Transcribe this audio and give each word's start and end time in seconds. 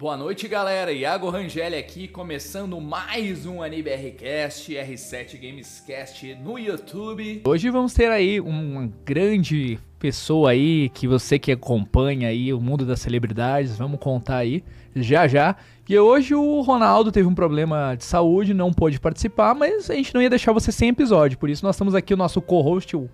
Boa 0.00 0.16
noite, 0.16 0.48
galera. 0.48 0.90
Iago 0.94 1.28
Rangel 1.28 1.78
aqui, 1.78 2.08
começando 2.08 2.80
mais 2.80 3.44
um 3.44 3.62
AniBRcast, 3.62 4.72
R7 4.72 5.38
Gamescast 5.38 6.34
no 6.36 6.58
YouTube. 6.58 7.42
Hoje 7.44 7.68
vamos 7.68 7.92
ter 7.92 8.10
aí 8.10 8.40
uma 8.40 8.90
grande 9.04 9.78
pessoa 9.98 10.52
aí 10.52 10.88
que 10.88 11.06
você 11.06 11.38
que 11.38 11.52
acompanha 11.52 12.28
aí 12.28 12.50
o 12.50 12.58
mundo 12.58 12.86
das 12.86 13.00
celebridades, 13.00 13.76
vamos 13.76 14.00
contar 14.00 14.38
aí 14.38 14.64
já 14.96 15.28
já. 15.28 15.54
E 15.86 15.98
hoje 15.98 16.34
o 16.34 16.62
Ronaldo 16.62 17.12
teve 17.12 17.28
um 17.28 17.34
problema 17.34 17.94
de 17.94 18.04
saúde, 18.04 18.54
não 18.54 18.72
pôde 18.72 18.98
participar, 18.98 19.54
mas 19.54 19.90
a 19.90 19.94
gente 19.94 20.14
não 20.14 20.22
ia 20.22 20.30
deixar 20.30 20.52
você 20.52 20.72
sem 20.72 20.88
episódio, 20.88 21.36
por 21.36 21.50
isso 21.50 21.62
nós 21.62 21.76
estamos 21.76 21.94
aqui 21.94 22.14
o 22.14 22.16
nosso 22.16 22.40
co-host, 22.40 22.96
o 22.96 23.10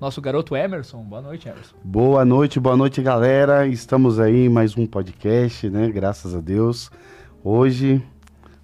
nosso 0.00 0.20
garoto 0.20 0.56
Emerson. 0.56 1.02
Boa 1.02 1.20
noite, 1.20 1.48
Emerson. 1.48 1.76
Boa 1.82 2.24
noite, 2.24 2.60
boa 2.60 2.76
noite, 2.76 3.02
galera. 3.02 3.66
Estamos 3.66 4.20
aí 4.20 4.46
em 4.46 4.48
mais 4.48 4.76
um 4.76 4.86
podcast, 4.86 5.68
né? 5.68 5.88
Graças 5.88 6.34
a 6.34 6.40
Deus. 6.40 6.90
Hoje, 7.42 8.02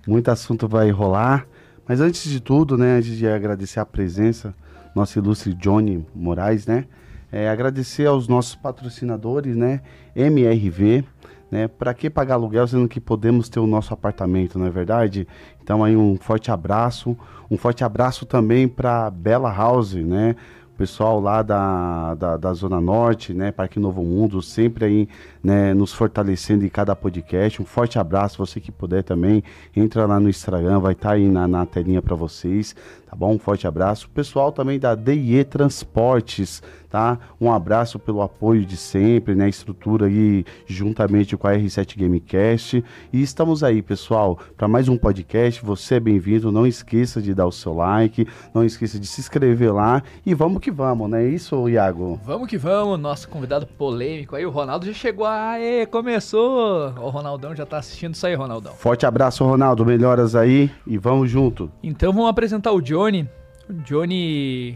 muito 0.07 0.31
assunto 0.31 0.69
vai 0.69 0.91
rolar. 0.91 1.47
Mas 1.87 2.01
antes 2.01 2.25
de 2.31 2.41
tudo, 2.41 2.79
né? 2.79 2.99
Antes 2.99 3.17
de 3.17 3.27
agradecer 3.27 3.81
a 3.81 3.87
presença, 3.87 4.55
nosso 4.95 5.19
ilustre 5.19 5.53
Johnny 5.55 6.07
Moraes, 6.15 6.67
né? 6.67 6.87
É, 7.33 7.49
agradecer 7.49 8.07
aos 8.07 8.29
nossos 8.29 8.55
patrocinadores, 8.55 9.57
né? 9.57 9.81
MRV, 10.15 11.05
né? 11.51 11.67
Para 11.67 11.93
que 11.93 12.09
pagar 12.09 12.35
aluguel 12.35 12.67
sendo 12.69 12.89
que 12.89 13.01
podemos 13.01 13.49
ter 13.49 13.59
o 13.59 13.67
nosso 13.67 13.93
apartamento, 13.93 14.57
não 14.57 14.67
é 14.67 14.71
verdade? 14.71 15.27
Então 15.63 15.83
aí 15.83 15.97
um 15.97 16.17
forte 16.17 16.53
abraço, 16.53 17.17
um 17.51 17.57
forte 17.57 17.83
abraço 17.83 18.25
também 18.25 18.69
para 18.69 19.11
Bela 19.11 19.53
House, 19.53 19.95
né? 19.95 20.37
Pessoal 20.77 21.21
lá 21.21 21.43
da, 21.43 22.15
da, 22.15 22.37
da, 22.37 22.53
Zona 22.53 22.81
Norte, 22.81 23.33
né, 23.33 23.53
Parque 23.53 23.79
Novo 23.79 24.03
Mundo, 24.03 24.43
sempre 24.43 24.85
aí, 24.85 25.09
né, 25.43 25.73
nos 25.73 25.93
fortalecendo 25.93 26.65
em 26.65 26.69
cada 26.69 26.95
podcast. 26.97 27.63
Um 27.63 27.65
forte 27.65 27.99
abraço, 27.99 28.39
você 28.39 28.61
que 28.61 28.73
puder 28.73 29.03
também, 29.03 29.43
entra 29.75 30.07
lá 30.07 30.19
no 30.19 30.29
Instagram, 30.29 30.81
vai 30.81 30.93
estar 30.93 31.11
tá 31.11 31.15
aí 31.15 31.29
na, 31.29 31.47
na 31.47 31.65
telinha 31.65 32.03
para 32.03 32.15
vocês, 32.15 32.75
tá 33.15 33.17
bom? 33.17 33.35
Um 33.35 33.39
forte 33.39 33.65
abraço. 33.65 34.11
Pessoal 34.11 34.51
também 34.51 34.79
da 34.79 34.97
DIE 34.97 35.45
Transportes, 35.45 36.61
tá? 36.91 37.17
Um 37.41 37.53
abraço 37.53 37.97
pelo 37.97 38.21
apoio 38.21 38.67
de 38.67 38.77
sempre, 38.77 39.37
né? 39.37 39.49
Estrutura 39.49 40.07
aí 40.07 40.45
juntamente 40.67 41.37
com 41.37 41.47
a 41.47 41.53
R7 41.53 41.97
Gamecast. 41.97 42.85
E 43.13 43.23
estamos 43.23 43.63
aí, 43.63 43.83
pessoal, 43.83 44.37
para 44.57 44.67
mais 44.67 44.89
um 44.89 44.97
podcast. 44.97 45.65
Você 45.65 45.95
é 45.95 46.01
bem-vindo. 46.01 46.51
Não 46.51 46.67
esqueça 46.67 47.23
de 47.23 47.33
dar 47.33 47.47
o 47.47 47.53
seu 47.53 47.73
like, 47.73 48.27
não 48.53 48.65
esqueça 48.65 48.99
de 48.99 49.07
se 49.07 49.21
inscrever 49.21 49.73
lá 49.73 50.03
e 50.27 50.35
vamos 50.35 50.61
que 50.61 50.73
vamos, 50.73 51.09
né? 51.09 51.25
Isso, 51.25 51.69
Iago. 51.69 52.19
Vamos 52.25 52.49
que 52.49 52.59
vamos. 52.59 52.99
Nosso 52.99 53.29
convidado 53.29 53.65
polêmico 53.65 54.35
aí, 54.35 54.45
o 54.45 54.51
Ronaldo 54.51 54.87
já 54.87 54.93
chegou. 54.93 55.25
Aê, 55.25 55.87
começou. 55.87 56.89
O 57.01 57.11
Ronaldão 57.11 57.55
já 57.55 57.65
tá 57.65 57.79
assistindo 57.79 58.15
isso 58.15 58.27
aí, 58.27 58.35
Ronaldão. 58.35 58.73
Forte 58.73 59.07
abraço, 59.07 59.45
Ronaldo. 59.45 59.87
Melhoras 59.87 60.35
aí 60.35 60.69
e 60.85 60.99
vamos 60.99 61.31
junto. 61.31 61.71
Então 61.81 62.13
vamos 62.13 62.29
apresentar 62.29 62.73
o 62.73 62.83
Johnny. 63.05 63.29
O 63.69 63.73
Johnny 63.83 64.75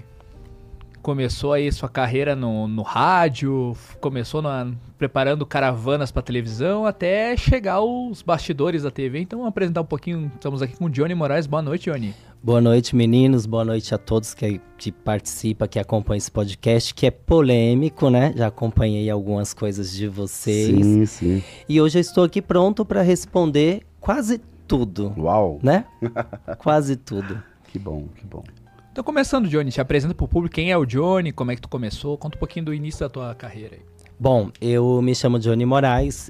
começou 1.00 1.54
aí 1.54 1.72
sua 1.72 1.88
carreira 1.88 2.36
no, 2.36 2.68
no 2.68 2.82
rádio, 2.82 3.74
começou 4.00 4.42
na, 4.42 4.70
preparando 4.98 5.46
caravanas 5.46 6.10
para 6.10 6.20
televisão, 6.20 6.84
até 6.84 7.34
chegar 7.38 7.74
aos 7.74 8.20
bastidores 8.20 8.82
da 8.82 8.90
TV. 8.90 9.20
Então, 9.20 9.38
vamos 9.38 9.48
apresentar 9.48 9.80
um 9.80 9.86
pouquinho. 9.86 10.30
Estamos 10.34 10.60
aqui 10.60 10.76
com 10.76 10.84
o 10.84 10.90
Johnny 10.90 11.14
Moraes. 11.14 11.46
Boa 11.46 11.62
noite, 11.62 11.90
Johnny. 11.90 12.14
Boa 12.42 12.60
noite, 12.60 12.94
meninos. 12.94 13.46
Boa 13.46 13.64
noite 13.64 13.94
a 13.94 13.98
todos 13.98 14.34
que, 14.34 14.60
que 14.76 14.92
participam, 14.92 15.66
que 15.66 15.78
acompanham 15.78 16.18
esse 16.18 16.30
podcast, 16.30 16.92
que 16.92 17.06
é 17.06 17.10
polêmico, 17.10 18.10
né? 18.10 18.34
Já 18.36 18.48
acompanhei 18.48 19.08
algumas 19.08 19.54
coisas 19.54 19.90
de 19.90 20.06
vocês. 20.06 20.84
Sim, 20.84 21.06
sim. 21.06 21.42
E 21.66 21.80
hoje 21.80 21.96
eu 21.98 22.00
estou 22.00 22.24
aqui 22.24 22.42
pronto 22.42 22.84
para 22.84 23.00
responder 23.00 23.82
quase 23.98 24.38
tudo. 24.66 25.14
Uau! 25.16 25.58
Né? 25.62 25.86
quase 26.58 26.94
tudo. 26.94 27.42
Que 27.68 27.78
bom, 27.78 28.08
que 28.16 28.26
bom. 28.26 28.42
Então, 28.90 29.04
começando, 29.04 29.48
Johnny, 29.48 29.70
te 29.70 29.80
apresenta 29.80 30.14
pro 30.14 30.26
público 30.26 30.56
quem 30.56 30.72
é 30.72 30.76
o 30.76 30.84
Johnny, 30.84 31.30
como 31.30 31.52
é 31.52 31.54
que 31.54 31.62
tu 31.62 31.68
começou, 31.68 32.18
conta 32.18 32.36
um 32.36 32.40
pouquinho 32.40 32.64
do 32.66 32.74
início 32.74 33.00
da 33.00 33.08
tua 33.08 33.34
carreira 33.34 33.76
aí. 33.76 33.82
Bom, 34.18 34.50
eu 34.60 35.00
me 35.00 35.14
chamo 35.14 35.38
Johnny 35.38 35.64
Moraes, 35.64 36.28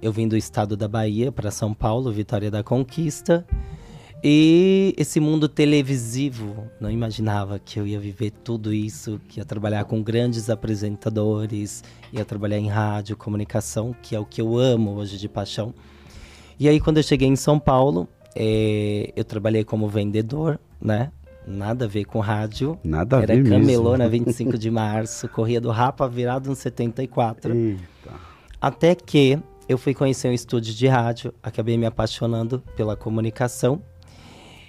eu 0.00 0.10
vim 0.10 0.26
do 0.26 0.34
estado 0.34 0.74
da 0.74 0.88
Bahia 0.88 1.30
para 1.30 1.50
São 1.50 1.74
Paulo, 1.74 2.10
Vitória 2.10 2.50
da 2.50 2.62
Conquista. 2.62 3.46
E 4.24 4.94
esse 4.96 5.20
mundo 5.20 5.48
televisivo, 5.48 6.66
não 6.80 6.90
imaginava 6.90 7.58
que 7.58 7.78
eu 7.78 7.86
ia 7.86 8.00
viver 8.00 8.30
tudo 8.30 8.72
isso, 8.72 9.20
que 9.28 9.38
ia 9.38 9.44
trabalhar 9.44 9.84
com 9.84 10.02
grandes 10.02 10.48
apresentadores, 10.48 11.84
ia 12.12 12.24
trabalhar 12.24 12.58
em 12.58 12.68
rádio, 12.68 13.16
comunicação, 13.16 13.94
que 14.02 14.16
é 14.16 14.18
o 14.18 14.24
que 14.24 14.40
eu 14.40 14.56
amo 14.56 14.94
hoje 14.94 15.18
de 15.18 15.28
paixão. 15.28 15.74
E 16.58 16.68
aí, 16.68 16.80
quando 16.80 16.96
eu 16.96 17.02
cheguei 17.02 17.28
em 17.28 17.36
São 17.36 17.60
Paulo, 17.60 18.08
é, 18.34 19.12
eu 19.14 19.24
trabalhei 19.24 19.62
como 19.62 19.86
vendedor, 19.86 20.58
né? 20.80 21.10
Nada 21.46 21.86
a 21.86 21.88
ver 21.88 22.04
com 22.04 22.20
rádio. 22.20 22.78
Nada 22.84 23.18
a 23.18 23.22
Era 23.22 23.34
ver 23.34 23.48
camelô 23.48 23.90
mesmo. 23.90 23.96
na 23.96 24.06
25 24.08 24.58
de 24.58 24.70
março, 24.70 25.28
corria 25.28 25.60
do 25.60 25.70
Rapa 25.70 26.06
virado 26.08 26.50
no 26.50 26.54
74. 26.56 27.54
Eita. 27.54 27.80
Até 28.60 28.94
que 28.94 29.38
eu 29.68 29.78
fui 29.78 29.94
conhecer 29.94 30.28
um 30.28 30.32
estúdio 30.32 30.74
de 30.74 30.86
rádio, 30.86 31.32
acabei 31.42 31.78
me 31.78 31.86
apaixonando 31.86 32.62
pela 32.76 32.96
comunicação 32.96 33.80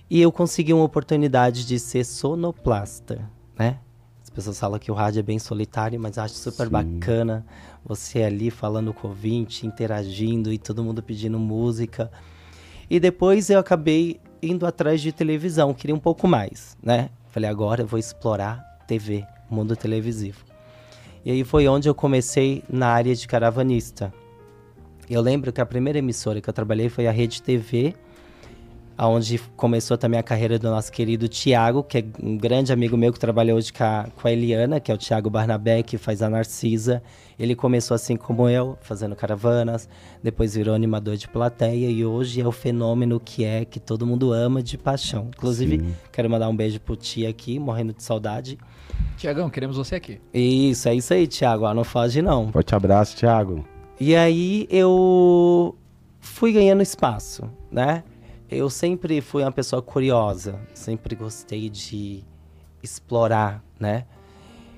e 0.09 0.21
eu 0.21 0.31
consegui 0.31 0.73
uma 0.73 0.83
oportunidade 0.83 1.65
de 1.65 1.77
ser 1.79 2.03
sonoplasta, 2.05 3.29
né? 3.57 3.79
As 4.23 4.29
pessoas 4.29 4.59
falam 4.59 4.79
que 4.79 4.91
o 4.91 4.93
rádio 4.93 5.19
é 5.19 5.23
bem 5.23 5.39
solitário, 5.39 5.99
mas 5.99 6.17
eu 6.17 6.23
acho 6.23 6.35
super 6.35 6.65
Sim. 6.67 6.71
bacana 6.71 7.45
você 7.83 8.23
ali 8.23 8.51
falando 8.51 8.93
com 8.93 9.07
o 9.07 9.09
ouvinte, 9.09 9.65
interagindo 9.65 10.53
e 10.53 10.57
todo 10.57 10.83
mundo 10.83 11.01
pedindo 11.01 11.39
música. 11.39 12.11
E 12.89 12.99
depois 12.99 13.49
eu 13.49 13.59
acabei 13.59 14.19
indo 14.41 14.65
atrás 14.65 15.01
de 15.01 15.11
televisão, 15.11 15.73
queria 15.73 15.95
um 15.95 15.99
pouco 15.99 16.27
mais, 16.27 16.77
né? 16.81 17.09
Falei, 17.29 17.49
agora 17.49 17.81
eu 17.81 17.87
vou 17.87 17.99
explorar 17.99 18.79
TV, 18.87 19.25
mundo 19.49 19.75
televisivo. 19.75 20.43
E 21.23 21.31
aí 21.31 21.43
foi 21.43 21.67
onde 21.67 21.87
eu 21.89 21.95
comecei 21.95 22.63
na 22.69 22.87
área 22.87 23.15
de 23.15 23.27
caravanista. 23.27 24.13
Eu 25.09 25.21
lembro 25.21 25.51
que 25.51 25.59
a 25.59 25.65
primeira 25.65 25.99
emissora 25.99 26.39
que 26.39 26.49
eu 26.49 26.53
trabalhei 26.53 26.89
foi 26.89 27.07
a 27.07 27.11
Rede 27.11 27.41
TV, 27.41 27.95
onde 29.07 29.39
começou 29.55 29.97
também 29.97 30.19
a 30.19 30.23
carreira 30.23 30.59
do 30.59 30.69
nosso 30.69 30.91
querido 30.91 31.27
Tiago, 31.27 31.83
que 31.83 31.99
é 31.99 32.05
um 32.21 32.37
grande 32.37 32.73
amigo 32.73 32.97
meu 32.97 33.13
que 33.13 33.19
trabalhou 33.19 33.57
hoje 33.57 33.71
com 33.71 33.83
a, 33.83 34.07
com 34.15 34.27
a 34.27 34.31
Eliana, 34.31 34.79
que 34.79 34.91
é 34.91 34.95
o 34.95 34.97
Tiago 34.97 35.29
Barnabé, 35.29 35.81
que 35.83 35.97
faz 35.97 36.21
a 36.21 36.29
Narcisa. 36.29 37.01
Ele 37.39 37.55
começou 37.55 37.95
assim 37.95 38.17
como 38.17 38.49
eu, 38.49 38.77
fazendo 38.81 39.15
caravanas, 39.15 39.87
depois 40.21 40.55
virou 40.55 40.75
animador 40.75 41.15
de 41.15 41.27
plateia 41.27 41.89
e 41.89 42.05
hoje 42.05 42.41
é 42.41 42.47
o 42.47 42.51
fenômeno 42.51 43.19
que 43.19 43.45
é, 43.45 43.63
que 43.63 43.79
todo 43.79 44.05
mundo 44.05 44.33
ama 44.33 44.61
de 44.61 44.77
paixão. 44.77 45.29
Inclusive, 45.35 45.79
Sim. 45.79 45.95
quero 46.11 46.29
mandar 46.29 46.49
um 46.49 46.55
beijo 46.55 46.81
pro 46.81 46.97
Tia 46.97 47.29
aqui, 47.29 47.57
morrendo 47.57 47.93
de 47.93 48.03
saudade. 48.03 48.57
Tiagão, 49.15 49.49
queremos 49.49 49.77
você 49.77 49.95
aqui. 49.95 50.19
Isso, 50.33 50.89
é 50.89 50.95
isso 50.95 51.13
aí, 51.13 51.27
Tiago. 51.27 51.65
Ah, 51.65 51.73
não 51.73 51.85
foge 51.85 52.21
não. 52.21 52.51
Forte 52.51 52.75
abraço, 52.75 53.15
Thiago. 53.15 53.65
E 53.99 54.15
aí 54.15 54.67
eu 54.69 55.75
fui 56.19 56.51
ganhando 56.51 56.81
espaço, 56.81 57.49
né? 57.71 58.03
Eu 58.51 58.67
sempre 58.67 59.21
fui 59.21 59.43
uma 59.43 59.51
pessoa 59.51 59.79
curiosa, 59.79 60.59
sempre 60.73 61.15
gostei 61.15 61.69
de 61.69 62.23
explorar, 62.81 63.63
né? 63.79 64.05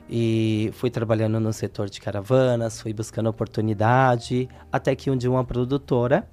E 0.10 0.72
fui 0.74 0.90
trabalhando 0.90 1.40
no 1.40 1.54
setor 1.54 1.90
de 1.90 2.02
caravanas, 2.02 2.82
fui 2.82 2.92
buscando 2.92 3.30
oportunidade, 3.30 4.50
até 4.70 4.94
que 4.94 5.10
um 5.10 5.16
dia 5.16 5.32
uma 5.32 5.46
produtora, 5.46 6.30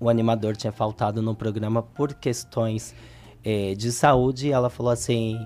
o 0.00 0.08
animador 0.08 0.56
tinha 0.56 0.72
faltado 0.72 1.22
no 1.22 1.36
programa 1.36 1.84
por 1.84 2.14
questões 2.14 2.96
eh, 3.44 3.76
de 3.76 3.92
saúde, 3.92 4.48
e 4.48 4.50
ela 4.50 4.68
falou 4.68 4.90
assim: 4.90 5.38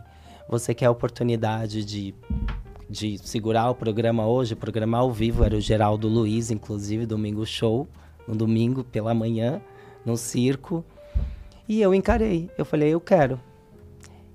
você 0.48 0.74
quer 0.74 0.86
a 0.86 0.90
oportunidade 0.90 1.84
de 1.84 2.14
de 2.88 3.18
segurar 3.18 3.70
o 3.70 3.74
programa 3.74 4.26
hoje, 4.26 4.54
o 4.54 4.56
programa 4.56 4.98
ao 4.98 5.10
vivo, 5.10 5.42
era 5.42 5.56
o 5.56 5.60
Geraldo 5.60 6.06
Luiz, 6.08 6.50
inclusive, 6.50 7.06
domingo 7.06 7.44
show, 7.44 7.88
no 8.26 8.34
domingo 8.34 8.84
pela 8.84 9.12
manhã, 9.12 9.60
no 10.04 10.16
circo. 10.16 10.84
E 11.68 11.80
eu 11.80 11.94
encarei, 11.94 12.50
eu 12.58 12.64
falei, 12.64 12.90
eu 12.90 13.00
quero. 13.00 13.40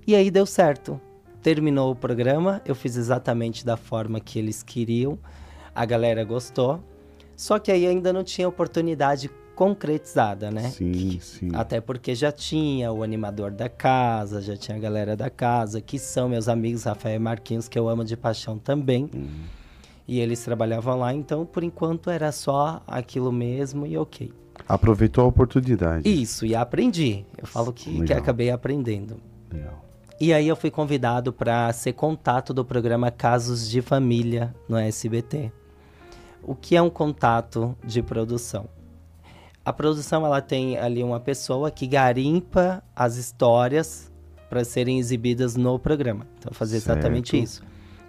E 0.06 0.14
aí 0.14 0.30
deu 0.30 0.46
certo. 0.46 1.00
Terminou 1.42 1.92
o 1.92 1.96
programa, 1.96 2.60
eu 2.66 2.74
fiz 2.74 2.96
exatamente 2.96 3.64
da 3.64 3.76
forma 3.76 4.20
que 4.20 4.38
eles 4.38 4.62
queriam, 4.62 5.18
a 5.74 5.84
galera 5.84 6.24
gostou. 6.24 6.82
Só 7.36 7.58
que 7.58 7.72
aí 7.72 7.86
ainda 7.86 8.12
não 8.12 8.22
tinha 8.22 8.46
oportunidade 8.48 9.30
concretizada, 9.54 10.50
né? 10.50 10.70
Sim, 10.70 11.18
sim. 11.20 11.50
Até 11.54 11.80
porque 11.80 12.14
já 12.14 12.32
tinha 12.32 12.90
o 12.92 13.02
animador 13.02 13.50
da 13.50 13.68
casa, 13.68 14.40
já 14.40 14.56
tinha 14.56 14.76
a 14.76 14.80
galera 14.80 15.16
da 15.16 15.30
casa, 15.30 15.80
que 15.80 15.98
são 15.98 16.28
meus 16.28 16.48
amigos 16.48 16.84
Rafael 16.84 17.16
e 17.16 17.18
Marquinhos, 17.18 17.68
que 17.68 17.78
eu 17.78 17.88
amo 17.88 18.04
de 18.04 18.16
paixão 18.16 18.58
também. 18.58 19.08
Uhum. 19.14 19.28
E 20.08 20.18
eles 20.18 20.42
trabalhavam 20.42 20.98
lá, 20.98 21.14
então 21.14 21.46
por 21.46 21.62
enquanto 21.62 22.10
era 22.10 22.32
só 22.32 22.82
aquilo 22.86 23.30
mesmo 23.30 23.86
e 23.86 23.96
ok. 23.96 24.32
Aproveitou 24.68 25.24
a 25.24 25.26
oportunidade. 25.26 26.08
Isso, 26.08 26.46
e 26.46 26.54
aprendi. 26.54 27.24
Eu 27.36 27.46
falo 27.46 27.72
que, 27.72 28.04
que 28.04 28.12
acabei 28.12 28.50
aprendendo. 28.50 29.16
Legal. 29.52 29.84
E 30.20 30.34
aí 30.34 30.46
eu 30.46 30.54
fui 30.54 30.70
convidado 30.70 31.32
para 31.32 31.72
ser 31.72 31.94
contato 31.94 32.52
do 32.52 32.64
programa 32.64 33.10
Casos 33.10 33.68
de 33.68 33.80
Família 33.80 34.54
no 34.68 34.76
SBT. 34.76 35.50
O 36.42 36.54
que 36.54 36.76
é 36.76 36.82
um 36.82 36.90
contato 36.90 37.74
de 37.82 38.02
produção? 38.02 38.68
A 39.64 39.72
produção 39.72 40.24
ela 40.26 40.42
tem 40.42 40.76
ali 40.78 41.02
uma 41.02 41.20
pessoa 41.20 41.70
que 41.70 41.86
garimpa 41.86 42.82
as 42.94 43.16
histórias 43.16 44.10
para 44.48 44.64
serem 44.64 44.98
exibidas 44.98 45.56
no 45.56 45.78
programa. 45.78 46.26
Então, 46.38 46.52
fazia 46.52 46.76
exatamente 46.76 47.40
isso. 47.40 47.62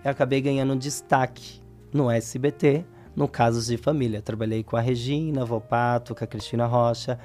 Eu 0.03 0.11
acabei 0.11 0.41
ganhando 0.41 0.75
destaque 0.75 1.61
no 1.93 2.09
SBT, 2.09 2.83
no 3.15 3.27
Casos 3.27 3.67
de 3.67 3.77
Família. 3.77 4.21
Trabalhei 4.21 4.63
com 4.63 4.75
a 4.77 4.81
Regina 4.81 5.45
Volpato, 5.45 6.15
com 6.15 6.23
a 6.23 6.27
Cristina 6.27 6.65
Rocha. 6.65 7.19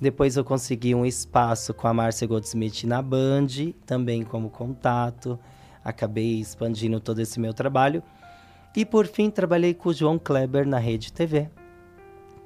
Depois 0.00 0.36
eu 0.36 0.44
consegui 0.44 0.94
um 0.94 1.06
espaço 1.06 1.72
com 1.72 1.86
a 1.86 1.94
Márcia 1.94 2.26
Goldsmith 2.26 2.84
na 2.84 3.00
Band, 3.00 3.46
também 3.86 4.24
como 4.24 4.50
contato. 4.50 5.38
Acabei 5.84 6.40
expandindo 6.40 6.98
todo 6.98 7.20
esse 7.20 7.38
meu 7.38 7.54
trabalho. 7.54 8.02
E 8.74 8.84
por 8.84 9.06
fim, 9.06 9.30
trabalhei 9.30 9.74
com 9.74 9.90
o 9.90 9.94
João 9.94 10.18
Kleber 10.18 10.66
na 10.66 10.78
Rede 10.78 11.12
TV. 11.12 11.48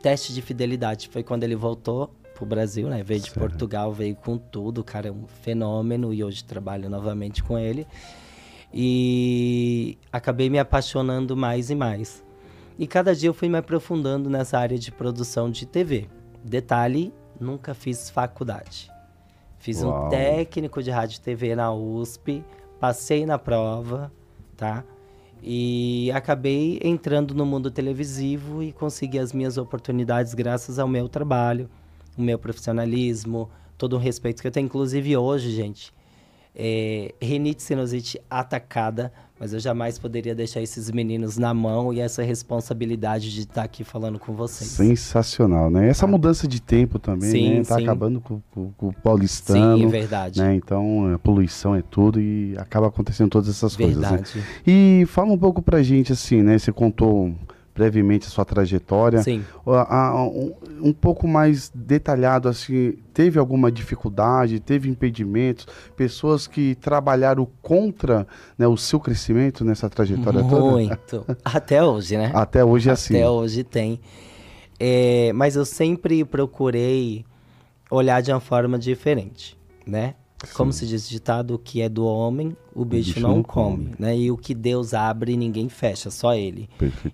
Teste 0.03 0.35
de 0.35 0.43
fidelidade 0.43 1.09
foi 1.09 1.23
quando 1.23 1.45
ele 1.45 1.57
voltou 1.57 2.13
pro 2.35 2.45
Brasil, 2.45 2.89
né? 2.89 3.03
Veio 3.03 3.21
de. 3.21 3.31
Portugal, 3.31 3.93
veio 3.93 4.15
com 4.15 4.37
tudo, 4.37 4.83
o 4.83 4.85
cara 4.85 5.09
é 5.09 5.13
um 5.13 5.27
fenômeno 5.27 6.13
e 6.13 6.23
hoje 6.23 6.45
trabalho 6.45 6.91
novamente 6.91 7.43
com 7.43 7.59
ele. 7.59 7.87
E 8.73 9.97
acabei 10.13 10.51
me 10.51 10.59
apaixonando 10.59 11.37
mais 11.37 11.71
e 11.71 11.75
mais. 11.75 12.25
E 12.78 12.87
cada 12.87 13.14
dia 13.14 13.28
eu 13.28 13.34
fui 13.34 13.49
me 13.49 13.56
aprofundando 13.56 14.28
nessa 14.28 14.58
área 14.58 14.78
de 14.78 14.93
produção 14.93 15.50
de 15.50 15.64
TV. 15.64 16.08
Detalhe, 16.44 17.12
nunca 17.40 17.73
fiz 17.73 18.11
faculdade. 18.11 18.90
Fiz 19.58 19.82
Uau. 19.82 20.06
um 20.06 20.08
técnico 20.11 20.82
de 20.82 20.90
rádio 20.90 21.17
e 21.17 21.20
TV 21.20 21.56
na 21.56 21.73
USP, 21.73 22.44
passei 22.78 23.25
na 23.25 23.38
prova, 23.38 24.12
tá? 24.56 24.84
E 25.43 26.11
acabei 26.12 26.78
entrando 26.82 27.34
no 27.34 27.46
mundo 27.46 27.70
televisivo 27.70 28.62
e 28.62 28.73
consegui 28.73 29.19
as 29.19 29.32
minhas 29.32 29.56
oportunidades 29.56 30.34
graças 30.34 30.78
ao 30.78 30.87
meu 30.87 31.08
trabalho, 31.08 31.70
o 32.17 32.23
meu 32.23 32.38
profissionalismo, 32.38 33.49
todo 33.78 33.96
o 33.96 33.99
respeito 33.99 34.43
que 34.43 34.49
eu 34.49 34.52
tenho. 34.52 34.67
Inclusive 34.67 35.17
hoje, 35.17 35.50
gente, 35.50 35.94
é, 36.55 37.14
rinite 37.20 37.62
sinusite 37.62 38.20
atacada, 38.28 39.12
mas 39.38 39.53
eu 39.53 39.61
jamais 39.61 39.99
poderia 39.99 40.35
deixar 40.35 40.61
esses 40.62 40.91
meninos 40.91 41.37
na 41.37 41.53
mão 41.53 41.93
e 41.93 42.00
essa 42.00 42.23
responsabilidade 42.23 43.33
de 43.33 43.41
estar 43.43 43.62
aqui 43.65 43.85
falando 43.85 44.19
com 44.19 44.33
vocês. 44.35 44.71
Sensacional, 44.71 45.71
né? 45.71 45.88
Essa 45.88 46.06
mudança 46.06 46.49
de 46.49 46.61
tempo 46.61 46.99
também, 46.99 47.31
Sim, 47.31 47.55
né? 47.59 47.65
Tá 47.65 47.77
sim. 47.77 47.83
acabando 47.83 48.21
com, 48.21 48.41
com- 48.50 48.73
com 48.73 48.88
o 48.88 48.93
paulistano. 48.93 49.77
Sim, 49.79 49.85
é 49.85 49.88
verdade. 49.88 50.41
né? 50.41 50.55
Então, 50.55 51.12
a 51.15 51.19
poluição 51.19 51.75
é 51.75 51.83
tudo 51.83 52.21
e 52.21 52.55
acaba 52.59 52.87
acontecendo 52.88 53.31
todas 53.31 53.49
essas 53.49 53.77
coisas. 53.77 53.97
né? 54.00 54.09
Verdade. 54.09 54.43
E 54.67 55.05
fala 55.09 55.33
um 55.33 55.38
pouco 55.38 55.61
pra 55.62 55.83
gente, 55.83 56.12
assim, 56.12 56.43
né? 56.43 56.59
Você 56.59 56.73
contou 56.73 57.35
brevemente 57.76 58.26
a 58.26 58.31
sua 58.31 58.44
trajetória. 58.44 59.23
Sim. 59.23 59.44
Um, 59.67 60.55
um 60.81 60.93
pouco 60.93 61.28
mais 61.28 61.70
detalhado, 61.75 62.49
assim, 62.49 62.94
teve 63.12 63.38
alguma 63.38 63.70
dificuldade, 63.70 64.58
teve 64.58 64.88
impedimentos, 64.88 65.67
pessoas 65.94 66.46
que 66.46 66.75
trabalharam 66.76 67.46
contra 67.61 68.26
né, 68.56 68.67
o 68.67 68.76
seu 68.76 68.99
crescimento 68.99 69.64
nessa 69.64 69.90
trajetória 69.90 70.43
toda? 70.43 70.70
Muito. 70.73 71.26
Até 71.44 71.84
hoje, 71.84 72.17
né? 72.17 72.32
Até 72.34 72.64
hoje 72.64 72.88
é 72.88 72.93
assim. 72.93 73.14
Até 73.17 73.28
hoje 73.28 73.62
tem. 73.62 74.00
É, 74.81 75.32
mas 75.34 75.55
eu 75.56 75.64
sempre 75.64 76.25
procurei 76.25 77.25
olhar 77.90 78.23
de 78.23 78.32
uma 78.32 78.40
forma 78.40 78.78
diferente, 78.78 79.56
né? 79.87 80.14
Como 80.55 80.73
se 80.73 80.87
diz 80.87 81.06
o 81.06 81.11
ditado, 81.11 81.55
o 81.55 81.59
que 81.59 81.81
é 81.81 81.88
do 81.88 82.05
homem, 82.05 82.55
o 82.75 82.85
bicho, 82.85 83.15
bicho 83.15 83.21
não, 83.21 83.37
não 83.37 83.43
come, 83.43 83.85
come. 83.87 83.97
né? 83.99 84.17
E 84.17 84.31
o 84.31 84.37
que 84.37 84.55
Deus 84.55 84.93
abre, 84.93 85.37
ninguém 85.37 85.69
fecha, 85.69 86.11
só 86.11 86.35
ele. 86.35 86.69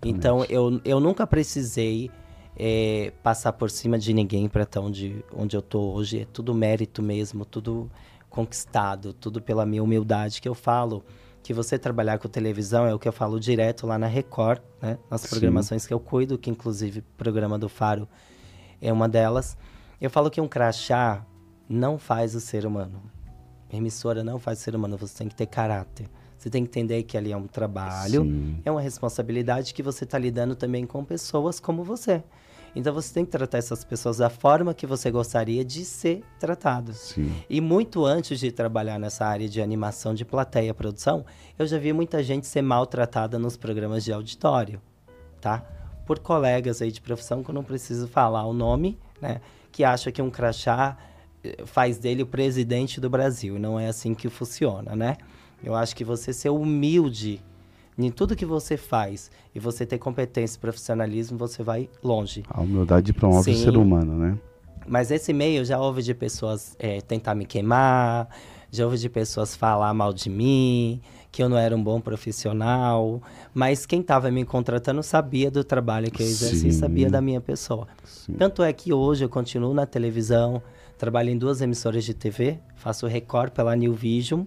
Então, 0.05 0.45
eu, 0.49 0.81
eu 0.85 0.99
nunca 0.99 1.25
precisei 1.27 2.11
é, 2.57 3.13
passar 3.23 3.53
por 3.53 3.71
cima 3.71 3.99
de 3.99 4.13
ninguém 4.13 4.49
para 4.49 4.65
estar 4.65 4.81
onde, 4.81 5.25
onde 5.35 5.57
eu 5.57 5.63
tô 5.63 5.93
hoje. 5.93 6.21
É 6.21 6.25
tudo 6.25 6.53
mérito 6.53 7.01
mesmo, 7.01 7.45
tudo 7.45 7.91
conquistado, 8.29 9.13
tudo 9.13 9.41
pela 9.41 9.65
minha 9.65 9.83
humildade 9.83 10.41
que 10.41 10.49
eu 10.49 10.55
falo. 10.55 11.05
Que 11.45 11.53
você 11.53 11.79
trabalhar 11.79 12.19
com 12.19 12.29
televisão 12.29 12.87
é 12.87 12.95
o 12.95 12.99
que 12.99 13.09
eu 13.09 13.13
falo 13.13 13.39
direto 13.39 13.87
lá 13.87 13.99
na 13.99 14.07
Record, 14.07 14.61
né? 14.81 14.99
Nas 15.11 15.23
Sim. 15.23 15.29
programações 15.29 15.87
que 15.87 15.95
eu 15.95 16.01
cuido, 16.01 16.39
que 16.39 16.51
inclusive 16.51 17.01
o 17.01 17.05
programa 17.17 17.59
do 17.59 17.69
Faro 17.69 18.09
é 18.81 18.93
uma 18.93 19.09
delas. 19.09 19.57
Eu 20.01 20.11
falo 20.11 20.31
que 20.31 20.41
um 20.41 20.49
crachá 20.49 21.25
não 21.69 21.99
faz 21.99 22.35
o 22.35 22.41
ser 22.41 22.67
humano. 22.67 23.03
Emissora 23.73 24.23
não 24.23 24.39
faz 24.39 24.59
o 24.59 24.63
ser 24.63 24.75
humano, 24.75 24.97
você 24.97 25.17
tem 25.19 25.29
que 25.29 25.35
ter 25.35 25.47
caráter. 25.47 26.09
Você 26.37 26.51
tem 26.51 26.65
que 26.65 26.71
entender 26.71 27.05
que 27.05 27.17
ali 27.17 27.31
é 27.31 27.37
um 27.37 27.47
trabalho, 27.47 28.25
Sim. 28.25 28.61
é 28.65 28.71
uma 28.71 28.81
responsabilidade 28.81 29.73
que 29.73 29.83
você 29.83 30.03
está 30.03 30.19
lidando 30.19 30.57
também 30.57 30.85
com 30.85 31.05
pessoas 31.05 31.61
como 31.61 31.85
você. 31.85 32.23
Então 32.75 32.93
você 32.93 33.13
tem 33.13 33.25
que 33.25 33.31
tratar 33.31 33.59
essas 33.59 33.85
pessoas 33.85 34.17
da 34.17 34.31
forma 34.31 34.75
que 34.75 34.87
você 34.87 35.11
gostaria 35.11 35.65
de 35.65 35.85
ser 35.85 36.25
tratado. 36.41 36.93
Sim. 36.95 37.33
E 37.49 37.61
muito 37.61 38.05
antes 38.05 38.41
de 38.41 38.51
trabalhar 38.51 38.99
nessa 38.99 39.27
área 39.27 39.49
de 39.49 39.61
animação 39.61 40.15
de 40.15 40.25
plateia 40.25 40.73
produção, 40.75 41.25
eu 41.59 41.67
já 41.67 41.79
vi 41.79 41.93
muita 41.93 42.23
gente 42.23 42.47
ser 42.47 42.63
maltratada 42.63 43.39
nos 43.39 43.57
programas 43.57 44.03
de 44.03 44.13
auditório, 44.13 44.81
tá? 45.41 45.61
Por 46.07 46.19
colegas 46.19 46.83
aí 46.83 46.91
de 46.91 47.01
profissão 47.01 47.45
que 47.45 47.51
eu 47.51 47.55
não 47.55 47.63
preciso 47.63 48.09
falar 48.09 48.45
o 48.47 48.53
nome, 48.53 48.99
né? 49.21 49.41
Que 49.71 49.85
acha 49.85 50.11
que 50.11 50.21
um 50.21 50.31
crachá 50.31 50.97
faz 51.65 51.99
dele 51.99 52.23
o 52.23 52.27
presidente 52.27 53.01
do 53.01 53.11
Brasil. 53.11 53.59
Não 53.59 53.79
é 53.79 53.89
assim 53.89 54.15
que 54.15 54.29
funciona, 54.29 54.95
né? 54.95 55.17
Eu 55.63 55.75
acho 55.75 55.95
que 55.95 56.05
você 56.05 56.33
ser 56.33 56.51
humilde 56.51 57.41
em 57.99 58.11
tudo 58.11 58.35
que 58.35 58.47
você 58.47 58.77
faz 58.77 59.31
e 59.55 59.61
você 59.61 59.85
ter 59.85 59.99
competência 59.99 60.57
e 60.57 60.61
profissionalismo, 60.61 61.39
você 61.39 61.63
vai 61.63 61.89
longe. 62.03 62.43
A 62.49 62.61
humildade 62.61 63.13
promove 63.13 63.51
o 63.51 63.55
Sim. 63.55 63.65
ser 63.65 63.77
humano, 63.77 64.17
né? 64.17 64.39
Mas 64.87 65.11
esse 65.11 65.33
meio 65.33 65.65
já 65.65 65.79
houve 65.79 66.03
de 66.03 66.15
pessoas 66.15 66.75
é, 66.79 67.01
tentar 67.01 67.35
me 67.35 67.45
queimar, 67.45 68.29
já 68.71 68.85
houve 68.85 68.99
de 68.99 69.09
pessoas 69.09 69.55
falar 69.55 69.93
mal 69.95 70.13
de 70.13 70.29
mim, 70.29 71.01
que 71.31 71.43
eu 71.43 71.49
não 71.49 71.57
era 71.57 71.77
um 71.77 71.83
bom 71.83 72.01
profissional. 72.01 73.23
Mas 73.55 73.87
quem 73.87 74.01
estava 74.01 74.31
me 74.31 74.45
contratando 74.45 75.03
sabia 75.03 75.51
do 75.51 75.63
trabalho 75.63 76.11
que 76.11 76.23
eu 76.23 76.27
exerci, 76.27 76.73
Sim. 76.73 76.73
sabia 76.73 77.09
da 77.09 77.21
minha 77.21 77.41
pessoa. 77.41 77.87
Sim. 78.05 78.33
Tanto 78.33 78.63
é 78.63 78.73
que 78.73 78.93
hoje 78.93 79.25
eu 79.25 79.29
continuo 79.29 79.73
na 79.73 79.87
televisão, 79.87 80.61
trabalho 81.03 81.31
em 81.31 81.37
duas 81.37 81.61
emissoras 81.61 82.05
de 82.05 82.15
TV, 82.15 82.61
faço 82.77 83.09
Record 83.09 83.51
pela 83.51 83.75
New 83.75 83.93
Vision, 83.93 84.45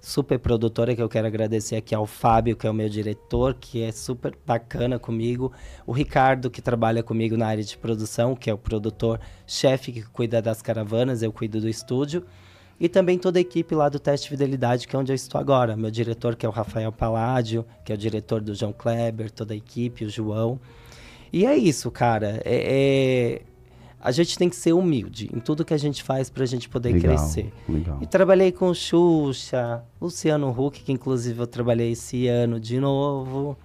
super 0.00 0.38
produtora 0.38 0.96
que 0.96 1.02
eu 1.02 1.08
quero 1.08 1.26
agradecer 1.26 1.76
aqui 1.76 1.94
ao 1.94 2.06
Fábio, 2.06 2.56
que 2.56 2.66
é 2.66 2.70
o 2.70 2.72
meu 2.72 2.88
diretor, 2.88 3.52
que 3.52 3.82
é 3.82 3.92
super 3.92 4.34
bacana 4.46 4.98
comigo, 4.98 5.52
o 5.86 5.92
Ricardo, 5.92 6.48
que 6.48 6.62
trabalha 6.62 7.02
comigo 7.02 7.36
na 7.36 7.46
área 7.48 7.62
de 7.62 7.76
produção, 7.76 8.34
que 8.34 8.48
é 8.48 8.54
o 8.54 8.56
produtor 8.56 9.20
chefe 9.46 9.92
que 9.92 10.02
cuida 10.02 10.40
das 10.40 10.62
caravanas, 10.62 11.22
eu 11.22 11.30
cuido 11.30 11.60
do 11.60 11.68
estúdio, 11.68 12.24
e 12.80 12.88
também 12.88 13.18
toda 13.18 13.38
a 13.38 13.42
equipe 13.42 13.74
lá 13.74 13.90
do 13.90 14.00
Teste 14.00 14.30
Fidelidade, 14.30 14.88
que 14.88 14.96
é 14.96 14.98
onde 14.98 15.12
eu 15.12 15.14
estou 15.14 15.38
agora, 15.38 15.76
meu 15.76 15.90
diretor, 15.90 16.36
que 16.36 16.46
é 16.46 16.48
o 16.48 16.52
Rafael 16.52 16.90
Paládio, 16.90 17.66
que 17.84 17.92
é 17.92 17.94
o 17.94 17.98
diretor 17.98 18.40
do 18.40 18.54
João 18.54 18.72
Kleber, 18.72 19.30
toda 19.30 19.52
a 19.52 19.56
equipe, 19.58 20.06
o 20.06 20.08
João. 20.08 20.58
E 21.30 21.44
é 21.44 21.54
isso, 21.54 21.90
cara. 21.90 22.40
É, 22.46 23.42
é- 23.42 23.57
A 24.00 24.12
gente 24.12 24.38
tem 24.38 24.48
que 24.48 24.56
ser 24.56 24.72
humilde 24.72 25.28
em 25.34 25.40
tudo 25.40 25.64
que 25.64 25.74
a 25.74 25.78
gente 25.78 26.02
faz 26.02 26.30
pra 26.30 26.46
gente 26.46 26.68
poder 26.68 26.92
legal, 26.92 27.16
crescer. 27.16 27.52
Legal. 27.68 27.98
E 28.00 28.06
trabalhei 28.06 28.52
com 28.52 28.72
Xuxa, 28.72 29.82
Luciano 30.00 30.48
Huck, 30.50 30.82
que 30.82 30.92
inclusive 30.92 31.40
eu 31.40 31.46
trabalhei 31.46 31.92
esse 31.92 32.28
ano 32.28 32.60
de 32.60 32.78
novo, 32.78 33.56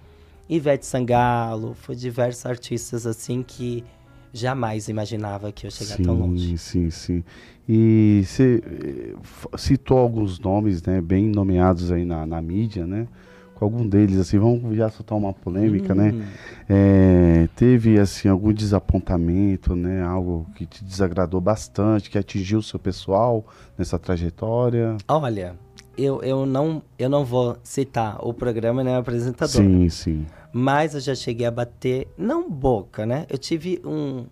Ivete 0.48 0.84
Sangalo, 0.84 1.74
foi 1.74 1.94
diversos 1.94 2.44
artistas 2.46 3.06
assim 3.06 3.44
que 3.46 3.84
jamais 4.32 4.88
imaginava 4.88 5.52
que 5.52 5.64
eu 5.64 5.68
ia 5.68 5.70
chegar 5.70 5.96
tão 5.98 6.18
longe. 6.18 6.58
Sim, 6.58 6.90
sim. 6.90 7.24
E 7.68 8.22
você 8.26 8.60
eh, 8.66 9.14
citou 9.56 9.98
alguns 9.98 10.40
nomes, 10.40 10.82
né, 10.82 11.00
bem 11.00 11.28
nomeados 11.28 11.92
aí 11.92 12.04
na, 12.04 12.26
na 12.26 12.42
mídia, 12.42 12.86
né? 12.86 13.06
Com 13.54 13.64
algum 13.64 13.86
deles, 13.86 14.18
assim, 14.18 14.38
vamos 14.38 14.76
já 14.76 14.88
soltar 14.90 15.16
uma 15.16 15.32
polêmica, 15.32 15.94
né? 15.94 16.10
Hum, 16.12 16.22
É, 16.68 17.48
teve, 17.54 17.98
assim, 18.00 18.28
algum 18.28 18.52
desapontamento, 18.52 19.76
né? 19.76 20.02
Algo 20.02 20.46
que 20.54 20.66
te 20.66 20.84
desagradou 20.84 21.40
bastante, 21.40 22.10
que 22.10 22.18
atingiu 22.18 22.58
o 22.58 22.62
seu 22.62 22.78
pessoal 22.78 23.44
nessa 23.78 23.98
trajetória? 23.98 24.96
Olha, 25.06 25.54
eu, 25.96 26.22
eu, 26.22 26.44
não, 26.44 26.82
eu 26.98 27.08
não 27.08 27.24
vou 27.24 27.56
citar 27.62 28.18
o 28.26 28.34
programa 28.34 28.82
nem 28.82 28.94
o 28.94 28.98
apresentador. 28.98 29.62
Sim, 29.62 29.88
sim. 29.88 30.26
Mas 30.52 30.94
eu 30.94 31.00
já 31.00 31.14
cheguei 31.14 31.46
a 31.46 31.50
bater, 31.50 32.08
não 32.18 32.50
boca, 32.50 33.04
né? 33.06 33.26
Eu 33.28 33.38
tive 33.38 33.80
um, 33.84 34.26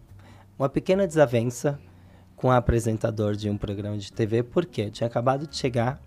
uma 0.58 0.68
pequena 0.68 1.06
desavença 1.06 1.78
com 2.36 2.48
o 2.48 2.50
apresentador 2.50 3.34
de 3.34 3.48
um 3.48 3.56
programa 3.56 3.96
de 3.96 4.12
TV, 4.12 4.42
porque 4.42 4.82
eu 4.82 4.90
tinha 4.90 5.06
acabado 5.06 5.46
de 5.46 5.56
chegar 5.56 6.00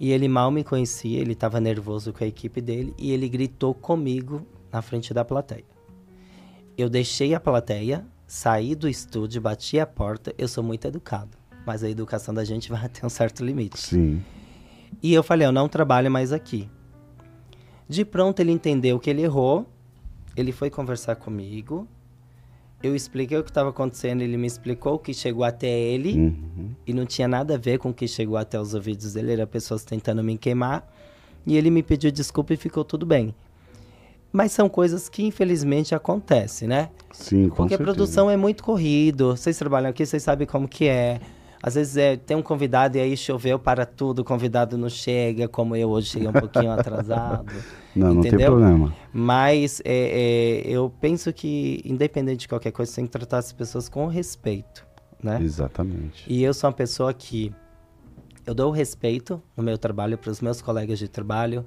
e 0.00 0.12
ele 0.12 0.26
mal 0.28 0.50
me 0.50 0.64
conhecia, 0.64 1.20
ele 1.20 1.34
estava 1.34 1.60
nervoso 1.60 2.10
com 2.10 2.24
a 2.24 2.26
equipe 2.26 2.62
dele 2.62 2.94
e 2.96 3.12
ele 3.12 3.28
gritou 3.28 3.74
comigo 3.74 4.46
na 4.72 4.80
frente 4.80 5.12
da 5.12 5.22
plateia. 5.26 5.66
Eu 6.76 6.88
deixei 6.88 7.34
a 7.34 7.38
plateia, 7.38 8.06
saí 8.26 8.74
do 8.74 8.88
estúdio, 8.88 9.42
bati 9.42 9.78
a 9.78 9.86
porta, 9.86 10.34
eu 10.38 10.48
sou 10.48 10.64
muito 10.64 10.86
educado, 10.86 11.36
mas 11.66 11.84
a 11.84 11.90
educação 11.90 12.32
da 12.32 12.42
gente 12.44 12.70
vai 12.72 12.88
ter 12.88 13.04
um 13.04 13.10
certo 13.10 13.44
limite. 13.44 13.78
Sim. 13.78 14.24
E 15.02 15.12
eu 15.12 15.22
falei, 15.22 15.46
eu 15.46 15.52
não 15.52 15.68
trabalho 15.68 16.10
mais 16.10 16.32
aqui. 16.32 16.66
De 17.86 18.02
pronto 18.02 18.40
ele 18.40 18.52
entendeu 18.52 18.98
que 18.98 19.10
ele 19.10 19.20
errou, 19.20 19.68
ele 20.34 20.50
foi 20.50 20.70
conversar 20.70 21.16
comigo 21.16 21.86
Eu 22.82 22.96
expliquei 22.96 23.36
o 23.36 23.42
que 23.44 23.50
estava 23.50 23.68
acontecendo, 23.70 24.22
ele 24.22 24.36
me 24.38 24.46
explicou 24.46 24.94
o 24.94 24.98
que 24.98 25.12
chegou 25.12 25.44
até 25.44 25.68
ele 25.68 26.14
Uhum. 26.16 26.70
e 26.86 26.94
não 26.94 27.04
tinha 27.04 27.28
nada 27.28 27.54
a 27.54 27.58
ver 27.58 27.78
com 27.78 27.90
o 27.90 27.94
que 27.94 28.08
chegou 28.08 28.36
até 28.38 28.58
os 28.58 28.72
ouvidos 28.74 29.12
dele, 29.14 29.32
era 29.32 29.46
pessoas 29.46 29.84
tentando 29.84 30.22
me 30.24 30.38
queimar. 30.38 30.90
E 31.46 31.56
ele 31.56 31.70
me 31.70 31.82
pediu 31.82 32.10
desculpa 32.10 32.54
e 32.54 32.56
ficou 32.56 32.84
tudo 32.84 33.04
bem. 33.04 33.34
Mas 34.32 34.52
são 34.52 34.68
coisas 34.68 35.08
que 35.08 35.22
infelizmente 35.24 35.94
acontecem, 35.94 36.68
né? 36.68 36.88
Sim, 37.12 37.48
com 37.48 37.56
Porque 37.56 37.74
a 37.74 37.76
certeza. 37.78 37.82
produção 37.84 38.30
é 38.30 38.36
muito 38.36 38.62
corrido. 38.62 39.36
Vocês 39.36 39.58
trabalham 39.58 39.90
aqui, 39.90 40.06
vocês 40.06 40.22
sabem 40.22 40.46
como 40.46 40.68
que 40.68 40.86
é. 40.86 41.20
Às 41.62 41.74
vezes 41.74 41.96
é, 41.96 42.16
tem 42.16 42.36
um 42.36 42.42
convidado 42.42 42.96
e 42.96 43.00
aí 43.00 43.16
choveu 43.16 43.58
para 43.58 43.84
tudo, 43.84 44.20
o 44.20 44.24
convidado 44.24 44.78
não 44.78 44.88
chega, 44.88 45.46
como 45.46 45.76
eu 45.76 45.90
hoje 45.90 46.08
cheguei 46.08 46.28
um 46.28 46.32
pouquinho 46.32 46.70
atrasado. 46.72 47.52
Não, 47.94 48.14
não 48.14 48.22
tem 48.22 48.30
entendeu? 48.30 48.52
problema. 48.52 48.96
Mas 49.12 49.82
é, 49.84 50.62
é, 50.62 50.62
eu 50.64 50.90
penso 51.00 51.32
que, 51.32 51.82
independente 51.84 52.40
de 52.40 52.48
qualquer 52.48 52.70
coisa, 52.70 52.90
você 52.90 52.96
tem 52.96 53.06
que 53.06 53.12
tratar 53.12 53.38
as 53.38 53.52
pessoas 53.52 53.88
com 53.90 54.06
respeito, 54.06 54.86
né? 55.22 55.38
Exatamente. 55.42 56.24
E 56.26 56.42
eu 56.42 56.54
sou 56.54 56.68
uma 56.70 56.76
pessoa 56.76 57.12
que 57.12 57.52
eu 58.46 58.54
dou 58.54 58.70
respeito 58.70 59.42
no 59.54 59.62
meu 59.62 59.76
trabalho 59.76 60.16
para 60.16 60.30
os 60.30 60.40
meus 60.40 60.62
colegas 60.62 60.98
de 60.98 61.08
trabalho, 61.08 61.66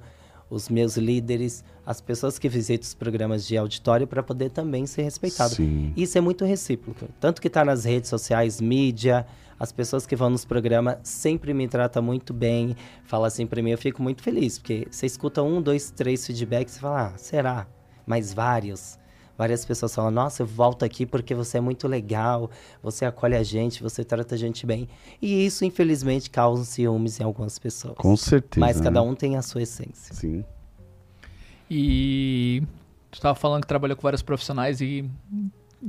os 0.50 0.68
meus 0.68 0.96
líderes, 0.96 1.64
as 1.86 2.00
pessoas 2.00 2.38
que 2.38 2.48
visitam 2.48 2.86
os 2.86 2.94
programas 2.94 3.46
de 3.46 3.56
auditório 3.56 4.06
para 4.06 4.22
poder 4.22 4.50
também 4.50 4.86
ser 4.86 5.02
respeitado. 5.02 5.54
Sim. 5.54 5.92
Isso 5.96 6.18
é 6.18 6.20
muito 6.20 6.44
recíproco. 6.44 7.06
Tanto 7.20 7.40
que 7.40 7.48
está 7.48 7.64
nas 7.64 7.84
redes 7.84 8.10
sociais, 8.10 8.60
mídia, 8.60 9.26
as 9.64 9.72
pessoas 9.72 10.06
que 10.06 10.14
vão 10.14 10.30
nos 10.30 10.44
programas 10.44 10.98
sempre 11.02 11.52
me 11.52 11.66
tratam 11.66 12.02
muito 12.02 12.32
bem, 12.32 12.76
fala 13.04 13.26
assim 13.26 13.46
para 13.46 13.62
mim, 13.62 13.70
eu 13.70 13.78
fico 13.78 14.02
muito 14.02 14.22
feliz, 14.22 14.58
porque 14.58 14.86
você 14.90 15.06
escuta 15.06 15.42
um, 15.42 15.60
dois, 15.60 15.90
três 15.90 16.24
feedbacks 16.26 16.76
e 16.76 16.80
fala, 16.80 17.06
ah, 17.06 17.18
será? 17.18 17.66
Mas 18.06 18.32
vários. 18.32 18.98
Várias 19.36 19.64
pessoas 19.64 19.92
falam, 19.92 20.12
nossa, 20.12 20.42
eu 20.42 20.46
volto 20.46 20.84
aqui 20.84 21.04
porque 21.04 21.34
você 21.34 21.58
é 21.58 21.60
muito 21.60 21.88
legal, 21.88 22.48
você 22.80 23.04
acolhe 23.04 23.34
a 23.34 23.42
gente, 23.42 23.82
você 23.82 24.04
trata 24.04 24.36
a 24.36 24.38
gente 24.38 24.64
bem. 24.64 24.88
E 25.20 25.44
isso, 25.44 25.64
infelizmente, 25.64 26.30
causa 26.30 26.64
ciúmes 26.64 27.18
em 27.18 27.24
algumas 27.24 27.58
pessoas. 27.58 27.96
Com 27.96 28.16
certeza. 28.16 28.64
Mas 28.64 28.80
cada 28.80 29.02
né? 29.02 29.08
um 29.08 29.14
tem 29.14 29.36
a 29.36 29.42
sua 29.42 29.62
essência. 29.62 30.14
Sim. 30.14 30.44
E 31.68 32.62
tu 33.10 33.20
tava 33.20 33.34
falando 33.34 33.62
que 33.62 33.66
trabalhou 33.66 33.96
com 33.96 34.02
vários 34.02 34.22
profissionais 34.22 34.80
e 34.80 35.10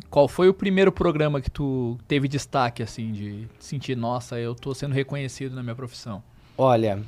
qual 0.10 0.28
foi 0.28 0.50
o 0.50 0.54
primeiro 0.54 0.92
programa 0.92 1.42
que 1.42 1.50
tu 1.50 1.98
teve 2.08 2.28
destaque, 2.28 2.84
assim, 2.84 3.12
de 3.12 3.48
sentir, 3.60 3.96
nossa, 3.96 4.40
eu 4.40 4.54
tô 4.54 4.74
sendo 4.74 4.94
reconhecido 4.94 5.56
na 5.56 5.64
minha 5.64 5.75
profissão? 5.75 6.24
Olha, 6.58 7.02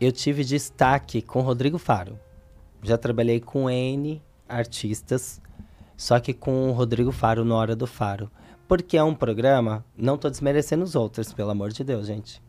eu 0.00 0.10
tive 0.12 0.44
destaque 0.44 1.22
com 1.22 1.40
Rodrigo 1.40 1.78
Faro. 1.78 2.18
Já 2.82 2.98
trabalhei 2.98 3.40
com 3.40 3.70
N 3.70 4.20
artistas, 4.48 5.40
só 5.96 6.18
que 6.18 6.34
com 6.34 6.68
o 6.68 6.72
Rodrigo 6.72 7.12
Faro 7.12 7.44
no 7.44 7.54
Hora 7.54 7.76
do 7.76 7.86
Faro. 7.86 8.30
Porque 8.66 8.96
é 8.96 9.02
um 9.02 9.14
programa, 9.14 9.84
não 9.96 10.16
tô 10.16 10.28
desmerecendo 10.28 10.82
os 10.82 10.94
outros, 10.94 11.32
pelo 11.32 11.50
amor 11.50 11.70
de 11.70 11.84
Deus, 11.84 12.06
gente. 12.06 12.42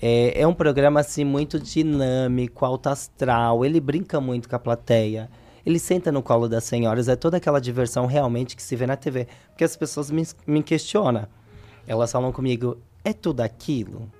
É, 0.00 0.42
é 0.42 0.46
um 0.46 0.54
programa, 0.54 1.00
assim, 1.00 1.24
muito 1.24 1.58
dinâmico, 1.58 2.64
alto 2.64 2.88
astral, 2.88 3.64
ele 3.64 3.80
brinca 3.80 4.20
muito 4.20 4.48
com 4.48 4.54
a 4.54 4.60
plateia. 4.60 5.28
Ele 5.68 5.78
senta 5.78 6.10
no 6.10 6.22
colo 6.22 6.48
das 6.48 6.64
senhoras, 6.64 7.08
é 7.08 7.14
toda 7.14 7.36
aquela 7.36 7.60
diversão 7.60 8.06
realmente 8.06 8.56
que 8.56 8.62
se 8.62 8.74
vê 8.74 8.86
na 8.86 8.96
TV. 8.96 9.28
Porque 9.50 9.62
as 9.62 9.76
pessoas 9.76 10.10
me, 10.10 10.26
me 10.46 10.62
questionam. 10.62 11.28
Elas 11.86 12.10
falam 12.10 12.32
comigo, 12.32 12.78
é 13.04 13.12
tudo 13.12 13.42
aquilo? 13.42 14.10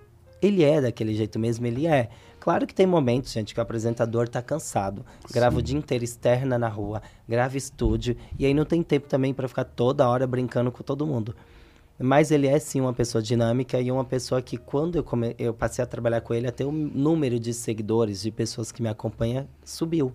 Ele 0.42 0.62
é 0.62 0.78
daquele 0.78 1.14
jeito 1.14 1.38
mesmo, 1.38 1.66
ele 1.66 1.86
é. 1.86 2.10
Claro 2.38 2.66
que 2.66 2.74
tem 2.74 2.86
momentos, 2.86 3.32
gente, 3.32 3.54
que 3.54 3.60
o 3.60 3.62
apresentador 3.62 4.28
tá 4.28 4.42
cansado. 4.42 5.06
Grava 5.32 5.58
o 5.58 5.62
dia 5.62 5.78
inteiro 5.78 6.04
externa 6.04 6.58
na 6.58 6.68
rua, 6.68 7.00
grava 7.26 7.56
estúdio, 7.56 8.14
e 8.38 8.44
aí 8.44 8.52
não 8.52 8.66
tem 8.66 8.82
tempo 8.82 9.08
também 9.08 9.32
para 9.32 9.48
ficar 9.48 9.64
toda 9.64 10.06
hora 10.06 10.26
brincando 10.26 10.70
com 10.70 10.82
todo 10.82 11.06
mundo. 11.06 11.34
Mas 11.98 12.30
ele 12.30 12.46
é 12.46 12.58
sim 12.58 12.82
uma 12.82 12.92
pessoa 12.92 13.22
dinâmica 13.22 13.80
e 13.80 13.90
uma 13.90 14.04
pessoa 14.04 14.42
que 14.42 14.58
quando 14.58 14.96
eu, 14.96 15.02
come... 15.02 15.34
eu 15.38 15.54
passei 15.54 15.82
a 15.82 15.86
trabalhar 15.86 16.20
com 16.20 16.34
ele, 16.34 16.46
até 16.46 16.62
o 16.62 16.70
número 16.70 17.40
de 17.40 17.54
seguidores, 17.54 18.20
de 18.20 18.30
pessoas 18.30 18.70
que 18.70 18.82
me 18.82 18.88
acompanham, 18.90 19.48
subiu. 19.64 20.12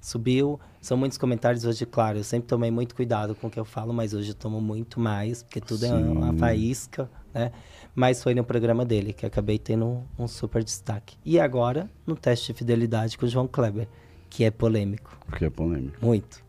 Subiu. 0.00 0.58
São 0.80 0.96
muitos 0.96 1.18
comentários 1.18 1.64
hoje, 1.64 1.84
claro. 1.84 2.18
Eu 2.18 2.24
sempre 2.24 2.48
tomei 2.48 2.70
muito 2.70 2.94
cuidado 2.94 3.34
com 3.34 3.46
o 3.46 3.50
que 3.50 3.58
eu 3.58 3.64
falo, 3.64 3.92
mas 3.92 4.14
hoje 4.14 4.30
eu 4.30 4.34
tomo 4.34 4.60
muito 4.60 5.00
mais, 5.00 5.42
porque 5.42 5.60
tudo 5.60 5.86
é 5.86 5.92
uma 5.92 6.32
Sim. 6.32 6.38
faísca, 6.38 7.10
né? 7.34 7.52
Mas 7.94 8.22
foi 8.22 8.34
no 8.34 8.44
programa 8.44 8.84
dele 8.84 9.12
que 9.12 9.26
acabei 9.26 9.58
tendo 9.58 9.84
um, 9.84 10.04
um 10.18 10.28
super 10.28 10.62
destaque. 10.62 11.16
E 11.24 11.40
agora, 11.40 11.90
no 12.06 12.14
teste 12.14 12.52
de 12.52 12.58
fidelidade 12.58 13.18
com 13.18 13.26
o 13.26 13.28
João 13.28 13.48
Kleber, 13.48 13.88
que 14.30 14.44
é 14.44 14.50
polêmico. 14.50 15.18
Porque 15.26 15.44
é 15.44 15.50
polêmico. 15.50 16.04
Muito. 16.04 16.44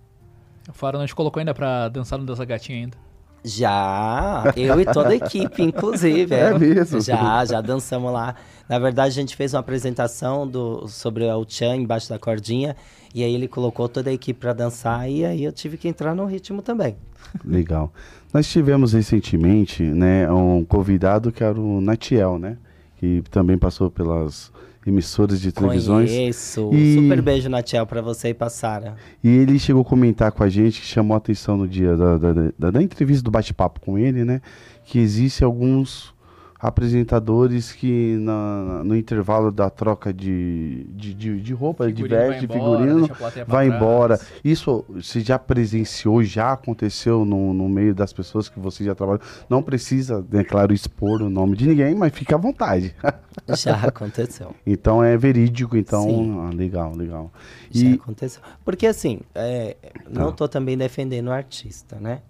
O 0.68 0.74
Faro 0.74 1.00
não 1.00 1.08
te 1.08 1.16
colocou 1.16 1.40
ainda 1.40 1.54
pra 1.54 1.90
dançar 1.90 2.20
no 2.20 2.26
Dança 2.26 2.46
Gatinha 2.46 2.78
ainda. 2.78 3.09
Já, 3.44 4.44
eu 4.56 4.80
e 4.80 4.86
toda 4.86 5.10
a 5.10 5.16
equipe, 5.16 5.62
inclusive. 5.62 6.36
É 6.36 6.58
mesmo? 6.58 7.00
Já, 7.02 7.46
já 7.46 7.62
dançamos 7.62 8.12
lá. 8.12 8.36
Na 8.68 8.78
verdade, 8.78 9.10
a 9.10 9.22
gente 9.22 9.36
fez 9.36 9.54
uma 9.54 9.62
apresentação 9.62 10.48
do, 10.48 10.88
sobre 10.88 11.26
o 11.26 11.46
Chan 11.48 11.76
embaixo 11.78 12.10
da 12.10 12.20
cordinha. 12.20 12.76
E 13.14 13.24
aí 13.24 13.34
ele 13.34 13.48
colocou 13.48 13.90
toda 13.90 14.10
a 14.10 14.14
equipe 14.14 14.40
para 14.40 14.54
dançar. 14.54 15.10
E 15.10 15.26
aí 15.26 15.44
eu 15.44 15.52
tive 15.52 15.78
que 15.78 15.88
entrar 15.88 16.14
no 16.14 16.26
ritmo 16.26 16.62
também. 16.62 16.96
Legal. 17.44 17.92
Nós 18.34 18.48
tivemos 18.48 18.94
recentemente, 18.94 19.82
né, 19.84 20.32
um 20.32 20.64
convidado 20.64 21.32
que 21.32 21.44
era 21.44 21.60
o 21.60 21.82
Natiel, 21.82 22.38
né? 22.38 22.58
Que 22.98 23.24
também 23.32 23.58
passou 23.58 23.90
pelas 23.90 24.52
emissoras 24.90 25.40
de 25.40 25.52
televisões. 25.52 26.10
Conheço. 26.12 26.70
E- 26.74 26.96
Super 26.96 27.22
beijo, 27.22 27.50
Natiel, 27.50 27.86
para 27.86 28.02
você 28.02 28.30
e 28.30 28.34
pra 28.34 28.50
Sara. 28.50 28.96
E 29.24 29.28
ele 29.30 29.58
chegou 29.60 29.82
a 29.82 29.86
comentar 29.86 30.32
com 30.32 30.44
a 30.44 30.50
gente, 30.50 30.82
que 30.82 30.88
chamou 30.88 31.16
a 31.16 31.18
atenção 31.18 31.56
no 31.58 31.68
dia 31.68 31.96
da, 31.96 32.18
da, 32.18 32.34
da- 32.58 32.72
da 32.72 32.82
entrevista 32.82 33.24
do 33.24 33.32
bate-papo 33.32 33.80
com 33.80 33.98
ele, 33.98 34.26
né? 34.26 34.42
Que 34.86 35.00
existe 35.00 35.44
alguns 35.44 36.14
apresentadores 36.60 37.72
que 37.72 38.18
na- 38.20 38.84
no 38.84 38.96
intervalo 38.96 39.52
da 39.52 39.70
troca 39.70 40.14
de, 40.14 40.86
de, 40.90 41.14
de, 41.14 41.42
de 41.42 41.54
roupa, 41.54 41.88
de 41.92 42.04
Figurino 42.04 42.20
veste, 42.30 42.42
de 42.42 42.48
vai 42.48 42.58
embora, 42.58 42.80
figurino, 42.80 43.08
vai 43.48 43.66
trás. 43.68 43.82
embora. 43.82 44.20
Isso 44.44 44.86
você 44.90 45.22
já 45.22 45.40
presenciou, 45.40 46.24
já 46.24 46.52
aconteceu 46.52 47.24
no, 47.24 47.54
no 47.54 47.70
meio 47.70 47.96
das 47.96 48.12
pessoas 48.12 48.50
que 48.50 48.60
você 48.60 48.84
já 48.84 48.94
trabalhou. 48.94 49.22
Não 49.50 49.64
precisa, 49.64 50.26
é 50.34 50.44
claro, 50.44 50.74
expor 50.74 51.22
o 51.22 51.30
nome 51.30 51.56
de 51.56 51.68
ninguém, 51.68 51.96
mas 51.96 52.14
fica 52.14 52.36
à 52.36 52.38
vontade. 52.40 52.94
Já 53.58 53.76
aconteceu. 53.76 54.54
então 54.68 55.02
é 55.02 55.16
verídico, 55.18 55.78
então 55.78 56.42
ah, 56.46 56.54
legal, 56.54 56.94
legal. 56.94 57.32
Já 57.72 57.88
E 57.88 57.94
aconteceu. 57.94 58.42
Porque 58.66 58.86
assim, 58.86 59.22
é, 59.34 59.78
não 60.10 60.32
tô 60.34 60.46
também 60.48 60.78
defendendo 60.78 61.28
o 61.28 61.32
artista, 61.32 61.96
né? 62.02 62.22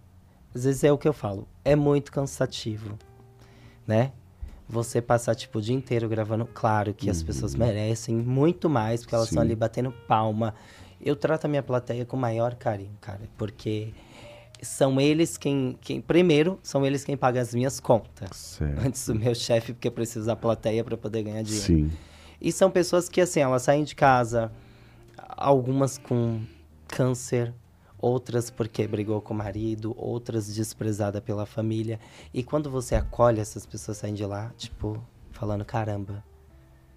Às 0.54 0.66
vezes 0.66 0.84
é 0.84 0.92
o 0.92 0.98
que 1.00 1.08
eu 1.08 1.14
falo, 1.14 1.48
é 1.66 1.76
muito 1.76 2.12
cansativo, 2.12 2.92
né? 3.90 4.12
Você 4.68 5.02
passar 5.02 5.34
tipo 5.34 5.58
o 5.58 5.62
dia 5.62 5.76
inteiro 5.76 6.08
gravando, 6.08 6.46
claro 6.46 6.94
que 6.94 7.10
as 7.10 7.24
pessoas 7.24 7.56
merecem 7.56 8.16
muito 8.16 8.70
mais, 8.70 9.02
porque 9.02 9.16
elas 9.16 9.28
estão 9.30 9.42
ali 9.42 9.56
batendo 9.56 9.92
palma. 10.08 10.54
Eu 11.02 11.16
trato 11.16 11.46
a 11.46 11.48
minha 11.48 11.64
plateia 11.64 12.06
com 12.06 12.16
o 12.16 12.20
maior 12.20 12.54
carinho, 12.54 12.96
cara, 13.02 13.22
porque 13.36 13.92
são 14.62 15.02
eles 15.02 15.38
quem, 15.38 15.76
quem 15.82 16.00
primeiro, 16.00 16.60
são 16.62 16.86
eles 16.86 17.04
quem 17.04 17.18
pagam 17.18 17.42
as 17.42 17.56
minhas 17.56 17.80
contas. 17.80 18.30
certo. 18.38 18.86
Antes 18.86 19.08
do 19.08 19.16
meu 19.16 19.34
chefe, 19.34 19.74
porque 19.74 19.88
eu 19.88 19.92
preciso 19.92 20.28
da 20.28 20.36
plateia 20.36 20.84
para 20.84 20.96
poder 20.96 21.24
ganhar 21.24 21.42
dinheiro. 21.42 21.66
Sim. 21.66 21.92
E 22.40 22.52
são 22.52 22.70
pessoas 22.70 23.10
que, 23.10 23.20
assim, 23.20 23.40
elas 23.40 23.64
saem 23.64 23.84
de 23.84 23.96
casa, 23.96 24.52
algumas 25.18 25.98
com 25.98 26.42
câncer, 26.88 27.54
outras 28.02 28.50
porque 28.50 28.88
brigou 28.88 29.22
com 29.22 29.34
o 29.34 29.38
marido, 29.38 29.94
outras 29.98 30.54
desprezada 30.54 31.22
pela 31.22 31.46
família. 31.46 32.00
E 32.34 32.44
quando 32.44 32.70
você 32.70 32.96
acolhe 32.96 33.40
essas 33.40 33.66
pessoas 33.66 33.98
saindo 33.98 34.18
de 34.18 34.26
lá, 34.26 34.52
tipo, 34.58 35.02
falando, 35.32 35.64
caramba, 35.66 36.24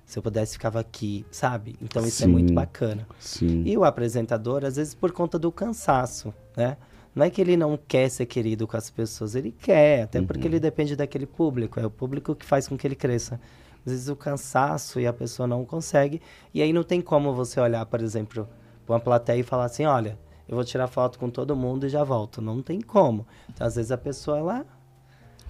se 0.05 0.19
eu 0.19 0.23
pudesse 0.23 0.53
ficava 0.55 0.81
aqui, 0.81 1.25
sabe? 1.31 1.77
Então 1.81 2.05
isso 2.07 2.23
é 2.23 2.27
muito 2.27 2.49
Sim. 2.49 2.55
bacana. 2.55 3.07
Sim. 3.19 3.63
E 3.65 3.77
o 3.77 3.85
apresentador, 3.85 4.65
às 4.65 4.77
vezes, 4.77 4.95
por 4.95 5.13
conta 5.13 5.39
do 5.39 5.51
cansaço, 5.51 6.33
né? 6.57 6.77
Não 7.15 7.27
é 7.27 7.31
que 7.31 7.41
ele 7.41 7.57
não 7.59 7.77
quer 7.77 8.09
ser 8.09 8.25
querido 8.25 8.67
com 8.67 8.77
as 8.77 8.89
pessoas, 8.89 9.35
ele 9.35 9.53
quer, 9.53 10.05
até 10.05 10.23
porque 10.23 10.49
ele 10.49 10.59
depende 10.59 10.97
daquele 10.97 11.27
público, 11.27 11.79
é 11.79 11.85
o 11.85 11.91
público 11.91 12.35
que 12.35 12.45
faz 12.45 12.67
com 12.67 12.77
que 12.77 12.87
ele 12.87 12.95
cresça. 12.95 13.39
Às 13.85 13.93
vezes 13.93 14.09
o 14.09 14.17
cansaço 14.17 14.99
e 14.99 15.07
a 15.07 15.13
pessoa 15.13 15.47
não 15.47 15.65
consegue, 15.65 16.23
e 16.55 16.63
aí 16.63 16.73
não 16.73 16.83
tem 16.83 17.03
como 17.03 17.35
você 17.35 17.61
olhar, 17.61 17.85
por 17.85 18.01
exemplo, 18.01 18.49
para 18.87 18.95
uma 18.95 19.01
plateia 19.01 19.41
e 19.41 19.43
falar 19.43 19.67
assim: 19.67 19.85
olha, 19.85 20.19
eu 20.49 20.55
vou 20.57 20.65
tirar 20.65 20.87
foto 20.87 21.19
com 21.19 21.31
todo 21.31 21.55
mundo 21.57 21.87
e 21.87 21.89
já 21.89 22.05
volto. 22.05 22.41
Não 22.43 22.61
tem 22.63 22.81
como. 22.81 23.27
Então, 23.53 23.67
às 23.67 23.77
vezes 23.77 23.91
a 23.91 23.99
pessoa 23.99 24.39
ela 24.39 24.67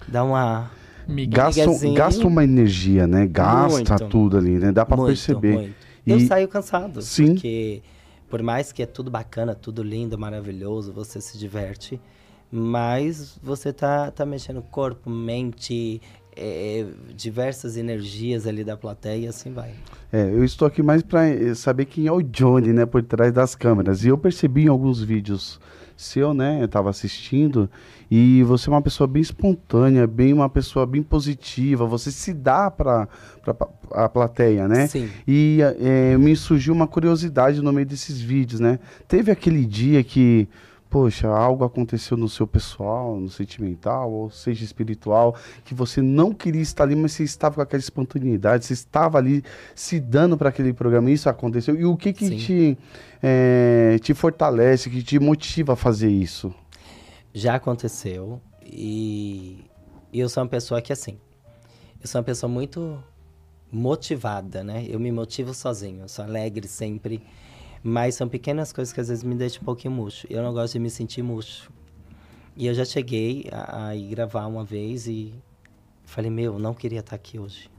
dá 0.07 0.23
uma. 0.23 0.71
Gasta, 1.27 1.65
gasta 1.93 2.25
uma 2.25 2.43
energia, 2.43 3.05
né? 3.05 3.27
Gasta 3.27 3.95
Muito. 3.95 4.07
tudo 4.09 4.37
ali, 4.37 4.57
né? 4.57 4.71
Dá 4.71 4.85
pra 4.85 4.95
muito, 4.95 5.07
perceber. 5.07 5.53
muito. 5.53 5.75
Eu 6.07 6.17
E- 6.17 6.27
saio 6.27 6.47
cansado. 6.47 7.01
Sim. 7.01 7.33
Porque 7.33 7.81
por 8.29 8.41
mais 8.41 8.71
que 8.71 8.81
é 8.81 8.85
tudo 8.85 9.11
bacana, 9.11 9.53
tudo 9.53 9.83
lindo, 9.83 10.17
maravilhoso, 10.17 10.93
você 10.93 11.19
se 11.19 11.37
diverte, 11.37 11.99
mas 12.49 13.37
você 13.43 13.73
tá, 13.73 14.11
tá 14.11 14.25
mexendo 14.25 14.61
corpo, 14.61 15.09
mente, 15.09 16.01
é, 16.35 16.85
diversas 17.15 17.77
energias 17.77 18.47
ali 18.47 18.63
da 18.63 18.77
plateia 18.77 19.25
e 19.25 19.27
assim 19.27 19.53
vai. 19.53 19.71
É, 20.11 20.29
eu 20.29 20.43
estou 20.43 20.67
aqui 20.67 20.83
mais 20.83 21.01
pra 21.01 21.27
eh, 21.27 21.55
saber 21.55 21.85
quem 21.85 22.07
é 22.07 22.11
o 22.11 22.21
Johnny, 22.21 22.71
né? 22.71 22.85
Por 22.85 23.01
trás 23.03 23.33
das 23.33 23.55
câmeras. 23.55 24.03
E 24.03 24.09
eu 24.09 24.17
percebi 24.17 24.65
em 24.65 24.67
alguns 24.67 25.01
vídeos 25.01 25.59
seu, 25.97 26.33
né? 26.33 26.61
Eu 26.61 26.67
tava 26.67 26.89
assistindo. 26.89 27.69
E 28.09 28.43
você 28.43 28.69
é 28.69 28.71
uma 28.71 28.81
pessoa 28.81 29.07
bem 29.07 29.21
espontânea, 29.21 30.05
bem 30.05 30.33
uma 30.33 30.49
pessoa 30.49 30.85
bem 30.85 31.01
positiva. 31.01 31.85
Você 31.85 32.11
se 32.11 32.33
dá 32.33 32.69
para 32.69 33.07
a 33.91 34.09
plateia, 34.09 34.67
né? 34.67 34.87
Sim. 34.87 35.09
E 35.27 35.59
é, 35.79 36.17
me 36.17 36.35
surgiu 36.35 36.73
uma 36.73 36.87
curiosidade 36.87 37.61
no 37.61 37.73
meio 37.73 37.87
desses 37.87 38.21
vídeos, 38.21 38.59
né? 38.59 38.79
Teve 39.07 39.31
aquele 39.31 39.65
dia 39.65 40.03
que 40.03 40.47
poxa, 40.93 41.27
algo 41.27 41.65
aconteceu 41.65 42.15
no 42.15 42.29
seu 42.29 42.45
pessoal, 42.45 43.19
no 43.19 43.27
sentimental, 43.27 44.11
ou 44.11 44.29
seja, 44.29 44.63
espiritual, 44.63 45.35
que 45.65 45.73
você 45.73 46.03
não 46.03 46.31
queria 46.31 46.61
estar 46.61 46.83
ali, 46.83 46.95
mas 46.95 47.13
você 47.13 47.23
estava 47.23 47.55
com 47.55 47.61
aquela 47.61 47.79
espontaneidade, 47.79 48.63
você 48.63 48.73
estava 48.73 49.17
ali 49.17 49.43
se 49.73 49.99
dando 49.99 50.37
para 50.37 50.49
aquele 50.49 50.71
programa, 50.71 51.09
isso 51.09 51.27
aconteceu. 51.27 51.75
E 51.75 51.83
o 51.83 51.97
que 51.97 52.13
que 52.13 52.37
te, 52.37 52.77
é, 53.23 53.97
te 54.03 54.13
fortalece, 54.13 54.87
que 54.87 55.01
te 55.01 55.17
motiva 55.17 55.73
a 55.73 55.75
fazer 55.75 56.11
isso? 56.11 56.53
Já 57.33 57.55
aconteceu 57.55 58.39
e, 58.63 59.65
e 60.11 60.19
eu 60.19 60.29
sou 60.29 60.43
uma 60.43 60.49
pessoa 60.49 60.79
que, 60.79 60.93
assim, 60.93 61.17
eu 61.99 62.07
sou 62.07 62.21
uma 62.21 62.25
pessoa 62.25 62.47
muito 62.47 63.03
motivada, 63.71 64.63
né? 64.63 64.85
Eu 64.87 64.99
me 64.99 65.11
motivo 65.11 65.55
sozinho, 65.55 66.03
eu 66.03 66.07
sou 66.07 66.23
alegre 66.23 66.67
sempre 66.67 67.19
mas 67.83 68.15
são 68.15 68.29
pequenas 68.29 68.71
coisas 68.71 68.93
que 68.93 69.01
às 69.01 69.09
vezes 69.09 69.23
me 69.23 69.35
deixam 69.35 69.61
um 69.61 69.65
pouquinho 69.65 69.93
murcho. 69.93 70.25
Eu 70.29 70.41
não 70.41 70.53
gosto 70.53 70.73
de 70.73 70.79
me 70.79 70.89
sentir 70.89 71.21
murcho. 71.21 71.69
E 72.55 72.65
eu 72.65 72.73
já 72.73 72.85
cheguei 72.85 73.49
a, 73.51 73.87
a 73.87 73.95
ir 73.95 74.07
gravar 74.09 74.45
uma 74.47 74.63
vez 74.63 75.05
e 75.05 75.33
falei, 76.05 76.31
meu, 76.31 76.57
não 76.57 76.73
queria 76.73 77.01
estar 77.01 77.15
aqui 77.15 77.37
hoje. 77.37 77.69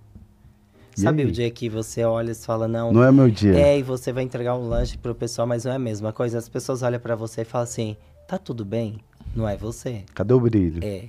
E 0.97 1.01
Sabe 1.01 1.23
aí? 1.23 1.29
o 1.29 1.33
dia 1.33 1.51
que 1.51 1.69
você 1.69 2.05
olha 2.05 2.33
e 2.33 2.35
fala, 2.35 2.69
não... 2.69 2.93
Não 2.93 3.03
é 3.03 3.11
meu 3.11 3.31
dia. 3.31 3.59
É, 3.59 3.79
e 3.79 3.83
você 3.83 4.13
vai 4.13 4.23
entregar 4.23 4.55
um 4.57 4.69
lanche 4.69 4.99
pro 4.99 5.15
pessoal, 5.15 5.47
mas 5.47 5.65
não 5.65 5.73
é 5.73 5.77
a 5.77 5.79
mesma 5.79 6.13
coisa. 6.13 6.37
As 6.37 6.49
pessoas 6.49 6.83
olham 6.83 7.01
para 7.01 7.17
você 7.17 7.41
e 7.41 7.45
falam 7.45 7.65
assim, 7.65 7.97
tá 8.29 8.37
tudo 8.37 8.65
bem? 8.65 9.01
Não 9.35 9.49
é 9.49 9.57
você. 9.57 10.05
Cadê 10.15 10.35
o 10.35 10.41
brilho? 10.41 10.85
É. 10.85 11.09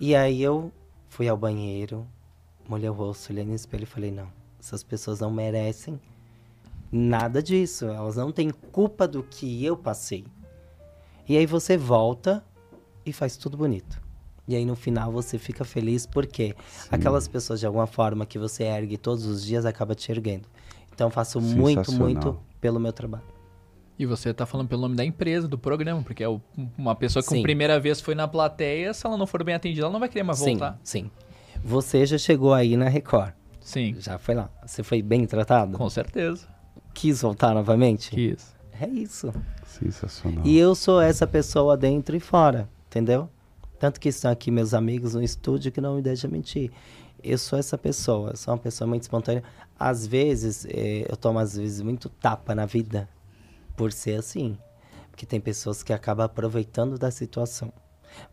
E 0.00 0.14
aí 0.14 0.42
eu 0.42 0.72
fui 1.08 1.28
ao 1.28 1.36
banheiro, 1.36 2.06
molhei 2.68 2.88
o 2.88 2.92
rosto, 2.92 3.32
olhei 3.32 3.44
no 3.44 3.54
espelho 3.54 3.84
e 3.84 3.86
falei, 3.86 4.10
não, 4.10 4.28
essas 4.58 4.82
pessoas 4.82 5.20
não 5.20 5.30
merecem 5.30 6.00
Nada 6.90 7.42
disso. 7.42 7.86
Elas 7.86 8.16
não 8.16 8.32
têm 8.32 8.50
culpa 8.50 9.06
do 9.06 9.22
que 9.22 9.64
eu 9.64 9.76
passei. 9.76 10.24
E 11.28 11.36
aí 11.36 11.46
você 11.46 11.76
volta 11.76 12.44
e 13.04 13.12
faz 13.12 13.36
tudo 13.36 13.56
bonito. 13.56 14.00
E 14.48 14.54
aí 14.54 14.64
no 14.64 14.76
final 14.76 15.10
você 15.10 15.38
fica 15.38 15.64
feliz 15.64 16.06
porque 16.06 16.54
Sim. 16.68 16.88
aquelas 16.92 17.26
pessoas 17.26 17.58
de 17.58 17.66
alguma 17.66 17.86
forma 17.86 18.24
que 18.24 18.38
você 18.38 18.64
ergue 18.64 18.96
todos 18.96 19.26
os 19.26 19.44
dias 19.44 19.66
acaba 19.66 19.94
te 19.94 20.10
erguendo. 20.12 20.48
Então 20.94 21.10
faço 21.10 21.40
muito, 21.40 21.92
muito 21.92 22.38
pelo 22.60 22.78
meu 22.78 22.92
trabalho. 22.92 23.24
E 23.98 24.06
você 24.06 24.30
está 24.30 24.46
falando 24.46 24.68
pelo 24.68 24.82
nome 24.82 24.94
da 24.94 25.04
empresa, 25.04 25.48
do 25.48 25.58
programa, 25.58 26.02
porque 26.02 26.22
é 26.22 26.28
uma 26.76 26.94
pessoa 26.94 27.22
que 27.22 27.38
a 27.38 27.42
primeira 27.42 27.80
vez 27.80 28.00
foi 28.00 28.14
na 28.14 28.28
plateia, 28.28 28.92
se 28.92 29.06
ela 29.06 29.16
não 29.16 29.26
for 29.26 29.42
bem 29.42 29.54
atendida, 29.54 29.82
ela 29.86 29.92
não 29.92 30.00
vai 30.00 30.08
querer 30.08 30.22
mais 30.22 30.38
voltar. 30.38 30.78
Sim, 30.84 31.04
sim. 31.04 31.10
Você 31.64 32.04
já 32.06 32.18
chegou 32.18 32.52
aí 32.52 32.76
na 32.76 32.88
Record. 32.88 33.32
Sim. 33.60 33.96
Já 33.98 34.18
foi 34.18 34.34
lá. 34.34 34.50
Você 34.64 34.82
foi 34.82 35.02
bem 35.02 35.26
tratado? 35.26 35.76
Com 35.76 35.88
certeza 35.88 36.55
quis 36.96 37.20
voltar 37.20 37.54
novamente? 37.54 38.10
Quis. 38.10 38.56
É 38.80 38.88
isso. 38.88 39.32
Sensacional. 39.66 40.44
E 40.46 40.58
eu 40.58 40.74
sou 40.74 41.00
essa 41.00 41.26
pessoa 41.26 41.76
dentro 41.76 42.16
e 42.16 42.20
fora, 42.20 42.68
entendeu? 42.86 43.28
Tanto 43.78 44.00
que 44.00 44.08
estão 44.08 44.30
aqui 44.30 44.50
meus 44.50 44.72
amigos 44.72 45.14
no 45.14 45.22
estúdio 45.22 45.70
que 45.70 45.80
não 45.80 45.96
me 45.96 46.02
deixam 46.02 46.30
mentir. 46.30 46.72
Eu 47.22 47.36
sou 47.36 47.58
essa 47.58 47.76
pessoa, 47.76 48.30
eu 48.30 48.36
sou 48.36 48.54
uma 48.54 48.60
pessoa 48.60 48.88
muito 48.88 49.02
espontânea. 49.02 49.44
Às 49.78 50.06
vezes, 50.06 50.64
eh, 50.66 51.06
eu 51.08 51.16
tomo 51.16 51.38
às 51.38 51.56
vezes 51.56 51.82
muito 51.82 52.08
tapa 52.08 52.54
na 52.54 52.64
vida 52.64 53.06
por 53.76 53.92
ser 53.92 54.18
assim. 54.18 54.56
Porque 55.10 55.26
tem 55.26 55.40
pessoas 55.40 55.82
que 55.82 55.92
acabam 55.92 56.24
aproveitando 56.24 56.98
da 56.98 57.10
situação. 57.10 57.70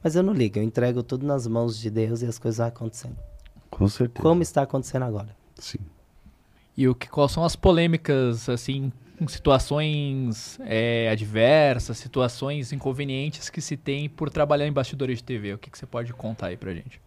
Mas 0.02 0.16
eu 0.16 0.24
não 0.24 0.34
ligo, 0.34 0.58
eu 0.58 0.64
entrego 0.64 1.04
tudo 1.04 1.26
nas 1.26 1.46
mãos 1.48 1.78
de 1.78 1.90
Deus 1.90 2.22
e 2.22 2.26
as 2.26 2.40
coisas 2.40 2.60
vão 2.60 2.68
acontecendo. 2.68 3.18
Com 3.70 3.88
certeza. 3.90 4.22
Como 4.22 4.42
está 4.42 4.62
acontecendo 4.62 5.04
agora. 5.04 5.36
Sim. 5.60 5.80
E 6.76 6.88
o 6.88 6.96
que 6.96 7.08
quais 7.08 7.32
são 7.32 7.44
as 7.44 7.56
polêmicas, 7.56 8.50
assim, 8.50 8.92
situações 9.28 10.60
é, 10.62 11.10
adversas, 11.10 11.98
situações 11.98 12.74
inconvenientes 12.74 13.50
que 13.50 13.62
se 13.62 13.78
tem 13.78 14.10
por 14.10 14.30
trabalhar 14.30 14.68
em 14.68 14.74
bastidores 14.74 15.20
de 15.20 15.24
TV? 15.24 15.54
O 15.54 15.58
que, 15.58 15.70
que 15.70 15.78
você 15.78 15.86
pode 15.86 16.12
contar 16.14 16.48
aí 16.48 16.58
pra 16.58 16.74
gente? 16.74 17.00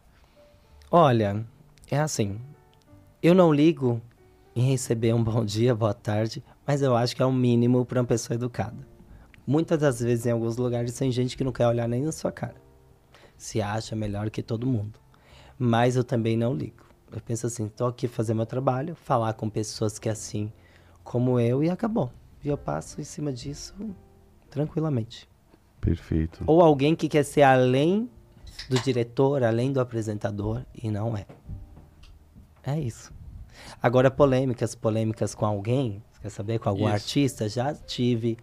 Olha, 0.90 1.44
é 1.90 1.98
assim, 1.98 2.40
eu 3.20 3.34
não 3.34 3.52
ligo 3.52 4.00
em 4.54 4.70
receber 4.70 5.12
um 5.12 5.22
bom 5.24 5.44
dia, 5.44 5.74
boa 5.74 5.94
tarde, 5.94 6.44
mas 6.64 6.80
eu 6.80 6.96
acho 6.96 7.16
que 7.16 7.22
é 7.22 7.26
o 7.26 7.28
um 7.28 7.32
mínimo 7.32 7.84
para 7.84 8.00
uma 8.00 8.06
pessoa 8.06 8.36
educada. 8.36 8.86
Muitas 9.44 9.78
das 9.78 10.00
vezes 10.00 10.26
em 10.26 10.30
alguns 10.30 10.56
lugares 10.56 10.96
tem 10.96 11.10
gente 11.10 11.36
que 11.36 11.44
não 11.44 11.52
quer 11.52 11.66
olhar 11.66 11.88
nem 11.88 12.02
na 12.02 12.12
sua 12.12 12.30
cara. 12.30 12.56
Se 13.36 13.60
acha 13.60 13.94
melhor 13.94 14.30
que 14.30 14.42
todo 14.42 14.66
mundo. 14.66 14.98
Mas 15.58 15.96
eu 15.96 16.02
também 16.02 16.36
não 16.36 16.54
ligo. 16.54 16.85
Eu 17.12 17.20
penso 17.20 17.46
assim, 17.46 17.68
tô 17.68 17.86
aqui 17.86 18.08
fazer 18.08 18.34
meu 18.34 18.46
trabalho, 18.46 18.94
falar 18.94 19.32
com 19.34 19.48
pessoas 19.48 19.98
que 19.98 20.08
é 20.08 20.12
assim 20.12 20.52
como 21.04 21.38
eu 21.38 21.62
e 21.62 21.70
acabou. 21.70 22.10
E 22.44 22.48
eu 22.48 22.58
passo 22.58 23.00
em 23.00 23.04
cima 23.04 23.32
disso 23.32 23.74
tranquilamente. 24.50 25.28
Perfeito. 25.80 26.42
Ou 26.46 26.60
alguém 26.60 26.96
que 26.96 27.08
quer 27.08 27.24
ser 27.24 27.42
além 27.42 28.10
do 28.68 28.78
diretor, 28.80 29.42
além 29.44 29.72
do 29.72 29.80
apresentador, 29.80 30.62
e 30.74 30.90
não 30.90 31.16
é. 31.16 31.26
É 32.64 32.78
isso. 32.78 33.12
Agora, 33.80 34.10
polêmicas, 34.10 34.74
polêmicas 34.74 35.34
com 35.34 35.46
alguém, 35.46 36.02
quer 36.20 36.30
saber, 36.30 36.58
com 36.58 36.68
algum 36.68 36.86
isso. 36.86 36.94
artista, 36.94 37.48
já 37.48 37.74
tive. 37.74 38.36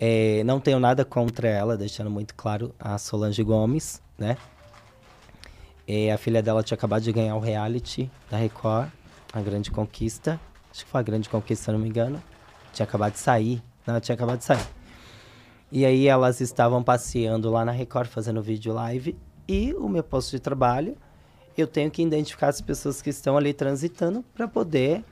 É, 0.00 0.42
não 0.44 0.58
tenho 0.58 0.80
nada 0.80 1.04
contra 1.04 1.48
ela, 1.48 1.76
deixando 1.76 2.10
muito 2.10 2.34
claro, 2.34 2.74
a 2.78 2.96
Solange 2.96 3.42
Gomes, 3.42 4.02
né? 4.18 4.36
E 5.86 6.10
a 6.10 6.16
filha 6.16 6.42
dela 6.42 6.62
tinha 6.62 6.76
acabado 6.76 7.02
de 7.02 7.12
ganhar 7.12 7.36
o 7.36 7.40
reality 7.40 8.10
da 8.30 8.36
Record, 8.38 8.88
a 9.32 9.40
Grande 9.40 9.70
Conquista. 9.70 10.40
Acho 10.70 10.84
que 10.84 10.90
foi 10.90 11.00
a 11.00 11.04
Grande 11.04 11.28
Conquista, 11.28 11.66
se 11.66 11.72
não 11.72 11.78
me 11.78 11.88
engano. 11.88 12.22
Tinha 12.72 12.84
acabado 12.84 13.12
de 13.12 13.18
sair. 13.18 13.62
Não, 13.86 14.00
tinha 14.00 14.14
acabado 14.14 14.38
de 14.38 14.44
sair. 14.44 14.66
E 15.70 15.84
aí 15.84 16.06
elas 16.06 16.40
estavam 16.40 16.82
passeando 16.82 17.50
lá 17.50 17.64
na 17.64 17.72
Record, 17.72 18.08
fazendo 18.08 18.40
vídeo 18.40 18.72
live. 18.72 19.16
E 19.46 19.74
o 19.74 19.88
meu 19.88 20.02
posto 20.02 20.30
de 20.30 20.40
trabalho, 20.40 20.96
eu 21.56 21.66
tenho 21.66 21.90
que 21.90 22.02
identificar 22.02 22.48
as 22.48 22.60
pessoas 22.60 23.02
que 23.02 23.10
estão 23.10 23.36
ali 23.36 23.52
transitando 23.52 24.24
para 24.34 24.48
poder 24.48 25.04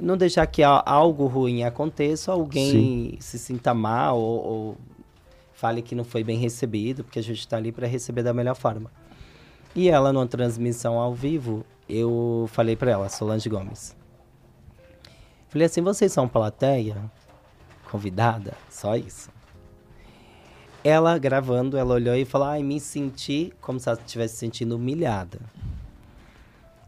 não 0.00 0.16
deixar 0.16 0.46
que 0.46 0.62
algo 0.62 1.26
ruim 1.26 1.64
aconteça, 1.64 2.32
alguém 2.32 2.70
Sim. 2.70 3.16
se 3.20 3.38
sinta 3.38 3.72
mal 3.72 4.18
ou, 4.18 4.44
ou 4.44 4.76
fale 5.52 5.80
que 5.80 5.94
não 5.94 6.04
foi 6.04 6.22
bem 6.22 6.38
recebido, 6.38 7.02
porque 7.02 7.18
a 7.18 7.22
gente 7.22 7.40
está 7.40 7.56
ali 7.56 7.72
para 7.72 7.86
receber 7.86 8.22
da 8.22 8.32
melhor 8.32 8.54
forma. 8.54 8.90
E 9.76 9.90
ela, 9.90 10.10
numa 10.10 10.26
transmissão 10.26 10.98
ao 10.98 11.14
vivo, 11.14 11.62
eu 11.86 12.48
falei 12.50 12.74
para 12.74 12.92
ela, 12.92 13.10
Solange 13.10 13.46
Gomes. 13.46 13.94
Falei 15.50 15.66
assim, 15.66 15.82
vocês 15.82 16.10
são 16.10 16.26
plateia? 16.26 16.96
Convidada? 17.90 18.54
Só 18.70 18.96
isso. 18.96 19.30
Ela 20.82 21.18
gravando, 21.18 21.76
ela 21.76 21.92
olhou 21.92 22.16
e 22.16 22.24
falou, 22.24 22.48
ai, 22.48 22.62
me 22.62 22.80
senti 22.80 23.52
como 23.60 23.78
se 23.78 23.86
ela 23.90 23.98
estivesse 23.98 24.34
se 24.34 24.40
sentindo 24.40 24.76
humilhada. 24.76 25.40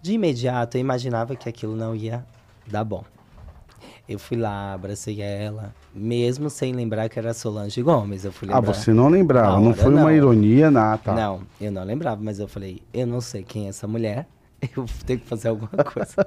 De 0.01 0.14
imediato, 0.14 0.79
eu 0.79 0.81
imaginava 0.81 1.37
que 1.37 1.46
aquilo 1.46 1.77
não 1.77 1.94
ia 1.94 2.24
dar 2.66 2.85
bom. 2.85 3.05
Eu 4.09 4.18
fui 4.18 4.38
lá, 4.38 4.73
abracei 4.73 5.21
ela, 5.21 5.75
mesmo 5.94 6.49
sem 6.49 6.73
lembrar 6.73 7.11
que 7.11 7.18
era 7.18 7.35
Solange 7.35 7.83
Gomes. 7.83 8.25
Eu 8.25 8.33
fui 8.33 8.49
ah, 8.49 8.55
lembrar. 8.55 8.71
Ah, 8.71 8.75
você 8.75 8.92
não 8.92 9.09
lembrava? 9.09 9.61
Não 9.61 9.75
foi 9.75 9.90
não. 9.90 10.03
uma 10.03 10.12
ironia, 10.14 10.71
nada. 10.71 10.97
Tá. 10.97 11.14
Não, 11.14 11.42
eu 11.61 11.71
não 11.71 11.85
lembrava, 11.85 12.18
mas 12.23 12.38
eu 12.38 12.49
falei, 12.49 12.81
eu 12.94 13.07
não 13.07 13.21
sei 13.21 13.42
quem 13.42 13.66
é 13.66 13.68
essa 13.68 13.87
mulher, 13.87 14.27
eu 14.75 14.87
tenho 15.05 15.21
que 15.21 15.27
fazer 15.27 15.49
alguma 15.49 15.85
coisa. 15.85 16.27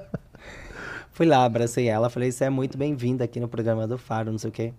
fui 1.10 1.26
lá, 1.26 1.44
abracei 1.44 1.88
ela, 1.88 2.08
falei, 2.08 2.30
você 2.30 2.44
é 2.44 2.50
muito 2.50 2.78
bem-vinda 2.78 3.24
aqui 3.24 3.40
no 3.40 3.48
programa 3.48 3.84
do 3.84 3.98
Faro, 3.98 4.30
não 4.30 4.38
sei 4.38 4.50
o 4.50 4.52
quê. 4.52 4.72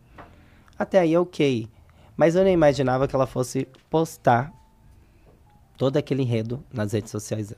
Até 0.79 0.99
aí, 0.99 1.17
ok. 1.17 1.67
Mas 2.15 2.35
eu 2.35 2.43
nem 2.45 2.53
imaginava 2.53 3.05
que 3.05 3.13
ela 3.13 3.27
fosse 3.27 3.67
postar 3.89 4.53
todo 5.77 5.97
aquele 5.97 6.21
enredo 6.21 6.63
nas 6.71 6.93
redes 6.93 7.11
sociais 7.11 7.53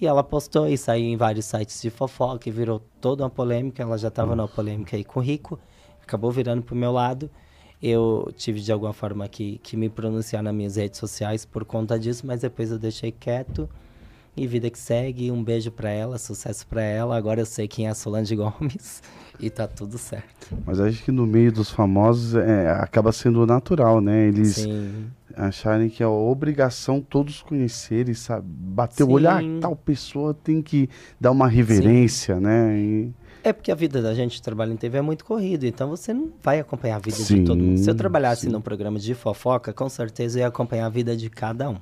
e 0.00 0.06
ela 0.06 0.22
postou 0.22 0.68
e 0.68 0.76
saiu 0.76 1.04
em 1.04 1.16
vários 1.16 1.46
sites 1.46 1.80
de 1.80 1.88
fofoca 1.88 2.48
e 2.48 2.52
virou 2.52 2.80
toda 3.00 3.24
uma 3.24 3.30
polêmica. 3.30 3.82
Ela 3.82 3.96
já 3.96 4.08
estava 4.08 4.36
numa 4.36 4.48
polêmica 4.48 4.96
aí 4.96 5.04
com 5.04 5.20
o 5.20 5.22
Rico, 5.22 5.58
acabou 6.02 6.30
virando 6.30 6.62
pro 6.62 6.76
meu 6.76 6.92
lado. 6.92 7.30
Eu 7.82 8.30
tive 8.36 8.60
de 8.60 8.72
alguma 8.72 8.92
forma 8.92 9.26
que, 9.28 9.58
que 9.62 9.76
me 9.76 9.88
pronunciar 9.88 10.42
nas 10.42 10.54
minhas 10.54 10.76
redes 10.76 10.98
sociais 10.98 11.44
por 11.44 11.64
conta 11.64 11.98
disso, 11.98 12.26
mas 12.26 12.40
depois 12.40 12.70
eu 12.70 12.78
deixei 12.78 13.10
quieto. 13.10 13.68
E 14.36 14.46
vida 14.46 14.68
que 14.68 14.78
segue, 14.78 15.30
um 15.30 15.42
beijo 15.42 15.70
para 15.70 15.88
ela, 15.88 16.18
sucesso 16.18 16.66
para 16.66 16.82
ela. 16.82 17.16
Agora 17.16 17.40
eu 17.40 17.46
sei 17.46 17.66
quem 17.66 17.86
é 17.86 17.90
a 17.90 17.94
Solange 17.94 18.36
Gomes 18.36 19.02
e 19.40 19.48
tá 19.48 19.66
tudo 19.66 19.96
certo. 19.96 20.54
Mas 20.66 20.78
acho 20.78 21.02
que 21.02 21.10
no 21.10 21.26
meio 21.26 21.50
dos 21.50 21.70
famosos 21.70 22.34
é, 22.34 22.70
acaba 22.70 23.12
sendo 23.12 23.46
natural, 23.46 24.02
né? 24.02 24.28
Eles 24.28 24.56
Sim 24.56 25.10
acharem 25.36 25.90
que 25.90 26.02
é 26.02 26.06
obrigação 26.06 27.00
todos 27.00 27.42
conhecerem, 27.42 28.14
sabe? 28.14 28.46
Bater 28.48 29.04
Sim. 29.04 29.10
o 29.10 29.12
olho, 29.12 29.28
ah, 29.28 29.40
tal 29.60 29.76
pessoa 29.76 30.32
tem 30.32 30.62
que 30.62 30.88
dar 31.20 31.30
uma 31.30 31.46
reverência, 31.46 32.36
Sim. 32.36 32.40
né? 32.40 32.78
E... 32.78 33.12
É 33.44 33.52
porque 33.52 33.70
a 33.70 33.74
vida 33.74 34.00
da 34.00 34.14
gente 34.14 34.40
trabalha 34.40 34.72
em 34.72 34.76
TV 34.76 34.98
é 34.98 35.02
muito 35.02 35.24
corrida, 35.24 35.66
então 35.66 35.88
você 35.88 36.12
não 36.12 36.32
vai 36.42 36.58
acompanhar 36.58 36.96
a 36.96 36.98
vida 36.98 37.16
Sim, 37.16 37.42
de 37.42 37.44
todo 37.44 37.62
mundo. 37.62 37.78
Se 37.78 37.88
eu 37.88 37.94
trabalhasse 37.94 38.46
sim. 38.46 38.48
num 38.48 38.60
programa 38.60 38.98
de 38.98 39.14
fofoca, 39.14 39.72
com 39.72 39.88
certeza 39.88 40.38
eu 40.38 40.40
ia 40.40 40.48
acompanhar 40.48 40.86
a 40.86 40.88
vida 40.90 41.16
de 41.16 41.28
cada 41.28 41.68
um. 41.68 41.76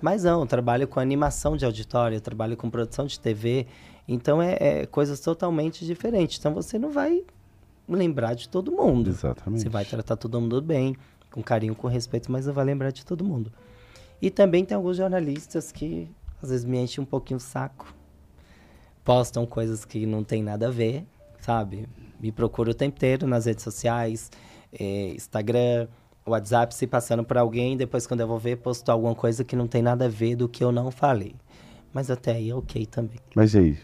Mas 0.00 0.24
não, 0.24 0.40
eu 0.40 0.46
trabalho 0.46 0.88
com 0.88 0.98
animação 0.98 1.56
de 1.56 1.64
auditório, 1.64 2.16
eu 2.16 2.20
trabalho 2.20 2.56
com 2.56 2.70
produção 2.70 3.04
de 3.04 3.20
TV, 3.20 3.66
então 4.08 4.40
é, 4.40 4.56
é 4.58 4.86
coisas 4.86 5.20
totalmente 5.20 5.84
diferentes. 5.84 6.38
Então 6.38 6.54
você 6.54 6.78
não 6.78 6.90
vai 6.90 7.22
lembrar 7.86 8.34
de 8.34 8.48
todo 8.48 8.72
mundo. 8.72 9.10
Exatamente. 9.10 9.62
Você 9.62 9.68
vai 9.68 9.84
tratar 9.84 10.16
todo 10.16 10.40
mundo 10.40 10.62
bem, 10.62 10.96
com 11.30 11.42
carinho, 11.42 11.74
com 11.74 11.86
respeito, 11.88 12.30
mas 12.30 12.46
não 12.46 12.52
vai 12.54 12.64
lembrar 12.64 12.90
de 12.90 13.04
todo 13.04 13.24
mundo. 13.24 13.52
E 14.20 14.30
também 14.30 14.64
tem 14.64 14.76
alguns 14.76 14.96
jornalistas 14.96 15.70
que 15.72 16.08
às 16.42 16.50
vezes 16.50 16.64
me 16.64 16.78
enchem 16.78 17.02
um 17.02 17.06
pouquinho 17.06 17.38
o 17.38 17.40
saco. 17.40 17.94
Postam 19.04 19.46
coisas 19.46 19.84
que 19.84 20.04
não 20.06 20.22
tem 20.22 20.42
nada 20.42 20.68
a 20.68 20.70
ver, 20.70 21.04
sabe? 21.40 21.88
Me 22.20 22.30
procuram 22.30 22.70
o 22.70 22.74
tempo 22.74 22.96
inteiro 22.96 23.26
nas 23.26 23.46
redes 23.46 23.64
sociais, 23.64 24.30
eh, 24.72 25.12
Instagram, 25.14 25.88
WhatsApp, 26.26 26.74
se 26.74 26.86
passando 26.86 27.24
por 27.24 27.38
alguém. 27.38 27.76
Depois, 27.76 28.06
quando 28.06 28.20
eu 28.20 28.28
vou 28.28 28.38
ver, 28.38 28.56
postou 28.58 28.92
alguma 28.92 29.14
coisa 29.14 29.42
que 29.42 29.56
não 29.56 29.66
tem 29.66 29.80
nada 29.82 30.04
a 30.04 30.08
ver 30.08 30.36
do 30.36 30.48
que 30.48 30.62
eu 30.62 30.70
não 30.70 30.90
falei. 30.90 31.34
Mas 31.92 32.10
até 32.10 32.32
aí 32.32 32.50
é 32.50 32.54
ok 32.54 32.84
também. 32.86 33.18
Mas 33.34 33.54
e 33.54 33.58
aí? 33.58 33.78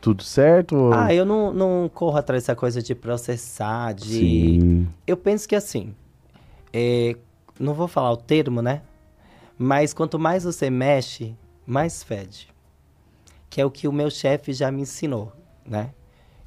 Tudo 0.00 0.22
certo? 0.24 0.74
ou- 0.76 0.92
Ah, 0.94 1.14
eu 1.14 1.24
não, 1.24 1.52
não 1.52 1.90
corro 1.92 2.16
atrás 2.16 2.42
dessa 2.42 2.56
coisa 2.56 2.82
de 2.82 2.94
processar, 2.94 3.92
de. 3.92 4.04
Sim. 4.18 4.88
Eu 5.06 5.16
penso 5.16 5.46
que 5.46 5.54
assim, 5.54 5.94
é, 6.72 7.16
não 7.58 7.74
vou 7.74 7.88
falar 7.88 8.10
o 8.12 8.16
termo, 8.16 8.62
né? 8.62 8.82
Mas 9.58 9.92
quanto 9.94 10.18
mais 10.18 10.44
você 10.44 10.70
mexe, 10.70 11.36
mais 11.66 12.02
fede. 12.02 12.48
Que 13.50 13.60
é 13.60 13.64
o 13.64 13.70
que 13.70 13.86
o 13.86 13.92
meu 13.92 14.10
chefe 14.10 14.52
já 14.52 14.70
me 14.70 14.82
ensinou, 14.82 15.32
né? 15.66 15.92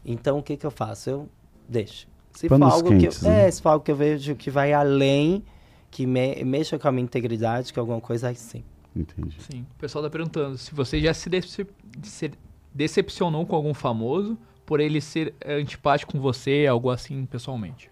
Então 0.04 0.40
o 0.40 0.44
que 0.44 0.58
que 0.58 0.66
eu 0.66 0.72
faço? 0.72 1.10
Eu 1.10 1.30
deixo. 1.68 2.08
Se 2.34 2.50
for 2.50 2.62
algo 2.64 2.90
quentes, 2.90 3.20
que 3.20 3.26
eu, 3.26 3.32
né? 3.32 3.48
é, 3.48 3.52
se 3.52 3.62
for 3.62 3.70
algo 3.70 3.86
que 3.86 3.92
eu 3.92 3.96
vejo 3.96 4.36
que 4.36 4.50
vai 4.50 4.74
além, 4.74 5.44
que 5.90 6.06
me- 6.06 6.44
mexa 6.44 6.78
com 6.78 6.88
a 6.88 6.92
minha 6.92 7.04
integridade, 7.04 7.72
que 7.72 7.80
é 7.80 7.82
alguma 7.82 8.02
coisa 8.02 8.28
aí 8.30 8.36
sim. 8.36 8.64
Entendi. 8.96 9.38
Sim, 9.42 9.66
o 9.72 9.80
pessoal 9.80 10.04
tá 10.04 10.10
perguntando 10.10 10.58
se 10.58 10.74
você 10.74 11.00
já 11.00 11.14
se, 11.14 11.30
decep- 11.30 11.72
se 12.04 12.32
decepcionou 12.74 13.46
com 13.46 13.56
algum 13.56 13.74
famoso 13.74 14.38
por 14.66 14.80
ele 14.80 15.00
ser 15.00 15.34
eh, 15.42 15.56
antipático 15.56 16.12
com 16.12 16.20
você, 16.20 16.66
algo 16.68 16.90
assim, 16.90 17.26
pessoalmente. 17.26 17.90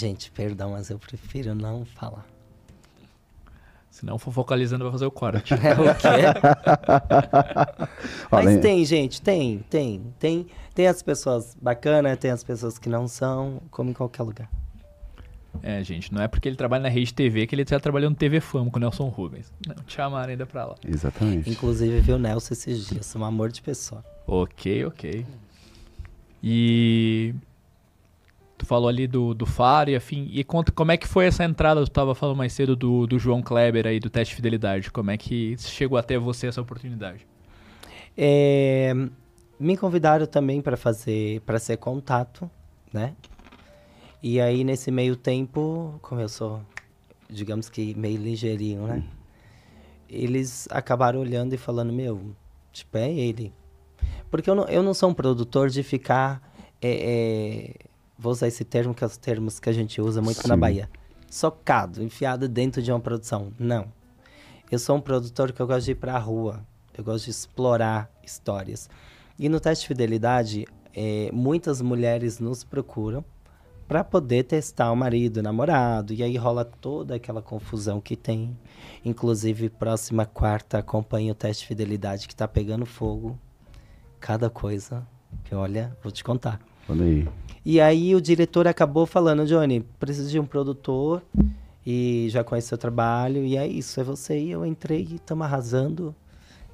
Gente, 0.00 0.30
perdão, 0.30 0.70
mas 0.70 0.88
eu 0.88 0.98
prefiro 0.98 1.54
não 1.54 1.84
falar. 1.84 2.24
Se 3.90 4.06
não 4.06 4.18
for 4.18 4.32
focalizando, 4.32 4.82
vai 4.84 4.92
fazer 4.92 5.04
o 5.04 5.10
corte. 5.10 5.52
É 5.62 5.74
o 5.74 5.94
quê? 5.94 6.08
Mas 8.32 8.58
tem, 8.62 8.82
gente, 8.82 9.20
tem, 9.20 9.58
tem, 9.68 10.00
tem. 10.18 10.46
Tem 10.74 10.86
as 10.86 11.02
pessoas 11.02 11.54
bacanas, 11.60 12.16
tem 12.18 12.30
as 12.30 12.42
pessoas 12.42 12.78
que 12.78 12.88
não 12.88 13.06
são, 13.06 13.60
como 13.70 13.90
em 13.90 13.92
qualquer 13.92 14.22
lugar. 14.22 14.48
é, 15.62 15.84
gente, 15.84 16.14
não 16.14 16.22
é 16.22 16.28
porque 16.28 16.48
ele 16.48 16.56
trabalha 16.56 16.84
na 16.84 16.88
rede 16.88 17.12
TV 17.12 17.46
que 17.46 17.54
ele 17.54 17.66
tá 17.66 17.78
trabalhando 17.78 18.12
no 18.12 18.16
TV 18.16 18.40
Fama 18.40 18.70
com 18.70 18.78
o 18.78 18.80
Nelson 18.80 19.08
Rubens. 19.08 19.52
Não, 19.66 19.74
te 19.84 19.96
chamaram 19.96 20.30
ainda 20.30 20.46
pra 20.46 20.64
lá. 20.64 20.76
Exatamente. 20.86 21.50
Inclusive, 21.50 22.00
viu 22.00 22.16
o 22.16 22.18
Nelson 22.18 22.54
esses 22.54 22.86
dias, 22.86 23.14
um 23.14 23.22
amor 23.24 23.52
de 23.52 23.60
pessoa. 23.60 24.02
Ok, 24.26 24.86
ok. 24.86 25.26
E 26.42 27.34
tu 28.60 28.66
falou 28.66 28.88
ali 28.88 29.06
do, 29.06 29.34
do 29.34 29.46
Faro 29.46 29.90
e 29.90 29.96
afim. 29.96 30.28
E 30.30 30.44
conta 30.44 30.70
como 30.70 30.92
é 30.92 30.96
que 30.96 31.08
foi 31.08 31.26
essa 31.26 31.44
entrada, 31.44 31.82
tu 31.82 31.90
tava 31.90 32.14
falando 32.14 32.36
mais 32.36 32.52
cedo 32.52 32.76
do, 32.76 33.06
do 33.06 33.18
João 33.18 33.42
Kleber 33.42 33.86
aí, 33.86 33.98
do 33.98 34.10
teste 34.10 34.32
de 34.32 34.36
fidelidade. 34.36 34.90
Como 34.90 35.10
é 35.10 35.16
que 35.16 35.56
chegou 35.58 35.96
até 35.96 36.18
você 36.18 36.46
essa 36.46 36.60
oportunidade? 36.60 37.26
É, 38.16 38.92
me 39.58 39.76
convidaram 39.76 40.26
também 40.26 40.60
para 40.60 40.76
fazer, 40.76 41.40
para 41.40 41.58
ser 41.58 41.78
contato, 41.78 42.50
né? 42.92 43.14
E 44.22 44.38
aí, 44.38 44.62
nesse 44.62 44.90
meio 44.90 45.16
tempo, 45.16 45.98
como 46.02 46.20
eu 46.20 46.28
sou, 46.28 46.60
digamos 47.28 47.70
que 47.70 47.94
meio 47.94 48.18
ligeirinho, 48.18 48.86
né? 48.86 49.02
Eles 50.08 50.68
acabaram 50.70 51.20
olhando 51.20 51.54
e 51.54 51.56
falando, 51.56 51.92
meu, 51.92 52.34
tipo, 52.72 52.98
é 52.98 53.10
ele. 53.10 53.54
Porque 54.30 54.50
eu 54.50 54.54
não, 54.54 54.64
eu 54.64 54.82
não 54.82 54.92
sou 54.92 55.08
um 55.08 55.14
produtor 55.14 55.70
de 55.70 55.82
ficar, 55.82 56.42
é, 56.82 56.90
é, 56.90 57.89
vou 58.20 58.32
usar 58.32 58.48
esse 58.48 58.64
termo, 58.64 58.94
que 58.94 59.02
é 59.02 59.06
os 59.06 59.16
termos 59.16 59.58
que 59.58 59.70
a 59.70 59.72
gente 59.72 60.00
usa 60.00 60.20
muito 60.20 60.46
na 60.46 60.54
Sim. 60.54 60.60
Bahia. 60.60 60.90
Socado, 61.30 62.02
enfiado 62.02 62.48
dentro 62.48 62.82
de 62.82 62.92
uma 62.92 63.00
produção. 63.00 63.52
Não. 63.58 63.90
Eu 64.70 64.78
sou 64.78 64.96
um 64.96 65.00
produtor 65.00 65.52
que 65.52 65.60
eu 65.60 65.66
gosto 65.66 65.86
de 65.86 65.92
ir 65.92 65.94
pra 65.94 66.18
rua. 66.18 66.60
Eu 66.96 67.02
gosto 67.02 67.24
de 67.24 67.30
explorar 67.30 68.10
histórias. 68.22 68.90
E 69.38 69.48
no 69.48 69.58
teste 69.58 69.84
de 69.84 69.88
fidelidade, 69.88 70.66
eh, 70.94 71.30
muitas 71.32 71.80
mulheres 71.80 72.38
nos 72.38 72.62
procuram 72.62 73.24
para 73.88 74.04
poder 74.04 74.44
testar 74.44 74.92
o 74.92 74.96
marido, 74.96 75.38
o 75.38 75.42
namorado. 75.42 76.12
E 76.12 76.22
aí 76.22 76.36
rola 76.36 76.64
toda 76.64 77.14
aquela 77.14 77.40
confusão 77.40 78.00
que 78.00 78.16
tem. 78.16 78.56
Inclusive, 79.04 79.70
próxima 79.70 80.26
quarta, 80.26 80.78
acompanhe 80.78 81.30
o 81.30 81.34
teste 81.34 81.62
de 81.62 81.68
fidelidade 81.68 82.28
que 82.28 82.36
tá 82.36 82.46
pegando 82.46 82.84
fogo. 82.84 83.38
Cada 84.20 84.50
coisa 84.50 85.06
que, 85.44 85.54
olha, 85.54 85.96
vou 86.02 86.12
te 86.12 86.22
contar. 86.22 86.60
Olha 86.90 87.04
aí. 87.04 87.28
E 87.64 87.80
aí 87.80 88.14
o 88.14 88.20
diretor 88.20 88.66
acabou 88.66 89.06
falando, 89.06 89.46
Johnny, 89.46 89.80
preciso 89.98 90.30
de 90.30 90.38
um 90.40 90.46
produtor 90.46 91.22
e 91.86 92.26
já 92.30 92.42
conhece 92.42 92.68
seu 92.68 92.78
trabalho, 92.78 93.44
e 93.44 93.56
é 93.56 93.66
isso, 93.66 94.00
é 94.00 94.04
você. 94.04 94.38
E 94.38 94.50
eu 94.50 94.64
entrei 94.64 95.06
e 95.10 95.14
estamos 95.16 95.44
arrasando. 95.46 96.14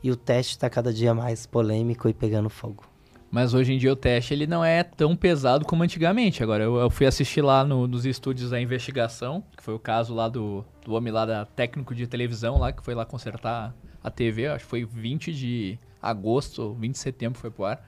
E 0.02 0.10
o 0.10 0.16
teste 0.16 0.52
está 0.52 0.70
cada 0.70 0.92
dia 0.92 1.12
mais 1.14 1.46
polêmico 1.46 2.08
e 2.08 2.14
pegando 2.14 2.48
fogo. 2.48 2.84
Mas 3.30 3.54
hoje 3.54 3.72
em 3.72 3.78
dia 3.78 3.92
o 3.92 3.96
teste 3.96 4.32
ele 4.32 4.46
não 4.46 4.64
é 4.64 4.84
tão 4.84 5.16
pesado 5.16 5.64
como 5.64 5.82
antigamente. 5.82 6.42
Agora, 6.42 6.62
eu, 6.62 6.76
eu 6.76 6.88
fui 6.88 7.06
assistir 7.06 7.42
lá 7.42 7.64
no- 7.64 7.88
nos 7.88 8.06
estúdios 8.06 8.50
da 8.50 8.60
investigação, 8.60 9.42
que 9.56 9.62
foi 9.62 9.74
o 9.74 9.78
caso 9.80 10.14
lá 10.14 10.28
do, 10.28 10.64
do 10.84 10.94
homem 10.94 11.12
lá 11.12 11.26
da 11.26 11.44
técnico 11.44 11.92
de 11.94 12.06
televisão 12.06 12.58
lá, 12.58 12.72
que 12.72 12.82
foi 12.84 12.94
lá 12.94 13.04
consertar 13.04 13.74
a 14.02 14.10
TV, 14.10 14.46
acho 14.46 14.64
que 14.64 14.70
foi 14.70 14.84
20 14.84 15.32
de 15.34 15.76
agosto, 16.00 16.72
20 16.78 16.92
de 16.92 16.98
setembro 16.98 17.38
foi 17.40 17.50
pro 17.50 17.64
ar. 17.64 17.84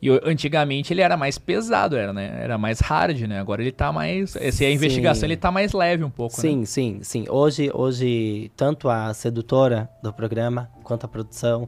E 0.00 0.08
antigamente 0.22 0.92
ele 0.92 1.00
era 1.00 1.16
mais 1.16 1.38
pesado, 1.38 1.96
era, 1.96 2.12
né? 2.12 2.38
Era 2.40 2.56
mais 2.56 2.78
hard, 2.80 3.20
né? 3.22 3.40
Agora 3.40 3.60
ele 3.60 3.72
tá 3.72 3.92
mais. 3.92 4.36
Essa 4.36 4.64
é 4.64 4.68
a 4.68 4.72
investigação, 4.72 5.20
Sim. 5.20 5.26
ele 5.26 5.36
tá 5.36 5.50
mais 5.50 5.72
leve 5.72 6.04
um 6.04 6.10
pouco, 6.10 6.36
né? 6.36 6.40
Sim, 6.40 6.64
sim, 6.64 7.00
sim. 7.02 7.24
Hoje, 7.28 7.70
hoje, 7.74 8.50
tanto 8.56 8.88
a 8.88 9.12
sedutora 9.12 9.90
do 10.02 10.12
programa 10.12 10.70
quanto 10.84 11.04
a 11.04 11.08
produção, 11.08 11.64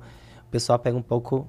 o 0.47 0.51
pessoal 0.51 0.79
pega 0.79 0.97
um 0.97 1.03
pouco 1.03 1.49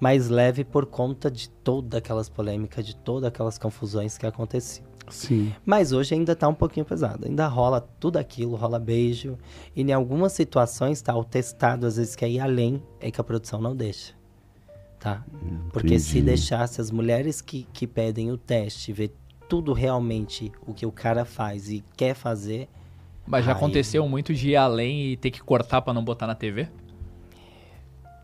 mais 0.00 0.28
leve 0.28 0.64
por 0.64 0.86
conta 0.86 1.30
de 1.30 1.48
todas 1.48 1.98
aquelas 1.98 2.28
polêmicas, 2.28 2.84
de 2.84 2.96
todas 2.96 3.28
aquelas 3.28 3.58
confusões 3.58 4.16
que 4.16 4.26
aconteciam. 4.26 4.92
Sim. 5.08 5.52
Mas 5.64 5.92
hoje 5.92 6.14
ainda 6.14 6.34
tá 6.34 6.48
um 6.48 6.54
pouquinho 6.54 6.86
pesado. 6.86 7.26
Ainda 7.26 7.46
rola 7.46 7.80
tudo 8.00 8.16
aquilo, 8.16 8.56
rola 8.56 8.78
beijo. 8.78 9.36
E 9.76 9.82
em 9.82 9.92
algumas 9.92 10.32
situações 10.32 11.02
tá 11.02 11.14
o 11.14 11.22
testado, 11.22 11.86
às 11.86 11.96
vezes, 11.96 12.16
que 12.16 12.24
é 12.24 12.30
ir 12.30 12.40
além, 12.40 12.82
é 13.00 13.10
que 13.10 13.20
a 13.20 13.24
produção 13.24 13.60
não 13.60 13.76
deixa. 13.76 14.14
Tá? 15.02 15.24
Porque 15.72 15.98
se 15.98 16.10
Entendi. 16.18 16.26
deixasse 16.26 16.80
as 16.80 16.88
mulheres 16.92 17.40
que, 17.40 17.66
que 17.72 17.88
pedem 17.88 18.30
o 18.30 18.36
teste, 18.38 18.92
ver 18.92 19.12
tudo 19.48 19.72
realmente 19.72 20.52
o 20.64 20.72
que 20.72 20.86
o 20.86 20.92
cara 20.92 21.24
faz 21.24 21.68
e 21.68 21.82
quer 21.96 22.14
fazer, 22.14 22.68
Mas 23.26 23.44
já 23.44 23.50
Aí- 23.52 23.56
aconteceu 23.56 24.08
muito 24.08 24.32
de 24.32 24.50
ir 24.50 24.56
além 24.56 25.06
e 25.12 25.16
ter 25.16 25.30
que 25.32 25.40
cortar 25.40 25.82
pra 25.82 25.92
não 25.92 26.04
botar 26.04 26.26
na 26.28 26.34
TV? 26.36 26.68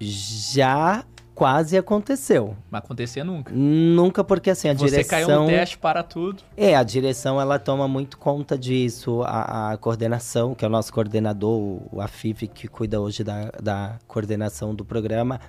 já 0.01 1.05
quase 1.35 1.77
aconteceu. 1.77 2.57
Mas 2.71 2.83
acontecer 2.83 3.23
nunca. 3.25 3.53
Nunca 3.55 4.25
porque 4.25 4.51
assim, 4.51 4.69
a 4.69 4.75
Você 4.75 4.87
direção... 4.87 5.11
caiu 5.11 5.41
no 5.43 5.47
teste, 5.47 5.79
para 5.79 6.03
tudo. 6.03 6.43
É, 6.57 6.75
a 6.75 6.83
direção 6.83 7.41
ela 7.41 7.59
toma 7.59 7.87
muito 7.87 8.19
conta 8.19 8.57
disso, 8.59 9.23
a, 9.23 9.73
a 9.73 9.77
coordenação, 9.77 10.55
que 10.55 10.65
é 10.65 10.69
o 10.69 10.71
nosso 10.71 10.93
coordenador, 10.93 11.81
o 11.93 12.01
Afif, 12.01 12.47
que 12.49 12.67
cuida 12.67 13.01
hoje 13.01 13.23
da, 13.23 13.51
da 13.63 13.99
coordenação 14.07 14.75
do 14.75 14.85
programa. 14.85 15.41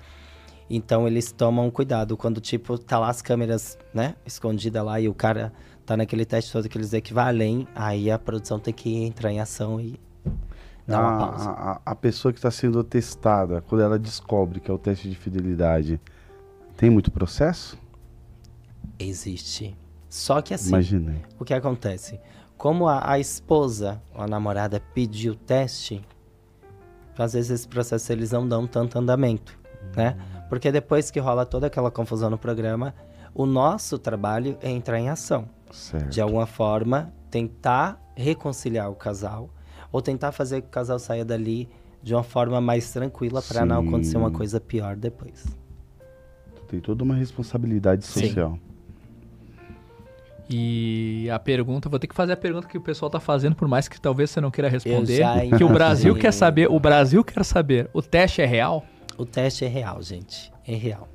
Então 0.70 1.08
eles 1.08 1.32
tomam 1.32 1.68
cuidado 1.68 2.16
quando, 2.16 2.40
tipo, 2.40 2.78
tá 2.78 2.96
lá 2.96 3.10
as 3.10 3.20
câmeras, 3.20 3.76
né, 3.92 4.14
escondida 4.24 4.80
lá 4.84 5.00
e 5.00 5.08
o 5.08 5.14
cara 5.14 5.52
tá 5.84 5.96
naquele 5.96 6.24
teste 6.24 6.52
todo 6.52 6.68
que 6.68 6.78
eles 6.78 6.86
dizem 6.86 7.02
que 7.02 7.12
vai 7.12 7.26
além, 7.26 7.66
aí 7.74 8.08
a 8.08 8.16
produção 8.16 8.60
tem 8.60 8.72
que 8.72 9.02
entrar 9.02 9.32
em 9.32 9.40
ação 9.40 9.80
e 9.80 9.98
dar 10.86 11.00
uma 11.00 11.18
pausa. 11.18 11.50
A, 11.50 11.72
a, 11.72 11.80
a 11.86 11.94
pessoa 11.96 12.32
que 12.32 12.38
está 12.38 12.52
sendo 12.52 12.84
testada, 12.84 13.60
quando 13.62 13.82
ela 13.82 13.98
descobre 13.98 14.60
que 14.60 14.70
é 14.70 14.74
o 14.74 14.78
teste 14.78 15.10
de 15.10 15.16
fidelidade, 15.16 16.00
tem 16.76 16.88
muito 16.88 17.10
processo? 17.10 17.76
Existe. 18.96 19.76
Só 20.08 20.40
que 20.40 20.54
assim, 20.54 20.68
Imaginei. 20.68 21.22
o 21.38 21.44
que 21.44 21.52
acontece? 21.52 22.20
Como 22.56 22.86
a, 22.86 23.10
a 23.10 23.18
esposa 23.18 24.00
ou 24.14 24.22
a 24.22 24.28
namorada 24.28 24.80
pediu 24.94 25.32
o 25.32 25.36
teste, 25.36 26.00
às 27.18 27.32
vezes 27.32 27.50
esse 27.50 27.68
processo 27.68 28.12
eles 28.12 28.30
não 28.30 28.46
dão 28.46 28.66
tanto 28.66 28.98
andamento, 28.98 29.58
né? 29.96 30.16
Porque 30.50 30.72
depois 30.72 31.12
que 31.12 31.20
rola 31.20 31.46
toda 31.46 31.68
aquela 31.68 31.92
confusão 31.92 32.28
no 32.28 32.36
programa, 32.36 32.92
o 33.32 33.46
nosso 33.46 33.96
trabalho 33.96 34.58
é 34.60 34.68
entrar 34.68 34.98
em 34.98 35.08
ação. 35.08 35.48
Certo. 35.70 36.08
De 36.08 36.20
alguma 36.20 36.44
forma, 36.44 37.12
tentar 37.30 38.02
reconciliar 38.16 38.90
o 38.90 38.94
casal 38.96 39.48
ou 39.92 40.02
tentar 40.02 40.32
fazer 40.32 40.60
que 40.60 40.66
o 40.66 40.70
casal 40.70 40.98
saia 40.98 41.24
dali 41.24 41.68
de 42.02 42.12
uma 42.12 42.24
forma 42.24 42.60
mais 42.60 42.92
tranquila 42.92 43.40
para 43.40 43.64
não 43.64 43.80
Sim. 43.80 43.88
acontecer 43.88 44.16
uma 44.18 44.32
coisa 44.32 44.60
pior 44.60 44.96
depois. 44.96 45.46
Tem 46.66 46.80
toda 46.80 47.04
uma 47.04 47.14
responsabilidade 47.14 48.04
Sim. 48.04 48.26
social. 48.26 48.58
E 50.52 51.30
a 51.30 51.38
pergunta, 51.38 51.88
vou 51.88 52.00
ter 52.00 52.08
que 52.08 52.14
fazer 52.14 52.32
a 52.32 52.36
pergunta 52.36 52.66
que 52.66 52.76
o 52.76 52.80
pessoal 52.80 53.08
tá 53.08 53.20
fazendo, 53.20 53.54
por 53.54 53.68
mais 53.68 53.86
que 53.86 54.00
talvez 54.00 54.30
você 54.30 54.40
não 54.40 54.50
queira 54.50 54.68
responder. 54.68 55.18
já 55.18 55.56
Que 55.56 55.62
o 55.62 55.68
Brasil 55.68 56.12
quer 56.16 56.32
saber, 56.32 56.68
o 56.68 56.80
Brasil 56.80 57.22
quer 57.22 57.44
saber, 57.44 57.88
o 57.92 58.02
teste 58.02 58.42
é 58.42 58.46
real? 58.46 58.84
O 59.20 59.26
teste 59.26 59.66
é 59.66 59.68
real, 59.68 60.02
gente. 60.02 60.50
É 60.66 60.74
real. 60.74 61.06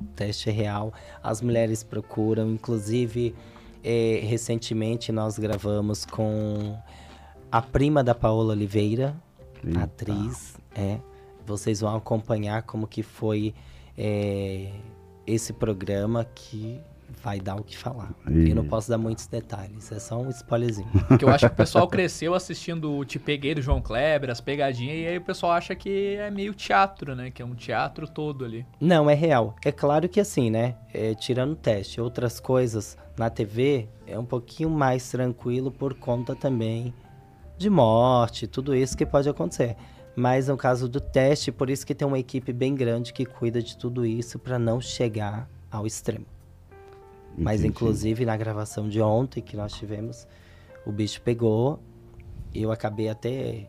O 0.00 0.04
teste 0.14 0.48
é 0.48 0.52
real. 0.52 0.92
As 1.20 1.42
mulheres 1.42 1.82
procuram. 1.82 2.52
Inclusive, 2.52 3.34
eh, 3.82 4.20
recentemente 4.22 5.10
nós 5.10 5.40
gravamos 5.40 6.06
com 6.06 6.78
a 7.50 7.60
prima 7.60 8.04
da 8.04 8.14
Paola 8.14 8.52
Oliveira, 8.52 9.20
Eita. 9.64 9.82
atriz. 9.82 10.56
É. 10.72 11.00
Vocês 11.44 11.80
vão 11.80 11.96
acompanhar 11.96 12.62
como 12.62 12.86
que 12.86 13.02
foi 13.02 13.52
eh, 13.96 14.70
esse 15.26 15.52
programa 15.52 16.24
que 16.24 16.80
vai 17.22 17.40
dar 17.40 17.56
o 17.56 17.62
que 17.64 17.76
falar. 17.76 18.12
E- 18.30 18.50
Eu 18.50 18.54
não 18.56 18.64
posso 18.66 18.88
dar 18.88 18.98
muitos 18.98 19.26
detalhes. 19.26 19.90
É 19.90 19.98
só 19.98 20.20
um 20.20 20.28
spoilerzinho. 20.30 20.88
Porque 21.08 21.24
eu 21.24 21.28
acho 21.28 21.46
que 21.48 21.52
o 21.52 21.56
pessoal 21.56 21.88
cresceu 21.88 22.34
assistindo 22.34 22.92
o 22.92 23.04
Te 23.04 23.18
Peguei 23.18 23.54
do 23.54 23.62
João 23.62 23.80
Kleber, 23.80 24.30
as 24.30 24.40
pegadinhas, 24.40 24.98
e 24.98 25.06
aí 25.06 25.18
o 25.18 25.22
pessoal 25.22 25.52
acha 25.52 25.74
que 25.74 26.16
é 26.16 26.30
meio 26.30 26.54
teatro, 26.54 27.14
né? 27.16 27.30
Que 27.30 27.42
é 27.42 27.44
um 27.44 27.54
teatro 27.54 28.06
todo 28.08 28.44
ali. 28.44 28.64
Não, 28.80 29.08
é 29.10 29.14
real. 29.14 29.56
É 29.64 29.72
claro 29.72 30.08
que 30.08 30.20
assim, 30.20 30.50
né? 30.50 30.76
é, 30.92 31.14
tirando 31.14 31.52
o 31.52 31.56
teste, 31.56 32.00
outras 32.00 32.40
coisas 32.40 32.96
na 33.16 33.28
TV 33.28 33.88
é 34.06 34.18
um 34.18 34.24
pouquinho 34.24 34.70
mais 34.70 35.10
tranquilo 35.10 35.70
por 35.70 35.94
conta 35.94 36.34
também 36.34 36.94
de 37.56 37.68
morte, 37.68 38.46
tudo 38.46 38.74
isso 38.74 38.96
que 38.96 39.04
pode 39.04 39.28
acontecer. 39.28 39.76
Mas 40.16 40.48
no 40.48 40.56
caso 40.56 40.88
do 40.88 41.00
teste, 41.00 41.52
por 41.52 41.70
isso 41.70 41.86
que 41.86 41.94
tem 41.94 42.06
uma 42.06 42.18
equipe 42.18 42.52
bem 42.52 42.74
grande 42.74 43.12
que 43.12 43.24
cuida 43.24 43.62
de 43.62 43.76
tudo 43.76 44.04
isso 44.06 44.38
para 44.38 44.58
não 44.58 44.80
chegar 44.80 45.48
ao 45.70 45.86
extremo. 45.86 46.24
Mas 47.38 47.60
Entendi. 47.60 47.68
inclusive 47.68 48.24
na 48.24 48.36
gravação 48.36 48.88
de 48.88 49.00
ontem 49.00 49.40
que 49.40 49.56
nós 49.56 49.72
tivemos, 49.72 50.26
o 50.84 50.92
bicho 50.92 51.20
pegou, 51.22 51.80
eu 52.54 52.72
acabei 52.72 53.08
até 53.08 53.68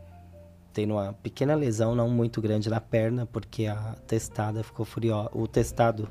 tendo 0.73 0.93
uma 0.93 1.13
pequena 1.13 1.55
lesão, 1.55 1.95
não 1.95 2.10
muito 2.10 2.41
grande 2.41 2.69
na 2.69 2.79
perna, 2.79 3.25
porque 3.25 3.65
a 3.65 3.95
testada 4.08 4.63
ficou 4.63 4.86
furiosa. 4.86 5.29
O 5.34 5.47
testado 5.47 6.08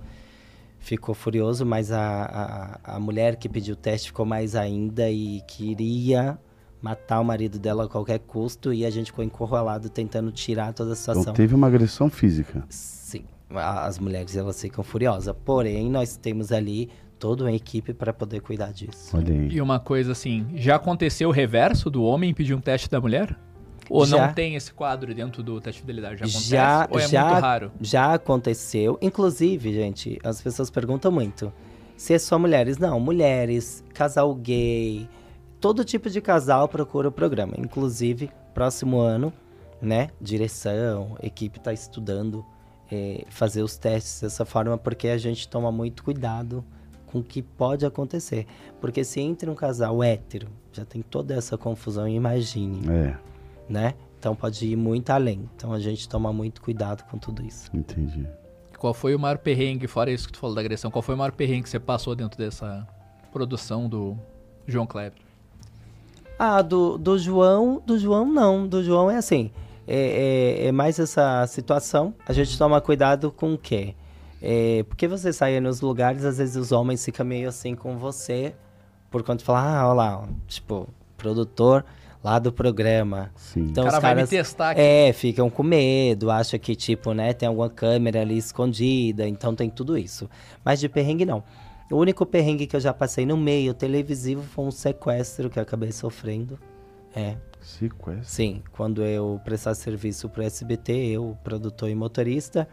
ficou 0.78 1.14
furioso, 1.14 1.64
mas 1.64 1.90
a, 1.90 2.78
a, 2.84 2.96
a 2.96 3.00
mulher 3.00 3.36
que 3.36 3.48
pediu 3.48 3.74
o 3.74 3.76
teste 3.76 4.08
ficou 4.08 4.26
mais 4.26 4.54
ainda 4.54 5.10
e 5.10 5.40
queria 5.46 6.38
matar 6.80 7.20
o 7.20 7.24
marido 7.24 7.58
dela 7.58 7.84
a 7.84 7.88
qualquer 7.88 8.20
custo 8.20 8.72
e 8.72 8.84
a 8.86 8.90
gente 8.90 9.06
ficou 9.06 9.24
encurralado 9.24 9.88
tentando 9.88 10.30
tirar 10.30 10.72
toda 10.72 10.92
a 10.92 10.96
situação. 10.96 11.22
Então 11.22 11.34
teve 11.34 11.54
uma 11.54 11.66
agressão 11.66 12.08
física. 12.08 12.64
Sim, 12.68 13.24
as 13.50 13.98
mulheres 13.98 14.36
elas 14.36 14.60
ficam 14.60 14.84
furiosas. 14.84 15.34
Porém, 15.44 15.90
nós 15.90 16.16
temos 16.16 16.52
ali 16.52 16.88
toda 17.18 17.44
uma 17.44 17.52
equipe 17.52 17.92
para 17.92 18.12
poder 18.12 18.40
cuidar 18.40 18.72
disso. 18.72 19.16
Olha 19.16 19.32
aí. 19.32 19.48
E 19.48 19.60
uma 19.60 19.78
coisa 19.80 20.12
assim, 20.12 20.46
já 20.54 20.76
aconteceu 20.76 21.28
o 21.28 21.32
reverso 21.32 21.90
do 21.90 22.02
homem 22.04 22.32
pedir 22.32 22.54
um 22.54 22.60
teste 22.60 22.88
da 22.88 23.00
mulher? 23.00 23.36
Ou 23.90 24.04
Já. 24.04 24.26
não 24.26 24.34
tem 24.34 24.54
esse 24.54 24.72
quadro 24.72 25.14
dentro 25.14 25.42
do 25.42 25.60
teste 25.60 25.80
de 25.80 25.86
fidelidade? 25.86 26.16
Já 26.18 26.24
acontece? 26.26 26.48
Já- 26.50 26.88
ou 26.90 26.98
é 27.00 27.08
já- 27.08 27.24
muito 27.30 27.40
raro? 27.40 27.72
Já 27.80 28.14
aconteceu. 28.14 28.98
Inclusive, 29.00 29.72
gente, 29.72 30.18
as 30.22 30.40
pessoas 30.42 30.70
perguntam 30.70 31.10
muito. 31.10 31.50
Se 31.96 32.12
é 32.14 32.18
só 32.18 32.38
mulheres. 32.38 32.76
Não, 32.78 33.00
mulheres, 33.00 33.82
casal 33.94 34.34
gay, 34.34 35.08
todo 35.58 35.84
tipo 35.84 36.10
de 36.10 36.20
casal 36.20 36.68
procura 36.68 37.08
o 37.08 37.12
programa. 37.12 37.54
Inclusive, 37.58 38.30
próximo 38.54 39.00
ano, 39.00 39.32
né? 39.80 40.10
Direção, 40.20 41.16
equipe 41.22 41.58
tá 41.58 41.72
estudando 41.72 42.44
eh, 42.92 43.24
fazer 43.30 43.62
os 43.62 43.76
testes 43.78 44.20
dessa 44.20 44.44
forma, 44.44 44.76
porque 44.78 45.08
a 45.08 45.18
gente 45.18 45.48
toma 45.48 45.72
muito 45.72 46.02
cuidado 46.04 46.62
com 47.10 47.18
o 47.20 47.22
que 47.22 47.42
pode 47.42 47.84
acontecer. 47.84 48.46
Porque 48.80 49.02
se 49.04 49.20
entre 49.20 49.48
um 49.50 49.54
casal 49.54 50.02
hétero, 50.02 50.48
já 50.72 50.84
tem 50.84 51.02
toda 51.02 51.34
essa 51.34 51.56
confusão, 51.58 52.06
imagine, 52.06 52.88
É, 52.88 53.16
né? 53.68 53.94
Então 54.18 54.34
pode 54.34 54.66
ir 54.66 54.76
muito 54.76 55.10
além. 55.10 55.48
Então 55.56 55.72
a 55.72 55.78
gente 55.80 56.08
toma 56.08 56.32
muito 56.32 56.60
cuidado 56.60 57.04
com 57.04 57.18
tudo 57.18 57.42
isso. 57.42 57.70
entendi. 57.74 58.26
Qual 58.78 58.94
foi 58.94 59.14
o 59.14 59.18
maior 59.18 59.38
perrengue, 59.38 59.88
fora 59.88 60.10
isso 60.10 60.26
que 60.26 60.32
tu 60.32 60.38
falou 60.38 60.54
da 60.54 60.60
agressão, 60.60 60.88
qual 60.90 61.02
foi 61.02 61.14
o 61.14 61.18
maior 61.18 61.32
perrengue 61.32 61.64
que 61.64 61.68
você 61.70 61.80
passou 61.80 62.14
dentro 62.14 62.38
dessa 62.38 62.86
produção 63.32 63.88
do 63.88 64.16
João 64.66 64.86
Kleber? 64.86 65.18
Ah, 66.38 66.62
do, 66.62 66.96
do 66.96 67.18
João, 67.18 67.82
do 67.84 67.98
João 67.98 68.24
não. 68.24 68.68
Do 68.68 68.82
João 68.84 69.10
é 69.10 69.16
assim. 69.16 69.50
É, 69.86 70.60
é, 70.62 70.66
é 70.66 70.72
mais 70.72 70.98
essa 70.98 71.44
situação. 71.48 72.14
A 72.26 72.32
gente 72.32 72.56
toma 72.56 72.80
cuidado 72.80 73.32
com 73.32 73.54
o 73.54 73.58
quê? 73.58 73.94
É, 74.40 74.84
porque 74.88 75.08
você 75.08 75.32
sai 75.32 75.58
nos 75.60 75.80
lugares, 75.80 76.24
às 76.24 76.38
vezes 76.38 76.56
os 76.56 76.72
homens 76.72 77.04
ficam 77.04 77.26
meio 77.26 77.48
assim 77.48 77.74
com 77.74 77.96
você, 77.98 78.54
por 79.10 79.22
conta 79.22 79.38
de 79.38 79.44
falar, 79.44 79.78
ah, 79.78 79.88
olha 79.88 79.94
lá, 79.94 80.28
tipo, 80.46 80.88
produtor 81.16 81.84
lá 82.22 82.38
do 82.38 82.52
programa. 82.52 83.30
Sim. 83.36 83.62
Então 83.70 83.84
o 83.84 83.86
cara 83.86 83.96
os 83.98 84.02
vai 84.02 84.10
me 84.12 84.16
caras 84.16 84.30
testar 84.30 84.70
aqui. 84.70 84.80
é, 84.80 85.12
ficam 85.12 85.48
com 85.50 85.62
medo, 85.62 86.30
acham 86.30 86.58
que, 86.58 86.74
tipo, 86.74 87.12
né, 87.12 87.32
tem 87.32 87.48
alguma 87.48 87.70
câmera 87.70 88.20
ali 88.20 88.36
escondida, 88.36 89.26
então 89.26 89.54
tem 89.54 89.70
tudo 89.70 89.96
isso. 89.96 90.28
Mas 90.64 90.80
de 90.80 90.88
perrengue, 90.88 91.24
não. 91.24 91.42
O 91.90 91.96
único 91.96 92.26
perrengue 92.26 92.66
que 92.66 92.76
eu 92.76 92.80
já 92.80 92.92
passei 92.92 93.24
no 93.24 93.36
meio 93.36 93.72
televisivo 93.72 94.42
foi 94.42 94.64
um 94.66 94.70
sequestro 94.70 95.48
que 95.48 95.58
eu 95.58 95.62
acabei 95.62 95.90
sofrendo. 95.90 96.58
É, 97.16 97.36
Sequestro. 97.62 98.24
sim. 98.24 98.62
Quando 98.72 99.02
eu 99.02 99.40
prestar 99.42 99.74
serviço 99.74 100.28
pro 100.28 100.42
SBT, 100.42 100.92
eu, 100.92 101.36
produtor 101.42 101.88
e 101.88 101.94
motorista, 101.94 102.68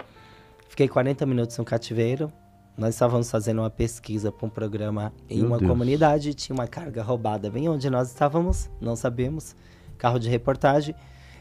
fiquei 0.67 0.87
40 0.87 1.25
minutos 1.25 1.57
no 1.57 1.65
cativeiro. 1.65 2.31
Nós 2.77 2.93
estávamos 2.95 3.31
fazendo 3.31 3.59
uma 3.59 3.69
pesquisa 3.69 4.31
para 4.31 4.45
um 4.45 4.49
programa 4.49 5.13
em 5.29 5.37
Meu 5.37 5.47
uma 5.47 5.57
Deus. 5.57 5.69
comunidade, 5.69 6.33
tinha 6.33 6.53
uma 6.53 6.67
carga 6.67 7.01
roubada 7.01 7.49
bem 7.49 7.69
onde 7.69 7.89
nós 7.89 8.09
estávamos, 8.09 8.69
não 8.81 8.95
sabemos, 8.95 9.55
carro 9.97 10.19
de 10.19 10.29
reportagem. 10.29 10.93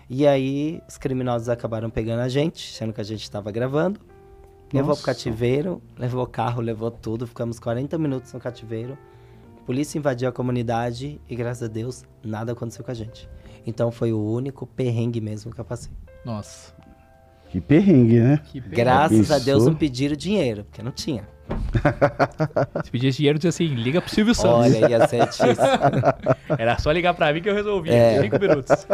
E 0.08 0.26
aí 0.26 0.80
os 0.88 0.96
criminosos 0.96 1.48
acabaram 1.48 1.90
pegando 1.90 2.20
a 2.20 2.28
gente, 2.28 2.72
achando 2.72 2.92
que 2.92 3.00
a 3.00 3.04
gente 3.04 3.22
estava 3.22 3.50
gravando. 3.50 4.00
Levou 4.72 4.90
Nossa. 4.90 5.02
pro 5.02 5.12
cativeiro, 5.12 5.82
levou 5.96 6.26
carro, 6.26 6.60
levou 6.60 6.90
tudo, 6.90 7.26
ficamos 7.26 7.58
40 7.58 7.96
minutos 7.98 8.32
no 8.32 8.40
cativeiro. 8.40 8.98
A 9.60 9.64
polícia 9.64 9.98
invadiu 9.98 10.28
a 10.28 10.32
comunidade 10.32 11.20
e 11.28 11.34
graças 11.34 11.62
a 11.68 11.72
Deus 11.72 12.04
nada 12.22 12.52
aconteceu 12.52 12.84
com 12.84 12.90
a 12.90 12.94
gente. 12.94 13.28
Então 13.66 13.90
foi 13.90 14.12
o 14.12 14.20
único 14.20 14.66
perrengue 14.66 15.20
mesmo 15.20 15.52
que 15.52 15.60
eu 15.60 15.64
passei. 15.64 15.90
Nossa. 16.24 16.73
Que 17.54 17.60
perrengue, 17.60 18.18
né? 18.18 18.40
Que 18.46 18.60
perrengue. 18.60 18.76
Graças 18.76 19.30
a 19.30 19.38
Deus 19.38 19.64
não 19.64 19.76
pediram 19.76 20.16
dinheiro, 20.16 20.64
porque 20.64 20.82
não 20.82 20.90
tinha. 20.90 21.22
Se 22.82 22.90
pedisse 22.90 23.18
dinheiro, 23.18 23.38
dizia 23.38 23.50
assim, 23.50 23.66
liga 23.68 24.00
pro 24.00 24.10
Silvio 24.10 24.34
Santos. 24.34 24.74
Olha, 24.74 24.90
ia 24.90 25.06
ser 25.06 25.20
difícil. 25.30 25.64
Era 26.58 26.76
só 26.80 26.90
ligar 26.90 27.14
pra 27.14 27.32
mim 27.32 27.40
que 27.40 27.48
eu 27.48 27.54
resolvia. 27.54 27.94
É. 27.94 28.22
Cinco 28.22 28.40
minutos. 28.40 28.88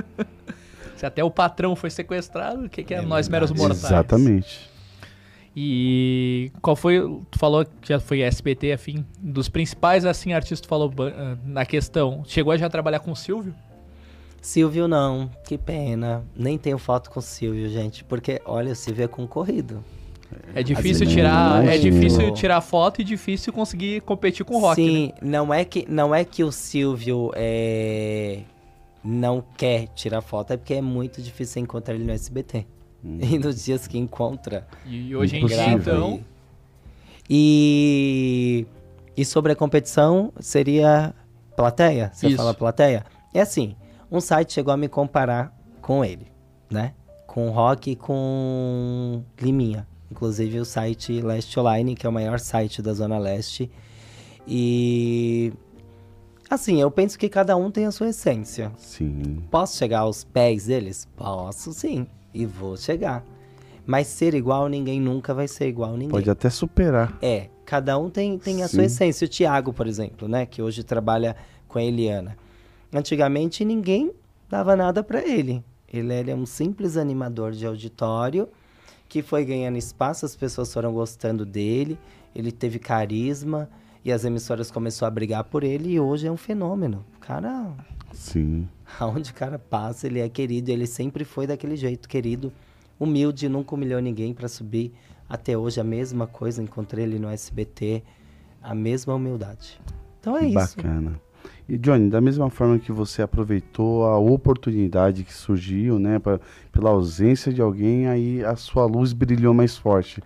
Se 0.96 1.04
até 1.04 1.22
o 1.22 1.30
patrão 1.30 1.76
foi 1.76 1.90
sequestrado, 1.90 2.64
o 2.64 2.70
que, 2.70 2.82
que 2.82 2.94
é, 2.94 3.00
É 3.00 3.02
nós 3.02 3.28
meros 3.28 3.50
mortais? 3.50 3.84
Exatamente. 3.84 4.70
E 5.54 6.50
qual 6.62 6.74
foi, 6.74 7.00
tu 7.30 7.38
falou 7.38 7.66
que 7.66 7.86
já 7.90 8.00
foi 8.00 8.22
SBT, 8.22 8.72
afim, 8.72 9.04
dos 9.20 9.50
principais, 9.50 10.06
assim, 10.06 10.32
artistas 10.32 10.62
tu 10.62 10.68
falou 10.68 10.90
ah, 11.00 11.36
na 11.44 11.66
questão, 11.66 12.22
chegou 12.26 12.50
a 12.50 12.56
já 12.56 12.70
trabalhar 12.70 13.00
com 13.00 13.12
o 13.12 13.16
Silvio? 13.16 13.54
Silvio 14.44 14.86
não, 14.86 15.30
que 15.42 15.56
pena. 15.56 16.22
Nem 16.36 16.58
tenho 16.58 16.76
foto 16.76 17.10
com 17.10 17.18
o 17.18 17.22
Silvio, 17.22 17.66
gente, 17.70 18.04
porque 18.04 18.42
olha, 18.44 18.72
o 18.72 18.76
Silvio 18.76 19.04
é 19.04 19.08
concorrido. 19.08 19.82
É 20.54 20.62
difícil 20.62 21.06
Assim, 21.06 21.16
tirar, 21.16 21.66
é 21.66 21.78
difícil 21.78 22.30
tirar 22.34 22.60
foto 22.60 23.00
e 23.00 23.04
difícil 23.04 23.54
conseguir 23.54 24.02
competir 24.02 24.44
com 24.44 24.56
o 24.56 24.58
rock, 24.58 24.80
né? 24.82 24.86
Sim, 24.86 25.12
não 25.22 25.54
é 25.54 25.64
que 25.64 25.86
não 25.88 26.14
é 26.14 26.24
que 26.24 26.44
o 26.44 26.52
Silvio 26.52 27.30
é, 27.34 28.40
não 29.02 29.42
quer 29.56 29.86
tirar 29.94 30.20
foto, 30.20 30.52
é 30.52 30.58
porque 30.58 30.74
é 30.74 30.82
muito 30.82 31.22
difícil 31.22 31.62
encontrar 31.62 31.94
ele 31.94 32.04
no 32.04 32.12
SBT. 32.12 32.66
E 33.02 33.38
nos 33.38 33.64
dias 33.64 33.86
que 33.86 33.96
encontra, 33.96 34.66
E 34.86 35.16
hoje 35.16 35.36
em 35.38 35.46
dia, 35.46 35.72
então, 35.72 36.20
E, 37.30 38.66
e 39.16 39.24
sobre 39.24 39.52
a 39.52 39.56
competição, 39.56 40.32
seria 40.38 41.14
plateia? 41.56 42.10
Você 42.12 42.28
Isso. 42.28 42.36
fala 42.36 42.52
plateia? 42.52 43.06
É 43.32 43.40
assim, 43.40 43.74
um 44.10 44.20
site 44.20 44.52
chegou 44.52 44.72
a 44.72 44.76
me 44.76 44.88
comparar 44.88 45.56
com 45.80 46.04
ele, 46.04 46.26
né? 46.70 46.94
Com 47.26 47.48
o 47.48 47.50
Rock 47.50 47.90
e 47.90 47.96
com 47.96 49.22
Liminha. 49.40 49.86
Inclusive 50.10 50.60
o 50.60 50.64
site 50.64 51.20
Leste 51.20 51.58
Online, 51.58 51.94
que 51.94 52.06
é 52.06 52.08
o 52.08 52.12
maior 52.12 52.38
site 52.38 52.80
da 52.80 52.92
Zona 52.92 53.18
Leste. 53.18 53.70
E... 54.46 55.52
Assim, 56.48 56.80
eu 56.80 56.90
penso 56.90 57.18
que 57.18 57.28
cada 57.28 57.56
um 57.56 57.70
tem 57.70 57.86
a 57.86 57.90
sua 57.90 58.10
essência. 58.10 58.70
Sim. 58.76 59.42
Posso 59.50 59.76
chegar 59.76 60.00
aos 60.00 60.22
pés 60.22 60.66
deles? 60.66 61.08
Posso 61.16 61.72
sim. 61.72 62.06
E 62.32 62.44
vou 62.46 62.76
chegar. 62.76 63.24
Mas 63.86 64.06
ser 64.06 64.34
igual, 64.34 64.68
ninguém 64.68 65.00
nunca 65.00 65.34
vai 65.34 65.48
ser 65.48 65.68
igual 65.68 65.90
a 65.90 65.94
ninguém. 65.94 66.10
Pode 66.10 66.30
até 66.30 66.48
superar. 66.48 67.16
É, 67.20 67.48
cada 67.64 67.98
um 67.98 68.08
tem, 68.08 68.38
tem 68.38 68.62
a 68.62 68.68
Sim. 68.68 68.76
sua 68.76 68.84
essência. 68.84 69.24
O 69.26 69.28
Thiago, 69.28 69.72
por 69.72 69.86
exemplo, 69.86 70.26
né? 70.28 70.46
Que 70.46 70.62
hoje 70.62 70.82
trabalha 70.82 71.36
com 71.68 71.78
a 71.78 71.82
Eliana. 71.82 72.36
Antigamente 72.94 73.64
ninguém 73.64 74.12
dava 74.48 74.76
nada 74.76 75.02
pra 75.02 75.26
ele. 75.26 75.64
Ele 75.92 76.14
era 76.14 76.34
um 76.34 76.46
simples 76.46 76.96
animador 76.96 77.50
de 77.50 77.66
auditório 77.66 78.48
que 79.08 79.20
foi 79.20 79.44
ganhando 79.44 79.76
espaço, 79.76 80.24
as 80.24 80.36
pessoas 80.36 80.72
foram 80.72 80.92
gostando 80.92 81.44
dele, 81.44 81.98
ele 82.34 82.52
teve 82.52 82.78
carisma 82.78 83.68
e 84.04 84.12
as 84.12 84.24
emissoras 84.24 84.70
começaram 84.70 85.08
a 85.08 85.14
brigar 85.14 85.44
por 85.44 85.64
ele 85.64 85.90
e 85.90 86.00
hoje 86.00 86.26
é 86.28 86.30
um 86.30 86.36
fenômeno. 86.36 87.04
O 87.16 87.18
cara, 87.18 87.72
Sim. 88.12 88.68
aonde 88.98 89.32
o 89.32 89.34
cara 89.34 89.58
passa, 89.58 90.06
ele 90.06 90.20
é 90.20 90.28
querido, 90.28 90.70
ele 90.70 90.86
sempre 90.86 91.24
foi 91.24 91.48
daquele 91.48 91.76
jeito, 91.76 92.08
querido, 92.08 92.52
humilde, 92.98 93.48
nunca 93.48 93.74
humilhou 93.74 94.00
ninguém 94.00 94.32
para 94.32 94.46
subir. 94.48 94.92
Até 95.28 95.58
hoje 95.58 95.80
a 95.80 95.84
mesma 95.84 96.26
coisa, 96.26 96.62
encontrei 96.62 97.04
ele 97.04 97.18
no 97.18 97.28
SBT, 97.28 98.02
a 98.62 98.74
mesma 98.74 99.14
humildade. 99.14 99.80
Então 100.20 100.36
é 100.36 100.40
que 100.40 100.46
isso. 100.46 100.76
Bacana. 100.76 101.20
E 101.68 101.78
Johnny, 101.78 102.10
da 102.10 102.20
mesma 102.20 102.50
forma 102.50 102.78
que 102.78 102.92
você 102.92 103.22
aproveitou 103.22 104.04
a 104.04 104.18
oportunidade 104.18 105.24
que 105.24 105.32
surgiu, 105.32 105.98
né, 105.98 106.18
pra, 106.18 106.38
pela 106.70 106.90
ausência 106.90 107.52
de 107.52 107.62
alguém, 107.62 108.06
aí 108.06 108.44
a 108.44 108.54
sua 108.56 108.84
luz 108.86 109.12
brilhou 109.12 109.54
mais 109.54 109.76
forte. 109.76 110.22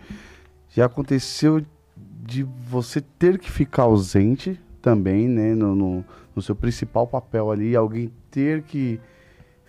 Já 0.70 0.87
aconteceu 0.87 1.64
de 1.96 2.42
você 2.42 3.00
ter 3.00 3.38
que 3.38 3.50
ficar 3.50 3.85
ausente 3.85 4.61
também, 4.83 5.28
né, 5.28 5.54
no, 5.54 5.74
no, 5.74 6.04
no 6.35 6.42
seu 6.42 6.54
principal 6.54 7.07
papel 7.07 7.50
ali, 7.50 7.74
alguém 7.76 8.12
ter 8.31 8.62
que 8.62 9.00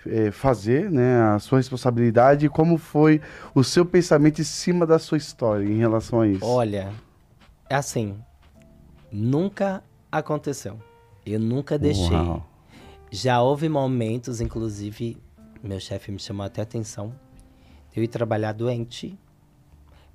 eh, 0.06 0.32
fazer, 0.32 0.90
né, 0.90 1.22
a 1.22 1.40
sua 1.40 1.60
responsabilidade 1.60 2.50
como 2.50 2.78
foi 2.78 3.22
o 3.54 3.64
seu 3.64 3.86
pensamento 3.86 4.42
em 4.42 4.44
cima 4.44 4.86
da 4.86 4.98
sua 4.98 5.18
história 5.18 5.66
em 5.66 5.78
relação 5.78 6.22
a 6.22 6.28
isso? 6.28 6.46
Olha, 6.46 6.92
é 7.70 7.76
assim, 7.76 8.18
nunca 9.12 9.84
aconteceu. 10.12 10.80
Eu 11.32 11.40
nunca 11.40 11.78
deixei. 11.78 12.16
Uau. 12.16 12.46
Já 13.12 13.42
houve 13.42 13.68
momentos, 13.68 14.40
inclusive, 14.40 15.18
meu 15.64 15.80
chefe 15.80 16.12
me 16.12 16.20
chamou 16.20 16.46
até 16.46 16.62
atenção, 16.62 17.14
de 17.92 18.00
eu 18.00 18.04
ir 18.04 18.08
trabalhar 18.08 18.54
doente 18.54 19.18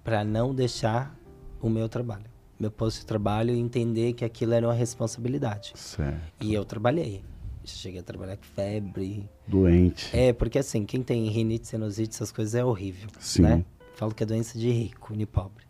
para 0.02 0.24
não 0.24 0.54
deixar 0.54 1.16
o 1.60 1.68
meu 1.68 1.88
trabalho, 1.88 2.26
meu 2.58 2.70
posto 2.70 3.00
de 3.00 3.06
trabalho 3.06 3.54
e 3.54 3.58
entender 3.58 4.12
que 4.12 4.24
aquilo 4.24 4.52
era 4.52 4.66
uma 4.66 4.74
responsabilidade. 4.74 5.72
Certo. 5.74 6.20
E 6.40 6.52
eu 6.54 6.64
trabalhei. 6.64 7.24
Cheguei 7.64 8.00
a 8.00 8.02
trabalhar 8.02 8.36
com 8.36 8.44
febre. 8.44 9.28
Doente. 9.48 10.14
É, 10.14 10.32
porque 10.32 10.58
assim, 10.58 10.84
quem 10.84 11.02
tem 11.02 11.26
rinite, 11.28 11.66
sinusite, 11.66 12.14
essas 12.14 12.30
coisas 12.30 12.54
é 12.54 12.64
horrível, 12.64 13.08
Sim. 13.18 13.42
né? 13.42 13.64
Falo 13.94 14.14
que 14.14 14.22
é 14.22 14.26
doença 14.26 14.58
de 14.58 14.70
rico, 14.70 15.16
de 15.16 15.24
pobre. 15.24 15.63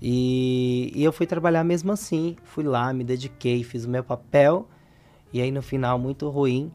E, 0.00 0.92
e 0.94 1.04
eu 1.04 1.12
fui 1.12 1.26
trabalhar 1.26 1.62
mesmo 1.64 1.92
assim. 1.92 2.36
Fui 2.42 2.64
lá, 2.64 2.92
me 2.92 3.04
dediquei, 3.04 3.62
fiz 3.62 3.84
o 3.84 3.90
meu 3.90 4.02
papel. 4.02 4.68
E 5.32 5.40
aí 5.40 5.50
no 5.50 5.62
final, 5.62 5.98
muito 5.98 6.28
ruim. 6.28 6.72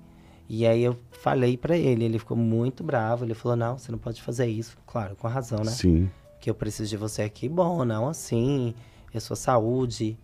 E 0.48 0.66
aí 0.66 0.84
eu 0.84 0.96
falei 1.12 1.58
pra 1.58 1.76
ele, 1.76 2.06
ele 2.06 2.20
ficou 2.20 2.38
muito 2.38 2.84
bravo. 2.84 3.26
Ele 3.26 3.34
falou: 3.34 3.58
Não, 3.58 3.78
você 3.78 3.92
não 3.92 3.98
pode 3.98 4.22
fazer 4.22 4.48
isso. 4.48 4.78
Claro, 4.86 5.16
com 5.16 5.28
razão, 5.28 5.60
né? 5.64 5.72
Sim. 5.72 6.10
Que 6.40 6.50
eu 6.50 6.56
preciso 6.56 6.90
de 6.90 6.98
você 6.98 7.24
aqui. 7.24 7.50
Bom, 7.50 7.84
não 7.84 8.08
assim. 8.08 8.74
É 9.14 9.20
sua 9.20 9.36
saúde, 9.36 10.18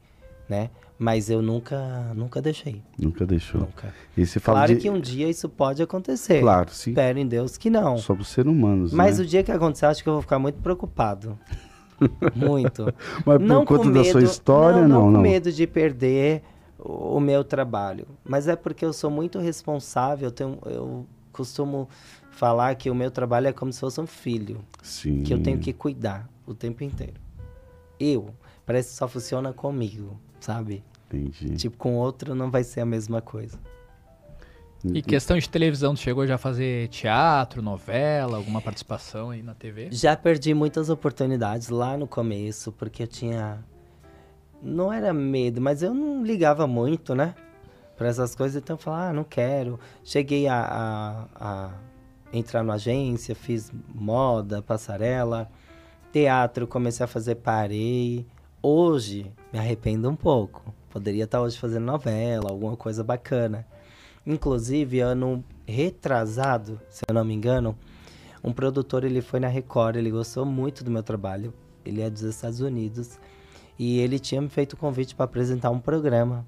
né? 0.48 0.70
Mas 1.00 1.32
eu 1.32 1.42
nunca, 1.42 2.14
nunca 2.14 2.40
deixei. 2.42 2.84
Nunca 3.00 3.26
deixou. 3.26 3.62
Nunca. 3.62 3.92
E 4.16 4.24
você 4.24 4.40
fala 4.40 4.60
Claro 4.60 4.76
de... 4.76 4.82
que 4.82 4.90
um 4.90 5.00
dia 5.00 5.28
isso 5.28 5.50
pode 5.50 5.82
acontecer. 5.82 6.42
Claro, 6.42 6.70
sim. 6.70 6.92
Espero 6.92 7.18
em 7.18 7.26
Deus 7.26 7.58
que 7.58 7.72
não. 7.72 7.98
Somos 7.98 8.28
seres 8.28 8.52
humanos, 8.52 8.94
Mas 8.94 9.18
né? 9.18 9.24
o 9.24 9.28
dia 9.28 9.42
que 9.42 9.52
acontecer, 9.52 9.88
acho 9.88 10.04
que 10.04 10.10
eu 10.10 10.14
vou 10.14 10.22
ficar 10.22 10.38
muito 10.38 10.60
preocupado. 10.62 11.40
Muito. 12.36 12.94
Mas 13.26 13.38
por 13.38 13.40
não 13.40 13.66
conta 13.66 13.84
com 13.84 13.92
da 13.92 14.00
medo, 14.02 14.12
sua 14.12 14.24
história, 14.24 14.82
não, 14.82 14.88
não, 14.88 15.02
com 15.04 15.12
não. 15.12 15.22
medo 15.22 15.52
de 15.52 15.68
perder 15.68 16.42
o 16.42 16.52
o 17.18 17.20
meu 17.20 17.44
trabalho. 17.44 18.08
Mas 18.24 18.48
é 18.48 18.56
porque 18.56 18.84
eu 18.84 18.94
sou 18.94 19.12
muito 19.12 19.40
responsável. 19.40 20.28
Eu, 20.28 20.32
tenho, 20.32 20.58
eu 20.66 21.06
costumo 21.32 21.88
falar 22.32 22.76
que 22.76 22.90
o 22.90 22.96
meu 22.96 23.12
trabalho 23.12 23.48
é 23.48 23.54
como 23.54 23.72
se 23.72 23.80
fosse 23.80 24.02
um 24.02 24.08
filho. 24.08 24.64
Sim. 24.82 25.24
Que 25.24 25.34
eu 25.34 25.42
tenho 25.42 25.60
que 25.60 25.74
cuidar 25.74 26.28
o 26.46 26.54
tempo 26.54 26.84
inteiro. 26.84 27.20
Eu. 28.00 28.34
Parece 28.66 28.90
que 28.90 28.96
só 28.96 29.08
funciona 29.08 29.54
comigo, 29.54 30.20
sabe? 30.40 30.84
Entendi. 31.08 31.56
Tipo, 31.56 31.78
com 31.78 31.96
outro 31.96 32.34
não 32.34 32.50
vai 32.50 32.64
ser 32.64 32.82
a 32.82 32.86
mesma 32.86 33.22
coisa. 33.22 33.60
E 34.84 35.02
questão 35.02 35.38
de 35.38 35.48
televisão, 35.48 35.94
tu 35.94 36.00
chegou 36.00 36.26
já 36.26 36.36
a 36.36 36.38
fazer 36.38 36.88
teatro, 36.88 37.62
novela, 37.62 38.38
alguma 38.38 38.62
participação 38.62 39.30
aí 39.30 39.44
na 39.44 39.54
TV? 39.54 39.89
Já 39.91 40.15
perdi 40.15 40.54
muitas 40.54 40.89
oportunidades 40.89 41.70
lá 41.70 41.96
no 41.96 42.08
começo, 42.08 42.72
porque 42.72 43.04
eu 43.04 43.08
tinha. 43.08 43.63
Não 44.62 44.91
era 44.91 45.13
medo, 45.13 45.62
mas 45.62 45.84
eu 45.84 45.94
não 45.94 46.24
ligava 46.24 46.65
muito, 46.65 47.13
né? 47.13 47.36
Pra 47.96 48.08
essas 48.08 48.34
coisas, 48.34 48.62
então 48.62 48.76
eu 48.76 48.80
falava, 48.80 49.10
ah, 49.10 49.13
não 49.13 49.24
quero. 49.24 49.80
Cheguei 50.04 50.48
a, 50.48 51.28
a, 51.36 51.70
a 51.70 51.72
entrar 52.34 52.63
na 52.63 52.74
agência, 52.74 53.36
fiz 53.36 53.72
moda, 53.94 54.62
passarela, 54.62 55.50
teatro, 56.12 56.65
comecei 56.65 57.04
a 57.04 57.08
fazer, 57.08 57.36
parei. 57.36 58.26
Hoje, 58.62 59.32
me 59.54 59.60
arrependo 59.60 60.10
um 60.10 60.15
pouco. 60.15 60.74
Poderia 60.89 61.26
estar 61.26 61.41
hoje 61.41 61.58
fazendo 61.58 61.86
novela, 61.86 62.50
alguma 62.50 62.76
coisa 62.76 63.04
bacana. 63.04 63.65
Inclusive, 64.25 64.99
ano 64.99 65.43
retrasado, 65.65 66.79
se 66.89 67.01
eu 67.07 67.13
não 67.13 67.25
me 67.25 67.34
engano, 67.34 67.77
um 68.43 68.51
produtor 68.51 69.03
ele 69.03 69.21
foi 69.21 69.39
na 69.39 69.47
Record, 69.47 69.95
ele 69.95 70.12
gostou 70.12 70.45
muito 70.45 70.84
do 70.84 70.91
meu 70.91 71.03
trabalho. 71.03 71.53
Ele 71.86 72.01
é 72.01 72.10
dos 72.10 72.21
Estados 72.21 72.60
Unidos 72.60 73.19
e 73.77 73.99
ele 73.99 74.19
tinha 74.19 74.41
me 74.41 74.49
feito 74.49 74.73
o 74.73 74.77
convite 74.77 75.15
para 75.15 75.25
apresentar 75.25 75.71
um 75.71 75.79
programa 75.79 76.45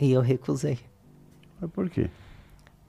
e 0.00 0.12
eu 0.12 0.20
recusei. 0.20 0.78
Mas 1.60 1.70
por 1.70 1.88
quê? 1.88 2.10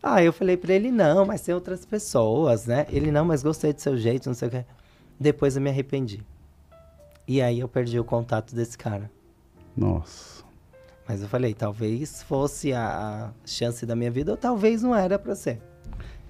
Ah, 0.01 0.21
eu 0.21 0.31
falei 0.31 0.55
para 0.55 0.73
ele 0.73 0.91
não, 0.91 1.25
mas 1.25 1.41
tem 1.41 1.55
outras 1.55 1.85
pessoas, 1.85 2.65
né? 2.65 2.85
Ele 2.89 3.11
não, 3.11 3.25
mas 3.25 3.41
gostei 3.41 3.73
do 3.73 3.81
seu 3.81 3.97
jeito, 3.97 4.27
não 4.27 4.35
sei 4.35 4.47
o 4.49 4.51
que. 4.51 4.65
Depois 5.19 5.55
eu 5.55 5.61
me 5.61 5.69
arrependi. 5.69 6.23
E 7.27 7.41
aí 7.41 7.59
eu 7.59 7.67
perdi 7.67 7.99
o 7.99 8.03
contato 8.03 8.53
desse 8.53 8.77
cara. 8.77 9.09
Nossa. 9.75 10.44
Mas 11.07 11.21
eu 11.21 11.27
falei, 11.27 11.53
talvez 11.53 12.23
fosse 12.23 12.73
a, 12.73 12.87
a 12.87 13.47
chance 13.47 13.85
da 13.85 13.95
minha 13.95 14.09
vida, 14.09 14.31
ou 14.31 14.37
talvez 14.37 14.81
não 14.81 14.95
era 14.95 15.19
para 15.19 15.35
ser. 15.35 15.61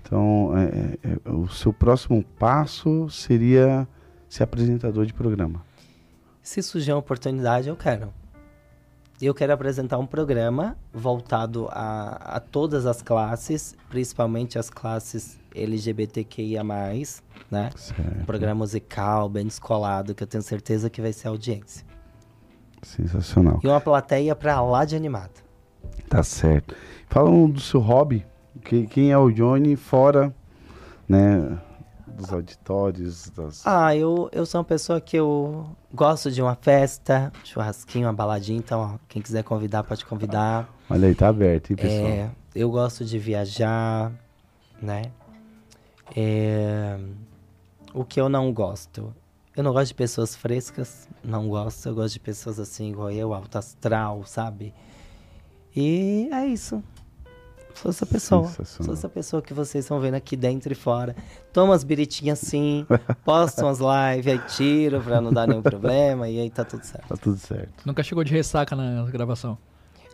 Então, 0.02 0.54
é, 0.56 0.64
é, 0.64 1.14
é, 1.14 1.30
o 1.30 1.48
seu 1.48 1.74
próximo 1.74 2.24
passo 2.38 3.10
seria 3.10 3.88
ser 4.30 4.44
apresentador 4.44 5.06
de 5.06 5.14
programa. 5.14 5.64
Se 6.42 6.62
surgir 6.62 6.92
uma 6.92 7.00
oportunidade, 7.00 7.70
eu 7.70 7.76
quero. 7.76 8.14
Eu 9.20 9.34
quero 9.34 9.54
apresentar 9.54 9.98
um 9.98 10.06
programa 10.06 10.78
voltado 10.94 11.70
a, 11.72 12.36
a 12.36 12.40
todas 12.40 12.86
as 12.86 13.02
classes, 13.02 13.76
principalmente 13.90 14.60
as 14.60 14.70
classes 14.70 15.40
LGBTQIA+, 15.56 16.64
né? 17.50 17.70
Certo. 17.78 18.22
Um 18.22 18.26
programa 18.26 18.56
musical, 18.56 19.30
bem 19.30 19.46
descolado, 19.46 20.14
que 20.14 20.22
eu 20.22 20.28
tenho 20.28 20.44
certeza 20.44 20.90
que 20.90 21.02
vai 21.02 21.14
ser 21.14 21.30
audiência. 21.30 21.86
Sensacional. 22.86 23.60
E 23.64 23.68
uma 23.68 23.82
plateia 23.82 24.36
pra 24.36 24.62
lá 24.62 24.86
de 24.86 24.96
animado. 24.96 25.44
Tá 26.08 26.22
certo. 26.22 26.76
Fala 27.10 27.30
um 27.30 27.50
do 27.50 27.60
seu 27.60 27.80
hobby. 27.80 28.26
Que, 28.64 28.86
quem 28.88 29.12
é 29.12 29.18
o 29.18 29.32
Johnny 29.32 29.76
fora, 29.76 30.34
né, 31.10 31.60
dos 32.08 32.32
auditórios, 32.32 33.30
das... 33.32 33.66
Ah, 33.66 33.96
eu, 33.96 34.30
eu 34.32 34.46
sou 34.46 34.60
uma 34.60 34.66
pessoa 34.66 35.02
que 35.02 35.18
eu 35.18 35.68
gosto 35.94 36.32
de 36.32 36.42
uma 36.42 36.56
festa, 36.56 37.34
churrasquinho, 37.44 38.08
uma 38.08 38.14
baladinha, 38.14 38.58
então, 38.58 38.80
ó, 38.80 38.98
quem 39.10 39.22
quiser 39.22 39.44
convidar, 39.44 39.84
pode 39.84 40.06
convidar. 40.06 40.70
Olha 40.90 41.08
aí, 41.08 41.16
tá 41.16 41.28
aberto, 41.28 41.72
hein, 41.72 41.76
pessoal? 41.76 42.08
É, 42.08 42.30
eu 42.56 42.72
gosto 42.72 43.04
de 43.04 43.20
viajar, 43.20 44.12
né? 44.82 45.04
É, 46.16 46.98
o 47.94 48.06
que 48.06 48.22
eu 48.22 48.30
não 48.30 48.54
gosto? 48.54 49.14
Eu 49.56 49.64
não 49.64 49.72
gosto 49.72 49.88
de 49.88 49.94
pessoas 49.94 50.36
frescas, 50.36 51.08
não 51.24 51.48
gosto. 51.48 51.88
Eu 51.88 51.96
gosto 51.96 52.14
de 52.14 52.20
pessoas 52.20 52.60
assim, 52.60 52.90
igual 52.92 53.10
eu, 53.10 53.34
alto 53.34 53.58
astral, 53.58 54.24
sabe? 54.26 54.74
E 55.76 56.28
é 56.32 56.46
isso. 56.46 56.84
Sou 57.74 57.90
essa 57.90 58.06
pessoa. 58.06 58.48
Sou 58.66 58.94
essa 58.94 59.10
pessoa 59.10 59.42
que 59.42 59.54
vocês 59.54 59.84
estão 59.84 60.00
vendo 60.00 60.16
aqui 60.16 60.36
dentro 60.36 60.72
e 60.72 60.76
fora. 60.76 61.16
Toma 61.54 61.72
umas 61.72 61.84
biritinhas 61.84 62.42
assim, 62.42 62.86
posto 63.24 63.62
umas 63.62 63.80
lives, 63.80 64.28
aí 64.34 64.40
tiro 64.48 65.02
pra 65.02 65.20
não 65.20 65.32
dar 65.32 65.48
nenhum 65.48 65.62
problema 65.62 66.30
e 66.30 66.40
aí 66.40 66.50
tá 66.50 66.64
tudo 66.64 66.84
certo. 66.86 67.08
Tá 67.08 67.18
tudo 67.18 67.38
certo. 67.38 67.86
Nunca 67.86 68.02
chegou 68.02 68.24
de 68.24 68.34
ressaca 68.34 68.76
na 68.76 69.04
gravação? 69.06 69.58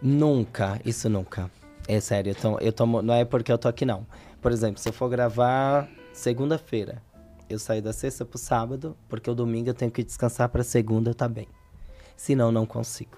Nunca, 0.02 0.80
isso 0.84 1.08
nunca. 1.08 1.50
É 1.88 2.00
sério, 2.00 2.32
eu 2.32 2.36
tomo, 2.36 2.58
eu 2.60 2.74
tomo, 2.74 3.02
não 3.02 3.14
é 3.14 3.26
porque 3.26 3.52
eu 3.52 3.58
tô 3.58 3.68
aqui 3.68 3.86
não. 3.86 4.06
Por 4.42 4.52
exemplo, 4.52 4.80
se 4.80 4.90
eu 4.90 4.94
for 4.94 5.10
gravar 5.10 5.88
segunda-feira, 6.14 7.02
eu 7.52 7.60
saio 7.60 7.82
da 7.82 7.94
sexta 7.94 8.26
pro 8.26 8.38
sábado, 8.38 8.96
porque 9.10 9.30
o 9.30 9.36
domingo 9.36 9.70
eu 9.70 9.74
tenho 9.74 9.92
que 9.92 10.04
descansar 10.04 10.50
pra 10.50 10.64
segunda 10.64 11.10
eu 11.12 11.16
tá 11.16 11.28
bem. 11.28 11.48
Senão 12.16 12.52
não 12.52 12.66
consigo. 12.66 13.18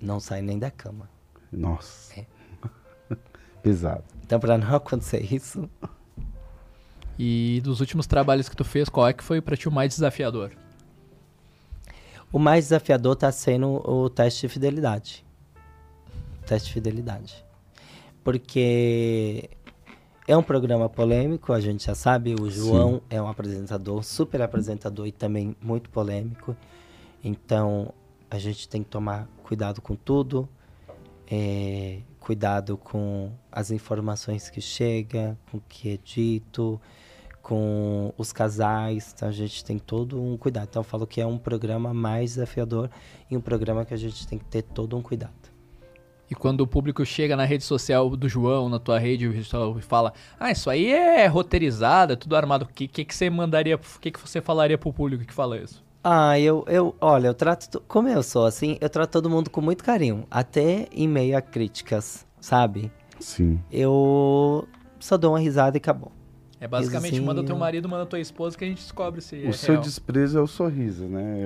Não 0.00 0.18
saio 0.20 0.42
nem 0.42 0.58
da 0.58 0.70
cama. 0.70 1.08
Nossa. 1.50 2.20
É. 2.20 2.26
Pesado. 3.62 4.04
Então 4.24 4.40
pra 4.40 4.56
não 4.58 4.66
acontecer 4.74 5.32
isso, 5.32 5.68
E 7.18 7.60
dos 7.62 7.80
últimos 7.80 8.06
trabalhos 8.06 8.48
que 8.48 8.56
tu 8.56 8.64
fez, 8.64 8.88
qual 8.88 9.06
é 9.06 9.12
que 9.12 9.22
foi 9.22 9.40
pra 9.40 9.56
ti 9.56 9.68
o 9.68 9.72
mais 9.72 9.92
desafiador? 9.94 10.52
o 12.32 12.38
mais 12.38 12.64
desafiador 12.66 13.14
tá 13.14 13.30
sendo 13.30 13.68
o 13.88 14.08
teste 14.08 14.46
de 14.46 14.48
fidelidade. 14.52 15.24
Teste 16.46 16.68
de 16.68 16.74
fidelidade. 16.74 17.44
Porque 18.24 19.50
É 20.26 20.36
um 20.36 20.42
programa 20.42 20.88
polêmico, 20.88 21.52
a 21.52 21.60
gente 21.60 21.86
já 21.86 21.96
sabe. 21.96 22.36
O 22.40 22.48
João 22.48 22.94
Sim. 22.94 23.00
é 23.10 23.20
um 23.20 23.26
apresentador, 23.26 24.04
super 24.04 24.40
apresentador 24.40 25.06
e 25.06 25.12
também 25.12 25.56
muito 25.60 25.90
polêmico. 25.90 26.56
Então, 27.24 27.92
a 28.30 28.38
gente 28.38 28.68
tem 28.68 28.84
que 28.84 28.88
tomar 28.88 29.28
cuidado 29.42 29.80
com 29.80 29.96
tudo, 29.96 30.48
é, 31.28 31.98
cuidado 32.20 32.76
com 32.76 33.32
as 33.50 33.72
informações 33.72 34.48
que 34.48 34.60
chegam, 34.60 35.36
com 35.50 35.58
o 35.58 35.62
que 35.68 35.94
é 35.94 35.98
dito, 36.02 36.80
com 37.42 38.14
os 38.16 38.32
casais. 38.32 39.12
Então, 39.16 39.28
a 39.28 39.32
gente 39.32 39.64
tem 39.64 39.76
todo 39.76 40.22
um 40.22 40.36
cuidado. 40.36 40.68
Então, 40.70 40.80
eu 40.80 40.84
falo 40.84 41.04
que 41.04 41.20
é 41.20 41.26
um 41.26 41.36
programa 41.36 41.92
mais 41.92 42.34
desafiador 42.34 42.88
e 43.28 43.36
um 43.36 43.40
programa 43.40 43.84
que 43.84 43.92
a 43.92 43.98
gente 43.98 44.24
tem 44.28 44.38
que 44.38 44.44
ter 44.44 44.62
todo 44.62 44.96
um 44.96 45.02
cuidado. 45.02 45.41
E 46.32 46.34
quando 46.34 46.62
o 46.62 46.66
público 46.66 47.04
chega 47.04 47.36
na 47.36 47.44
rede 47.44 47.62
social 47.62 48.08
do 48.16 48.26
João, 48.26 48.66
na 48.66 48.78
tua 48.78 48.98
rede, 48.98 49.26
e 49.28 49.82
fala: 49.82 50.14
Ah, 50.40 50.50
isso 50.50 50.70
aí 50.70 50.90
é 50.90 51.26
roteirizado, 51.26 52.14
é 52.14 52.16
tudo 52.16 52.34
armado. 52.34 52.64
O 52.64 52.68
que, 52.68 52.88
que, 52.88 53.04
que 53.04 53.14
você 53.14 53.28
mandaria, 53.28 53.76
o 53.76 54.00
que, 54.00 54.10
que 54.10 54.18
você 54.18 54.40
falaria 54.40 54.78
pro 54.78 54.90
público 54.94 55.26
que 55.26 55.34
fala 55.34 55.58
isso? 55.58 55.84
Ah, 56.02 56.40
eu, 56.40 56.64
eu, 56.68 56.96
olha, 57.02 57.26
eu 57.26 57.34
trato, 57.34 57.82
como 57.86 58.08
eu 58.08 58.22
sou 58.22 58.46
assim, 58.46 58.78
eu 58.80 58.88
trato 58.88 59.10
todo 59.10 59.28
mundo 59.28 59.50
com 59.50 59.60
muito 59.60 59.84
carinho, 59.84 60.26
até 60.30 60.88
em 60.90 61.06
meio 61.06 61.36
a 61.36 61.42
críticas, 61.42 62.26
sabe? 62.40 62.90
Sim. 63.20 63.60
Eu 63.70 64.66
só 64.98 65.18
dou 65.18 65.32
uma 65.32 65.38
risada 65.38 65.76
e 65.76 65.80
acabou. 65.80 66.12
É 66.58 66.66
basicamente 66.66 67.10
Risinho. 67.10 67.26
manda 67.26 67.44
teu 67.44 67.58
marido, 67.58 67.90
manda 67.90 68.06
tua 68.06 68.20
esposa 68.20 68.56
que 68.56 68.64
a 68.64 68.68
gente 68.68 68.78
descobre 68.78 69.20
se 69.20 69.36
o 69.36 69.48
é 69.50 69.52
seu 69.52 69.74
real. 69.74 69.82
desprezo 69.82 70.38
é 70.38 70.40
o 70.40 70.46
sorriso, 70.46 71.04
né? 71.04 71.40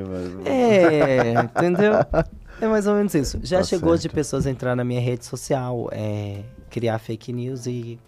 É, 0.45 1.33
entendeu? 1.43 1.95
É 2.61 2.67
mais 2.67 2.87
ou 2.87 2.95
menos 2.95 3.15
isso. 3.15 3.39
Já 3.43 3.59
tá 3.59 3.65
chegou 3.65 3.91
certo. 3.91 4.03
de 4.03 4.09
pessoas 4.09 4.47
entrar 4.47 4.75
na 4.75 4.85
minha 4.85 5.01
rede 5.01 5.25
social, 5.25 5.89
é, 5.93 6.43
criar 6.71 6.99
fake 6.99 7.33
news 7.33 7.67
e 7.67 7.99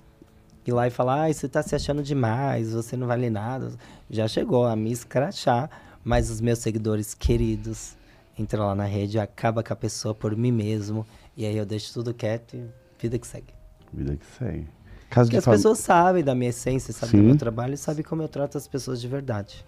ir 0.66 0.72
lá 0.72 0.86
e 0.86 0.90
falar, 0.90 1.24
ah, 1.24 1.32
você 1.32 1.49
tá 1.49 1.62
se 1.62 1.74
achando 1.74 2.03
demais, 2.03 2.72
você 2.72 2.96
não 2.96 3.07
vale 3.07 3.30
nada. 3.30 3.72
Já 4.11 4.26
chegou 4.28 4.66
a 4.66 4.74
me 4.74 4.92
escrachar 4.92 5.70
mas 6.09 6.30
os 6.30 6.40
meus 6.40 6.61
seguidores 6.61 7.12
queridos 7.12 7.94
entram 8.38 8.66
lá 8.66 8.74
na 8.74 8.86
rede, 8.86 9.18
acaba 9.18 9.62
com 9.62 9.74
a 9.74 9.76
pessoa 9.76 10.14
por 10.14 10.34
mim 10.34 10.51
mesmo, 10.51 11.07
e 11.36 11.44
aí 11.44 11.55
eu 11.55 11.66
deixo 11.66 11.92
tudo 11.92 12.14
quieto 12.14 12.57
e 12.57 12.66
vida 12.99 13.18
que 13.18 13.26
segue. 13.26 13.53
Vida 13.92 14.16
que 14.16 14.24
segue. 14.38 14.66
Caso 15.11 15.28
Porque 15.28 15.36
as 15.36 15.44
fam... 15.44 15.53
pessoas 15.53 15.78
sabem 15.80 16.24
da 16.24 16.34
minha 16.34 16.49
essência, 16.49 16.94
sabem 16.94 17.11
Sim. 17.11 17.18
do 17.18 17.24
meu 17.24 17.36
trabalho 17.36 17.74
e 17.74 17.76
sabem 17.76 18.03
como 18.03 18.22
eu 18.22 18.28
trato 18.28 18.57
as 18.57 18.66
pessoas 18.66 19.03
de 19.03 19.07
verdade. 19.07 19.64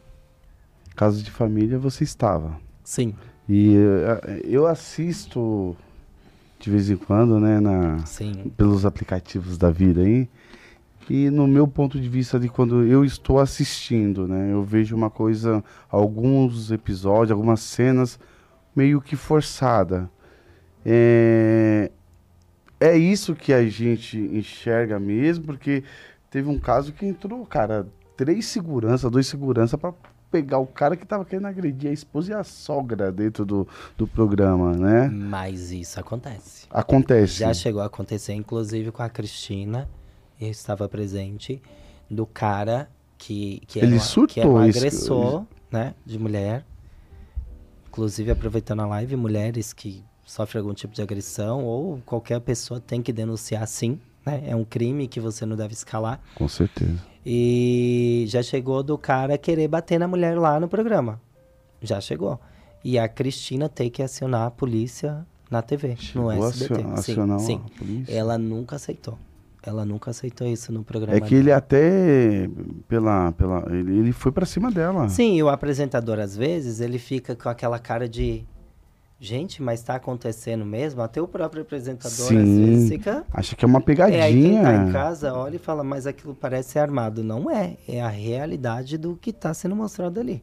Caso 0.96 1.22
de 1.22 1.30
família, 1.30 1.78
você 1.78 2.04
estava. 2.04 2.58
Sim. 2.82 3.14
E 3.52 3.76
uh, 3.76 4.46
eu 4.46 4.64
assisto 4.64 5.76
de 6.60 6.70
vez 6.70 6.88
em 6.88 6.96
quando, 6.96 7.40
né, 7.40 7.58
na, 7.58 7.98
Sim. 8.06 8.52
pelos 8.56 8.86
aplicativos 8.86 9.58
da 9.58 9.72
vida 9.72 10.02
aí. 10.02 10.28
E 11.08 11.28
no 11.30 11.48
meu 11.48 11.66
ponto 11.66 11.98
de 11.98 12.08
vista 12.08 12.38
de 12.38 12.48
quando 12.48 12.84
eu 12.84 13.04
estou 13.04 13.40
assistindo, 13.40 14.28
né, 14.28 14.52
eu 14.52 14.62
vejo 14.62 14.94
uma 14.94 15.10
coisa, 15.10 15.64
alguns 15.88 16.70
episódios, 16.70 17.32
algumas 17.32 17.58
cenas 17.58 18.20
meio 18.76 19.00
que 19.00 19.16
forçada. 19.16 20.08
É, 20.86 21.90
é 22.78 22.96
isso 22.96 23.34
que 23.34 23.52
a 23.52 23.66
gente 23.68 24.16
enxerga 24.16 25.00
mesmo, 25.00 25.46
porque 25.46 25.82
teve 26.30 26.48
um 26.48 26.58
caso 26.58 26.92
que 26.92 27.04
entrou, 27.04 27.44
cara, 27.44 27.84
três 28.16 28.46
seguranças, 28.46 29.10
dois 29.10 29.26
seguranças 29.26 29.80
para 29.80 29.92
pegar 30.30 30.58
o 30.58 30.66
cara 30.66 30.96
que 30.96 31.06
tava 31.06 31.24
querendo 31.24 31.46
agredir 31.46 31.90
a 31.90 31.92
esposa 31.92 32.30
e 32.30 32.34
a 32.34 32.44
sogra 32.44 33.10
dentro 33.10 33.44
do, 33.44 33.66
do 33.96 34.06
programa, 34.06 34.72
né? 34.72 35.08
Mas 35.08 35.72
isso 35.72 35.98
acontece. 35.98 36.66
Acontece. 36.70 37.38
Já 37.38 37.52
chegou 37.52 37.82
a 37.82 37.86
acontecer, 37.86 38.32
inclusive 38.32 38.92
com 38.92 39.02
a 39.02 39.08
Cristina 39.08 39.88
eu 40.40 40.48
estava 40.48 40.88
presente, 40.88 41.60
do 42.08 42.24
cara 42.24 42.88
que, 43.18 43.60
que, 43.66 43.78
Ele 43.78 43.96
era, 43.96 44.00
surtou 44.00 44.34
que 44.34 44.40
era 44.40 44.48
um 44.48 44.56
agressor, 44.56 45.44
né, 45.70 45.94
de 46.04 46.18
mulher. 46.18 46.64
Inclusive, 47.88 48.30
aproveitando 48.30 48.80
a 48.80 48.86
live, 48.86 49.16
mulheres 49.16 49.72
que 49.72 50.02
sofrem 50.24 50.60
algum 50.60 50.72
tipo 50.72 50.94
de 50.94 51.02
agressão 51.02 51.64
ou 51.64 52.00
qualquer 52.06 52.40
pessoa 52.40 52.80
tem 52.80 53.02
que 53.02 53.12
denunciar 53.12 53.66
sim, 53.66 54.00
né? 54.24 54.42
É 54.46 54.56
um 54.56 54.64
crime 54.64 55.08
que 55.08 55.20
você 55.20 55.46
não 55.46 55.56
deve 55.56 55.74
escalar. 55.74 56.20
Com 56.34 56.48
certeza. 56.48 56.98
E 57.24 58.24
já 58.28 58.42
chegou 58.42 58.82
do 58.82 58.96
cara 58.96 59.36
querer 59.36 59.68
bater 59.68 59.98
na 59.98 60.08
mulher 60.08 60.38
lá 60.38 60.58
no 60.58 60.68
programa. 60.68 61.20
Já 61.82 62.00
chegou. 62.00 62.40
E 62.82 62.98
a 62.98 63.08
Cristina 63.08 63.68
tem 63.68 63.90
que 63.90 64.02
acionar 64.02 64.46
a 64.46 64.50
polícia 64.50 65.26
na 65.50 65.60
TV, 65.60 65.96
chegou 65.96 66.32
no 66.32 66.44
SBT. 66.48 66.82
Acionar 66.92 67.38
sim, 67.40 67.46
sim. 67.46 67.62
A 67.64 67.78
polícia. 67.78 68.14
Ela 68.14 68.38
nunca 68.38 68.76
aceitou. 68.76 69.18
Ela 69.62 69.84
nunca 69.84 70.10
aceitou 70.10 70.46
isso 70.46 70.72
no 70.72 70.82
programa. 70.82 71.18
É 71.18 71.20
que 71.20 71.34
ele 71.34 71.52
até 71.52 72.48
pela 72.88 73.32
pela 73.32 73.66
ele, 73.70 73.98
ele 73.98 74.12
foi 74.12 74.32
para 74.32 74.46
cima 74.46 74.70
dela. 74.70 75.08
Sim, 75.10 75.36
e 75.36 75.42
o 75.42 75.50
apresentador 75.50 76.18
às 76.18 76.34
vezes 76.34 76.80
ele 76.80 76.98
fica 76.98 77.36
com 77.36 77.48
aquela 77.48 77.78
cara 77.78 78.08
de 78.08 78.42
gente, 79.20 79.62
mas 79.62 79.80
está 79.80 79.96
acontecendo 79.96 80.64
mesmo. 80.64 81.02
Até 81.02 81.20
o 81.20 81.28
próprio 81.28 81.62
apresentador 81.62 82.10
Sim, 82.10 82.38
às 82.38 82.48
vezes 82.48 82.88
fica. 82.88 83.24
Acha 83.30 83.54
que 83.54 83.64
é 83.64 83.68
uma 83.68 83.80
pegadinha. 83.80 84.18
É, 84.18 84.22
aí 84.22 84.42
quem 84.42 84.62
tá 84.62 84.74
em 84.74 84.90
casa 84.90 85.34
olha 85.34 85.56
e 85.56 85.58
fala, 85.58 85.84
mas 85.84 86.06
aquilo 86.06 86.34
parece 86.34 86.78
armado. 86.78 87.22
Não 87.22 87.50
é. 87.50 87.76
É 87.86 88.00
a 88.00 88.08
realidade 88.08 88.96
do 88.96 89.14
que 89.14 89.30
está 89.30 89.52
sendo 89.52 89.76
mostrado 89.76 90.18
ali. 90.18 90.42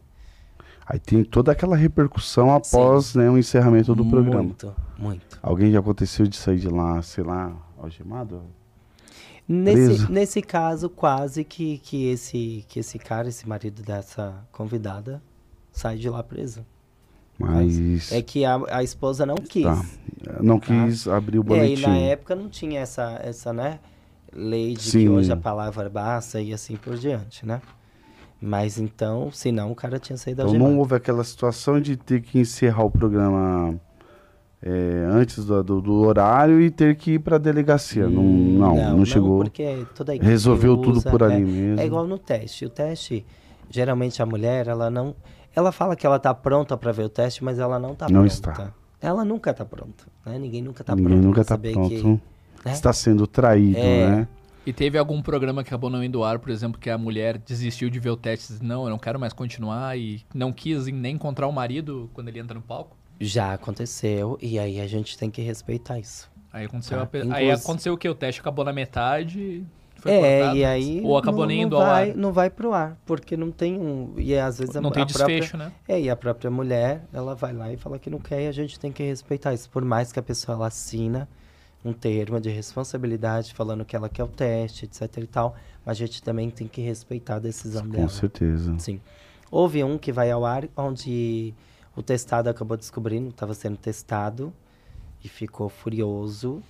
Aí 0.86 0.99
tem 0.99 1.23
toda 1.23 1.51
aquela 1.51 1.75
repercussão 1.75 2.53
após 2.53 3.13
né, 3.13 3.30
o 3.30 3.38
encerramento 3.38 3.93
do 3.93 4.05
muito, 4.05 4.15
programa. 4.15 4.43
Muito, 4.43 4.75
muito. 4.97 5.39
Alguém 5.41 5.71
já 5.71 5.80
aconteceu 5.80 6.28
de 6.28 6.38
sair 6.38 6.59
de 6.59 6.69
lá, 6.69 7.01
sei 7.01 7.25
lá, 7.25 7.53
algemado? 7.78 8.41
Nesse, 9.45 10.09
nesse 10.11 10.41
caso, 10.41 10.89
quase 10.89 11.43
que, 11.43 11.78
que, 11.80 12.09
esse, 12.09 12.65
que 12.69 12.80
esse 12.80 12.99
cara, 12.99 13.28
esse 13.28 13.47
marido 13.47 13.82
dessa 13.82 14.45
convidada, 14.51 15.21
sai 15.71 15.97
de 15.97 16.09
lá 16.09 16.21
preso. 16.21 16.65
Mas. 17.38 18.11
É 18.11 18.21
que 18.21 18.43
a, 18.43 18.59
a 18.69 18.83
esposa 18.83 19.25
não 19.25 19.35
quis. 19.35 19.63
Tá. 19.63 19.85
Não 20.41 20.59
tá? 20.59 20.67
quis 20.67 21.07
abrir 21.07 21.39
o 21.39 21.43
boletim. 21.43 21.83
É, 21.83 21.88
e 21.88 21.88
na 21.88 21.97
época 21.97 22.35
não 22.35 22.49
tinha 22.49 22.79
essa, 22.79 23.19
essa 23.23 23.53
né, 23.53 23.79
lei 24.33 24.73
de 24.73 24.83
Sim. 24.83 24.99
que 24.99 25.09
hoje 25.09 25.31
a 25.31 25.38
palavra 25.38 25.89
basta 25.89 26.41
e 26.41 26.53
assim 26.53 26.75
por 26.75 26.97
diante, 26.97 27.45
né? 27.45 27.61
Mas 28.39 28.77
então, 28.77 29.31
se 29.31 29.51
não, 29.51 29.71
o 29.71 29.75
cara 29.75 29.97
tinha 29.97 30.15
saído 30.15 30.43
Então 30.43 30.53
não 30.53 30.77
houve 30.77 30.95
aquela 30.95 31.23
situação 31.23 31.81
de 31.81 31.97
ter 31.97 32.21
que 32.21 32.38
encerrar 32.38 32.83
o 32.83 32.91
programa 32.91 33.79
é, 34.61 35.07
antes 35.09 35.45
do, 35.45 35.63
do, 35.63 35.81
do, 35.81 35.93
horário 36.01 36.61
e 36.61 36.69
ter 36.69 36.95
que 36.95 37.13
ir 37.13 37.19
para 37.19 37.35
a 37.35 37.39
delegacia. 37.39 38.07
Hum, 38.07 38.57
não, 38.57 38.75
não, 38.75 38.97
não, 38.97 39.05
chegou. 39.05 39.39
Porque 39.39 39.85
toda 39.95 40.13
Resolveu 40.13 40.73
usa, 40.73 40.81
tudo 40.83 41.01
por 41.03 41.23
ali 41.23 41.35
é, 41.35 41.39
mesmo. 41.39 41.79
É 41.81 41.85
igual 41.85 42.05
no 42.07 42.19
teste. 42.19 42.65
O 42.65 42.69
teste, 42.69 43.25
geralmente 43.69 44.21
a 44.21 44.25
mulher, 44.25 44.67
ela 44.67 44.89
não. 44.89 45.15
Ela 45.58 45.72
fala 45.72 45.95
que 45.95 46.05
ela 46.05 46.18
está 46.18 46.36
pronta 46.36 46.78
para 46.78 46.91
ver 46.91 47.05
o 47.05 47.10
teste, 47.10 47.43
mas 47.43 47.58
ela 47.58 47.80
não 47.80 47.93
está 47.93 48.05
pronta. 48.05 48.20
Não 48.20 48.28
está. 48.28 48.74
Ela 49.01 49.26
nunca 49.26 49.49
está 49.49 49.66
pronta. 49.66 50.05
Né? 50.24 50.38
Ninguém 50.38 50.62
nunca 50.62 50.84
está 50.84 50.95
pronto. 50.95 51.10
Ninguém 51.10 51.26
nunca 51.26 51.41
está 51.41 51.58
pronto. 51.58 51.89
Que, 51.89 52.03
né? 52.64 52.74
Está 52.74 52.93
sendo 52.93 53.26
traído, 53.26 53.76
é. 53.76 54.08
né? 54.08 54.28
E 54.68 54.72
teve 54.72 54.99
algum 54.99 55.20
programa 55.20 55.64
que 55.64 55.70
acabou 55.70 55.89
não 55.89 56.03
indo 56.03 56.24
ar, 56.24 56.38
por 56.38 56.51
exemplo, 56.51 56.80
que 56.80 56.91
a 56.91 56.97
mulher 56.97 57.39
desistiu 57.39 57.89
de 57.89 57.99
ver 57.99 58.12
o 58.12 58.16
teste 58.16 58.45
e 58.45 58.53
disse, 58.53 58.64
não, 58.64 58.84
eu 58.84 58.91
não 58.91 58.99
quero 58.99 59.20
mais 59.20 59.34
continuar 59.34 59.97
e 59.97 60.22
não 60.32 60.53
quis 60.53 60.86
nem 60.86 61.16
encontrar 61.16 61.47
o 61.47 61.51
marido 61.51 62.08
quando 62.14 62.28
ele 62.28 62.38
entra 62.38 62.53
no 62.53 62.62
palco? 62.62 62.95
Já 63.20 63.53
aconteceu 63.53 64.38
e 64.39 64.60
aí 64.60 64.80
a 64.80 64.86
gente 64.86 65.18
tem 65.18 65.32
que 65.32 65.41
respeitar 65.41 65.97
isso. 65.97 66.30
Aí 66.53 66.66
aconteceu, 66.66 66.99
tá? 66.99 67.18
a... 67.32 67.36
aí 67.36 67.49
aconteceu 67.49 67.95
o 67.95 67.97
que? 67.97 68.08
O 68.08 68.14
teste 68.14 68.41
acabou 68.41 68.64
na 68.64 68.72
metade. 68.72 69.66
Foi 70.08 70.16
é, 70.16 70.38
cortado, 70.39 70.58
e 70.58 70.66
aí. 70.66 71.01
Ou 71.03 71.18
acabou 71.18 71.41
não, 71.41 71.47
nem 71.47 71.62
indo 71.62 71.76
não 71.76 71.82
ao 71.82 71.88
vai, 71.88 72.10
ar. 72.10 72.16
Não 72.16 72.34
vai 72.34 72.49
pro 72.49 72.74
ar, 72.74 72.97
porque 73.05 73.38
não 73.38 73.51
tem 73.51 73.78
um. 73.78 74.14
E 74.18 74.36
às 74.38 74.60
vezes 74.60 74.76
não 74.76 74.89
a, 74.89 74.93
tem 74.93 75.03
a 75.03 75.05
desfecho, 75.05 75.49
própria, 75.49 75.70
né? 75.70 75.76
É, 75.88 76.01
e 76.01 76.10
a 76.10 76.16
própria 76.16 76.49
mulher, 76.49 77.03
ela 77.14 77.36
vai 77.36 77.53
lá 77.53 77.72
e 77.72 77.78
fala 77.78 77.99
que 77.99 78.10
não 78.10 78.20
quer 78.20 78.43
e 78.43 78.47
a 78.47 78.51
gente 78.51 78.80
tem 78.80 78.91
que 78.91 79.03
respeitar 79.03 79.53
isso. 79.53 79.70
Por 79.70 79.84
mais 79.84 80.12
que 80.12 80.20
a 80.20 80.24
pessoa 80.24 80.55
ela 80.55 80.68
assina 80.68 81.28
um 81.84 81.93
termo 81.93 82.39
de 82.39 82.49
responsabilidade 82.49 83.53
falando 83.53 83.86
que 83.86 83.95
ela 83.95 84.10
quer 84.10 84.24
o 84.24 84.28
teste, 84.28 84.86
etc 84.86 85.18
e 85.18 85.28
tal, 85.28 85.55
mas 85.86 85.97
a 85.97 86.05
gente 86.05 86.22
também 86.22 86.49
tem 86.49 86.68
que 86.68 86.82
respeitar 86.82 87.36
a 87.36 87.39
decisão 87.39 87.84
Com 87.84 87.89
dela. 87.89 88.03
Com 88.03 88.10
certeza. 88.10 88.76
Sim. 88.80 88.99
Houve 89.49 89.84
um 89.84 89.97
que 89.97 90.12
vai 90.12 90.30
ao 90.30 90.45
ar 90.45 90.68
onde 90.76 91.53
o 91.95 92.03
testado 92.03 92.49
acabou 92.49 92.76
descobrindo, 92.76 93.30
estava 93.30 93.53
sendo 93.53 93.78
testado 93.78 94.53
e 95.24 95.30
ficou 95.30 95.70
furioso. 95.70 96.62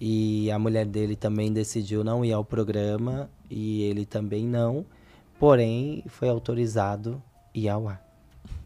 E 0.00 0.50
a 0.50 0.58
mulher 0.58 0.86
dele 0.86 1.14
também 1.14 1.52
decidiu 1.52 2.02
não 2.02 2.24
ir 2.24 2.32
ao 2.32 2.44
programa 2.44 3.28
e 3.50 3.82
ele 3.82 4.06
também 4.06 4.46
não. 4.46 4.86
Porém, 5.38 6.02
foi 6.08 6.28
autorizado 6.28 7.22
ir 7.54 7.68
ao 7.68 7.88
ar. 7.88 8.10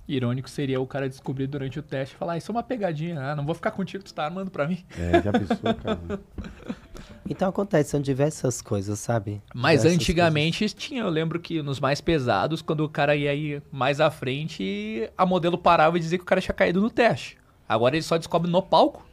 Irônico 0.07 0.51
seria 0.51 0.81
o 0.81 0.87
cara 0.87 1.09
descobrir 1.09 1.47
durante 1.47 1.79
o 1.79 1.83
teste 1.83 2.15
e 2.15 2.19
falar: 2.19 2.35
ah, 2.35 2.37
Isso 2.37 2.51
é 2.51 2.55
uma 2.55 2.63
pegadinha, 2.63 3.21
ah, 3.21 3.35
não 3.35 3.45
vou 3.45 3.55
ficar 3.55 3.71
contigo, 3.71 4.05
tu 4.05 4.13
tá 4.13 4.25
armando 4.25 4.51
pra 4.51 4.69
mim. 4.69 4.85
É, 4.99 5.23
já 5.23 5.33
pensou, 5.33 5.75
cara. 5.75 5.99
Então 7.29 7.49
acontece, 7.49 7.91
são 7.91 8.01
diversas 8.01 8.61
coisas, 8.61 8.99
sabe? 8.99 9.43
Mas 9.55 9.81
diversas 9.81 10.01
antigamente 10.01 10.59
coisas. 10.59 10.75
tinha, 10.75 11.03
eu 11.03 11.09
lembro 11.09 11.41
que 11.41 11.63
nos 11.63 11.81
mais 11.81 12.01
pesados, 12.01 12.61
quando 12.61 12.81
o 12.85 12.89
cara 12.89 13.17
ia 13.17 13.35
ir 13.35 13.63
mais 13.73 13.99
à 13.99 14.11
frente, 14.11 15.11
a 15.17 15.25
modelo 15.25 15.57
parava 15.57 15.97
e 15.97 16.01
dizia 16.01 16.19
que 16.19 16.25
o 16.25 16.27
cara 16.27 16.41
tinha 16.41 16.55
caído 16.55 16.83
no 16.83 16.91
teste. 16.91 17.39
Agora 17.67 17.97
ele 17.97 18.03
só 18.03 18.19
descobre 18.19 18.51
no 18.51 18.63
palco? 18.63 19.05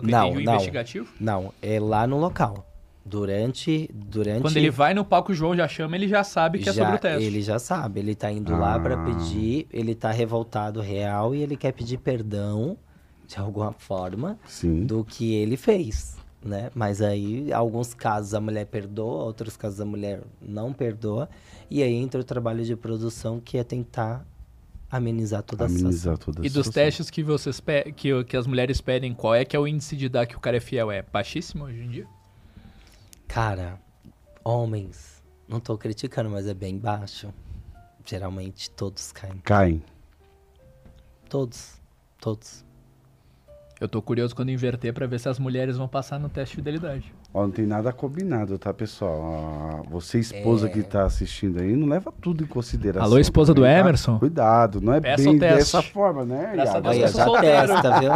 Pelo 0.00 0.02
que 0.02 0.10
não, 0.10 0.26
entendi, 0.28 0.42
o 0.42 0.44
não, 0.46 0.52
investigativo? 0.54 1.08
Não, 1.20 1.52
é 1.62 1.80
lá 1.80 2.06
no 2.06 2.18
local. 2.18 2.66
Durante, 3.06 3.90
durante... 3.92 4.40
Quando 4.40 4.56
ele 4.56 4.70
vai 4.70 4.94
no 4.94 5.04
palco, 5.04 5.32
o 5.32 5.34
João 5.34 5.54
já 5.54 5.68
chama, 5.68 5.94
ele 5.94 6.08
já 6.08 6.24
sabe 6.24 6.58
que 6.58 6.68
é 6.70 6.72
sobre 6.72 6.94
o 6.94 6.98
teste. 6.98 7.22
Ele 7.24 7.42
já 7.42 7.58
sabe, 7.58 8.00
ele 8.00 8.14
tá 8.14 8.32
indo 8.32 8.56
lá 8.56 8.78
pra 8.80 8.94
Ah. 8.94 9.04
pedir, 9.04 9.66
ele 9.70 9.94
tá 9.94 10.10
revoltado 10.10 10.80
real 10.80 11.34
e 11.34 11.42
ele 11.42 11.54
quer 11.54 11.72
pedir 11.72 11.98
perdão, 11.98 12.78
de 13.26 13.38
alguma 13.38 13.72
forma, 13.72 14.38
Sim. 14.46 14.86
do 14.86 15.04
que 15.04 15.34
ele 15.34 15.56
fez, 15.58 16.16
né? 16.42 16.70
Mas 16.74 17.02
aí, 17.02 17.52
alguns 17.52 17.92
casos 17.92 18.32
a 18.32 18.40
mulher 18.40 18.64
perdoa, 18.66 19.24
outros 19.24 19.54
casos 19.54 19.82
a 19.82 19.84
mulher 19.84 20.22
não 20.40 20.72
perdoa, 20.72 21.28
e 21.70 21.82
aí 21.82 21.94
entra 21.94 22.20
o 22.20 22.24
trabalho 22.24 22.64
de 22.64 22.74
produção 22.74 23.38
que 23.38 23.58
é 23.58 23.64
tentar 23.64 24.26
amenizar 24.96 25.42
toda 25.42 25.64
a. 25.64 25.66
Amenizar 25.66 26.16
toda 26.18 26.40
a 26.40 26.44
E 26.44 26.48
dos 26.48 26.66
situação. 26.66 26.72
testes 26.72 27.10
que 27.10 27.22
vocês 27.22 27.60
pe- 27.60 27.92
que, 27.92 28.24
que 28.24 28.36
as 28.36 28.46
mulheres 28.46 28.80
pedem, 28.80 29.14
qual 29.14 29.34
é 29.34 29.44
que 29.44 29.54
é 29.56 29.58
o 29.58 29.66
índice 29.66 29.96
de 29.96 30.08
dar 30.08 30.26
que 30.26 30.36
o 30.36 30.40
cara 30.40 30.56
é 30.56 30.60
fiel? 30.60 30.90
É 30.90 31.02
baixíssimo 31.02 31.64
hoje 31.64 31.80
em 31.82 31.88
dia? 31.90 32.06
Cara, 33.26 33.78
homens, 34.44 35.22
não 35.48 35.58
tô 35.60 35.76
criticando, 35.76 36.30
mas 36.30 36.46
é 36.46 36.54
bem 36.54 36.78
baixo. 36.78 37.32
Geralmente 38.04 38.70
todos 38.70 39.12
caem. 39.12 39.38
Caem. 39.44 39.82
Todos. 41.28 41.80
Todos. 42.20 42.64
Eu 43.80 43.88
tô 43.88 44.00
curioso 44.00 44.34
quando 44.36 44.50
inverter 44.50 44.92
pra 44.94 45.06
ver 45.06 45.18
se 45.18 45.28
as 45.28 45.38
mulheres 45.38 45.76
vão 45.76 45.88
passar 45.88 46.18
no 46.18 46.28
teste 46.28 46.52
de 46.56 46.62
fidelidade. 46.62 47.14
Ó, 47.36 47.42
não 47.42 47.50
tem 47.50 47.66
nada 47.66 47.92
combinado, 47.92 48.56
tá, 48.60 48.72
pessoal? 48.72 49.20
Ah, 49.20 49.82
você, 49.90 50.20
esposa 50.20 50.68
É. 50.68 50.70
que 50.70 50.84
tá 50.84 51.04
assistindo 51.04 51.60
aí, 51.60 51.74
não 51.74 51.88
leva 51.88 52.14
tudo 52.20 52.44
em 52.44 52.46
consideração. 52.46 53.02
Alô, 53.10 53.18
esposa 53.18 53.52
do 53.52 53.62
tá? 53.62 53.70
Emerson? 53.72 54.20
Cuidado, 54.20 54.80
não 54.80 54.94
é 54.94 55.00
Peça 55.00 55.24
bem 55.24 55.38
dessa 55.38 55.82
forma, 55.82 56.24
né, 56.24 56.50
Graças 56.54 56.74
a 56.76 56.78
Iago? 56.78 56.90
Deus 56.90 56.96
Olha, 56.96 57.08
já 57.08 57.24
solteiro. 57.24 57.66
testa, 57.66 58.00
viu? 58.00 58.10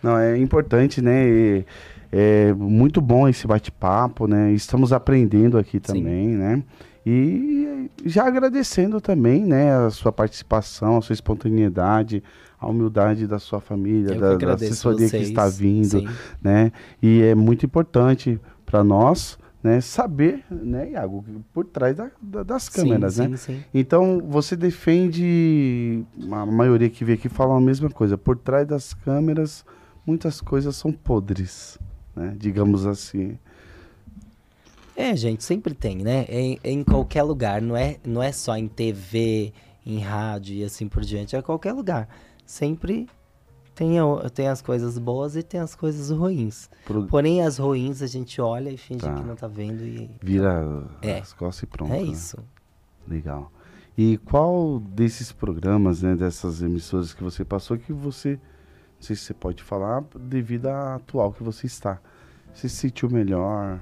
Não, 0.00 0.16
é 0.16 0.38
importante, 0.38 1.02
né? 1.02 1.26
e 1.26 1.66
é 2.12 2.52
muito 2.52 3.00
bom 3.00 3.26
esse 3.28 3.48
bate-papo, 3.48 4.28
né? 4.28 4.52
Estamos 4.52 4.92
aprendendo 4.92 5.58
aqui 5.58 5.80
também, 5.80 6.28
né? 6.28 6.62
E 7.04 7.90
já 8.04 8.26
agradecendo 8.28 9.00
também, 9.00 9.44
né, 9.44 9.76
a 9.76 9.90
sua 9.90 10.12
participação, 10.12 10.98
a 10.98 11.02
sua 11.02 11.12
espontaneidade, 11.14 12.22
a 12.64 12.68
humildade 12.68 13.26
da 13.26 13.38
sua 13.38 13.60
família, 13.60 14.14
que 14.14 14.20
da, 14.20 14.36
da 14.36 14.54
assessoria 14.54 15.06
que 15.06 15.10
vocês. 15.10 15.28
está 15.28 15.48
vindo, 15.48 16.00
Sim. 16.00 16.08
né? 16.42 16.72
E 17.02 17.22
é 17.22 17.34
muito 17.34 17.64
importante 17.66 18.40
para 18.66 18.82
nós, 18.82 19.38
né, 19.62 19.80
saber, 19.80 20.44
né, 20.50 20.90
Iago, 20.90 21.24
por 21.52 21.64
trás 21.64 21.96
da- 21.96 22.10
da- 22.20 22.42
das 22.42 22.68
câmeras, 22.68 23.14
sim, 23.14 23.28
né? 23.28 23.36
Sim, 23.36 23.54
sim. 23.54 23.64
Então, 23.72 24.20
você 24.28 24.54
defende, 24.56 26.04
a 26.30 26.44
maioria 26.44 26.90
que 26.90 27.04
vem 27.04 27.14
aqui 27.14 27.28
fala 27.28 27.56
a 27.56 27.60
mesma 27.60 27.88
coisa, 27.88 28.18
por 28.18 28.36
trás 28.36 28.66
das 28.66 28.92
câmeras, 28.92 29.64
muitas 30.06 30.40
coisas 30.40 30.76
são 30.76 30.92
podres, 30.92 31.78
né? 32.14 32.34
Digamos 32.38 32.84
assim. 32.86 33.38
É, 34.96 35.16
gente, 35.16 35.42
sempre 35.42 35.74
tem, 35.74 35.96
né? 35.96 36.24
Em, 36.28 36.58
em 36.62 36.84
qualquer 36.84 37.22
lugar, 37.22 37.60
não 37.60 37.76
é, 37.76 37.96
não 38.04 38.22
é 38.22 38.30
só 38.32 38.56
em 38.56 38.68
TV, 38.68 39.52
em 39.84 39.98
rádio 39.98 40.54
e 40.56 40.64
assim 40.64 40.88
por 40.88 41.02
diante, 41.02 41.34
é 41.34 41.42
qualquer 41.42 41.72
lugar. 41.72 42.08
Sempre 42.44 43.08
tem, 43.74 43.96
tem 44.34 44.48
as 44.48 44.60
coisas 44.62 44.98
boas 44.98 45.34
e 45.36 45.42
tem 45.42 45.60
as 45.60 45.74
coisas 45.74 46.10
ruins. 46.10 46.68
Pro- 46.84 47.06
Porém, 47.06 47.42
as 47.42 47.58
ruins 47.58 48.02
a 48.02 48.06
gente 48.06 48.40
olha 48.40 48.70
e 48.70 48.76
finge 48.76 49.00
Tá. 49.00 49.14
que 49.14 49.22
não 49.22 49.34
tá 49.34 49.48
vendo 49.48 49.82
e 49.82 50.10
Vira 50.22 50.86
É. 51.02 51.18
as 51.20 51.32
costas 51.32 51.62
e 51.62 51.66
pronto. 51.66 51.92
é 51.92 51.96
né? 51.98 52.02
isso. 52.04 52.38
Legal. 53.06 53.50
E 53.96 54.18
qual 54.18 54.78
desses 54.80 55.30
programas, 55.32 56.02
né, 56.02 56.14
dessas 56.16 56.62
emissoras 56.62 57.12
que 57.14 57.22
você 57.22 57.44
passou 57.44 57.76
que 57.78 57.92
você, 57.92 58.30
não 58.32 59.00
sei 59.00 59.14
se 59.16 59.22
você 59.22 59.34
pode 59.34 59.62
falar, 59.62 60.02
devido 60.18 60.66
à 60.66 60.96
atual 60.96 61.32
que 61.32 61.42
você 61.42 61.66
está, 61.66 62.00
você 62.52 62.68
se 62.68 62.76
sentiu 62.76 63.08
melhor, 63.10 63.80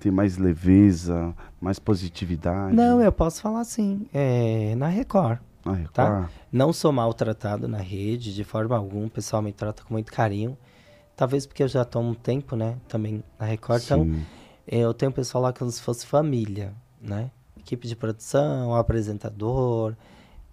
tem 0.00 0.10
mais 0.12 0.36
leveza, 0.36 1.34
mais 1.60 1.78
positividade? 1.78 2.74
Não, 2.74 3.00
eu 3.00 3.12
posso 3.12 3.40
falar 3.40 3.64
sim. 3.64 4.06
É, 4.12 4.74
na 4.76 4.88
Record. 4.88 5.38
Ah, 5.64 5.72
Record? 5.72 5.92
tá. 5.92 6.30
Não 6.50 6.72
sou 6.72 6.90
maltratado 6.92 7.68
na 7.68 7.78
rede, 7.78 8.34
de 8.34 8.44
forma 8.44 8.76
alguma. 8.76 9.06
O 9.06 9.10
pessoal 9.10 9.42
me 9.42 9.52
trata 9.52 9.82
com 9.84 9.92
muito 9.94 10.10
carinho. 10.12 10.56
Talvez 11.16 11.46
porque 11.46 11.62
eu 11.62 11.68
já 11.68 11.84
tô 11.84 11.98
há 11.98 12.02
um 12.02 12.14
tempo, 12.14 12.56
né? 12.56 12.76
Também 12.88 13.22
na 13.38 13.46
Record. 13.46 13.82
Então, 13.84 14.04
Sim. 14.04 14.22
eu 14.66 14.94
tenho 14.94 15.12
pessoal 15.12 15.42
lá 15.44 15.52
como 15.52 15.70
se 15.70 15.82
fosse 15.82 16.06
família, 16.06 16.72
né? 17.00 17.30
Equipe 17.58 17.86
de 17.86 17.94
produção, 17.94 18.74
apresentador, 18.74 19.94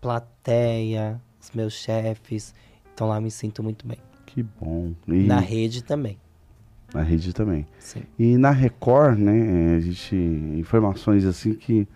plateia, 0.02 1.22
os 1.42 1.52
meus 1.52 1.74
chefes. 1.74 2.54
Então 2.94 3.08
lá 3.08 3.20
me 3.22 3.30
sinto 3.32 3.62
muito 3.64 3.88
bem. 3.88 3.98
Que 4.26 4.44
bom. 4.44 4.94
E 5.08 5.24
Na 5.26 5.40
rede 5.40 5.84
também. 5.84 6.18
na 6.94 7.02
rede 7.02 7.34
também. 7.34 7.66
Sim. 7.80 8.04
E 8.18 8.38
na 8.38 8.52
Record, 8.52 9.18
né, 9.20 9.76
a 9.76 9.80
gente 9.80 10.16
informações 10.16 11.26
assim 11.26 11.54
que 11.54 11.88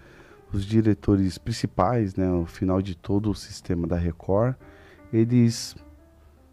os 0.53 0.65
diretores 0.65 1.37
principais, 1.37 2.15
né, 2.15 2.29
o 2.31 2.45
final 2.45 2.81
de 2.81 2.95
todo 2.95 3.29
o 3.31 3.35
sistema 3.35 3.87
da 3.87 3.95
Record, 3.97 4.55
eles 5.13 5.75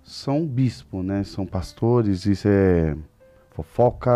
são 0.02 0.46
bispo, 0.46 1.02
né, 1.02 1.24
são 1.24 1.44
pastores, 1.46 2.24
isso 2.26 2.46
é 2.48 2.96
fofoca, 3.50 4.10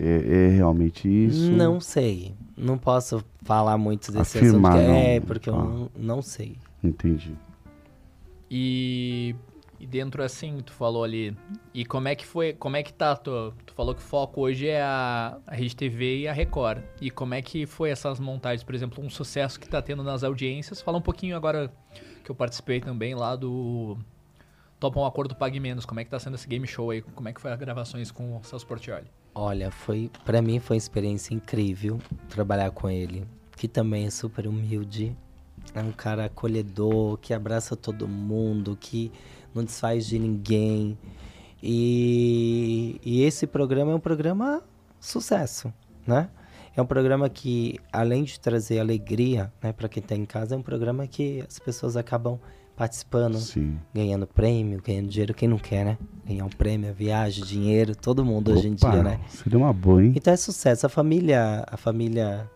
é, 0.00 0.46
é 0.46 0.48
realmente 0.50 1.08
isso? 1.08 1.50
Não 1.50 1.80
sei. 1.80 2.34
Não 2.56 2.76
posso 2.76 3.24
falar 3.42 3.78
muito 3.78 4.12
desse 4.12 4.36
Afirmar, 4.38 4.76
assunto. 4.76 4.84
que 4.90 4.92
É, 4.96 5.20
não. 5.20 5.26
porque 5.26 5.48
eu 5.50 5.54
Ah. 5.54 5.64
não, 5.64 5.90
não 5.96 6.22
sei. 6.22 6.56
Entendi. 6.82 7.34
E, 8.50 9.34
e 9.84 9.86
dentro 9.86 10.22
assim, 10.22 10.60
tu 10.64 10.72
falou 10.72 11.04
ali, 11.04 11.36
e 11.74 11.84
como 11.84 12.08
é 12.08 12.14
que 12.14 12.24
foi, 12.24 12.54
como 12.54 12.74
é 12.74 12.82
que 12.82 12.90
tá, 12.90 13.14
tu, 13.14 13.52
tu 13.66 13.74
falou 13.74 13.94
que 13.94 14.00
o 14.00 14.04
foco 14.04 14.40
hoje 14.40 14.66
é 14.66 14.80
a, 14.80 15.36
a 15.46 15.54
e 15.60 16.26
a 16.26 16.32
Record. 16.32 16.82
E 17.02 17.10
como 17.10 17.34
é 17.34 17.42
que 17.42 17.66
foi 17.66 17.90
essas 17.90 18.18
montagens, 18.18 18.64
por 18.64 18.74
exemplo, 18.74 19.04
um 19.04 19.10
sucesso 19.10 19.60
que 19.60 19.68
tá 19.68 19.82
tendo 19.82 20.02
nas 20.02 20.24
audiências? 20.24 20.80
Fala 20.80 20.96
um 20.96 21.02
pouquinho 21.02 21.36
agora 21.36 21.70
que 22.24 22.30
eu 22.30 22.34
participei 22.34 22.80
também 22.80 23.14
lá 23.14 23.36
do 23.36 23.98
Topa 24.80 24.98
um 24.98 25.04
Acordo 25.04 25.36
Pague 25.36 25.60
Menos, 25.60 25.84
como 25.84 26.00
é 26.00 26.04
que 26.04 26.10
tá 26.10 26.18
sendo 26.18 26.36
esse 26.36 26.48
game 26.48 26.66
show 26.66 26.90
aí? 26.90 27.02
Como 27.02 27.28
é 27.28 27.32
que 27.34 27.40
foi 27.42 27.52
as 27.52 27.58
gravações 27.58 28.10
com 28.10 28.38
o 28.38 28.42
Celso 28.42 28.66
Portioli? 28.66 29.06
Olha, 29.34 29.70
foi 29.70 30.10
para 30.24 30.40
mim 30.40 30.60
foi 30.60 30.76
uma 30.76 30.78
experiência 30.78 31.34
incrível 31.34 31.98
trabalhar 32.30 32.70
com 32.70 32.88
ele, 32.88 33.26
que 33.54 33.68
também 33.68 34.06
é 34.06 34.10
super 34.10 34.46
humilde, 34.46 35.14
é 35.74 35.80
um 35.80 35.92
cara 35.92 36.26
acolhedor, 36.26 37.16
que 37.18 37.32
abraça 37.32 37.76
todo 37.76 38.06
mundo, 38.06 38.76
que 38.78 39.10
não 39.54 39.64
desfaz 39.64 40.06
de 40.06 40.18
ninguém. 40.18 40.98
E, 41.62 43.00
e 43.04 43.22
esse 43.22 43.46
programa 43.46 43.92
é 43.92 43.94
um 43.94 44.00
programa 44.00 44.62
sucesso, 45.00 45.72
né? 46.06 46.28
É 46.76 46.82
um 46.82 46.86
programa 46.86 47.28
que, 47.28 47.78
além 47.92 48.24
de 48.24 48.38
trazer 48.40 48.80
alegria 48.80 49.52
né, 49.62 49.72
para 49.72 49.88
quem 49.88 50.02
está 50.02 50.16
em 50.16 50.24
casa, 50.24 50.56
é 50.56 50.58
um 50.58 50.62
programa 50.62 51.06
que 51.06 51.42
as 51.46 51.58
pessoas 51.58 51.96
acabam 51.96 52.38
participando, 52.76 53.38
Sim. 53.38 53.78
ganhando 53.94 54.26
prêmio, 54.26 54.82
ganhando 54.82 55.08
dinheiro. 55.08 55.32
Quem 55.32 55.48
não 55.48 55.58
quer, 55.58 55.84
né? 55.84 55.98
Ganhar 56.26 56.44
um 56.44 56.50
prêmio, 56.50 56.92
viagem, 56.92 57.44
dinheiro, 57.44 57.94
todo 57.94 58.24
mundo 58.24 58.52
hoje 58.52 58.68
em 58.68 58.74
Opa, 58.74 58.90
dia, 58.90 59.02
né? 59.02 59.20
Seria 59.28 59.58
uma 59.58 59.72
boa, 59.72 60.04
hein? 60.04 60.12
Então 60.16 60.32
é 60.32 60.36
sucesso. 60.36 60.84
A 60.84 60.88
família, 60.88 61.64
a 61.70 61.76
família 61.76 62.50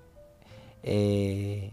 é, 0.83 1.71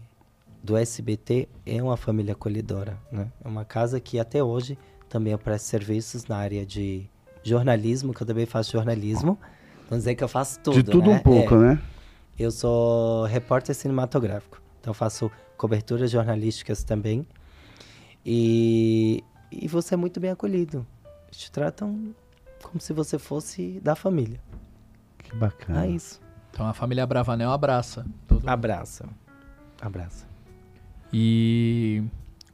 do 0.62 0.76
SBT 0.76 1.48
é 1.66 1.82
uma 1.82 1.96
família 1.96 2.32
acolhedora, 2.32 2.96
né? 3.10 3.30
É 3.44 3.48
uma 3.48 3.64
casa 3.64 3.98
que 3.98 4.20
até 4.20 4.42
hoje 4.42 4.78
também 5.16 5.34
oferece 5.34 5.64
serviços 5.64 6.26
na 6.26 6.36
área 6.36 6.64
de 6.66 7.08
jornalismo, 7.42 8.12
que 8.12 8.22
eu 8.22 8.26
também 8.26 8.44
faço 8.46 8.72
jornalismo. 8.72 9.38
Vamos 9.88 10.04
dizer 10.04 10.14
que 10.14 10.22
eu 10.24 10.28
faço 10.28 10.60
tudo, 10.60 10.74
De 10.82 10.82
tudo 10.84 11.10
né? 11.10 11.16
um 11.16 11.18
pouco, 11.20 11.54
É. 11.54 11.58
né? 11.74 11.82
Eu 12.38 12.50
sou 12.50 13.24
repórter 13.24 13.74
cinematográfico, 13.74 14.60
então 14.80 14.92
faço 14.92 15.30
coberturas 15.56 16.10
jornalísticas 16.10 16.84
também. 16.84 17.26
E, 18.24 19.22
e 19.50 19.66
você 19.68 19.94
é 19.94 19.96
muito 19.96 20.20
bem 20.20 20.30
acolhido. 20.30 20.86
Te 21.30 21.50
tratam 21.50 22.14
como 22.62 22.80
se 22.80 22.92
você 22.92 23.18
fosse 23.18 23.80
da 23.82 23.94
família. 23.94 24.40
Que 25.18 25.34
bacana. 25.34 25.86
É 25.86 25.90
isso. 25.90 26.20
Então 26.50 26.66
a 26.66 26.74
família 26.74 27.06
Bravanel 27.06 27.50
abraça. 27.50 28.04
todo- 28.26 28.46
Abraça. 28.48 29.08
Abraça. 29.80 30.26
E 31.12 32.02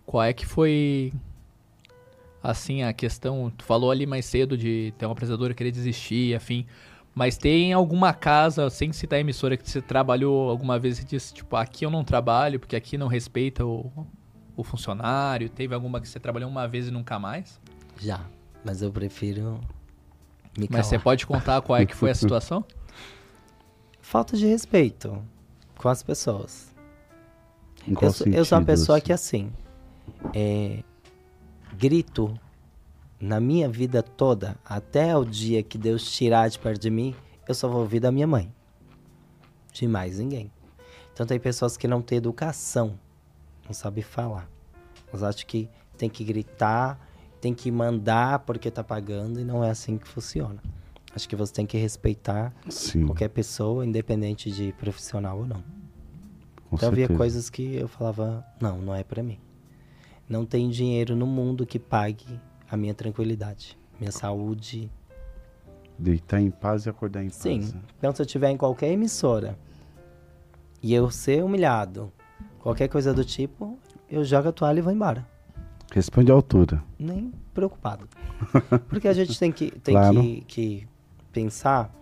qual 0.04 0.22
é 0.22 0.32
que 0.32 0.44
foi 0.46 1.12
assim 2.42 2.82
a 2.82 2.92
questão? 2.92 3.50
Tu 3.56 3.64
falou 3.64 3.90
ali 3.90 4.06
mais 4.06 4.24
cedo 4.26 4.56
de 4.56 4.92
ter 4.98 5.06
uma 5.06 5.12
apresentadora 5.12 5.54
querer 5.54 5.70
desistir, 5.70 6.34
afim. 6.34 6.66
Mas 7.14 7.36
tem 7.36 7.72
alguma 7.74 8.14
casa, 8.14 8.70
sem 8.70 8.90
citar 8.92 9.18
a 9.18 9.20
emissora, 9.20 9.56
que 9.56 9.68
você 9.68 9.82
trabalhou 9.82 10.48
alguma 10.48 10.78
vez 10.78 10.98
e 10.98 11.04
disse, 11.04 11.34
tipo, 11.34 11.54
aqui 11.56 11.84
eu 11.84 11.90
não 11.90 12.02
trabalho, 12.02 12.58
porque 12.58 12.74
aqui 12.74 12.96
não 12.96 13.06
respeita 13.06 13.66
o, 13.66 13.92
o 14.56 14.64
funcionário? 14.64 15.48
Teve 15.50 15.74
alguma 15.74 16.00
que 16.00 16.08
você 16.08 16.18
trabalhou 16.18 16.48
uma 16.48 16.66
vez 16.66 16.88
e 16.88 16.90
nunca 16.90 17.18
mais? 17.18 17.60
Já. 18.00 18.20
Mas 18.64 18.80
eu 18.80 18.90
prefiro 18.90 19.60
me 20.56 20.68
Mas 20.70 20.86
você 20.86 20.92
calar. 20.92 21.04
pode 21.04 21.26
contar 21.26 21.60
qual 21.60 21.78
é 21.78 21.84
que 21.84 21.94
foi 21.94 22.10
a 22.10 22.14
situação? 22.16 22.64
Falta 24.00 24.36
de 24.36 24.46
respeito 24.46 25.22
com 25.76 25.88
as 25.88 26.02
pessoas. 26.02 26.72
Em 27.86 27.92
qual 27.94 28.10
Eu 28.10 28.14
sou, 28.14 28.26
eu 28.28 28.44
sou 28.44 28.58
uma 28.58 28.64
pessoa 28.64 28.96
assim? 28.98 29.04
que, 29.06 29.12
assim, 29.12 29.52
é, 30.34 30.82
grito 31.76 32.38
na 33.20 33.38
minha 33.40 33.68
vida 33.68 34.02
toda, 34.02 34.56
até 34.64 35.16
o 35.16 35.24
dia 35.24 35.62
que 35.62 35.78
Deus 35.78 36.10
tirar 36.10 36.48
de 36.48 36.58
perto 36.58 36.80
de 36.80 36.90
mim, 36.90 37.14
eu 37.48 37.54
só 37.54 37.68
vou 37.68 37.80
ouvir 37.80 38.00
da 38.00 38.10
minha 38.10 38.26
mãe. 38.26 38.52
De 39.72 39.86
mais 39.86 40.18
ninguém. 40.18 40.50
Então 41.12 41.24
tem 41.24 41.38
pessoas 41.38 41.76
que 41.76 41.86
não 41.86 42.02
têm 42.02 42.18
educação, 42.18 42.98
não 43.64 43.72
sabem 43.72 44.02
falar. 44.02 44.48
Elas 45.08 45.22
acham 45.22 45.46
que 45.46 45.68
tem 45.96 46.08
que 46.08 46.24
gritar, 46.24 46.98
tem 47.40 47.54
que 47.54 47.70
mandar 47.70 48.40
porque 48.40 48.70
tá 48.70 48.82
pagando 48.82 49.38
e 49.40 49.44
não 49.44 49.62
é 49.62 49.70
assim 49.70 49.98
que 49.98 50.08
funciona. 50.08 50.60
Acho 51.14 51.28
que 51.28 51.36
você 51.36 51.52
tem 51.52 51.66
que 51.66 51.76
respeitar 51.76 52.52
Sim, 52.68 53.06
qualquer 53.06 53.28
pessoa, 53.28 53.84
independente 53.84 54.50
de 54.50 54.72
profissional 54.72 55.38
ou 55.38 55.46
não. 55.46 55.62
com 56.68 56.76
Então 56.76 56.88
havia 56.88 57.02
certeza. 57.06 57.18
coisas 57.18 57.50
que 57.50 57.76
eu 57.76 57.86
falava, 57.86 58.44
não, 58.60 58.78
não 58.78 58.94
é 58.94 59.04
pra 59.04 59.22
mim. 59.22 59.38
Não 60.32 60.46
tem 60.46 60.70
dinheiro 60.70 61.14
no 61.14 61.26
mundo 61.26 61.66
que 61.66 61.78
pague 61.78 62.40
a 62.70 62.74
minha 62.74 62.94
tranquilidade, 62.94 63.76
minha 64.00 64.10
saúde. 64.10 64.90
Deitar 65.98 66.40
em 66.40 66.50
paz 66.50 66.86
e 66.86 66.88
acordar 66.88 67.22
em 67.22 67.28
paz. 67.28 67.36
Sim. 67.36 67.58
né? 67.60 67.82
Então 67.98 68.14
se 68.14 68.22
eu 68.22 68.24
tiver 68.24 68.48
em 68.50 68.56
qualquer 68.56 68.90
emissora 68.90 69.58
e 70.82 70.94
eu 70.94 71.10
ser 71.10 71.44
humilhado, 71.44 72.10
qualquer 72.60 72.88
coisa 72.88 73.12
do 73.12 73.22
tipo, 73.26 73.78
eu 74.10 74.24
jogo 74.24 74.48
a 74.48 74.52
toalha 74.52 74.78
e 74.78 74.82
vou 74.82 74.90
embora. 74.90 75.28
Responde 75.92 76.32
à 76.32 76.34
altura. 76.34 76.82
Nem 76.98 77.30
preocupado. 77.52 78.08
Porque 78.88 79.08
a 79.08 79.12
gente 79.12 79.38
tem 79.38 79.52
que, 79.52 79.70
tem 79.70 79.92
Claro. 79.94 80.18
que, 80.22 80.40
que 80.48 80.88
pensar 81.30 81.94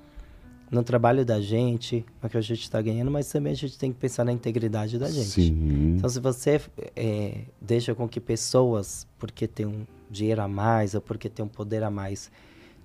no 0.71 0.85
trabalho 0.85 1.25
da 1.25 1.41
gente, 1.41 2.05
no 2.23 2.29
que 2.29 2.37
a 2.37 2.41
gente 2.41 2.63
está 2.63 2.81
ganhando, 2.81 3.11
mas 3.11 3.29
também 3.29 3.53
a 3.53 3.57
gente 3.57 3.77
tem 3.77 3.93
que 3.93 3.99
pensar 3.99 4.25
na 4.25 4.33
integridade 4.33 4.99
da 4.99 5.11
gente. 5.11 5.29
Sim. 5.29 5.97
Então, 5.97 6.09
se 6.09 6.21
você 6.21 6.61
é, 6.95 7.43
deixa 7.61 7.95
com 7.95 8.09
que 8.09 8.21
pessoas, 8.21 9.07
porque 9.19 9.49
tem 9.49 9.67
um 9.67 9.85
dinheiro 10.09 10.41
a 10.43 10.49
mais 10.49 10.95
ou 10.95 11.01
porque 11.01 11.29
tem 11.29 11.45
um 11.45 11.49
poder 11.49 11.83
a 11.83 11.91
mais, 11.91 12.31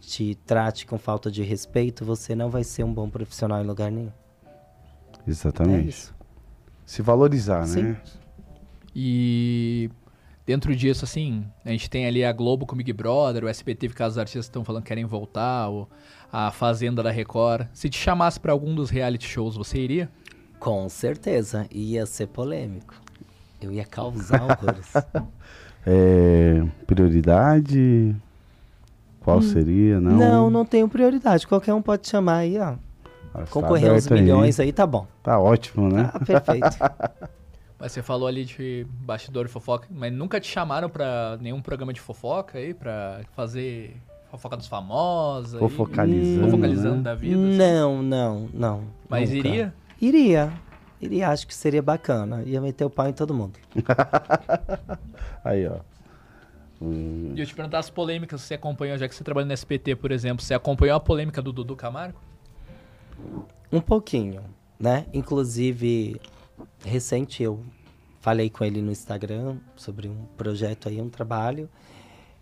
te 0.02 0.36
trate 0.46 0.86
com 0.88 0.98
falta 0.98 1.30
de 1.30 1.44
respeito, 1.44 2.04
você 2.04 2.34
não 2.34 2.50
vai 2.50 2.64
ser 2.64 2.84
um 2.84 2.94
bom 2.94 3.10
profissional 3.10 3.64
em 3.64 3.68
lugar 3.68 3.92
nenhum. 3.92 4.12
É 5.26 5.30
Exatamente. 5.30 5.90
isso. 5.90 6.16
Se 6.86 7.02
valorizar, 7.02 7.66
Sim. 7.68 7.84
né? 7.84 8.02
E 8.96 9.90
dentro 10.46 10.76
disso, 10.76 11.06
assim, 11.06 11.46
a 11.64 11.70
gente 11.70 11.90
tem 11.90 12.06
ali 12.06 12.24
a 12.24 12.32
Globo 12.32 12.66
com 12.66 12.74
o 12.74 12.78
Big 12.78 12.92
Brother, 12.94 13.44
o 13.44 13.48
SBT, 13.48 13.90
que 13.90 14.04
os 14.04 14.18
artistas 14.18 14.46
estão 14.46 14.64
falando 14.64 14.84
que 14.84 14.88
querem 14.90 15.06
voltar, 15.06 15.70
o, 15.70 15.88
a 16.32 16.52
Fazenda 16.52 17.02
da 17.04 17.12
Record. 17.12 17.68
Se 17.74 17.90
te 17.90 17.98
chamasse 17.98 18.40
pra 18.40 18.52
algum 18.52 18.74
dos 18.76 18.90
reality 18.90 19.28
shows, 19.28 19.56
você 19.58 19.80
iria? 19.80 20.10
Com 20.60 20.88
certeza, 20.90 21.68
ia 21.72 22.06
ser 22.06 22.28
polêmico. 22.28 22.94
Eu 23.62 23.72
ia 23.72 23.86
causar 23.86 24.42
horrores. 24.44 24.92
É, 25.88 26.64
prioridade? 26.88 28.16
Qual 29.22 29.40
seria? 29.40 30.00
Não, 30.02 30.14
Hum. 30.14 30.18
não, 30.18 30.50
não 30.50 30.66
tenho 30.66 30.90
prioridade. 30.90 31.46
Qualquer 31.46 31.76
um 31.76 31.82
pode 31.82 32.08
chamar 32.10 32.38
aí, 32.38 32.58
ó. 32.58 32.74
Ah, 33.32 33.42
tá 33.42 33.46
Concorrer 33.52 33.92
uns 33.94 34.08
aberto 34.08 34.14
aí. 34.16 34.22
milhões 34.22 34.60
aí, 34.60 34.74
tá 34.74 34.88
bom. 34.88 35.06
Tá 35.22 35.40
ótimo, 35.40 35.88
né? 35.90 36.10
Ah, 36.12 36.20
perfeito. 36.26 36.76
Mas 37.80 37.92
você 37.92 38.02
falou 38.02 38.28
ali 38.28 38.46
de 38.46 38.86
bastidor 38.90 39.46
e 39.46 39.50
fofoca, 39.50 39.88
mas 39.92 40.12
nunca 40.14 40.40
te 40.40 40.48
chamaram 40.48 40.90
pra 40.90 41.38
nenhum 41.42 41.62
programa 41.62 41.92
de 41.94 42.00
fofoca 42.00 42.58
aí, 42.58 42.74
pra 42.74 43.22
fazer 43.36 43.98
fofoca 44.32 44.56
dos 44.56 44.68
famosos? 44.68 45.56
aí? 45.56 45.60
Fofocalizando, 45.60 46.46
Fofocalizando 46.46 46.96
né? 46.98 47.02
da 47.04 47.16
vida? 47.16 47.36
assim? 47.48 47.58
não, 47.58 48.02
não, 48.02 48.50
não. 48.54 48.84
Mas 49.10 49.30
nunca. 49.32 49.48
iria? 49.48 49.74
Iria. 50.02 50.54
Iria, 51.02 51.30
acho 51.30 51.46
que 51.46 51.54
seria 51.54 51.82
bacana. 51.82 52.42
Ia 52.46 52.62
meter 52.62 52.86
o 52.86 52.90
pau 52.90 53.08
em 53.08 53.14
todo 53.14 53.34
mundo. 53.34 53.60
Aí, 55.44 55.68
ó. 55.68 55.80
Hum, 56.82 57.34
E 57.36 57.40
eu 57.40 57.46
te 57.46 57.54
perguntar 57.54 57.80
as 57.80 57.90
polêmicas 57.90 58.42
que 58.42 58.48
você 58.48 58.54
acompanhou, 58.56 58.98
já 58.98 59.08
que 59.08 59.14
você 59.16 59.24
trabalha 59.24 59.46
no 59.46 59.54
SPT, 59.54 59.96
por 59.96 60.12
exemplo. 60.12 60.44
Você 60.44 60.54
acompanhou 60.54 60.96
a 60.96 61.00
polêmica 61.00 61.42
do 61.42 61.52
Dudu 61.52 61.76
Camargo? 61.76 62.20
Um 63.72 63.82
pouquinho, 63.82 64.42
né? 64.80 65.06
Inclusive, 65.14 66.20
recente 66.84 67.44
eu 67.44 67.64
falei 68.22 68.50
com 68.50 68.64
ele 68.64 68.82
no 68.82 68.92
Instagram 68.92 69.58
sobre 69.76 70.08
um 70.08 70.26
projeto 70.38 70.90
aí, 70.90 71.00
um 71.02 71.10
trabalho. 71.10 71.70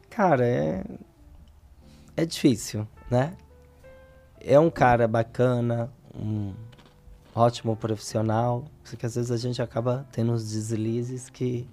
Cara, 0.10 0.46
é. 0.46 0.84
É 2.16 2.26
difícil, 2.26 2.88
né? 3.10 3.36
É 4.40 4.60
um 4.60 4.70
cara 4.70 5.08
bacana, 5.08 5.92
um 6.16 6.54
ótimo 7.34 7.76
profissional. 7.76 8.66
Só 8.84 8.96
que 8.96 9.06
às 9.06 9.16
vezes 9.16 9.32
a 9.32 9.38
gente 9.38 9.62
acaba 9.62 10.08
tendo 10.12 10.32
uns 10.32 10.52
deslizes 10.52 11.30
que 11.30 11.68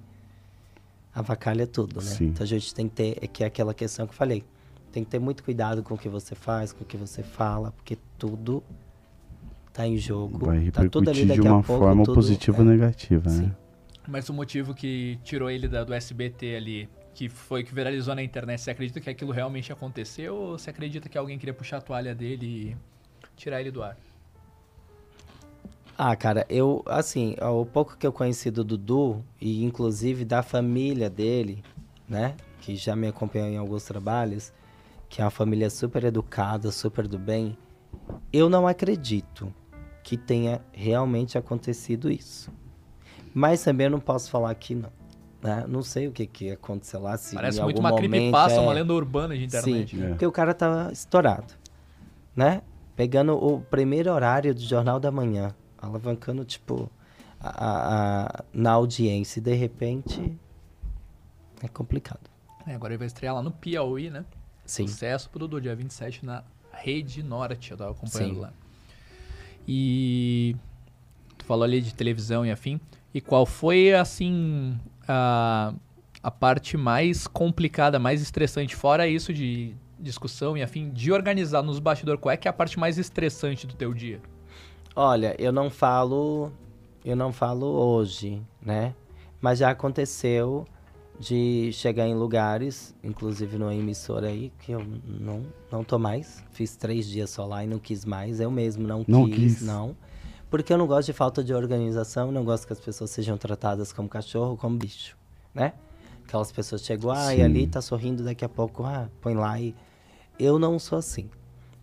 avacalha 1.15 1.67
tudo, 1.67 1.97
né? 2.01 2.11
Sim. 2.11 2.27
Então 2.27 2.43
a 2.43 2.47
gente 2.47 2.75
tem 2.75 2.89
que 2.89 2.95
ter, 2.95 3.19
é 3.21 3.27
que 3.27 3.45
é 3.45 3.47
aquela 3.47 3.75
questão 3.75 4.07
que 4.07 4.13
eu 4.13 4.17
falei. 4.17 4.45
Tem 4.91 5.05
que 5.05 5.11
ter 5.11 5.19
muito 5.19 5.45
cuidado 5.45 5.83
com 5.83 5.95
o 5.95 5.99
que 5.99 6.09
você 6.09 6.35
faz, 6.35 6.73
com 6.73 6.83
o 6.83 6.87
que 6.87 6.97
você 6.97 7.23
fala, 7.23 7.71
porque 7.73 7.97
tudo 8.19 8.63
tá 9.73 9.87
em 9.87 9.97
jogo. 9.97 10.47
vai 10.47 10.71
tá 10.71 10.83
tudo 10.89 11.11
ali 11.11 11.21
repercutir 11.21 11.23
de 11.23 11.29
daqui 11.37 11.49
a 11.49 11.53
uma 11.53 11.63
pouco, 11.63 11.85
forma 11.85 12.05
tudo- 12.05 12.15
positiva 12.15 12.57
é. 12.57 12.61
ou 12.61 12.67
negativa, 12.67 13.29
Sim. 13.31 13.43
né? 13.47 13.57
Mas 14.09 14.29
o 14.29 14.33
motivo 14.35 14.75
que 14.75 15.19
tirou 15.23 15.49
ele 15.51 15.69
da- 15.69 15.85
do 15.85 15.95
SBT 15.95 16.57
ali, 16.57 16.89
que 17.15 17.29
foi 17.29 17.63
que 17.63 17.73
viralizou 17.75 18.15
na 18.15 18.23
internet, 18.23 18.61
você 18.61 18.71
acredita 18.71 19.01
que 19.01 19.09
aquilo 19.11 19.31
realmente 19.33 19.73
aconteceu 19.73 20.35
ou 20.35 20.59
você 20.59 20.71
acredita 20.71 21.09
que 21.09 21.17
alguém 21.19 21.39
queria 21.39 21.55
puxar 21.55 21.77
a 21.79 21.81
toalha 21.81 22.15
dele 22.15 22.47
e 22.47 22.77
tirar 23.37 23.61
ele 23.61 23.71
do 23.71 23.83
ar? 23.83 23.97
Ah, 25.97 26.17
cara, 26.17 26.47
eu, 26.49 26.83
assim, 26.87 27.37
o 27.41 27.67
pouco 27.67 27.97
que 27.97 28.07
eu 28.07 28.13
conheci 28.13 28.51
do 28.51 28.65
Dudu, 28.65 29.23
e 29.41 29.63
inclusive 29.65 30.25
da 30.25 30.43
família 30.43 31.11
dele, 31.11 31.63
né, 32.09 32.35
que 32.61 32.75
já 32.75 32.97
me 32.97 33.07
acompanhou 33.07 33.49
em 33.49 33.59
alguns 33.59 33.85
trabalhos, 33.85 34.51
que 35.11 35.21
é 35.21 35.25
uma 35.25 35.31
família 35.31 35.69
super 35.69 36.05
educada, 36.05 36.73
super 36.73 37.07
do 37.07 37.19
bem, 37.19 37.57
eu 38.33 38.49
não 38.49 38.67
acredito 38.67 39.53
que 40.03 40.17
tenha 40.17 40.61
realmente 40.73 41.37
acontecido 41.39 42.11
isso. 42.11 42.51
Mas 43.35 43.63
também 43.63 43.85
eu 43.87 43.91
não 43.91 44.01
posso 44.01 44.31
falar 44.31 44.55
que 44.55 44.75
não. 44.75 44.91
Né? 45.43 45.65
Não 45.69 45.83
sei 45.83 46.07
o 46.09 46.13
que, 46.13 46.27
que 46.27 46.51
aconteceu 46.51 47.01
lá, 47.01 47.17
se 47.17 47.35
Parece 47.35 47.61
em 47.61 47.63
muito 47.65 47.79
uma 47.79 47.91
momento, 47.91 48.11
creepypasta, 48.11 48.59
é... 48.59 48.61
uma 48.61 48.73
lenda 48.73 48.93
urbana 48.93 49.37
de 49.37 49.45
internet. 49.45 49.97
Sim, 49.97 50.05
É. 50.05 50.09
porque 50.11 50.27
o 50.27 50.33
cara 50.33 50.53
tava 50.53 50.93
estourado, 50.93 51.55
né? 52.37 52.61
Pegando 52.95 53.35
o 53.43 53.61
primeiro 53.63 54.13
horário 54.13 54.55
do 54.55 54.61
Jornal 54.61 55.01
da 55.01 55.11
Manhã, 55.11 55.55
alavancando, 55.79 56.45
tipo, 56.45 56.91
a, 57.41 57.49
a- 57.49 58.25
a- 58.41 58.45
na 58.53 58.73
audiência. 58.73 59.39
E 59.41 59.43
de 59.43 59.55
repente, 59.55 60.39
é 61.63 61.69
complicado. 61.69 62.29
É, 62.67 62.75
agora 62.75 62.93
ele 62.93 62.99
vai 62.99 63.07
estrear 63.07 63.35
lá 63.35 63.43
no 63.43 63.51
Piauí, 63.51 64.11
né? 64.11 64.25
Sim. 64.67 64.87
Sucesso 64.87 65.31
pro 65.31 65.39
Dudu, 65.39 65.59
dia 65.63 65.75
27, 65.75 66.27
na 66.27 66.45
Rede 66.71 67.23
Norte, 67.23 67.71
eu 67.71 67.79
tava 67.79 67.93
acompanhando 67.93 68.35
Sim. 68.35 68.41
lá. 68.41 68.53
E 69.67 70.57
tu 71.37 71.45
falou 71.45 71.65
ali 71.65 71.81
de 71.81 71.95
televisão 71.95 72.45
e 72.45 72.51
afim. 72.51 72.81
E 73.13 73.21
qual 73.21 73.45
foi, 73.45 73.93
assim, 73.95 74.79
a, 75.07 75.73
a 76.23 76.31
parte 76.31 76.77
mais 76.77 77.27
complicada, 77.27 77.99
mais 77.99 78.23
estressante, 78.23 78.77
fora 78.77 79.09
isso 79.09 79.33
de 79.33 79.75
discussão 79.99 80.57
e 80.57 80.63
afim, 80.63 80.91
de 80.91 81.13
organizar 81.13 81.63
nos 81.63 81.79
bastidores? 81.79 82.21
Qual 82.21 82.33
é 82.33 82.37
que 82.37 82.49
é 82.49 82.51
a 82.51 82.55
parte 82.55 82.79
mais 82.79 82.99
estressante 82.99 83.67
do 83.67 83.75
teu 83.75 83.93
dia? 83.93 84.21
Olha, 84.95 85.35
eu 85.39 85.53
não 85.53 85.71
falo, 85.71 86.51
eu 87.05 87.15
não 87.15 87.33
falo 87.33 87.67
hoje, 87.67 88.43
né? 88.61 88.95
Mas 89.41 89.59
já 89.59 89.71
aconteceu 89.71 90.67
de 91.21 91.71
chegar 91.75 92.09
em 92.09 92.15
lugares, 92.15 92.95
inclusive 93.05 93.59
numa 93.59 93.75
emissora 93.75 94.29
aí, 94.29 94.51
que 94.59 94.73
eu 94.73 94.83
não, 95.07 95.45
não 95.71 95.85
tô 95.85 95.99
mais. 95.99 96.43
Fiz 96.51 96.75
três 96.77 97.07
dias 97.07 97.29
só 97.29 97.45
lá 97.45 97.63
e 97.63 97.67
não 97.67 97.79
quis 97.79 98.07
mais. 98.07 98.41
Eu 98.41 98.51
mesmo 98.51 98.89
não, 98.89 99.05
Não 99.07 99.27
quis, 99.29 99.59
quis. 99.59 99.63
não. 99.63 99.95
Porque 100.49 100.73
eu 100.73 100.79
não 100.79 100.87
gosto 100.87 101.07
de 101.07 101.13
falta 101.13 101.45
de 101.45 101.53
organização, 101.53 102.33
não 102.33 102.43
gosto 102.43 102.67
que 102.67 102.73
as 102.73 102.81
pessoas 102.81 103.11
sejam 103.11 103.37
tratadas 103.37 103.93
como 103.93 104.09
cachorro, 104.09 104.57
como 104.57 104.79
bicho, 104.79 105.15
né? 105.55 105.75
Aquelas 106.25 106.51
pessoas 106.51 106.83
chegam, 106.83 107.11
ah, 107.11 107.35
e 107.35 107.43
ali 107.43 107.67
tá 107.67 107.83
sorrindo, 107.83 108.25
daqui 108.25 108.45
a 108.45 108.49
pouco, 108.49 108.83
ah, 108.85 109.09
põe 109.21 109.35
lá 109.35 109.61
e... 109.61 109.75
Eu 110.39 110.59
não 110.59 110.79
sou 110.79 110.97
assim. 110.99 111.29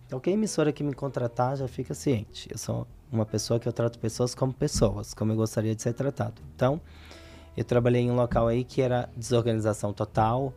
Qualquer 0.10 0.32
emissora 0.32 0.72
que 0.74 0.84
me 0.84 0.94
contratar 0.94 1.56
já 1.58 1.68
fica 1.68 1.94
ciente. 1.94 2.50
Eu 2.52 2.58
sou 2.58 2.88
uma 3.12 3.26
pessoa 3.26 3.60
que 3.60 3.68
eu 3.68 3.74
trato 3.74 4.00
pessoas 4.00 4.34
como 4.34 4.52
pessoas, 4.52 5.14
como 5.14 5.32
eu 5.32 5.36
gostaria 5.36 5.76
de 5.76 5.82
ser 5.84 5.94
tratado. 5.94 6.42
Então, 6.56 6.82
eu 7.58 7.66
trabalhei 7.66 8.04
em 8.04 8.12
um 8.12 8.16
local 8.16 8.48
aí 8.48 8.64
que 8.64 8.82
era 8.82 9.10
desorganização 9.18 9.92
total. 9.92 10.54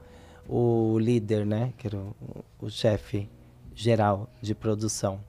O 0.49 0.99
líder, 0.99 1.47
né, 1.47 1.73
que 1.79 1.87
era 1.87 1.97
o, 1.97 2.15
o 2.61 2.69
chefe 2.71 3.29
geral 3.75 4.29
de 4.43 4.55
produção, 4.55 5.21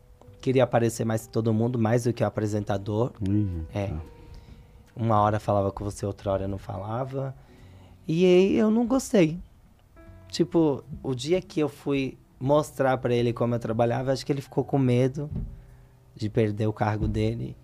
queria 0.41 0.63
aparecer 0.63 1.05
mais 1.05 1.25
que 1.25 1.31
todo 1.31 1.53
mundo, 1.53 1.79
mais 1.79 2.03
do 2.03 2.11
que 2.13 2.23
o 2.23 2.27
apresentador. 2.27 3.13
Ih, 3.27 3.63
É. 3.73 3.87
tá. 3.87 4.01
Uma 4.95 5.21
hora 5.21 5.39
falava 5.39 5.71
com 5.71 5.85
você, 5.85 6.05
outra 6.05 6.31
hora 6.31 6.47
não 6.47 6.57
falava. 6.57 7.33
E 8.05 8.25
aí 8.25 8.57
eu 8.57 8.69
não 8.69 8.85
gostei. 8.85 9.39
Tipo, 10.27 10.83
o 11.01 11.15
dia 11.15 11.41
que 11.41 11.59
eu 11.61 11.69
fui 11.69 12.17
mostrar 12.39 12.97
pra 12.97 13.13
ele 13.13 13.31
como 13.31 13.55
eu 13.55 13.59
trabalhava, 13.59 14.11
acho 14.11 14.25
que 14.25 14.31
ele 14.33 14.41
ficou 14.41 14.65
com 14.65 14.77
medo 14.77 15.29
de 16.15 16.29
perder 16.29 16.67
o 16.67 16.73
cargo 16.73 17.07
dele. 17.07 17.55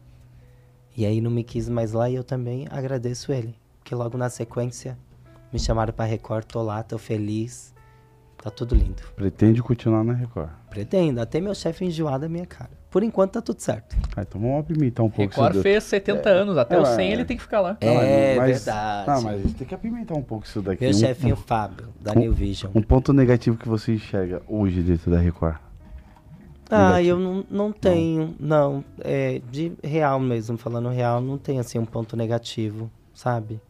E 0.96 1.06
aí 1.06 1.20
não 1.20 1.30
me 1.30 1.44
quis 1.44 1.68
mais 1.68 1.92
lá 1.92 2.10
e 2.10 2.16
eu 2.16 2.24
também 2.24 2.66
agradeço 2.70 3.32
ele. 3.32 3.56
Porque 3.88 3.96
logo 3.96 4.18
na 4.18 4.30
sequência 4.30 4.98
me 5.54 5.58
chamaram 5.58 5.94
pra 5.94 6.04
Record, 6.04 6.44
tô 6.44 6.62
lá, 6.62 6.84
tô 6.84 6.98
feliz. 6.98 7.74
Tá 8.44 8.52
tudo 8.52 8.76
lindo. 8.76 9.02
Pretende 9.16 9.64
continuar 9.64 10.04
na 10.04 10.12
Record. 10.12 10.50
Pretendo, 10.70 11.22
até 11.22 11.40
meu 11.40 11.56
chefe 11.56 11.86
enjoar 11.86 12.20
da 12.20 12.28
minha 12.28 12.46
cara. 12.46 12.70
por 12.92 13.02
enquanto 13.02 13.32
tá 13.34 13.42
tudo 13.42 13.62
certo. 13.62 13.96
Ah, 14.14 14.24
então 14.24 14.42
vamos 14.42 14.60
apimentar 14.60 15.04
um 15.04 15.10
pouco. 15.10 15.22
Record 15.22 15.54
isso 15.54 15.64
fez 15.64 15.84
70 15.86 16.28
anos, 16.30 16.58
até 16.58 16.76
é, 16.76 16.82
os 16.82 16.90
100 16.90 17.08
é. 17.10 17.14
ele 17.14 17.24
tem 17.24 17.38
que 17.38 17.44
ficar 17.44 17.62
lá. 17.62 17.78
Não, 17.82 17.90
é 18.02 18.36
mas- 18.36 18.66
verdade. 18.66 19.08
Não, 19.10 19.22
mas 19.22 19.34
a 19.36 19.38
gente 19.44 19.54
tem 19.54 19.68
que 19.68 19.74
apimentar 19.76 20.16
um 20.18 20.22
pouco 20.22 20.46
isso 20.46 20.62
daqui. 20.62 20.82
Meu 20.84 20.90
Um- 20.92 20.94
chefinho 20.94 21.36
Fábio, 21.38 21.88
da 22.02 22.14
New 22.14 22.34
Vision. 22.34 22.70
Um 22.76 22.82
ponto 22.82 23.14
negativo 23.14 23.56
que 23.56 23.70
você 23.70 23.94
enxerga 23.94 24.42
hoje 24.50 24.82
dentro 24.82 25.10
da 25.10 25.18
Record. 25.18 25.56
Ah, 26.70 26.98
negativo. 26.98 27.10
eu 27.10 27.20
não, 27.20 27.46
não 27.50 27.72
tenho, 27.72 28.36
não. 28.38 28.84
É, 29.00 29.42
de 29.50 29.72
real 29.82 30.20
mesmo, 30.20 30.58
falando 30.58 30.90
real, 30.90 31.22
não 31.22 31.38
tem 31.38 31.58
assim 31.58 31.80
um 31.80 31.86
ponto 31.86 32.18
negativo, 32.18 32.92
sabe? 33.14 33.62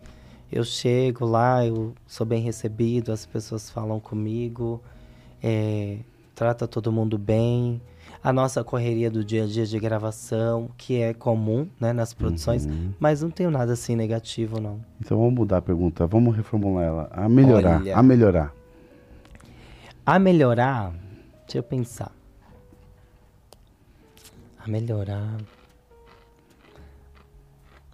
Eu 0.51 0.63
chego 0.63 1.25
lá, 1.25 1.65
eu 1.65 1.93
sou 2.07 2.25
bem 2.25 2.41
recebido, 2.41 3.11
as 3.11 3.25
pessoas 3.25 3.69
falam 3.69 3.99
comigo, 3.99 4.81
é, 5.43 5.97
trata 6.33 6.67
todo 6.67 6.91
mundo 6.91 7.17
bem. 7.17 7.81
A 8.23 8.31
nossa 8.33 8.63
correria 8.63 9.11
do 9.11 9.23
dia 9.23 9.43
a 9.43 9.47
dia 9.47 9.65
de 9.65 9.79
gravação, 9.79 10.69
que 10.77 10.99
é 11.01 11.13
comum, 11.13 11.67
né, 11.79 11.93
nas 11.93 12.13
produções, 12.13 12.65
Uhum. 12.65 12.91
mas 12.99 13.21
não 13.21 13.29
tenho 13.29 13.51
nada 13.51 13.73
assim 13.73 13.95
negativo, 13.95 14.59
não. 14.59 14.79
Então 14.99 15.17
vamos 15.17 15.33
mudar 15.33 15.57
a 15.57 15.61
pergunta, 15.61 16.07
vamos 16.07 16.35
reformular 16.35 16.83
ela. 16.85 17.09
A 17.11 17.27
melhorar, 17.29 17.81
Olha. 17.81 17.95
a 17.97 18.01
melhorar. 18.03 18.53
A 20.05 20.17
melhorar, 20.17 20.93
deixa 21.45 21.57
eu 21.59 21.63
pensar. 21.63 22.11
A 24.63 24.67
melhorar. 24.69 25.37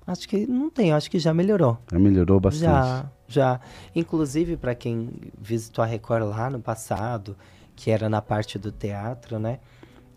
Acho 0.06 0.28
que 0.28 0.46
não 0.46 0.70
tem, 0.70 0.92
acho 0.92 1.10
que 1.10 1.18
já 1.18 1.34
melhorou. 1.34 1.78
Já 1.92 1.98
melhorou 1.98 2.40
bastante. 2.40 2.64
Já, 2.64 3.06
já. 3.28 3.60
Inclusive, 3.96 4.58
para 4.58 4.76
quem 4.76 5.10
visitou 5.40 5.84
a 5.84 5.88
Record 5.88 6.26
lá 6.26 6.50
no 6.50 6.60
passado, 6.60 7.38
que 7.76 7.90
era 7.90 8.10
na 8.10 8.22
parte 8.22 8.60
do 8.60 8.72
teatro, 8.72 9.40
né? 9.40 9.60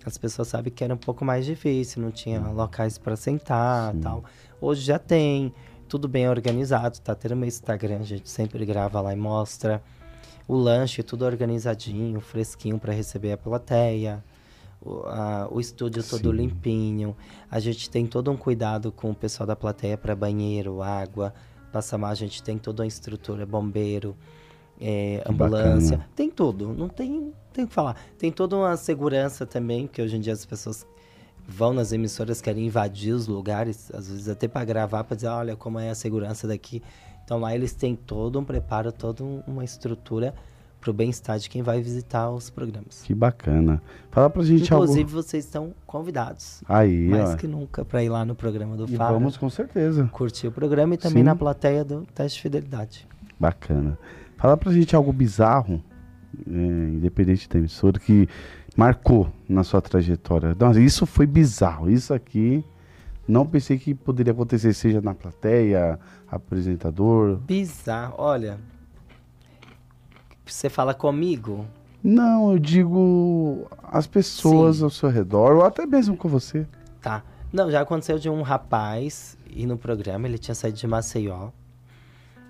As 0.05 0.17
pessoas 0.17 0.49
sabem 0.49 0.73
que 0.73 0.85
era 0.85 0.95
um 0.95 0.99
pouco 0.99 1.25
mais 1.25 1.45
difícil, 1.45 2.01
não 2.03 2.11
tinha 2.11 2.41
locais 2.41 2.97
para 2.97 3.17
sentar 3.17 3.93
Sim. 3.93 4.01
tal. 4.01 4.25
Hoje 4.61 4.83
já 4.83 4.99
tem, 4.99 5.53
tudo 5.89 6.09
bem 6.09 6.29
organizado, 6.29 7.01
tá 7.01 7.15
tendo 7.15 7.37
meu 7.37 7.49
Instagram, 7.49 7.99
a 8.01 8.05
gente 8.05 8.29
sempre 8.29 8.65
grava 8.65 9.01
lá 9.01 9.13
e 9.13 9.17
mostra. 9.17 9.83
O 10.47 10.55
lanche, 10.55 11.03
tudo 11.03 11.25
organizadinho, 11.25 12.21
fresquinho 12.21 12.79
para 12.79 12.93
receber 12.93 13.33
a 13.33 13.37
plateia. 13.37 14.23
O, 14.87 15.03
a- 15.07 15.49
o 15.51 15.59
estúdio 15.61 16.03
todo 16.05 16.31
Sim. 16.31 16.37
limpinho. 16.37 17.17
A 17.51 17.59
gente 17.59 17.91
tem 17.91 18.07
todo 18.07 18.31
um 18.31 18.37
cuidado 18.37 18.93
com 18.93 19.11
o 19.11 19.15
pessoal 19.15 19.47
da 19.47 19.57
plateia 19.57 19.99
para 19.99 20.15
banheiro, 20.15 20.81
água. 20.83 21.35
Passamar, 21.73 22.11
a 22.13 22.15
gente 22.15 22.43
tem 22.43 22.57
toda 22.57 22.83
uma 22.83 22.87
estrutura, 22.87 23.45
bombeiro, 23.45 24.17
é, 24.81 25.23
ambulância. 25.29 25.97
bacana. 25.99 26.11
Tem 26.15 26.31
tudo, 26.31 26.73
não 26.73 26.89
tem, 26.89 27.33
tem 27.53 27.65
o 27.65 27.69
que 27.69 27.75
falar. 27.75 27.97
Tem 28.17 28.31
toda 28.31 28.57
uma 28.57 28.77
segurança 28.77 29.45
também, 29.45 29.87
que 29.87 30.01
hoje 30.01 30.17
em 30.17 30.21
dia 30.21 30.33
as 30.33 30.47
pessoas 30.47 30.87
vão 31.49 31.73
nas 31.73 31.93
emissoras, 31.93 32.41
querem 32.41 32.67
invadir 32.67 33.13
os 33.13 33.27
lugares, 33.27 33.91
às 33.95 34.09
vezes 34.09 34.29
até 34.29 34.47
para 34.49 34.65
gravar, 34.65 35.05
para 35.05 35.17
dizer, 35.17 35.29
olha 35.29 35.57
como 35.57 35.79
é 35.79 35.91
a 35.91 35.95
segurança 35.95 36.47
daqui. 36.47 36.83
Então 37.25 37.39
lá 37.41 37.55
eles 37.55 37.73
têm 37.73 37.95
todo 37.97 38.39
um 38.39 38.45
preparo, 38.45 38.93
toda 38.93 39.23
um- 39.25 39.43
uma 39.47 39.65
estrutura 39.65 40.35
para 40.87 40.91
o 40.93 40.95
bem-estar 40.95 41.37
de 41.39 41.51
quem 41.51 41.63
vai 41.63 41.83
visitar 41.83 42.31
os 42.31 42.49
programas. 42.49 43.03
Que 43.03 43.13
bacana. 43.13 43.83
Fala 44.13 44.31
pra 44.31 44.45
gente 44.45 44.73
Inclusive, 44.73 45.01
algo. 45.01 45.11
vocês 45.23 45.45
estão 45.45 45.75
convidados, 45.85 46.63
Aí, 46.69 47.09
mais 47.09 47.31
ó. 47.31 47.37
que 47.37 47.49
nunca, 47.49 47.85
para 47.85 48.05
ir 48.05 48.09
lá 48.09 48.25
no 48.25 48.37
programa 48.37 48.77
do 48.77 48.85
E 48.89 48.97
Faro, 48.97 49.15
vamos 49.15 49.37
com 49.37 49.51
certeza. 49.51 50.09
curtir 50.13 50.47
o 50.47 50.53
programa 50.53 50.95
e 50.95 50.97
também 50.97 51.23
Sim. 51.23 51.25
na 51.25 51.35
plateia 51.35 51.85
do 51.85 52.03
teste 52.15 52.37
de 52.39 52.43
fidelidade. 52.43 53.09
Bacana. 53.39 53.99
Fala 54.37 54.57
pra 54.57 54.71
gente 54.73 54.95
algo 54.95 55.13
bizarro, 55.13 55.83
é, 56.47 56.51
independente 56.51 57.49
da 57.49 57.59
emissora, 57.59 57.99
que 57.99 58.29
marcou 58.77 59.29
na 59.49 59.65
sua 59.65 59.81
trajetória. 59.83 60.57
Nossa, 60.59 60.81
isso 60.81 61.05
foi 61.05 61.27
bizarro. 61.27 61.91
Isso 61.91 62.15
aqui, 62.15 62.65
não 63.27 63.45
pensei 63.45 63.77
que 63.77 63.93
poderia 63.93 64.33
acontecer, 64.33 64.73
seja 64.73 65.01
na 65.01 65.15
plateia, 65.15 65.99
apresentador. 66.31 67.39
Bizarro, 67.39 68.15
olha. 68.19 68.59
Você 70.47 70.71
fala 70.71 70.95
comigo? 70.95 71.67
Não, 72.03 72.53
eu 72.53 72.59
digo 72.59 73.67
as 73.83 74.07
pessoas 74.07 74.77
Sim. 74.77 74.85
ao 74.85 74.91
seu 74.91 75.09
redor, 75.09 75.57
ou 75.57 75.65
até 75.65 75.85
mesmo 75.85 76.17
com 76.17 76.29
você. 76.29 76.67
Tá. 77.03 77.25
Não, 77.53 77.71
já 77.71 77.81
aconteceu 77.81 78.19
de 78.19 78.31
um 78.31 78.43
rapaz 78.43 79.37
ir 79.51 79.67
no 79.67 79.77
programa, 79.77 80.27
ele 80.27 80.39
tinha 80.39 80.55
saído 80.55 80.79
de 80.79 80.87
Maceió, 80.87 81.51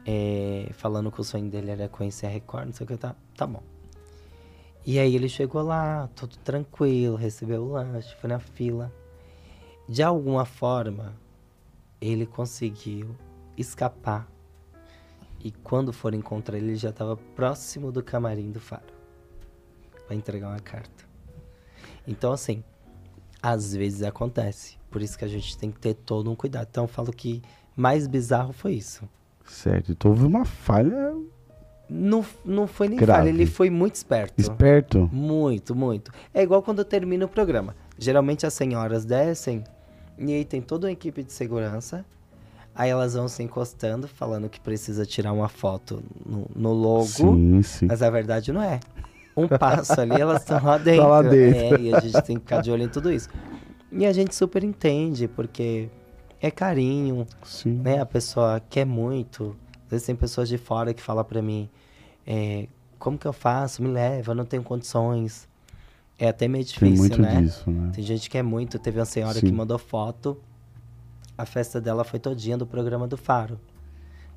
é, 0.05 0.69
falando 0.73 1.11
que 1.11 1.21
o 1.21 1.25
sonho 1.25 1.49
dele 1.49 1.71
era 1.71 1.89
conhecer 1.89 2.27
a 2.27 2.29
Record, 2.29 2.67
não 2.67 2.73
sei 2.73 2.85
o 2.85 2.89
que, 2.89 2.97
tá, 2.97 3.15
tá 3.37 3.47
bom. 3.47 3.63
E 4.85 4.99
aí 4.99 5.15
ele 5.17 5.29
chegou 5.29 5.63
lá, 5.63 6.09
todo 6.15 6.37
tranquilo, 6.39 7.17
recebeu 7.17 7.63
o 7.63 7.73
lanche, 7.73 8.15
foi 8.21 8.29
na 8.29 8.39
fila. 8.39 8.93
De 9.89 10.03
alguma 10.03 10.45
forma, 10.45 11.15
ele 12.01 12.27
conseguiu 12.27 13.17
escapar. 13.57 14.29
E 15.47 15.53
quando 15.63 15.93
for 15.93 16.13
encontrar 16.13 16.57
ele, 16.57 16.71
ele 16.71 16.77
já 16.77 16.91
estava 16.91 17.17
próximo 17.17 17.93
do 17.93 18.03
camarim 18.03 18.51
do 18.51 18.59
Faro. 18.59 18.83
Pra 20.05 20.17
entregar 20.17 20.49
uma 20.49 20.59
carta. 20.59 21.05
Então, 22.05 22.33
assim, 22.33 22.65
às 23.41 23.73
vezes 23.73 24.03
acontece. 24.03 24.77
Por 24.91 25.01
isso 25.01 25.17
que 25.17 25.25
a 25.25 25.29
gente 25.29 25.57
tem 25.57 25.71
que 25.71 25.79
ter 25.79 25.95
todo 25.95 26.29
um 26.29 26.35
cuidado. 26.35 26.67
Então 26.69 26.83
eu 26.83 26.89
falo 26.89 27.13
que 27.13 27.41
mais 27.77 28.09
bizarro 28.09 28.53
foi 28.53 28.73
isso. 28.73 29.09
Certo, 29.45 29.93
então 29.93 30.11
houve 30.11 30.25
uma 30.25 30.45
falha 30.45 31.15
Não, 31.89 32.27
não 32.45 32.67
foi 32.67 32.89
nem 32.89 32.99
Grave. 32.99 33.21
falha, 33.21 33.29
ele 33.29 33.47
foi 33.47 33.71
muito 33.71 33.95
esperto. 33.95 34.41
esperto. 34.41 35.09
Muito, 35.13 35.77
muito. 35.77 36.11
É 36.35 36.43
igual 36.43 36.61
quando 36.61 36.85
termina 36.85 37.25
o 37.25 37.29
programa. 37.29 37.77
Geralmente 37.97 38.45
as 38.45 38.53
senhoras 38.53 39.05
descem 39.05 39.63
e 40.19 40.33
aí 40.33 40.45
tem 40.45 40.61
toda 40.61 40.89
uma 40.89 40.93
equipe 40.93 41.23
de 41.23 41.33
segurança. 41.33 42.05
Aí 42.77 42.91
elas 42.91 43.15
vão 43.15 43.27
se 43.27 43.43
encostando, 43.43 44.07
falando 44.07 44.51
que 44.51 44.61
precisa 44.61 45.07
tirar 45.07 45.33
uma 45.33 45.49
foto 45.49 46.03
no, 46.25 46.47
no 46.55 46.73
logo. 46.75 47.07
Sim, 47.07 47.63
sim. 47.63 47.87
Mas 47.87 48.03
a 48.03 48.11
verdade 48.11 48.53
não 48.53 48.63
é. 48.63 48.81
Um 49.35 49.49
passo 49.49 49.99
ali, 49.99 50.21
elas 50.21 50.43
estão 50.43 50.61
lá 50.65 50.77
dentro. 50.77 51.09
lá 51.09 51.23
dentro. 51.23 51.77
É, 51.77 51.81
e 51.81 51.95
a 51.95 52.01
gente 52.01 52.23
tem 52.23 52.37
que 52.37 52.43
ficar 52.43 52.61
de 52.61 52.71
olho 52.71 52.83
em 52.83 52.89
tudo 52.89 53.11
isso. 53.11 53.31
E 53.91 54.05
a 54.05 54.13
gente 54.13 54.35
super 54.35 54.63
entende, 54.63 55.27
porque 55.27 55.89
é 56.41 56.51
carinho, 56.51 57.27
Sim. 57.43 57.81
né? 57.83 57.99
A 58.01 58.07
pessoa 58.07 58.61
quer 58.69 58.85
muito. 58.85 59.57
Às 59.85 59.91
vezes 59.91 60.07
tem 60.07 60.15
pessoas 60.15 60.49
de 60.49 60.59
fora 60.59 60.93
que 60.93 61.03
falam 61.03 61.25
pra 61.25 61.41
mim, 61.41 61.69
é, 62.27 62.67
como 62.99 63.17
que 63.17 63.27
eu 63.27 63.33
faço? 63.33 63.83
Me 63.83 63.89
leva, 63.89 64.33
eu 64.33 64.35
não 64.35 64.45
tenho 64.45 64.63
condições. 64.63 65.49
É 66.19 66.29
até 66.29 66.49
meio 66.49 66.65
Tem 66.65 66.73
difícil, 66.93 66.99
muito 66.99 67.23
né? 67.23 67.41
disso, 67.41 67.71
né? 67.71 67.91
Tem 67.95 68.05
gente 68.05 68.29
que 68.29 68.37
é 68.37 68.43
muito. 68.43 68.79
Teve 68.79 68.99
uma 68.99 69.05
senhora 69.05 69.39
Sim. 69.39 69.47
que 69.47 69.53
mandou 69.53 69.79
foto. 69.79 70.37
A 71.37 71.45
festa 71.45 71.81
dela 71.81 72.05
foi 72.05 72.19
todinha 72.19 72.57
do 72.57 72.67
programa 72.67 73.07
do 73.07 73.17
Faro. 73.17 73.61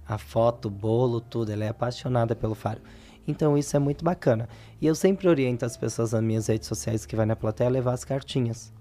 A 0.07 0.17
foto, 0.17 0.69
bolo, 0.69 1.21
tudo. 1.21 1.51
Ela 1.51 1.65
é 1.65 1.69
apaixonada 1.69 2.35
pelo 2.35 2.55
Faro. 2.55 2.81
Então 3.27 3.57
isso 3.57 3.75
é 3.75 3.79
muito 3.79 4.03
bacana. 4.03 4.49
E 4.81 4.87
eu 4.87 4.95
sempre 4.95 5.27
oriento 5.27 5.65
as 5.65 5.77
pessoas 5.77 6.11
nas 6.11 6.23
minhas 6.23 6.47
redes 6.47 6.67
sociais 6.67 7.05
que 7.05 7.15
vai 7.15 7.25
na 7.25 7.35
plateia 7.35 7.69
levar 7.69 7.93
as 7.93 8.03
cartinhas. 8.03 8.73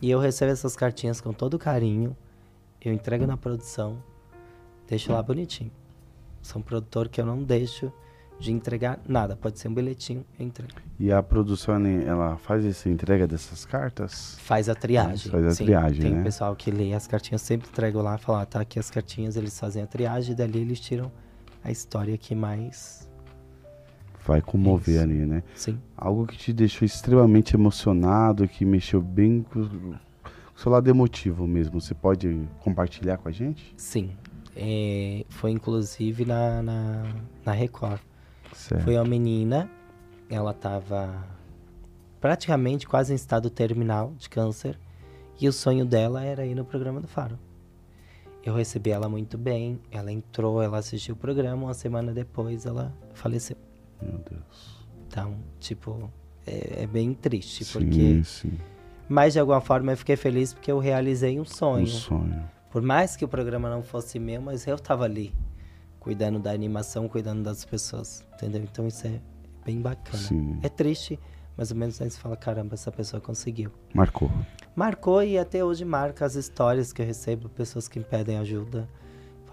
E 0.00 0.10
eu 0.10 0.18
recebo 0.18 0.52
essas 0.52 0.76
cartinhas 0.76 1.20
com 1.20 1.32
todo 1.32 1.58
carinho. 1.58 2.16
Eu 2.80 2.92
entrego 2.92 3.26
na 3.26 3.36
produção. 3.36 4.02
Deixo 4.88 5.12
lá 5.12 5.22
bonitinho. 5.22 5.72
Sou 6.40 6.60
um 6.60 6.64
produtor 6.64 7.08
que 7.08 7.20
eu 7.20 7.26
não 7.26 7.42
deixo 7.42 7.92
de 8.40 8.50
entregar 8.50 8.98
nada. 9.06 9.36
Pode 9.36 9.58
ser 9.58 9.68
um 9.68 9.74
bilhetinho, 9.74 10.24
eu 10.38 10.46
entrego. 10.46 10.72
E 10.98 11.12
a 11.12 11.22
produção, 11.22 11.74
ela 11.86 12.36
faz 12.38 12.64
essa 12.64 12.88
entrega 12.88 13.26
dessas 13.26 13.64
cartas? 13.64 14.36
Faz 14.40 14.68
a 14.68 14.74
triagem. 14.74 15.30
Faz 15.30 15.44
a 15.44 15.50
sim. 15.52 15.64
triagem, 15.64 16.02
Tem 16.02 16.14
né? 16.14 16.22
pessoal 16.24 16.56
que 16.56 16.70
lê 16.70 16.94
as 16.94 17.06
cartinhas, 17.06 17.42
sempre 17.42 17.68
entrego 17.68 18.00
lá, 18.00 18.18
fala, 18.18 18.42
ah, 18.42 18.46
tá 18.46 18.60
aqui 18.60 18.78
as 18.78 18.90
cartinhas, 18.90 19.36
eles 19.36 19.58
fazem 19.58 19.82
a 19.82 19.86
triagem, 19.86 20.32
e 20.32 20.34
dali 20.34 20.60
eles 20.60 20.80
tiram 20.80 21.12
a 21.62 21.70
história 21.70 22.16
que 22.16 22.34
mais. 22.34 23.08
Vai 24.26 24.40
comover 24.40 24.96
Isso. 24.96 25.04
ali, 25.04 25.26
né? 25.26 25.42
Sim. 25.54 25.78
Algo 25.96 26.26
que 26.26 26.36
te 26.36 26.52
deixou 26.52 26.84
extremamente 26.84 27.54
emocionado, 27.54 28.48
que 28.48 28.64
mexeu 28.64 29.00
bem 29.00 29.42
com 29.42 29.66
com 29.66 29.94
o 30.54 30.60
seu 30.60 30.70
lado 30.70 30.88
emotivo 30.88 31.46
mesmo. 31.46 31.80
Você 31.80 31.94
pode 31.94 32.46
compartilhar 32.60 33.16
com 33.16 33.28
a 33.28 33.32
gente? 33.32 33.74
Sim. 33.76 34.10
É, 34.54 35.24
foi 35.28 35.50
inclusive 35.50 36.24
na, 36.24 36.62
na, 36.62 37.14
na 37.44 37.52
Record. 37.52 38.00
Certo. 38.60 38.84
Foi 38.84 38.94
uma 38.94 39.04
menina, 39.04 39.70
ela 40.28 40.52
tava 40.52 41.26
praticamente 42.20 42.86
quase 42.86 43.12
em 43.12 43.16
estado 43.16 43.48
terminal 43.48 44.12
de 44.18 44.28
câncer, 44.28 44.78
e 45.40 45.48
o 45.48 45.52
sonho 45.52 45.86
dela 45.86 46.22
era 46.22 46.44
ir 46.44 46.54
no 46.54 46.64
programa 46.64 47.00
do 47.00 47.08
Faro. 47.08 47.38
Eu 48.44 48.54
recebi 48.54 48.90
ela 48.90 49.08
muito 49.08 49.38
bem, 49.38 49.80
ela 49.90 50.12
entrou, 50.12 50.62
ela 50.62 50.76
assistiu 50.78 51.14
o 51.14 51.18
programa, 51.18 51.64
uma 51.64 51.74
semana 51.74 52.12
depois 52.12 52.66
ela 52.66 52.94
faleceu. 53.14 53.56
Meu 54.00 54.18
Deus. 54.18 54.86
Então, 55.06 55.36
tipo, 55.58 56.10
é, 56.46 56.82
é 56.82 56.86
bem 56.86 57.14
triste, 57.14 57.64
Sim, 57.64 57.72
porque. 57.72 58.24
sim. 58.24 58.58
Mas 59.08 59.32
de 59.32 59.40
alguma 59.40 59.60
forma 59.60 59.92
eu 59.92 59.96
fiquei 59.96 60.16
feliz 60.16 60.52
porque 60.52 60.70
eu 60.70 60.78
realizei 60.78 61.40
um 61.40 61.44
sonho. 61.46 61.84
Um 61.84 61.86
sonho. 61.86 62.50
Por 62.70 62.82
mais 62.82 63.16
que 63.16 63.24
o 63.24 63.28
programa 63.28 63.70
não 63.70 63.82
fosse 63.82 64.18
meu, 64.18 64.40
mas 64.40 64.66
eu 64.66 64.78
tava 64.78 65.04
ali, 65.04 65.34
cuidando 66.00 66.40
da 66.40 66.50
animação, 66.50 67.08
cuidando 67.08 67.44
das 67.44 67.64
pessoas. 67.64 68.26
Entendeu? 68.34 68.62
Então 68.62 68.86
isso 68.88 69.06
é 69.06 69.20
bem 69.64 69.80
bacana. 69.80 70.18
Sim. 70.18 70.58
É 70.62 70.68
triste, 70.68 71.20
mas 71.56 71.70
ao 71.70 71.76
menos 71.76 72.00
aí 72.00 72.10
você 72.10 72.18
fala, 72.18 72.36
caramba, 72.36 72.74
essa 72.74 72.90
pessoa 72.90 73.20
conseguiu. 73.20 73.70
Marcou. 73.94 74.30
marcou 74.74 75.22
e 75.22 75.38
até 75.38 75.62
hoje 75.62 75.84
marca 75.84 76.24
as 76.24 76.34
histórias 76.34 76.92
que 76.92 77.02
eu 77.02 77.06
recebo, 77.06 77.48
pessoas 77.50 77.86
que 77.86 77.98
me 77.98 78.04
pedem 78.04 78.38
ajuda. 78.38 78.88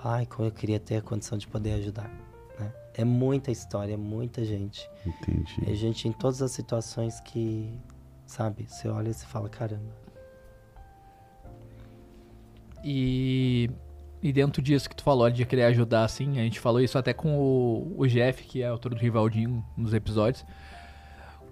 Ai, 0.03 0.25
como 0.25 0.47
eu 0.47 0.51
queria 0.51 0.79
ter 0.79 0.97
a 0.97 1.01
condição 1.01 1.37
de 1.37 1.47
poder 1.47 1.73
ajudar. 1.73 2.09
Né? 2.57 2.71
É 2.93 3.03
muita 3.03 3.51
história, 3.51 3.93
é 3.93 3.97
muita 3.97 4.45
gente. 4.45 4.89
Entendi. 5.05 5.69
É 5.69 5.73
gente 5.73 6.07
em 6.07 6.11
todas 6.11 6.41
as 6.41 6.51
situações 6.51 7.19
que, 7.19 7.77
sabe, 8.25 8.65
você 8.69 8.87
olha 8.87 9.09
e 9.09 9.13
você 9.13 9.25
fala, 9.25 9.49
caramba. 9.49 10.07
E, 12.83 13.69
e 14.21 14.31
dentro 14.33 14.61
disso 14.61 14.89
que 14.89 14.95
tu 14.95 15.03
falou 15.03 15.29
de 15.29 15.45
querer 15.45 15.63
ajudar, 15.65 16.03
assim, 16.03 16.39
a 16.39 16.43
gente 16.43 16.59
falou 16.59 16.81
isso 16.81 16.97
até 16.97 17.13
com 17.13 17.37
o, 17.37 17.95
o 17.97 18.07
Jeff, 18.07 18.43
que 18.43 18.61
é 18.61 18.67
autor 18.67 18.93
do 18.95 18.99
Rivaldinho, 18.99 19.63
nos 19.75 19.93
episódios. 19.93 20.45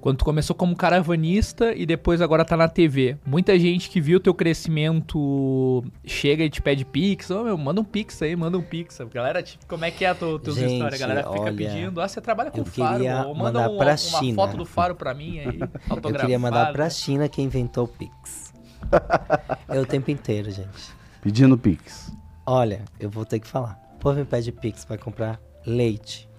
Quando 0.01 0.17
tu 0.17 0.25
começou 0.25 0.55
como 0.55 0.75
caravanista 0.75 1.73
e 1.73 1.83
depois 1.83 2.21
agora 2.21 2.45
tá 2.45 2.55
na 2.55 2.67
TV. 2.67 3.17
Muita 3.25 3.57
gente 3.57 3.89
que 3.89 3.99
viu 3.99 4.17
o 4.17 4.19
teu 4.19 4.35
crescimento 4.35 5.83
chega 6.05 6.43
e 6.43 6.49
te 6.49 6.61
pede 6.61 6.85
pix. 6.85 7.31
Ô, 7.31 7.43
meu, 7.43 7.57
manda 7.57 7.81
um 7.81 7.83
pix 7.83 8.21
aí, 8.21 8.35
manda 8.35 8.55
um 8.55 8.61
pix. 8.61 8.99
Galera, 9.11 9.41
tipo, 9.41 9.65
como 9.65 9.83
é 9.83 9.89
que 9.89 10.05
é 10.05 10.09
a 10.09 10.13
tua, 10.13 10.37
tua 10.39 10.53
Gente, 10.53 10.73
história? 10.73 10.95
A 10.95 10.99
galera 10.99 11.23
fica 11.23 11.41
olha, 11.41 11.53
pedindo. 11.53 11.99
Ah, 11.99 12.07
você 12.07 12.21
trabalha 12.21 12.51
com 12.51 12.59
eu 12.59 12.65
faro, 12.65 13.03
manda 13.35 13.67
um- 13.67 13.77
pra 13.77 13.87
uma 13.91 13.97
China. 13.97 14.35
foto 14.35 14.57
do 14.57 14.65
faro 14.65 14.93
pra 14.93 15.11
mim 15.15 15.39
aí, 15.39 15.59
autografada. 15.89 16.09
Eu 16.09 16.19
queria 16.19 16.37
mandar 16.39 16.71
pra 16.71 16.87
China 16.87 17.27
quem 17.27 17.45
inventou 17.45 17.85
o 17.85 17.87
Pix. 17.87 18.53
é 19.67 19.79
o 19.79 19.87
tempo 19.87 20.11
inteiro, 20.11 20.51
gente. 20.51 20.93
Pedindo 21.19 21.57
Pix. 21.57 22.13
Olha, 22.45 22.83
eu 22.99 23.09
vou 23.09 23.25
ter 23.25 23.39
que 23.39 23.47
falar. 23.47 23.79
O 23.95 23.99
povo 23.99 24.19
me 24.19 24.25
pede 24.25 24.51
Pix 24.51 24.85
pra 24.85 24.97
comprar 24.97 25.39
leite. 25.65 26.29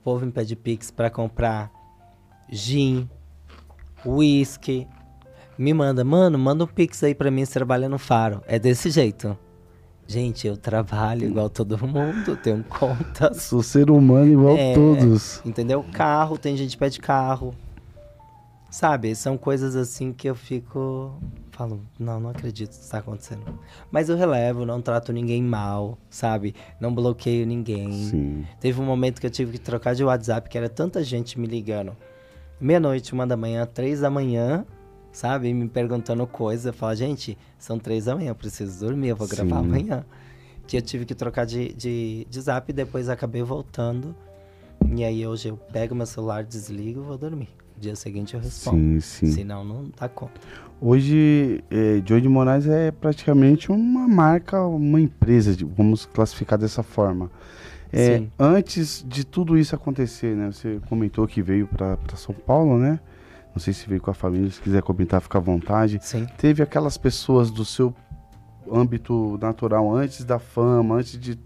O 0.00 0.02
povo 0.04 0.24
me 0.24 0.30
pede 0.32 0.54
Pix 0.54 0.90
pra 0.90 1.10
comprar 1.10 1.70
gin, 2.50 3.08
whisky. 4.06 4.86
Me 5.58 5.74
manda, 5.74 6.04
mano, 6.04 6.38
manda 6.38 6.62
um 6.64 6.68
Pix 6.68 7.02
aí 7.02 7.14
pra 7.14 7.30
mim, 7.30 7.44
você 7.44 7.54
trabalha 7.54 7.88
no 7.88 7.98
Faro. 7.98 8.42
É 8.46 8.58
desse 8.58 8.90
jeito. 8.90 9.36
Gente, 10.06 10.46
eu 10.46 10.56
trabalho 10.56 11.26
igual 11.28 11.50
todo 11.50 11.76
mundo, 11.86 12.36
tenho 12.36 12.64
contas. 12.64 13.42
Sou 13.42 13.62
ser 13.62 13.90
humano 13.90 14.32
igual 14.32 14.56
É. 14.56 14.72
todos. 14.72 15.42
Entendeu? 15.44 15.84
Carro, 15.92 16.38
tem 16.38 16.56
gente 16.56 16.70
que 16.70 16.78
pede 16.78 16.98
carro. 17.00 17.54
Sabe, 18.70 19.14
são 19.14 19.38
coisas 19.38 19.74
assim 19.74 20.12
que 20.12 20.28
eu 20.28 20.34
fico. 20.34 21.18
Falo, 21.52 21.80
não, 21.98 22.20
não 22.20 22.30
acredito 22.30 22.68
que 22.68 22.74
isso 22.76 22.90
tá 22.90 22.98
acontecendo. 22.98 23.58
Mas 23.90 24.08
eu 24.08 24.16
relevo, 24.16 24.66
não 24.66 24.80
trato 24.82 25.12
ninguém 25.12 25.42
mal, 25.42 25.98
sabe? 26.10 26.54
Não 26.78 26.94
bloqueio 26.94 27.46
ninguém. 27.46 27.90
Sim. 27.92 28.46
Teve 28.60 28.80
um 28.80 28.84
momento 28.84 29.20
que 29.20 29.26
eu 29.26 29.30
tive 29.30 29.52
que 29.52 29.58
trocar 29.58 29.94
de 29.94 30.04
WhatsApp, 30.04 30.48
que 30.48 30.58
era 30.58 30.68
tanta 30.68 31.02
gente 31.02 31.40
me 31.40 31.46
ligando. 31.46 31.96
Meia-noite, 32.60 33.12
uma 33.12 33.26
da 33.26 33.36
manhã, 33.36 33.66
três 33.66 34.00
da 34.00 34.10
manhã, 34.10 34.66
sabe? 35.10 35.52
Me 35.54 35.66
perguntando 35.66 36.26
coisa. 36.26 36.68
Eu 36.68 36.72
falo, 36.74 36.94
gente, 36.94 37.38
são 37.58 37.78
três 37.78 38.04
da 38.04 38.14
manhã, 38.14 38.30
eu 38.30 38.34
preciso 38.34 38.84
dormir, 38.84 39.08
eu 39.08 39.16
vou 39.16 39.26
gravar 39.26 39.60
Sim. 39.60 39.66
amanhã. 39.66 40.04
Que 40.66 40.76
eu 40.76 40.82
tive 40.82 41.06
que 41.06 41.14
trocar 41.14 41.46
de, 41.46 41.72
de, 41.72 42.26
de 42.28 42.40
zap 42.40 42.70
e 42.70 42.74
depois 42.74 43.08
acabei 43.08 43.42
voltando. 43.42 44.14
E 44.94 45.02
aí 45.02 45.26
hoje 45.26 45.48
eu 45.48 45.56
pego 45.56 45.94
meu 45.94 46.06
celular, 46.06 46.44
desligo 46.44 47.00
e 47.00 47.04
vou 47.04 47.16
dormir. 47.16 47.48
Dia 47.80 47.94
seguinte 47.96 48.34
eu 48.34 48.40
respondo. 48.40 48.76
Sim, 48.76 49.00
sim. 49.00 49.26
Senão 49.32 49.64
não 49.64 49.90
dá 49.98 50.08
conta. 50.08 50.32
Hoje, 50.80 51.62
é, 51.70 52.02
Joey 52.04 52.20
de 52.20 52.28
Moraes 52.28 52.66
é 52.66 52.90
praticamente 52.90 53.70
uma 53.70 54.06
marca, 54.08 54.64
uma 54.64 55.00
empresa, 55.00 55.54
de- 55.54 55.64
vamos 55.64 56.06
classificar 56.06 56.58
dessa 56.58 56.82
forma. 56.82 57.30
É, 57.92 58.18
Sim. 58.18 58.30
antes 58.38 59.04
de 59.08 59.24
tudo 59.24 59.56
isso 59.56 59.74
acontecer, 59.74 60.36
né? 60.36 60.50
Você 60.52 60.78
comentou 60.88 61.26
que 61.26 61.40
veio 61.40 61.66
para 61.66 61.96
São 62.16 62.34
Paulo, 62.34 62.78
né? 62.78 63.00
Não 63.54 63.60
sei 63.60 63.72
se 63.72 63.88
veio 63.88 64.00
com 64.00 64.10
a 64.10 64.14
família, 64.14 64.50
se 64.50 64.60
quiser 64.60 64.82
comentar, 64.82 65.20
fica 65.20 65.38
à 65.38 65.40
vontade. 65.40 65.98
Sim. 66.02 66.26
Teve 66.36 66.62
aquelas 66.62 66.96
pessoas 66.98 67.50
do 67.50 67.64
seu 67.64 67.94
âmbito 68.70 69.38
natural 69.40 69.90
antes 69.92 70.24
da 70.24 70.38
fama, 70.38 70.96
antes 70.96 71.18
de, 71.18 71.38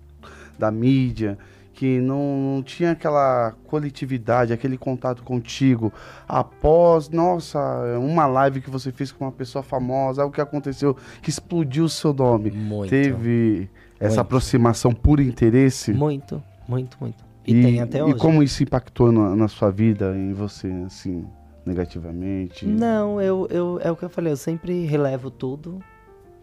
da 0.58 0.70
mídia, 0.70 1.38
que 1.74 2.00
não, 2.00 2.54
não 2.56 2.62
tinha 2.62 2.92
aquela 2.92 3.54
coletividade, 3.66 4.52
aquele 4.52 4.76
contato 4.76 5.22
contigo 5.22 5.92
após, 6.28 7.08
nossa, 7.08 7.58
uma 7.98 8.26
live 8.26 8.60
que 8.60 8.70
você 8.70 8.92
fez 8.92 9.10
com 9.10 9.24
uma 9.24 9.32
pessoa 9.32 9.62
famosa, 9.62 10.22
algo 10.22 10.34
que 10.34 10.40
aconteceu 10.40 10.96
que 11.22 11.30
explodiu 11.30 11.84
o 11.84 11.88
seu 11.88 12.12
nome. 12.12 12.50
Muito. 12.50 12.90
Teve 12.90 13.70
essa 13.98 14.16
Muito. 14.16 14.20
aproximação 14.20 14.92
por 14.92 15.20
interesse? 15.20 15.92
Muito, 15.92 16.42
muito, 16.68 16.96
muito. 17.00 17.24
E, 17.46 17.60
tem 17.60 17.80
até 17.80 18.02
hoje. 18.02 18.14
E 18.14 18.18
como 18.18 18.42
isso 18.42 18.62
impactou 18.62 19.10
na, 19.10 19.34
na 19.34 19.48
sua 19.48 19.70
vida, 19.70 20.16
em 20.16 20.32
você, 20.32 20.68
assim, 20.86 21.24
negativamente? 21.64 22.66
Não, 22.66 23.20
eu, 23.20 23.46
eu, 23.50 23.80
é 23.82 23.90
o 23.90 23.96
que 23.96 24.04
eu 24.04 24.10
falei, 24.10 24.32
eu 24.32 24.36
sempre 24.36 24.84
relevo 24.84 25.30
tudo, 25.30 25.80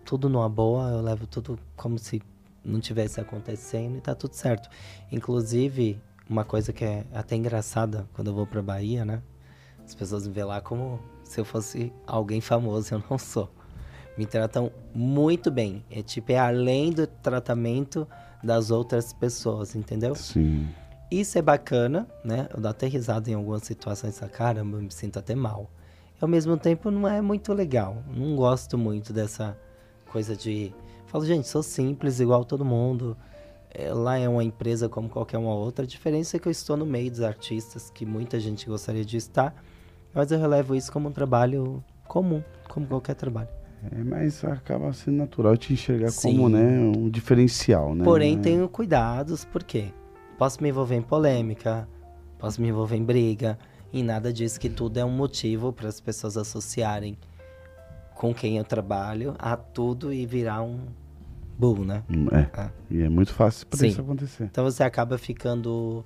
tudo 0.03 0.29
numa 0.29 0.49
boa, 0.49 0.89
eu 0.89 1.01
levo 1.01 1.27
tudo 1.27 1.57
como 1.75 1.97
se 1.97 2.21
não 2.63 2.79
tivesse 2.79 3.19
acontecendo 3.19 3.97
e 3.97 4.01
tá 4.01 4.13
tudo 4.13 4.33
certo. 4.33 4.69
Inclusive, 5.11 6.01
uma 6.29 6.43
coisa 6.43 6.71
que 6.71 6.83
é 6.83 7.05
até 7.13 7.35
engraçada 7.35 8.07
quando 8.13 8.27
eu 8.29 8.33
vou 8.33 8.45
pra 8.45 8.61
Bahia, 8.61 9.03
né? 9.03 9.21
As 9.83 9.95
pessoas 9.95 10.27
me 10.27 10.33
veem 10.33 10.45
lá 10.45 10.61
como 10.61 10.99
se 11.23 11.39
eu 11.39 11.45
fosse 11.45 11.91
alguém 12.05 12.41
famoso, 12.41 12.93
eu 12.95 13.03
não 13.09 13.17
sou. 13.17 13.49
Me 14.17 14.25
tratam 14.25 14.71
muito 14.93 15.49
bem. 15.49 15.83
É 15.89 16.01
tipo, 16.01 16.31
é 16.31 16.37
além 16.37 16.91
do 16.91 17.07
tratamento 17.07 18.07
das 18.43 18.71
outras 18.71 19.13
pessoas, 19.13 19.75
entendeu? 19.75 20.15
Sim. 20.15 20.67
Isso 21.09 21.37
é 21.39 21.41
bacana, 21.41 22.07
né? 22.23 22.47
Eu 22.53 22.61
dou 22.61 22.69
até 22.69 22.85
risada 22.85 23.31
em 23.31 23.33
algumas 23.33 23.63
situações, 23.63 24.19
caramba, 24.31 24.77
eu 24.77 24.83
me 24.83 24.91
sinto 24.91 25.17
até 25.17 25.33
mal. 25.33 25.69
E 26.15 26.23
ao 26.23 26.27
mesmo 26.27 26.55
tempo 26.57 26.91
não 26.91 27.07
é 27.07 27.21
muito 27.21 27.53
legal. 27.53 28.03
Não 28.13 28.35
gosto 28.35 28.77
muito 28.77 29.11
dessa 29.11 29.57
coisa 30.11 30.35
de. 30.35 30.73
Falo, 31.09 31.25
gente, 31.25 31.47
sou 31.47 31.63
simples, 31.63 32.19
igual 32.19 32.45
todo 32.45 32.63
mundo. 32.63 33.17
É, 33.73 33.91
lá 33.91 34.17
é 34.19 34.29
uma 34.29 34.43
empresa 34.43 34.87
como 34.87 35.09
qualquer 35.09 35.39
uma 35.39 35.55
outra. 35.55 35.83
A 35.83 35.87
diferença 35.87 36.37
é 36.37 36.39
que 36.39 36.47
eu 36.47 36.51
estou 36.51 36.77
no 36.77 36.85
meio 36.85 37.09
dos 37.09 37.21
artistas, 37.21 37.89
que 37.89 38.05
muita 38.05 38.39
gente 38.39 38.67
gostaria 38.67 39.03
de 39.03 39.17
estar. 39.17 39.55
Mas 40.13 40.31
eu 40.31 40.39
relevo 40.39 40.75
isso 40.75 40.91
como 40.91 41.09
um 41.09 41.11
trabalho 41.11 41.83
comum, 42.07 42.43
como 42.67 42.85
qualquer 42.85 43.15
trabalho. 43.15 43.49
É, 43.91 44.03
mas 44.03 44.43
acaba 44.43 44.93
sendo 44.93 45.17
natural 45.17 45.57
te 45.57 45.73
enxergar 45.73 46.11
Sim. 46.11 46.35
como, 46.35 46.47
né, 46.47 46.79
um 46.79 47.09
diferencial, 47.09 47.95
né? 47.95 48.03
Porém, 48.03 48.39
tenho 48.39 48.69
cuidados, 48.69 49.43
porque 49.45 49.91
posso 50.37 50.61
me 50.61 50.69
envolver 50.69 50.95
em 50.95 51.01
polêmica, 51.01 51.89
posso 52.37 52.61
me 52.61 52.67
envolver 52.67 52.97
em 52.97 53.03
briga, 53.03 53.57
e 53.91 54.03
nada 54.03 54.31
diz 54.31 54.59
que 54.59 54.69
tudo 54.69 54.97
é 54.97 55.05
um 55.05 55.09
motivo 55.09 55.73
para 55.73 55.87
as 55.87 55.99
pessoas 55.99 56.37
associarem 56.37 57.17
com 58.13 58.33
quem 58.33 58.57
eu 58.57 58.65
trabalho 58.65 59.33
a 59.39 59.55
tudo 59.55 60.13
e 60.13 60.25
virar 60.25 60.61
um 60.61 60.79
bull, 61.59 61.83
né? 61.85 62.03
Hum, 62.09 62.27
É, 62.31 62.49
Ah. 62.53 62.71
e 62.89 63.01
é 63.01 63.09
muito 63.09 63.33
fácil 63.33 63.67
para 63.67 63.85
isso 63.85 63.99
acontecer. 64.01 64.45
Então 64.45 64.63
você 64.63 64.81
acaba 64.83 65.17
ficando. 65.17 66.05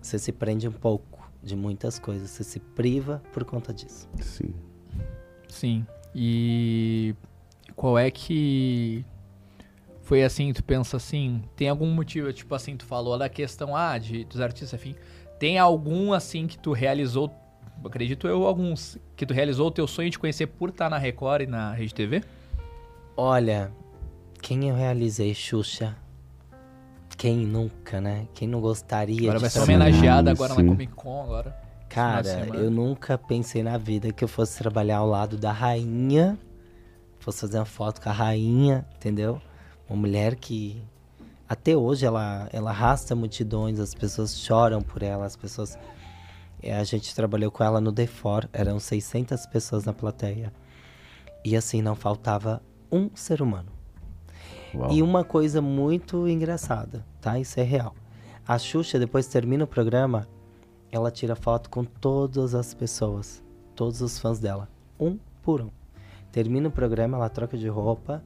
Você 0.00 0.18
se 0.18 0.30
prende 0.30 0.68
um 0.68 0.72
pouco 0.72 1.26
de 1.42 1.56
muitas 1.56 1.98
coisas, 1.98 2.30
você 2.30 2.44
se 2.44 2.60
priva 2.60 3.22
por 3.32 3.44
conta 3.44 3.72
disso. 3.72 4.08
Sim. 4.20 4.54
Sim. 5.48 5.86
E 6.14 7.14
qual 7.74 7.98
é 7.98 8.10
que 8.10 9.04
foi 10.02 10.22
assim, 10.22 10.52
tu 10.52 10.62
pensa 10.62 10.96
assim, 10.96 11.42
tem 11.56 11.68
algum 11.68 11.90
motivo, 11.90 12.32
tipo 12.32 12.54
assim, 12.54 12.76
tu 12.76 12.84
falou 12.84 13.18
da 13.18 13.28
questão 13.28 13.74
ah, 13.74 13.98
de, 13.98 14.24
dos 14.24 14.40
artistas, 14.40 14.72
enfim, 14.80 14.94
tem 15.38 15.58
algum 15.58 16.12
assim 16.12 16.46
que 16.46 16.56
tu 16.58 16.72
realizou, 16.72 17.30
acredito 17.84 18.28
eu, 18.28 18.46
alguns 18.46 18.96
que 19.16 19.26
tu 19.26 19.34
realizou 19.34 19.66
o 19.66 19.70
teu 19.70 19.86
sonho 19.86 20.08
de 20.10 20.18
conhecer 20.18 20.46
por 20.46 20.68
estar 20.68 20.88
na 20.88 20.96
Record 20.98 21.42
e 21.42 21.46
na 21.46 21.72
Rede 21.72 21.92
TV? 21.94 22.22
Olha, 23.16 23.72
quem 24.46 24.68
eu 24.68 24.76
realizei, 24.76 25.34
Xuxa? 25.34 25.96
Quem 27.18 27.38
nunca, 27.38 28.00
né? 28.00 28.28
Quem 28.32 28.46
não 28.46 28.60
gostaria 28.60 29.18
Agora 29.22 29.38
de 29.38 29.40
vai 29.40 29.50
ser 29.50 29.58
homenageada 29.58 30.30
agora 30.30 30.54
sim. 30.54 30.62
na 30.62 30.68
Comic 30.68 30.92
Con 30.92 31.24
agora. 31.24 31.56
Cara, 31.88 32.46
eu 32.54 32.70
nunca 32.70 33.18
pensei 33.18 33.64
na 33.64 33.76
vida 33.76 34.12
que 34.12 34.22
eu 34.22 34.28
fosse 34.28 34.56
trabalhar 34.56 34.98
ao 34.98 35.08
lado 35.08 35.36
da 35.36 35.50
rainha, 35.50 36.38
fosse 37.18 37.40
fazer 37.40 37.58
uma 37.58 37.64
foto 37.64 38.00
com 38.00 38.08
a 38.08 38.12
rainha, 38.12 38.86
entendeu? 38.94 39.42
Uma 39.88 39.98
mulher 39.98 40.36
que 40.36 40.80
até 41.48 41.76
hoje 41.76 42.06
ela, 42.06 42.48
ela 42.52 42.70
arrasta 42.70 43.16
multidões, 43.16 43.80
as 43.80 43.94
pessoas 43.94 44.38
choram 44.38 44.80
por 44.80 45.02
ela, 45.02 45.26
as 45.26 45.34
pessoas. 45.34 45.76
É, 46.62 46.76
a 46.76 46.84
gente 46.84 47.12
trabalhou 47.16 47.50
com 47.50 47.64
ela 47.64 47.80
no 47.80 47.90
Defor, 47.90 48.48
eram 48.52 48.78
600 48.78 49.44
pessoas 49.46 49.84
na 49.84 49.92
plateia. 49.92 50.52
E 51.44 51.56
assim, 51.56 51.82
não 51.82 51.96
faltava 51.96 52.62
um 52.92 53.10
ser 53.12 53.42
humano. 53.42 53.75
Uau. 54.76 54.92
E 54.92 55.02
uma 55.02 55.24
coisa 55.24 55.62
muito 55.62 56.28
engraçada, 56.28 57.04
tá? 57.20 57.38
Isso 57.38 57.58
é 57.58 57.62
real. 57.62 57.94
A 58.46 58.58
Xuxa, 58.58 58.98
depois 58.98 59.26
termina 59.26 59.64
o 59.64 59.66
programa, 59.66 60.28
ela 60.90 61.10
tira 61.10 61.34
foto 61.34 61.68
com 61.68 61.84
todas 61.84 62.54
as 62.54 62.74
pessoas, 62.74 63.42
todos 63.74 64.00
os 64.00 64.18
fãs 64.18 64.38
dela, 64.38 64.68
um 65.00 65.18
por 65.42 65.60
um. 65.60 65.70
Termina 66.30 66.68
o 66.68 66.70
programa, 66.70 67.16
ela 67.16 67.28
troca 67.28 67.56
de 67.56 67.68
roupa, 67.68 68.22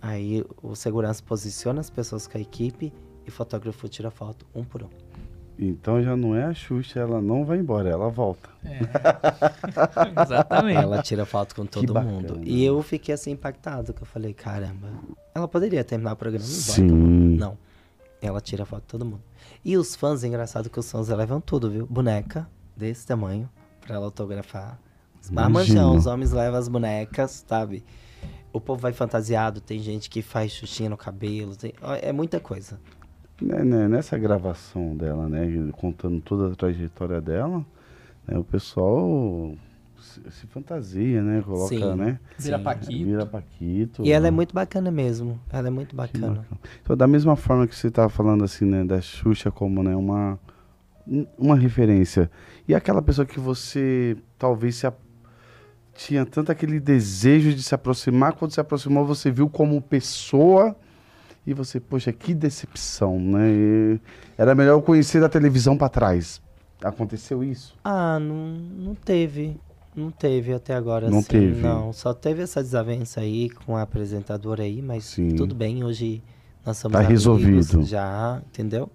aí 0.00 0.44
o 0.62 0.74
segurança 0.74 1.22
posiciona 1.22 1.80
as 1.80 1.90
pessoas 1.90 2.26
com 2.26 2.38
a 2.38 2.40
equipe 2.40 2.92
e 3.24 3.28
o 3.28 3.32
fotógrafo 3.32 3.88
tira 3.88 4.10
foto 4.10 4.46
um 4.54 4.64
por 4.64 4.82
um. 4.82 4.88
Então 5.58 6.02
já 6.02 6.14
não 6.16 6.34
é 6.34 6.44
a 6.44 6.52
Xuxa, 6.54 7.00
ela 7.00 7.20
não 7.20 7.44
vai 7.44 7.58
embora, 7.58 7.88
ela 7.88 8.08
volta. 8.10 8.48
É. 8.64 8.80
Exatamente. 10.22 10.76
Ela 10.78 11.02
tira 11.02 11.24
foto 11.24 11.54
com 11.54 11.64
todo 11.66 11.92
bacana. 11.94 12.12
mundo. 12.12 12.40
E 12.44 12.64
eu 12.64 12.82
fiquei 12.82 13.14
assim 13.14 13.30
impactado, 13.32 13.92
que 13.94 14.02
eu 14.02 14.06
falei, 14.06 14.34
caramba, 14.34 14.88
ela 15.34 15.48
poderia 15.48 15.82
terminar 15.84 16.12
o 16.12 16.16
programa 16.16 16.44
e 16.44 16.48
embora. 16.48 16.72
Sim. 16.72 17.36
Não. 17.36 17.56
Ela 18.20 18.40
tira 18.40 18.64
foto 18.64 18.82
de 18.82 18.88
todo 18.88 19.04
mundo. 19.04 19.22
E 19.64 19.76
os 19.76 19.94
fãs, 19.94 20.24
é 20.24 20.26
engraçado 20.28 20.68
que 20.70 20.78
os 20.78 20.90
fãs 20.90 21.08
levam 21.08 21.40
tudo, 21.40 21.70
viu? 21.70 21.86
Boneca 21.86 22.48
desse 22.76 23.06
tamanho 23.06 23.48
pra 23.80 23.94
ela 23.96 24.04
autografar. 24.06 24.78
Os 25.22 25.30
marmanjão, 25.30 25.94
os 25.96 26.06
homens 26.06 26.32
levam 26.32 26.58
as 26.58 26.68
bonecas, 26.68 27.44
sabe? 27.46 27.84
O 28.52 28.60
povo 28.60 28.80
vai 28.80 28.92
fantasiado, 28.92 29.60
tem 29.60 29.78
gente 29.80 30.08
que 30.08 30.22
faz 30.22 30.52
xuxinha 30.52 30.88
no 30.88 30.96
cabelo, 30.96 31.54
tem- 31.56 31.74
é 32.00 32.12
muita 32.12 32.40
coisa. 32.40 32.80
Né, 33.40 33.62
né, 33.64 33.88
Nessa 33.88 34.16
gravação 34.16 34.96
dela, 34.96 35.28
né, 35.28 35.46
contando 35.72 36.20
toda 36.20 36.52
a 36.52 36.56
trajetória 36.56 37.20
dela, 37.20 37.64
né, 38.26 38.38
o 38.38 38.44
pessoal 38.44 39.54
se, 40.00 40.20
se 40.30 40.46
fantasia, 40.46 41.22
né, 41.22 41.42
coloca, 41.44 41.68
Sim. 41.76 41.94
né, 41.96 42.18
Vira. 42.38 42.58
Paquito. 42.58 43.04
vira 43.04 43.26
Paquito. 43.26 44.02
E 44.04 44.10
ela 44.12 44.26
é 44.28 44.30
muito 44.30 44.54
bacana 44.54 44.90
mesmo. 44.90 45.38
Ela 45.50 45.68
é 45.68 45.70
muito 45.70 45.94
bacana. 45.94 46.28
bacana. 46.28 46.46
Então, 46.82 46.96
da 46.96 47.06
mesma 47.06 47.36
forma 47.36 47.66
que 47.66 47.74
você 47.76 47.88
estava 47.88 48.08
falando 48.08 48.42
assim, 48.44 48.64
né, 48.64 48.84
da 48.84 49.00
Xuxa 49.00 49.50
como, 49.50 49.82
né, 49.82 49.94
uma 49.94 50.38
um- 51.08 51.24
uma 51.38 51.54
referência. 51.54 52.28
E 52.66 52.74
aquela 52.74 53.00
pessoa 53.00 53.24
que 53.24 53.38
você 53.38 54.16
talvez 54.36 54.74
se 54.76 54.88
a- 54.88 54.92
tinha 55.94 56.26
tanto 56.26 56.50
aquele 56.50 56.80
desejo 56.80 57.54
de 57.54 57.62
se 57.62 57.74
aproximar, 57.76 58.32
quando 58.32 58.50
se 58.50 58.60
aproximou, 58.60 59.06
você 59.06 59.30
viu 59.30 59.48
como 59.48 59.80
pessoa 59.80 60.74
e 61.46 61.54
você, 61.54 61.78
poxa, 61.78 62.12
que 62.12 62.34
decepção, 62.34 63.18
né? 63.20 63.48
E 63.50 64.00
era 64.36 64.54
melhor 64.54 64.72
eu 64.72 64.82
conhecer 64.82 65.20
da 65.20 65.28
televisão 65.28 65.76
para 65.76 65.88
trás. 65.88 66.40
Aconteceu 66.82 67.42
isso? 67.44 67.74
Ah, 67.84 68.18
não, 68.18 68.48
não 68.48 68.94
teve. 68.94 69.56
Não 69.94 70.10
teve 70.10 70.52
até 70.52 70.74
agora. 70.74 71.08
Não 71.08 71.20
assim, 71.20 71.28
teve. 71.28 71.62
Não, 71.62 71.92
só 71.92 72.12
teve 72.12 72.42
essa 72.42 72.62
desavença 72.62 73.20
aí 73.20 73.48
com 73.48 73.76
a 73.76 73.82
apresentadora 73.82 74.62
aí, 74.62 74.82
mas 74.82 75.04
Sim. 75.04 75.34
tudo 75.36 75.54
bem. 75.54 75.82
Hoje 75.84 76.22
nós 76.64 76.76
somos 76.76 76.92
Tá 76.92 76.98
amigos 76.98 77.12
resolvido. 77.24 77.82
já, 77.84 78.42
entendeu? 78.46 78.90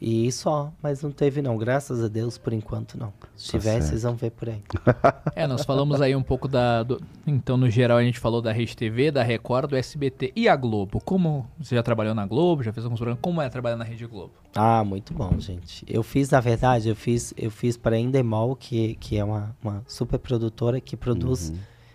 E 0.00 0.30
só, 0.30 0.72
mas 0.80 1.02
não 1.02 1.10
teve 1.10 1.42
não. 1.42 1.56
Graças 1.58 2.02
a 2.04 2.06
Deus, 2.08 2.38
por 2.38 2.52
enquanto 2.52 2.96
não. 2.96 3.12
Se 3.36 3.50
Tá 3.52 3.58
tiver, 3.58 3.70
certo. 3.72 3.84
vocês 3.86 4.02
vão 4.04 4.14
ver 4.14 4.30
por 4.30 4.48
aí. 4.48 4.62
É, 5.34 5.46
nós 5.46 5.64
falamos 5.64 6.00
aí 6.00 6.14
um 6.16 6.22
pouco 6.22 6.46
da. 6.48 6.82
do- 6.82 7.00
então, 7.26 7.56
no 7.56 7.68
geral, 7.70 7.98
a 7.98 8.02
gente 8.02 8.18
falou 8.18 8.40
da 8.42 8.52
Rede 8.52 8.76
TV, 8.76 9.10
da 9.10 9.22
Record, 9.22 9.70
do 9.70 9.76
SBT 9.76 10.32
e 10.36 10.48
a 10.48 10.54
Globo. 10.56 11.00
Como 11.04 11.48
você 11.60 11.74
já 11.74 11.82
trabalhou 11.82 12.14
na 12.14 12.26
Globo, 12.26 12.62
já 12.62 12.72
fez 12.72 12.84
alguns 12.84 12.98
programas, 12.98 13.20
como 13.20 13.40
é 13.42 13.48
trabalhar 13.48 13.76
na 13.76 13.84
Rede 13.84 14.06
Globo? 14.06 14.32
Ah, 14.54 14.82
muito 14.84 15.12
bom, 15.14 15.38
gente. 15.38 15.84
Eu 15.88 16.02
fiz, 16.02 16.30
na 16.30 16.40
verdade, 16.40 16.88
eu 16.88 16.96
fiz, 16.96 17.34
eu 17.36 17.50
fiz 17.50 17.76
para 17.76 17.96
a 17.96 17.98
Endemol, 17.98 18.56
que, 18.56 18.94
que 18.96 19.16
é 19.16 19.24
uma, 19.24 19.54
uma 19.62 19.82
super 19.86 20.18
produtora 20.18 20.80
que 20.80 20.96
produz 20.96 21.52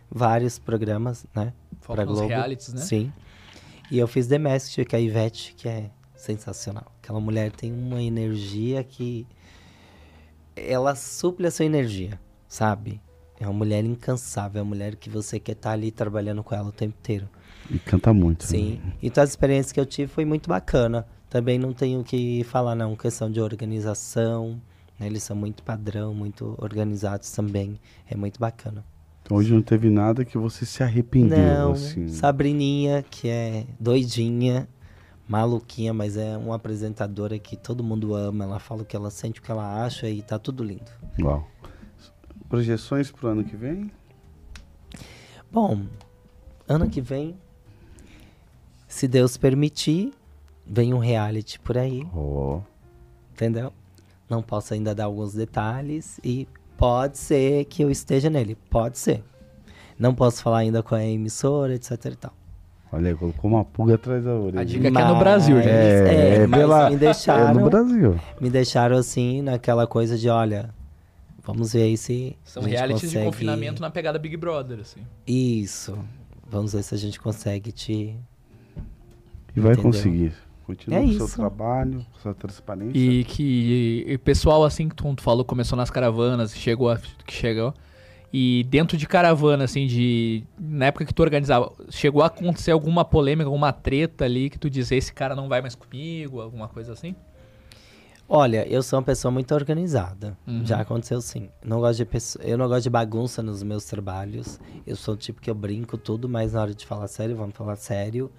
vários 0.10 0.60
programas, 0.60 1.26
né? 1.36 1.51
Os 1.88 2.06
Globo. 2.06 2.28
realities, 2.28 2.74
né? 2.74 2.82
Sim. 2.82 3.12
E 3.91 3.97
eu 3.97 4.08
fiz 4.08 4.28
The 4.28 4.38
Masked, 4.38 4.86
que 4.86 4.95
é 4.95 4.99
a 4.99 5.01
Ivete, 5.01 5.54
que 5.58 5.68
é 5.68 5.89
sensacional. 6.16 6.93
Aquela 7.04 7.20
mulher 7.20 7.51
tem 7.51 7.74
uma 7.74 8.01
energia 8.01 8.82
que 8.82 9.28
ela 10.56 10.95
suple 10.95 11.45
a 11.45 11.51
sua 11.51 11.66
energia, 11.66 12.18
sabe? 12.47 13.01
É 13.38 13.45
uma 13.45 13.51
mulher 13.51 13.84
incansável, 13.84 14.60
é 14.60 14.64
uma 14.64 14.70
mulher 14.70 14.95
que 14.95 15.10
você 15.10 15.38
quer 15.38 15.51
estar 15.51 15.72
ali 15.72 15.91
trabalhando 15.91 16.41
com 16.41 16.56
ela 16.56 16.70
o 16.70 16.72
tempo 16.72 16.95
inteiro. 16.97 17.28
E 17.70 17.78
canta 17.78 18.14
muito. 18.14 18.45
Sim. 18.45 18.80
né? 18.82 18.93
Então 19.04 19.22
as 19.22 19.32
experiências 19.32 19.74
que 19.74 19.80
eu 19.82 19.86
tive 19.86 20.10
foi 20.10 20.24
muito 20.24 20.47
bacana. 20.47 21.06
Também 21.30 21.60
não 21.60 21.74
tenho 21.74 21.99
o 21.99 22.04
que 22.06 22.41
falar 22.45 22.74
não, 22.74 22.95
questão 22.95 23.30
de 23.30 23.41
organização, 23.41 24.62
né? 24.97 25.08
Eles 25.08 25.24
são 25.24 25.36
muito 25.36 25.62
padrão, 25.62 26.14
muito 26.14 26.56
organizados 26.58 27.30
também. 27.32 27.78
É 28.10 28.16
muito 28.16 28.39
bacana. 28.39 28.82
Então, 29.24 29.36
hoje 29.36 29.54
não 29.54 29.62
teve 29.62 29.89
nada 29.89 30.24
que 30.24 30.38
você 30.38 30.66
se 30.66 30.84
arrependeu, 30.84 31.38
Não, 31.38 31.72
assim. 31.74 32.08
Sabrininha, 32.08 33.04
que 33.10 33.28
é 33.28 33.66
doidinha, 33.78 34.68
maluquinha, 35.34 35.91
mas 35.95 36.15
é 36.15 36.38
uma 36.38 36.57
apresentadora 36.57 37.39
que 37.39 37.57
todo 37.57 37.84
mundo 37.84 38.13
ama. 38.13 38.43
Ela 38.43 38.59
fala 38.59 38.84
o 38.84 38.86
que 38.86 38.95
ela 38.95 39.09
sente, 39.09 39.39
o 39.39 39.43
que 39.43 39.49
ela 39.49 39.84
acha 39.84 40.07
e 40.07 40.21
tá 40.21 40.38
tudo 40.38 40.63
lindo. 40.63 40.91
Uau. 41.19 41.47
Projeções 42.47 43.09
pro 43.09 43.29
ano 43.29 43.43
que 43.43 43.55
vem? 43.55 43.89
Bom, 45.51 45.88
ano 46.67 46.88
que 46.88 47.01
vem, 47.01 47.36
se 48.88 49.07
Deus 49.07 49.36
permitir, 49.36 50.13
vem 50.67 50.93
um 50.93 50.99
reality 50.99 51.59
por 51.59 51.79
aí, 51.79 52.07
Ó. 52.13 52.59
entendeu? 53.31 53.73
Não 54.29 54.43
posso 54.43 54.75
ainda 54.75 54.93
dar 54.93 55.05
alguns 55.05 55.34
detalhes 55.34 56.19
e 56.23 56.47
pode 56.77 57.17
ser 57.17 57.65
que 57.65 57.84
eu 57.84 57.89
esteja 57.89 58.29
nele, 58.29 58.55
pode 58.69 58.99
ser. 58.99 59.23
Não 59.97 60.13
posso 60.13 60.43
falar 60.43 60.59
ainda 60.59 60.84
com 60.84 60.93
a 60.93 61.03
emissora, 61.03 61.73
etc 61.73 62.05
e 62.05 62.15
tal. 62.17 62.43
Olha, 62.94 63.10
aí, 63.10 63.16
colocou 63.16 63.50
uma 63.50 63.66
pulga 63.66 63.96
atrás 63.96 64.24
da 64.24 64.32
orelha. 64.36 64.62
A 64.62 64.64
dica 64.64 64.88
é 64.88 64.91
que 64.91 64.98
é 64.98 65.06
no 65.08 65.16
Brasil, 65.18 65.56
gente. 65.58 65.68
É, 65.68 66.36
É, 66.44 66.48
mas 66.48 66.60
pela- 66.60 66.89
me 66.89 66.96
É 66.96 67.00
deixaram, 67.00 67.60
no 67.62 67.70
Brasil. 67.70 68.20
me 68.39 68.50
deixaram 68.50 68.96
assim 68.98 69.41
naquela 69.41 69.88
coisa 69.88 70.18
de, 70.18 70.30
olha, 70.30 70.70
vamos 71.44 71.74
ver 71.74 71.84
aí 71.84 71.98
se 71.98 72.36
São 72.44 72.62
a 72.62 72.66
gente 72.68 72.76
realities 72.78 73.02
consegue... 73.06 73.20
de 73.26 73.32
confinamento 73.32 73.82
na 73.82 73.89
pegada 73.89 74.20
Big 74.20 74.38
Brother, 74.38 74.80
assim. 74.80 75.02
Isso. 75.26 75.98
Vamos 76.48 76.74
ver 76.74 76.84
se 76.84 76.94
a 76.94 76.98
gente 76.98 77.20
consegue 77.20 77.72
te 77.72 78.16
E 79.56 79.60
vai 79.60 79.74
Entendeu? 79.74 79.91
conseguir. 79.91 80.34
Continua 80.66 81.00
É 81.00 81.02
com 81.02 81.08
o 81.10 81.14
seu 81.14 81.28
trabalho, 81.28 82.06
com 82.14 82.20
sua 82.22 82.34
transparência. 82.34 82.98
E 82.98 83.24
que 83.26 84.06
e 84.08 84.18
pessoal, 84.20 84.64
assim, 84.64 84.88
que 84.88 84.96
tu 84.96 85.14
falou, 85.20 85.44
começou 85.44 85.76
nas 85.78 85.89
caravanas, 85.89 86.56
chegou 86.56 86.89
a, 86.89 86.98
que 87.26 87.34
chegou. 87.34 87.74
E 88.36 88.65
dentro 88.67 88.97
de 88.97 89.07
caravana, 89.07 89.65
assim, 89.65 89.86
de. 89.86 90.43
Na 90.59 90.88
época 90.88 91.05
que 91.05 91.13
tu 91.13 91.21
organizava, 91.21 91.71
chegou 91.91 92.23
a 92.23 92.25
acontecer 92.25 92.71
alguma 92.71 93.05
polêmica, 93.05 93.45
alguma 93.47 93.71
treta 93.71 94.25
ali 94.25 94.49
que 94.49 94.57
tu 94.57 94.69
dizia, 94.71 94.97
esse 94.97 95.13
cara 95.13 95.36
não 95.36 95.47
vai 95.47 95.61
mais 95.61 95.75
comigo, 95.75 96.41
alguma 96.41 96.67
coisa 96.67 96.93
assim? 96.93 97.15
Olha, 98.27 98.65
eu 98.67 98.81
sou 98.81 98.97
uma 98.97 99.03
pessoa 99.05 99.31
muito 99.31 99.53
organizada. 99.53 100.36
Uhum. 100.47 100.65
Já 100.65 100.79
aconteceu 100.81 101.21
sim. 101.21 101.49
Não 101.63 101.79
gosto 101.79 101.97
de 101.97 102.05
pesso- 102.05 102.39
eu 102.41 102.57
não 102.57 102.67
gosto 102.67 102.84
de 102.84 102.89
bagunça 102.89 103.43
nos 103.43 103.61
meus 103.61 103.86
trabalhos. 103.86 104.59
Eu 104.88 104.95
sou 104.95 105.13
o 105.13 105.17
tipo 105.17 105.39
que 105.39 105.49
eu 105.49 105.53
brinco 105.55 105.97
tudo, 105.97 106.27
mas 106.27 106.53
na 106.53 106.61
hora 106.61 106.73
de 106.73 106.86
falar 106.88 107.07
sério, 107.07 107.36
vamos 107.36 107.55
falar 107.55 107.75
sério. 107.75 108.31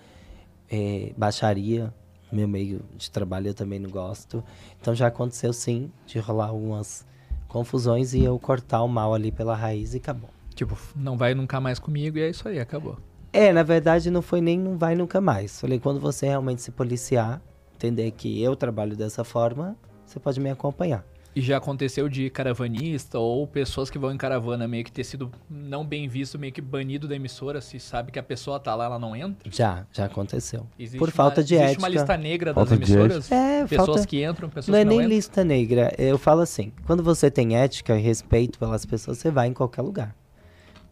É, 0.70 1.12
baixaria, 1.16 1.95
meu 2.32 2.49
meio 2.49 2.80
de 2.97 3.11
trabalho 3.11 3.49
eu 3.49 3.55
também 3.55 3.78
não 3.78 3.90
gosto. 3.90 4.42
Então 4.80 4.95
já 4.95 5.07
aconteceu 5.07 5.53
sim 5.53 5.92
de 6.07 6.18
rolar 6.18 6.47
algumas 6.49 7.07
confusões 7.55 8.13
e 8.15 8.25
eu 8.25 8.37
cortar 8.37 8.83
o 8.83 8.89
mal 8.89 9.15
ali 9.15 9.31
pela 9.31 9.55
raiz 9.55 9.95
e 9.95 9.99
acabou. 9.99 10.29
Tipo, 10.57 10.77
não 10.97 11.17
vai 11.17 11.35
nunca 11.37 11.61
mais 11.61 11.79
comigo 11.79 12.19
e 12.19 12.23
é 12.23 12.29
isso 12.29 12.49
aí, 12.49 12.59
acabou. 12.59 12.99
É, 13.33 13.53
na 13.53 13.63
verdade 13.63 14.11
não 14.11 14.21
foi 14.21 14.41
nem 14.41 14.59
não 14.59 14.77
vai 14.77 14.97
nunca 14.97 15.21
mais. 15.21 15.61
Falei, 15.61 15.79
quando 15.79 16.01
você 16.01 16.27
realmente 16.27 16.63
se 16.63 16.73
policiar, 16.73 17.41
entender 17.73 18.11
que 18.11 18.43
eu 18.43 18.57
trabalho 18.57 18.97
dessa 18.97 19.23
forma, 19.23 19.77
você 20.05 20.19
pode 20.19 20.41
me 20.41 20.51
acompanhar. 20.51 21.05
E 21.37 21.41
já 21.41 21.57
aconteceu 21.57 22.09
de 22.09 22.30
caravanista 22.30 23.18
ou 23.18 23.45
pessoas 23.45 23.91
que 23.91 23.99
vão 23.99 24.12
em 24.12 24.16
caravana 24.16 24.68
meio 24.68 24.85
que 24.85 24.93
ter 24.93 25.03
sido 25.03 25.32
não 25.51 25.85
bem 25.85 26.07
visto, 26.07 26.39
meio 26.39 26.53
que 26.53 26.61
banido 26.61 27.09
da 27.09 27.16
emissora, 27.16 27.61
se 27.61 27.80
sabe 27.80 28.12
que 28.12 28.20
a 28.20 28.22
pessoa 28.22 28.61
tá 28.61 28.72
lá, 28.76 28.85
ela 28.85 29.01
não 29.01 29.16
entra? 29.16 29.51
Já, 29.51 29.85
já 29.93 30.05
aconteceu. 30.05 30.64
Existe 30.78 30.97
Por 30.99 31.09
uma- 31.09 31.12
falta 31.12 31.43
de 31.43 31.55
existe 31.55 31.70
ética. 31.72 31.82
uma 31.82 31.89
lista 31.89 32.16
negra 32.16 32.55
das 32.55 32.68
Falta 32.68 32.76
de 32.85 32.93
emissoras? 32.93 33.32
É, 33.32 33.66
pessoas 33.66 33.87
falta... 33.89 34.07
que 34.07 34.24
entram, 34.24 34.49
pessoas 34.49 34.68
Não 34.68 34.78
é 34.78 34.82
que 34.82 34.85
não 34.85 34.91
nem 34.97 35.01
entram? 35.01 35.16
lista 35.16 35.43
negra. 35.45 35.93
Eu 35.99 36.16
falo 36.18 36.41
assim, 36.41 36.72
quando 36.87 37.03
você 37.03 37.28
tem 37.28 37.57
ética 37.57 37.99
e 37.99 38.01
respeito 38.01 38.57
pelas 38.57 38.87
pessoas, 38.87 39.18
você 39.18 39.28
vai 39.30 39.49
em 39.49 39.53
qualquer 39.53 39.82
lugar. 39.82 40.14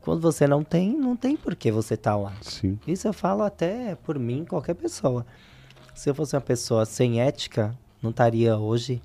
Quando 0.00 0.20
você 0.20 0.48
não 0.48 0.64
tem, 0.64 0.98
não 0.98 1.14
tem 1.16 1.36
por 1.36 1.54
que 1.54 1.70
você 1.70 1.96
tá 1.96 2.16
lá. 2.16 2.32
Sim. 2.40 2.76
Isso 2.84 3.06
eu 3.06 3.12
falo 3.12 3.44
até 3.44 3.94
por 3.94 4.18
mim, 4.18 4.44
qualquer 4.44 4.74
pessoa. 4.74 5.24
Se 5.94 6.10
eu 6.10 6.14
fosse 6.16 6.34
uma 6.34 6.40
pessoa 6.40 6.84
sem 6.84 7.20
ética, 7.20 7.78
não 8.02 8.10
estaria 8.10 8.56
hoje 8.56 9.00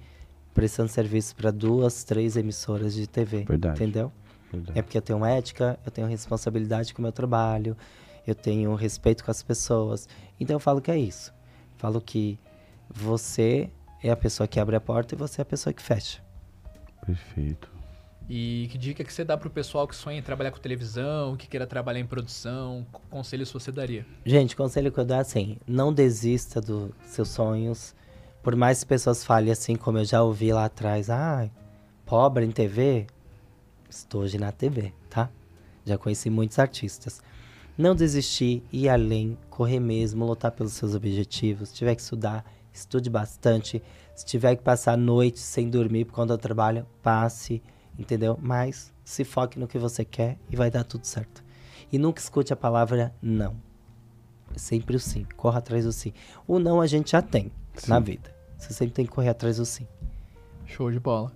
prestando 0.58 0.89
serviço 0.89 1.36
para 1.36 1.51
duas, 1.51 2.03
três 2.03 2.36
emissoras 2.36 2.95
de 2.95 3.05
TV. 3.05 3.43
Verdade. 3.43 3.76
Entendeu? 3.76 4.12
Verdade. 4.51 4.80
É 4.80 4.82
porque 4.82 4.97
eu 4.97 5.01
tenho 5.03 5.24
ética, 5.24 5.80
eu 5.86 5.91
tenho 5.91 6.08
responsabilidade 6.08 6.95
com 6.95 6.99
o 6.99 7.03
meu 7.03 7.12
trabalho, 7.12 7.78
eu 8.26 8.34
tenho 8.34 8.74
respeito 8.74 9.24
com 9.24 9.30
as 9.30 9.43
pessoas. 9.43 10.10
Então 10.39 10.55
eu 10.55 10.60
falo 10.60 10.82
que 10.82 10.89
é 10.89 10.97
isso. 10.97 11.32
Falo 11.78 12.01
que 12.01 12.39
você 12.89 13.70
é 14.01 14.10
a 14.10 14.16
pessoa 14.16 14.47
que 14.47 14.60
abre 14.60 14.76
a 14.76 14.82
porta 14.82 15.14
e 15.14 15.18
você 15.18 15.41
é 15.41 15.43
a 15.43 15.45
pessoa 15.45 15.72
que 15.72 15.82
fecha. 15.82 16.24
Perfeito. 17.05 17.72
E 18.28 18.68
que 18.72 18.80
dica 18.80 19.03
que 19.03 19.14
você 19.14 19.24
dá 19.24 19.38
pro 19.38 19.51
pessoal 19.51 19.88
que 19.88 19.95
sonha 19.95 20.18
em 20.18 20.24
trabalhar 20.24 20.49
com 20.49 20.58
televisão, 20.58 21.38
que 21.38 21.47
queira 21.47 21.68
trabalhar 21.68 21.99
em 21.99 22.08
produção? 22.08 22.84
Que 22.91 22.99
Conselhos 23.12 23.51
você 23.51 23.72
daria? 23.72 24.08
Gente, 24.26 24.55
o 24.55 24.58
conselho 24.58 24.91
que 24.91 24.99
eu 24.99 25.05
dou 25.05 25.18
é 25.18 25.20
assim: 25.20 25.58
não 25.68 25.93
desista 25.93 26.60
dos 26.60 26.89
seus 27.05 27.30
sonhos. 27.30 27.95
Por 28.47 28.55
mais 28.55 28.81
que 28.81 28.85
pessoas 28.85 29.25
falem 29.25 29.51
assim, 29.51 29.75
como 29.75 29.97
eu 29.97 30.05
já 30.05 30.23
ouvi 30.23 30.53
lá 30.53 30.63
atrás, 30.63 31.09
ah, 31.09 31.49
pobre 32.05 32.45
em 32.45 32.49
TV, 32.49 33.05
estou 33.89 34.21
hoje 34.21 34.37
na 34.37 34.53
TV, 34.53 34.93
tá? 35.09 35.29
Já 35.83 35.97
conheci 35.97 36.29
muitos 36.29 36.57
artistas. 36.57 37.21
Não 37.77 37.93
desistir, 37.93 38.63
ir 38.71 38.87
além, 38.87 39.37
correr 39.49 39.81
mesmo, 39.81 40.25
lutar 40.25 40.51
pelos 40.51 40.71
seus 40.71 40.95
objetivos. 40.95 41.67
Se 41.67 41.75
tiver 41.75 41.93
que 41.93 42.01
estudar, 42.01 42.45
estude 42.71 43.09
bastante. 43.09 43.83
Se 44.15 44.25
tiver 44.25 44.55
que 44.55 44.63
passar 44.63 44.93
a 44.93 44.97
noite 44.97 45.39
sem 45.39 45.69
dormir 45.69 46.05
por 46.05 46.13
conta 46.13 46.37
do 46.37 46.41
trabalho, 46.41 46.87
passe, 47.03 47.61
entendeu? 47.99 48.39
Mas 48.41 48.93
se 49.03 49.25
foque 49.25 49.59
no 49.59 49.67
que 49.67 49.77
você 49.77 50.05
quer 50.05 50.37
e 50.49 50.55
vai 50.55 50.71
dar 50.71 50.85
tudo 50.85 51.03
certo. 51.03 51.43
E 51.91 51.99
nunca 51.99 52.21
escute 52.21 52.53
a 52.53 52.55
palavra 52.55 53.13
não. 53.21 53.57
É 54.55 54.57
sempre 54.57 54.95
o 54.95 54.99
sim. 55.01 55.27
Corra 55.35 55.57
atrás 55.57 55.83
do 55.83 55.91
sim. 55.91 56.13
O 56.47 56.59
não 56.59 56.79
a 56.79 56.87
gente 56.87 57.11
já 57.11 57.21
tem 57.21 57.51
na 57.89 57.99
vida. 57.99 58.36
Você 58.58 58.74
sempre 58.74 58.93
tem 58.93 59.05
que 59.05 59.12
correr 59.12 59.30
atrás 59.30 59.58
do 59.58 59.66
sim. 59.66 59.88
Show 60.66 60.91
de 60.91 60.99
bola. 60.99 61.32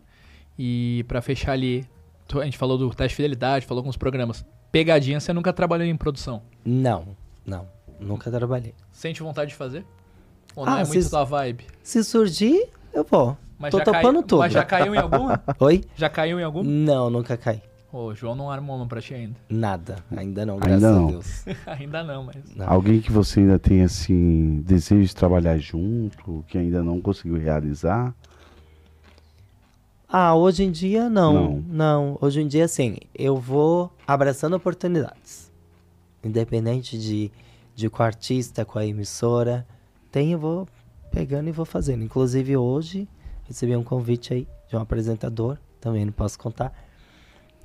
E 0.58 1.06
pra 1.08 1.22
fechar 1.22 1.54
ali, 1.54 1.88
a 2.34 2.44
gente 2.44 2.58
falou 2.58 2.78
do 2.78 2.90
teste 2.90 3.10
de 3.10 3.16
fidelidade, 3.16 3.66
falou 3.66 3.80
alguns 3.82 3.98
programas. 3.98 4.46
Pegadinha, 4.72 5.20
você 5.20 5.34
nunca 5.34 5.52
trabalhou 5.54 5.86
em 5.86 5.96
produção. 5.98 6.42
Não, 6.66 7.16
não. 7.46 7.68
Nunca 8.00 8.32
trabalhei. 8.32 8.74
Sente 8.92 9.22
vontade 9.22 9.52
de 9.52 9.56
fazer? 9.56 9.86
Ou 10.56 10.66
não 10.66 10.74
Ah, 10.74 10.82
é 10.82 10.86
muito 10.86 11.04
se- 11.04 11.10
tua 11.10 11.24
vibe? 11.24 11.66
Se 11.84 12.04
surgir, 12.04 12.70
eu 12.94 13.04
vou. 13.10 13.38
Mas 13.60 13.72
Tô 13.72 13.78
já 13.78 13.84
topando 13.86 14.04
caiu, 14.16 14.24
tudo. 14.24 14.40
Mas 14.40 14.54
já 14.54 14.66
caiu 14.66 14.96
em 14.96 14.98
alguma? 14.98 15.44
Oi? 15.60 15.84
Já 15.96 16.10
caiu 16.10 16.40
em 16.40 16.44
alguma? 16.44 16.68
Não, 16.70 17.10
nunca 17.12 17.38
caí. 17.38 17.62
Ô, 17.92 18.06
o 18.08 18.16
João 18.16 18.36
não 18.36 18.50
armou 18.50 18.78
uma 18.78 18.88
pra 18.88 19.02
ti 19.02 19.14
ainda. 19.14 19.36
Nada. 19.50 19.98
Ainda 20.16 20.46
não, 20.46 20.56
Ainda 20.56 20.68
graças 20.68 20.82
não. 20.82 21.08
a 21.08 21.12
Deus. 21.12 21.46
ainda 21.68 22.04
não, 22.04 22.24
mas. 22.24 22.56
Não. 22.56 22.70
Alguém 22.70 23.02
que 23.02 23.12
você 23.12 23.42
ainda 23.42 23.60
tem, 23.60 23.84
assim, 23.84 24.62
desejo 24.62 25.06
de 25.06 25.16
trabalhar 25.16 25.58
junto, 25.58 26.44
que 26.48 26.58
ainda 26.58 26.82
não 26.82 27.02
conseguiu 27.02 27.38
realizar? 27.38 28.16
Ah, 30.08 30.36
hoje 30.36 30.64
em 30.64 30.72
dia 30.72 31.10
não. 31.10 31.34
Não. 31.34 31.64
Não. 31.68 32.18
Hoje 32.22 32.42
em 32.42 32.48
dia, 32.48 32.66
assim, 32.66 32.98
eu 33.14 33.38
vou 33.38 33.92
abraçando 34.08 34.56
oportunidades. 34.56 35.52
Independente 36.24 36.98
de, 36.98 37.32
de 37.76 37.89
com 37.89 38.04
o 38.04 38.06
artista, 38.06 38.64
com 38.64 38.80
a 38.80 38.86
emissora. 38.86 39.66
Tem, 40.12 40.32
eu 40.34 40.39
vou 40.39 40.68
pegando 41.12 41.50
e 41.50 41.52
vou 41.52 41.66
fazendo. 41.66 42.04
Inclusive 42.04 42.56
hoje 42.56 43.08
recebi 43.44 43.76
um 43.76 43.84
convite 43.84 44.34
aí 44.34 44.48
de 44.70 44.76
um 44.78 44.80
apresentador, 44.80 45.58
também 45.80 46.06
não 46.06 46.14
posso 46.14 46.39
contar. 46.39 46.74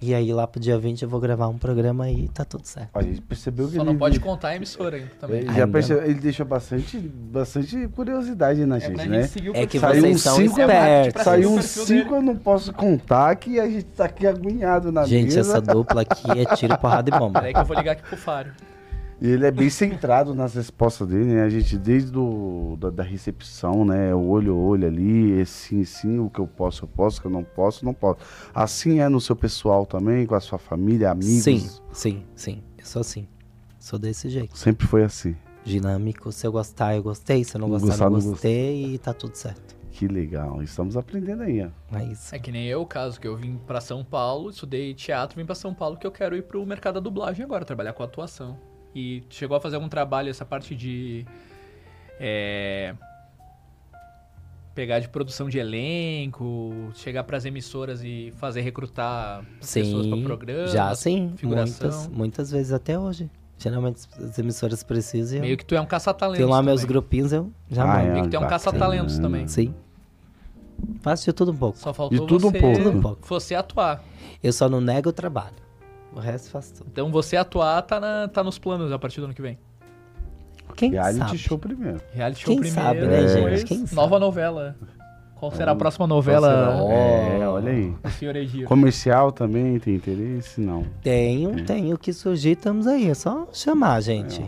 E 0.00 0.14
aí 0.14 0.30
lá 0.32 0.46
pro 0.46 0.60
dia 0.60 0.78
20 0.78 1.02
eu 1.02 1.08
vou 1.08 1.18
gravar 1.18 1.48
um 1.48 1.56
programa 1.56 2.04
aí 2.04 2.24
e 2.24 2.28
tá 2.28 2.44
tudo 2.44 2.66
certo. 2.66 2.90
A 2.94 3.02
gente 3.02 3.22
percebeu 3.22 3.66
que 3.66 3.76
Só 3.76 3.80
ele... 3.80 3.90
não 3.90 3.96
pode 3.96 4.20
contar 4.20 4.48
a 4.48 4.56
emissora 4.56 4.96
ainda 4.98 5.10
também. 5.18 5.38
Ele, 5.38 5.48
Ainda 5.48 5.60
já 5.60 5.66
percebeu, 5.66 6.04
ele 6.04 6.14
deixou 6.20 6.44
bastante, 6.44 6.98
bastante 6.98 7.88
curiosidade 7.88 8.66
na 8.66 8.76
É 8.76 8.80
gente, 8.80 8.98
gente 8.98 9.08
né? 9.42 9.50
o 9.50 9.56
É 9.56 9.66
que 9.66 9.78
Saiu 9.80 10.00
vocês 10.02 10.14
uns 10.16 10.20
são 10.22 10.36
cinco- 10.36 10.60
espertos. 10.60 11.22
Saiu 11.22 11.50
uns 11.50 11.54
perfil 11.56 11.84
cinco, 11.86 12.04
dele. 12.10 12.16
eu 12.16 12.22
não 12.22 12.36
posso 12.36 12.72
contar, 12.74 13.34
que 13.36 13.58
a 13.58 13.66
gente 13.68 13.84
tá 13.84 14.04
aqui 14.04 14.26
agoniado 14.26 14.92
na 14.92 15.04
Gente, 15.06 15.34
mesa. 15.34 15.40
essa 15.40 15.60
dupla 15.62 16.02
aqui 16.02 16.30
é 16.40 16.54
tiro, 16.56 16.76
porrada 16.78 17.08
e 17.08 17.18
bomba. 17.18 17.40
Peraí 17.40 17.54
que 17.54 17.60
eu 17.60 17.64
vou 17.64 17.76
ligar 17.76 17.92
aqui 17.92 18.02
pro 18.02 18.16
Fário. 18.18 18.52
E 19.20 19.28
ele 19.28 19.46
é 19.46 19.50
bem 19.50 19.70
centrado 19.70 20.34
nas 20.34 20.54
respostas 20.54 21.08
dele, 21.08 21.24
né? 21.34 21.42
A 21.42 21.48
gente, 21.48 21.78
desde 21.78 22.10
do, 22.10 22.76
da, 22.78 22.90
da 22.90 23.02
recepção, 23.02 23.84
né? 23.84 24.14
O 24.14 24.26
olho 24.28 24.56
olho 24.56 24.86
ali, 24.86 25.44
sim, 25.46 25.84
sim, 25.84 26.18
o 26.18 26.28
que 26.28 26.38
eu 26.38 26.46
posso, 26.46 26.84
eu 26.84 26.88
posso, 26.88 27.18
o 27.18 27.20
que 27.22 27.26
eu 27.26 27.30
não 27.30 27.42
posso, 27.42 27.84
não 27.84 27.94
posso. 27.94 28.18
Assim 28.54 29.00
é 29.00 29.08
no 29.08 29.20
seu 29.20 29.34
pessoal 29.34 29.86
também, 29.86 30.26
com 30.26 30.34
a 30.34 30.40
sua 30.40 30.58
família, 30.58 31.10
amigos. 31.10 31.42
Sim, 31.42 31.66
sim, 31.92 32.24
sim. 32.34 32.62
Eu 32.78 32.84
sou 32.84 33.00
assim. 33.00 33.26
Sou 33.78 33.98
desse 33.98 34.28
jeito. 34.28 34.56
Sempre 34.58 34.86
foi 34.86 35.02
assim. 35.04 35.34
dinâmico. 35.64 36.30
Se 36.30 36.46
eu 36.46 36.52
gostar, 36.52 36.94
eu 36.96 37.02
gostei. 37.02 37.42
Se 37.44 37.56
eu 37.56 37.60
não 37.60 37.68
gostar, 37.68 37.86
Gostar, 37.88 38.10
não 38.10 38.18
não 38.18 38.30
gostei. 38.30 38.94
E 38.94 38.98
tá 38.98 39.12
tudo 39.14 39.34
certo. 39.34 39.74
Que 39.92 40.06
legal. 40.06 40.62
Estamos 40.62 40.94
aprendendo 40.94 41.42
aí, 41.42 41.62
ó. 41.64 41.96
É 41.96 42.04
isso. 42.04 42.34
É 42.34 42.38
que 42.38 42.52
nem 42.52 42.66
eu, 42.66 42.82
o 42.82 42.86
caso 42.86 43.18
que 43.18 43.26
eu 43.26 43.34
vim 43.34 43.56
pra 43.66 43.80
São 43.80 44.04
Paulo, 44.04 44.50
estudei 44.50 44.92
teatro, 44.92 45.38
vim 45.38 45.46
pra 45.46 45.54
São 45.54 45.72
Paulo 45.72 45.96
que 45.96 46.06
eu 46.06 46.12
quero 46.12 46.36
ir 46.36 46.42
pro 46.42 46.64
mercado 46.66 46.94
da 46.94 47.00
dublagem 47.00 47.42
agora, 47.44 47.64
trabalhar 47.64 47.94
com 47.94 48.02
atuação. 48.02 48.58
E 48.98 49.22
chegou 49.28 49.54
a 49.56 49.60
fazer 49.60 49.76
algum 49.76 49.90
trabalho 49.90 50.30
essa 50.30 50.44
parte 50.44 50.74
de 50.74 51.26
é, 52.18 52.94
pegar 54.74 55.00
de 55.00 55.08
produção 55.10 55.50
de 55.50 55.58
elenco, 55.58 56.90
chegar 56.94 57.22
pras 57.24 57.44
emissoras 57.44 58.02
e 58.02 58.32
fazer 58.38 58.62
recrutar 58.62 59.44
pessoas 59.60 60.06
pra 60.06 60.16
Sim, 60.16 60.24
programa. 60.24 60.66
já 60.68 60.94
sim. 60.94 61.34
figuração. 61.36 61.90
Muitas, 61.90 62.08
muitas 62.08 62.50
vezes 62.50 62.72
até 62.72 62.98
hoje. 62.98 63.30
Geralmente 63.58 64.00
as 64.18 64.38
emissoras 64.38 64.82
precisam. 64.82 65.40
Meio 65.40 65.56
que 65.58 65.64
tu 65.64 65.74
é 65.74 65.80
um 65.80 65.86
caça-talentos. 65.86 66.38
Tem 66.44 66.46
lá 66.50 66.62
meus 66.62 66.80
também. 66.80 66.92
grupinhos, 66.94 67.32
eu 67.32 67.50
já 67.70 67.82
Ah, 67.84 67.86
mando. 67.86 67.98
é. 68.08 68.12
Meio 68.12 68.24
que 68.24 68.30
tu 68.30 68.36
é 68.36 68.38
um 68.38 68.46
caça-talentos 68.48 69.18
também. 69.18 69.46
Sim. 69.46 69.74
Faço 71.00 71.24
de 71.26 71.32
tudo 71.32 71.52
um 71.52 71.56
pouco. 71.56 71.78
Só 71.78 71.92
faltou 71.92 72.18
De 72.18 72.26
tudo 72.26 72.48
um 72.48 72.50
você, 72.50 72.58
pouco. 72.60 72.78
Tudo 72.78 72.90
um 72.98 73.00
pouco. 73.02 73.26
você 73.26 73.54
atuar. 73.54 74.02
Eu 74.42 74.52
só 74.52 74.68
não 74.68 74.80
nego 74.80 75.08
o 75.08 75.12
trabalho. 75.12 75.56
O 76.16 76.18
resto 76.18 76.50
faço 76.50 76.74
tudo. 76.76 76.88
Então 76.90 77.10
você 77.12 77.36
atuar 77.36 77.82
tá, 77.82 78.00
na- 78.00 78.26
tá 78.26 78.42
nos 78.42 78.58
planos 78.58 78.90
a 78.90 78.98
partir 78.98 79.20
do 79.20 79.24
ano 79.26 79.34
que 79.34 79.42
vem. 79.42 79.58
Quem 80.74 80.90
Reality 80.92 81.18
sabe? 81.18 81.38
show 81.38 81.58
primeiro. 81.58 82.00
Reality 82.12 82.40
show 82.40 82.52
Quem 82.54 82.60
primeiro, 82.60 82.82
sabe, 82.82 83.06
né, 83.06 83.28
gente? 83.28 83.64
Quem 83.66 83.78
nova 83.92 84.14
sabe? 84.14 84.20
novela. 84.20 84.76
Qual 85.34 85.52
será 85.52 85.72
a 85.72 85.74
Hum, 85.74 85.78
próxima 85.78 86.06
novela 86.06 86.48
será? 86.48 86.94
É, 86.94 87.46
olha 87.48 87.70
aí. 87.70 87.94
do 88.02 88.10
senhor? 88.10 88.64
Comercial 88.66 89.30
também 89.30 89.78
tem 89.78 89.94
interesse? 89.96 90.58
Não. 90.60 90.86
Tenho, 91.02 91.64
tenho 91.66 91.98
que 91.98 92.10
surgir, 92.14 92.52
estamos 92.52 92.86
aí. 92.86 93.10
É 93.10 93.14
só 93.14 93.46
chamar, 93.52 94.00
gente. 94.00 94.42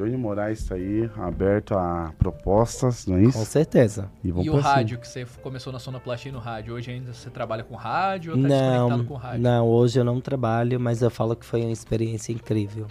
Johnny 0.00 0.16
Moraes 0.16 0.64
tá 0.64 0.76
aí, 0.76 1.10
aberto 1.18 1.74
a 1.74 2.12
propostas, 2.18 3.06
não 3.06 3.16
é 3.18 3.22
Com 3.22 3.28
isso? 3.28 3.44
certeza. 3.44 4.10
E 4.24 4.30
vamos 4.30 4.48
o 4.48 4.50
cima. 4.52 4.62
rádio, 4.62 4.98
que 4.98 5.06
você 5.06 5.26
começou 5.42 5.70
na 5.70 5.78
sonoplastia 5.78 6.30
e 6.30 6.32
no 6.32 6.38
rádio, 6.38 6.72
hoje 6.74 6.90
ainda 6.90 7.12
você 7.12 7.28
trabalha 7.28 7.62
com 7.62 7.74
rádio 7.76 8.32
ou 8.32 8.40
tá 8.40 8.48
desconectado 8.48 8.96
Não, 8.96 9.04
com 9.04 9.14
rádio? 9.14 9.42
não, 9.42 9.68
hoje 9.68 10.00
eu 10.00 10.04
não 10.04 10.18
trabalho, 10.18 10.80
mas 10.80 11.02
eu 11.02 11.10
falo 11.10 11.36
que 11.36 11.44
foi 11.44 11.60
uma 11.60 11.70
experiência 11.72 12.32
incrível. 12.32 12.86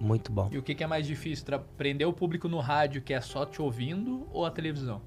Muito 0.00 0.32
bom. 0.32 0.48
E 0.50 0.58
o 0.58 0.62
que, 0.62 0.74
que 0.74 0.82
é 0.82 0.86
mais 0.88 1.06
difícil? 1.06 1.44
Prender 1.76 2.06
o 2.08 2.12
público 2.12 2.48
no 2.48 2.58
rádio 2.58 3.00
que 3.00 3.14
é 3.14 3.20
só 3.20 3.46
te 3.46 3.62
ouvindo 3.62 4.26
ou 4.32 4.44
a 4.44 4.50
televisão? 4.50 5.00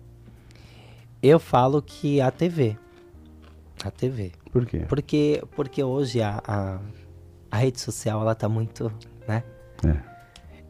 Eu 1.21 1.39
falo 1.39 1.81
que 1.81 2.21
a 2.21 2.31
TV. 2.31 2.77
A 3.83 3.91
TV. 3.91 4.31
Por 4.51 4.65
quê? 4.65 4.85
Porque, 4.87 5.43
porque 5.55 5.83
hoje 5.83 6.21
a, 6.21 6.41
a, 6.47 6.79
a 7.49 7.57
rede 7.57 7.79
social, 7.81 8.21
ela 8.21 8.33
tá 8.35 8.47
muito, 8.49 8.91
né? 9.27 9.43
É. 9.85 10.10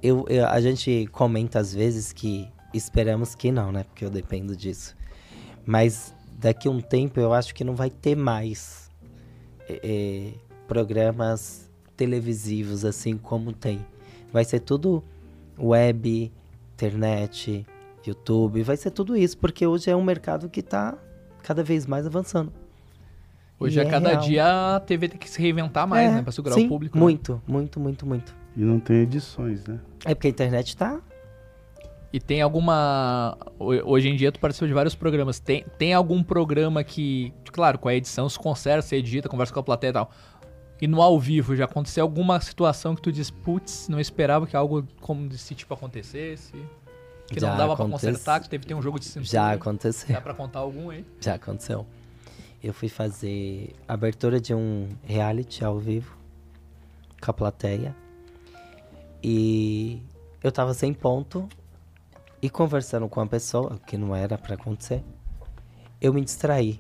Eu, 0.02 0.26
eu- 0.30 0.48
a 0.48 0.60
gente 0.60 1.08
comenta 1.12 1.60
às 1.60 1.74
vezes 1.74 2.12
que 2.12 2.48
esperamos 2.74 3.36
que 3.36 3.52
não, 3.52 3.72
né? 3.72 3.84
Porque 3.84 4.04
eu 4.06 4.10
dependo 4.10 4.56
disso. 4.56 4.96
Mas 5.66 6.14
daqui 6.40 6.68
a 6.68 6.72
um 6.72 6.82
tempo 6.82 7.20
eu 7.20 7.34
acho 7.34 7.54
que 7.54 7.64
não 7.64 7.76
vai 7.76 7.90
ter 7.90 8.16
mais 8.16 8.90
é, 9.70 9.80
é, 9.84 10.34
programas 10.68 11.70
televisivos 11.96 12.84
assim 12.84 13.16
como 13.18 13.54
tem. 13.54 13.86
Vai 14.34 14.44
ser 14.44 14.60
tudo 14.62 15.04
web, 15.60 16.32
internet, 16.74 17.66
YouTube, 18.06 18.64
vai 18.64 18.76
ser 18.78 18.90
tudo 18.92 19.16
isso, 19.16 19.38
porque 19.38 19.68
hoje 19.68 19.90
é 19.92 19.96
um 19.96 20.04
mercado 20.04 20.50
que 20.50 20.64
tá 20.64 20.98
cada 21.44 21.62
vez 21.64 21.86
mais 21.86 22.08
avançando. 22.08 22.52
Hoje 23.60 23.78
E 23.78 23.82
a 23.82 23.86
é 23.86 23.90
cada 23.90 24.10
real. 24.10 24.22
dia 24.22 24.76
a 24.76 24.80
TV 24.80 25.10
tem 25.10 25.20
que 25.20 25.30
se 25.30 25.40
reinventar 25.40 25.86
mais, 25.88 26.10
É, 26.12 26.16
né? 26.16 26.22
Pra 26.24 26.32
segurar 26.32 26.56
sim, 26.56 26.66
o 26.66 26.70
público. 26.70 26.98
né? 26.98 27.04
Muito, 27.04 27.40
muito, 27.48 27.80
muito, 27.80 28.06
muito. 28.08 28.36
E 28.56 28.62
não 28.62 28.80
tem 28.80 28.98
edições, 28.98 29.66
né? 29.66 29.80
É 30.06 30.14
porque 30.14 30.28
a 30.28 30.32
internet 30.32 30.76
tá. 30.76 31.00
E 32.14 32.20
tem 32.20 32.42
alguma. 32.42 33.38
ho- 33.58 33.90
Hoje 33.92 34.10
em 34.10 34.16
dia 34.16 34.32
tu 34.32 34.40
participa 34.40 34.68
de 34.68 34.74
vários 34.74 34.94
programas. 34.96 35.40
Tem, 35.40 35.66
tem 35.78 35.94
algum 35.94 36.22
programa 36.22 36.84
que. 36.84 37.34
Claro, 37.52 37.80
com 37.80 37.88
a 37.88 37.96
edição 37.96 38.28
se 38.28 38.38
conserta, 38.38 38.82
você 38.82 38.98
edita, 38.98 39.30
conversa 39.30 39.54
com 39.54 39.60
a 39.60 39.64
plateia 39.64 39.92
e 39.92 39.94
tal. 39.94 40.12
E 40.82 40.88
no 40.88 41.02
ao 41.02 41.18
vivo 41.20 41.56
já 41.56 41.66
aconteceu 41.66 42.04
alguma 42.04 42.42
situação 42.42 42.96
que 42.96 43.02
tu 43.02 43.12
diz, 43.12 43.30
putz, 43.30 43.88
não 43.88 44.00
esperava 44.00 44.48
que 44.48 44.56
algo 44.58 44.84
como 45.00 45.30
desse 45.30 45.54
tipo 45.56 45.74
acontecesse? 45.74 46.54
Que 47.28 47.40
Já 47.40 47.52
não 47.52 47.58
dava 47.58 47.76
pra 47.76 47.86
aconte- 47.86 47.92
consertar, 48.06 48.42
que 48.42 48.50
teve 48.50 48.64
que 48.64 48.68
ter 48.68 48.74
um 48.74 48.82
jogo 48.82 49.00
de 49.00 49.06
cintura. 49.06 49.26
Já 49.26 49.52
aconteceu. 49.54 50.14
Dá 50.16 50.20
pra 50.22 50.34
contar 50.34 50.60
algum 50.60 50.90
aí? 50.90 51.06
Já 51.22 51.36
aconteceu. 51.36 51.86
Eu 52.64 52.74
fui 52.74 52.90
fazer 52.90 53.74
abertura 53.88 54.42
de 54.42 54.54
um 54.54 54.90
reality 55.06 55.64
ao 55.64 55.80
vivo 55.80 56.18
com 57.24 57.32
a 57.32 57.34
plateia. 57.34 57.96
E 59.24 60.02
eu 60.44 60.52
tava 60.52 60.74
sem 60.74 60.94
ponto 60.94 61.48
e 62.42 62.50
conversando 62.50 63.08
com 63.08 63.22
a 63.22 63.28
pessoa, 63.28 63.80
que 63.86 63.98
não 63.98 64.16
era 64.16 64.38
pra 64.38 64.56
acontecer. 64.56 65.04
Eu 66.00 66.14
me 66.14 66.22
distraí. 66.22 66.80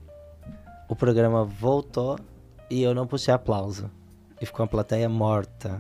O 0.90 0.96
programa 0.96 1.46
voltou 1.46 2.20
e 2.70 2.82
eu 2.82 2.96
não 2.96 3.06
puxei 3.06 3.34
aplauso. 3.34 3.90
E 4.42 4.46
ficou 4.46 4.64
a 4.64 4.68
plateia 4.68 5.08
morta. 5.08 5.80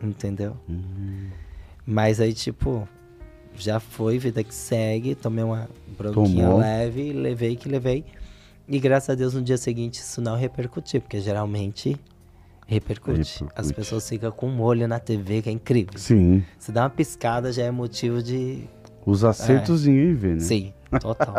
Entendeu? 0.00 0.56
Mas 1.84 2.20
aí, 2.20 2.32
tipo, 2.32 2.88
já 3.56 3.80
foi, 3.80 4.18
vida 4.18 4.44
que 4.44 4.54
segue. 4.54 5.14
Tomei 5.14 5.42
uma 5.44 5.68
bronquinha 5.98 6.44
Tomou. 6.44 6.60
leve, 6.60 7.12
levei 7.12 7.56
que 7.56 7.68
levei. 7.68 8.04
E 8.68 8.78
graças 8.78 9.10
a 9.10 9.14
Deus 9.14 9.34
no 9.34 9.42
dia 9.42 9.58
seguinte 9.58 9.96
isso 10.00 10.20
não 10.20 10.36
repercutiu, 10.36 11.00
porque 11.00 11.20
geralmente 11.20 11.98
repercute. 12.66 13.18
Repercute. 13.18 13.46
As 13.54 13.72
pessoas 13.72 14.08
ficam 14.08 14.30
com 14.30 14.48
um 14.48 14.60
olho 14.60 14.86
na 14.88 14.98
TV, 14.98 15.42
que 15.42 15.48
é 15.48 15.52
incrível. 15.52 15.98
Sim. 15.98 16.44
Se 16.58 16.72
dá 16.72 16.82
uma 16.82 16.90
piscada 16.90 17.52
já 17.52 17.64
é 17.64 17.70
motivo 17.70 18.22
de. 18.22 18.64
Os 19.04 19.24
acertos 19.24 19.84
ninguém 19.84 20.14
vê, 20.14 20.34
né? 20.34 20.40
Sim, 20.40 20.72
total. 21.00 21.34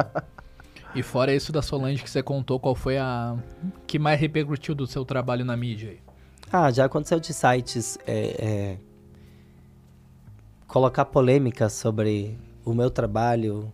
E 0.93 1.03
fora 1.03 1.34
isso 1.34 1.52
da 1.52 1.61
Solange 1.61 2.02
que 2.02 2.10
você 2.10 2.23
contou, 2.23 2.60
qual 2.60 2.73
foi 2.73 2.97
a. 2.97 3.35
que 3.85 3.99
mais 3.99 4.19
repercutiu 4.19 4.73
do 4.73 4.88
seu 4.88 5.03
trabalho 5.03 5.43
na 5.43 5.57
mídia 5.57 5.89
aí? 5.89 5.99
ah, 6.52 6.72
já 6.72 6.85
aconteceu 6.85 7.19
de 7.19 7.34
sites 7.34 7.97
é, 8.07 8.35
é, 8.39 8.77
colocar 10.68 11.06
polêmica 11.06 11.69
sobre 11.69 12.38
o 12.64 12.73
meu 12.73 12.89
trabalho 12.89 13.72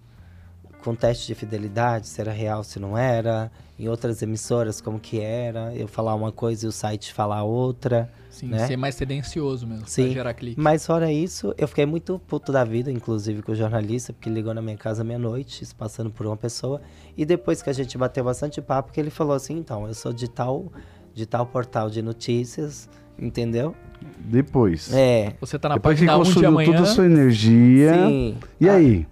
com 0.84 0.96
teste 0.96 1.28
de 1.28 1.36
fidelidade, 1.36 2.08
se 2.08 2.20
era 2.20 2.32
real, 2.32 2.64
se 2.64 2.80
não 2.80 2.98
era. 2.98 3.52
Em 3.82 3.88
outras 3.90 4.22
emissoras, 4.22 4.80
como 4.80 5.00
que 5.00 5.20
era. 5.20 5.74
Eu 5.76 5.88
falar 5.88 6.14
uma 6.14 6.32
coisa 6.32 6.68
e 6.68 6.70
o 6.70 6.72
site 6.72 7.12
falar 7.12 7.42
outra. 7.42 8.08
Sim, 8.30 8.48
né? 8.50 8.68
ser 8.68 8.78
mais 8.78 8.96
tendencioso 8.96 9.66
mesmo, 9.66 9.88
Sim. 9.88 10.04
pra 10.06 10.14
gerar 10.14 10.34
clique. 10.36 10.62
Mas 10.62 10.86
fora 10.86 11.12
isso, 11.12 11.52
eu 11.58 11.68
fiquei 11.68 11.86
muito 11.86 12.20
puto 12.28 12.52
da 12.52 12.64
vida, 12.64 12.92
inclusive 12.92 13.42
com 13.42 13.52
o 13.52 13.56
jornalista, 13.56 14.14
porque 14.14 14.30
ele 14.30 14.36
ligou 14.36 14.54
na 14.54 14.62
minha 14.62 14.78
casa 14.78 15.04
meia-noite, 15.04 15.66
se 15.66 15.74
passando 15.74 16.12
por 16.12 16.28
uma 16.28 16.38
pessoa. 16.38 16.80
E 17.18 17.26
depois 17.26 17.62
que 17.64 17.70
a 17.72 17.74
gente 17.74 17.98
bateu 17.98 18.24
bastante 18.24 18.62
papo, 18.62 18.92
que 18.94 19.00
ele 19.00 19.10
falou 19.10 19.34
assim, 19.34 19.58
então, 19.58 19.88
eu 19.88 19.94
sou 19.96 20.14
de 20.14 20.30
tal, 20.30 20.72
de 21.14 21.26
tal 21.26 21.46
portal 21.48 21.90
de 21.90 22.04
notícias, 22.04 22.88
entendeu? 23.20 23.76
Depois. 24.20 24.94
É. 24.94 25.34
Você 25.42 25.58
tá 25.58 25.70
na 25.70 25.76
Depois 25.76 26.00
que 26.00 26.06
página 26.06 26.20
1 26.20 26.24
de 26.24 26.30
consumiu 26.30 26.50
amanhã. 26.50 26.72
toda 26.72 26.84
a 26.84 26.86
sua 26.86 27.06
energia. 27.06 27.94
Sim. 28.08 28.38
E 28.60 28.70
Ah, 28.70 28.74
aí? 28.76 29.08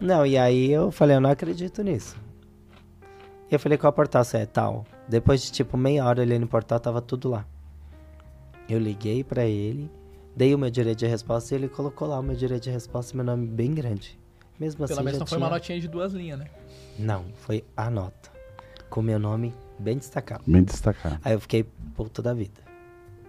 Não, 0.00 0.26
e 0.26 0.36
aí 0.36 0.70
eu 0.72 0.90
falei, 0.90 1.16
eu 1.16 1.20
não 1.20 1.30
acredito 1.30 1.82
nisso. 1.82 2.16
E 3.50 3.54
eu 3.54 3.58
falei, 3.58 3.76
qual 3.76 3.92
portal 3.92 4.22
você 4.24 4.38
é? 4.38 4.46
Tal. 4.46 4.84
Depois 5.08 5.42
de 5.42 5.50
tipo 5.50 5.76
meia 5.76 6.04
hora 6.04 6.22
ele 6.22 6.38
no 6.38 6.46
portal, 6.46 6.78
tava 6.78 7.00
tudo 7.02 7.28
lá. 7.30 7.44
Eu 8.68 8.78
liguei 8.78 9.24
pra 9.24 9.44
ele, 9.44 9.90
dei 10.36 10.54
o 10.54 10.58
meu 10.58 10.70
direito 10.70 10.98
de 10.98 11.06
resposta 11.06 11.54
e 11.54 11.58
ele 11.58 11.68
colocou 11.68 12.06
lá 12.06 12.20
o 12.20 12.22
meu 12.22 12.36
direito 12.36 12.62
de 12.64 12.70
resposta 12.70 13.12
e 13.12 13.16
meu 13.16 13.24
nome 13.24 13.46
bem 13.46 13.74
grande. 13.74 14.18
Mesmo 14.58 14.84
assim, 14.84 14.94
Pelo 14.94 15.04
menos 15.04 15.18
não 15.18 15.26
foi 15.26 15.38
tinha... 15.38 15.46
uma 15.46 15.54
notinha 15.54 15.80
de 15.80 15.88
duas 15.88 16.12
linhas, 16.12 16.38
né? 16.38 16.46
Não, 16.98 17.24
foi 17.34 17.64
a 17.76 17.90
nota. 17.90 18.30
Com 18.88 19.02
meu 19.02 19.18
nome 19.18 19.54
bem 19.78 19.96
destacado. 19.96 20.44
Bem 20.46 20.62
destacado. 20.62 21.18
Aí 21.24 21.32
eu 21.32 21.40
fiquei 21.40 21.64
puto 21.96 22.20
da 22.22 22.32
vida. 22.34 22.60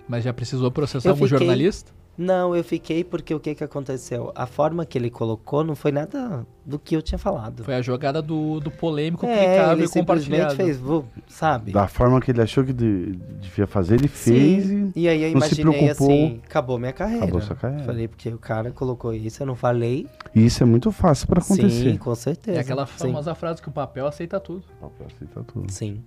Mas 0.08 0.24
já 0.24 0.34
precisou 0.34 0.70
processar 0.72 1.10
Eu 1.10 1.14
algum 1.14 1.26
fiquei- 1.26 1.40
jornalista? 1.40 1.92
Não, 2.18 2.56
eu 2.56 2.64
fiquei 2.64 3.04
porque 3.04 3.34
o 3.34 3.40
que 3.40 3.56
que 3.56 3.64
aconteceu? 3.64 4.32
A 4.36 4.46
forma 4.46 4.86
que 4.86 4.98
ele 4.98 5.10
colocou 5.10 5.64
não 5.64 5.76
foi 5.76 5.92
nada 5.92 6.46
do 6.64 6.78
que 6.78 6.96
eu 6.96 7.02
tinha 7.02 7.18
falado. 7.18 7.64
Foi 7.64 7.74
a 7.74 7.82
jogada 7.82 8.22
do, 8.22 8.60
do 8.60 8.70
polêmico, 8.70 9.26
é, 9.26 9.30
clicável 9.38 9.78
ele 9.78 9.86
e 9.86 9.90
compartilhado. 9.90 10.56
fez, 10.56 10.80
sabe? 11.28 11.72
Da 11.72 11.88
forma 11.88 12.20
que 12.22 12.30
ele 12.30 12.42
achou 12.42 12.64
que 12.64 12.74
de- 12.74 13.14
devia 13.40 13.66
fazer, 13.66 13.96
ele 13.96 14.08
fez 14.10 14.66
Sim. 14.68 14.92
e 14.96 15.02
E 15.04 15.08
aí 15.08 15.24
eu 15.24 15.32
não 15.34 15.42
se 15.42 15.56
imaginei 15.56 15.80
preocupou. 15.80 16.08
assim, 16.12 16.42
acabou 16.46 16.78
minha 16.78 16.94
carreira. 16.94 17.24
Acabou 17.24 17.42
sua 17.42 17.56
carreira. 17.56 17.84
Falei, 17.86 18.08
porque 18.08 18.30
o 18.30 18.38
cara 18.38 18.72
colocou 18.72 19.14
isso, 19.14 19.42
eu 19.42 19.48
não 19.48 19.56
falei. 19.56 20.06
e 20.36 20.46
isso 20.46 20.62
é 20.62 20.66
muito 20.66 20.92
fácil 20.92 21.28
pra 21.28 21.42
acontecer. 21.42 21.92
Sim, 21.92 21.98
com 21.98 22.14
certeza. 22.14 22.58
É 22.58 22.62
aquela 22.62 22.86
Sim. 22.86 22.94
famosa 22.98 23.34
frase 23.34 23.62
que 23.62 23.70
o 23.70 23.72
papel 23.72 24.06
aceita 24.06 24.40
tudo. 24.40 24.64
Papel 24.80 25.08
aceita 25.08 25.44
tudo. 25.44 25.72
Sim. 25.72 26.04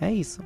É 0.00 0.10
isso. 0.10 0.40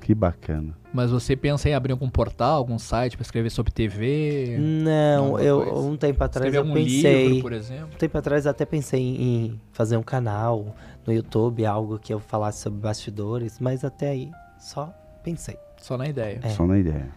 Que 0.00 0.14
bacana. 0.14 0.76
Mas 0.92 1.10
você 1.10 1.34
pensa 1.36 1.68
em 1.68 1.74
abrir 1.74 1.92
algum 1.92 2.08
portal, 2.08 2.56
algum 2.56 2.78
site 2.78 3.16
pra 3.16 3.22
escrever 3.22 3.50
sobre 3.50 3.72
TV? 3.72 4.56
Não, 4.58 5.38
eu 5.38 5.62
coisa. 5.62 5.80
um 5.80 5.96
tempo 5.96 6.22
atrás 6.24 6.46
escrever 6.46 6.68
eu 6.70 6.74
pensei. 6.74 7.26
livro, 7.28 7.42
por 7.42 7.52
exemplo? 7.52 7.88
Um 7.94 7.98
tempo 7.98 8.16
atrás 8.18 8.44
eu 8.44 8.50
até 8.50 8.64
pensei 8.64 9.00
em 9.00 9.60
fazer 9.72 9.96
um 9.96 10.02
canal 10.02 10.74
no 11.06 11.12
YouTube, 11.12 11.66
algo 11.66 11.98
que 11.98 12.14
eu 12.14 12.20
falasse 12.20 12.60
sobre 12.62 12.80
bastidores, 12.80 13.58
mas 13.60 13.84
até 13.84 14.10
aí 14.10 14.30
só 14.60 14.94
pensei. 15.22 15.56
Só 15.76 15.96
na 15.98 16.06
ideia. 16.06 16.40
É. 16.42 16.48
Só 16.50 16.66
na 16.66 16.78
ideia. 16.78 17.08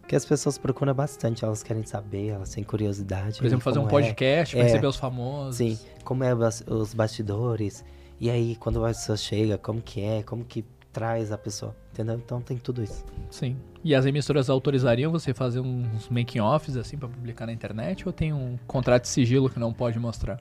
Porque 0.00 0.16
as 0.16 0.24
pessoas 0.24 0.58
procuram 0.58 0.92
bastante, 0.92 1.44
elas 1.44 1.62
querem 1.62 1.84
saber, 1.84 2.28
elas 2.30 2.50
têm 2.50 2.64
curiosidade. 2.64 3.38
Por 3.38 3.46
exemplo, 3.46 3.62
fazer 3.62 3.78
um 3.78 3.86
é. 3.86 3.90
podcast 3.90 4.54
pra 4.56 4.64
É. 4.64 4.66
receber 4.66 4.86
os 4.88 4.96
famosos. 4.96 5.56
Sim, 5.56 5.78
como 6.04 6.24
é 6.24 6.34
os 6.34 6.92
bastidores. 6.92 7.84
E 8.20 8.28
aí, 8.28 8.56
quando 8.56 8.84
a 8.84 8.88
pessoa 8.88 9.16
chega, 9.16 9.56
como 9.56 9.80
que 9.80 10.00
é, 10.02 10.22
como 10.22 10.44
que 10.44 10.64
traz 10.92 11.32
a 11.32 11.38
pessoa, 11.38 11.74
entendeu? 11.92 12.16
Então 12.16 12.40
tem 12.40 12.56
tudo 12.58 12.82
isso. 12.82 13.04
Sim. 13.30 13.56
E 13.82 13.94
as 13.94 14.04
emissoras 14.06 14.50
autorizariam 14.50 15.10
você 15.10 15.32
fazer 15.32 15.60
uns 15.60 16.08
making-offs 16.08 16.76
assim 16.76 16.96
pra 16.98 17.08
publicar 17.08 17.46
na 17.46 17.52
internet? 17.52 18.06
Ou 18.06 18.12
tem 18.12 18.32
um 18.32 18.58
contrato 18.66 19.02
de 19.02 19.08
sigilo 19.08 19.48
que 19.48 19.58
não 19.58 19.72
pode 19.72 19.98
mostrar? 19.98 20.40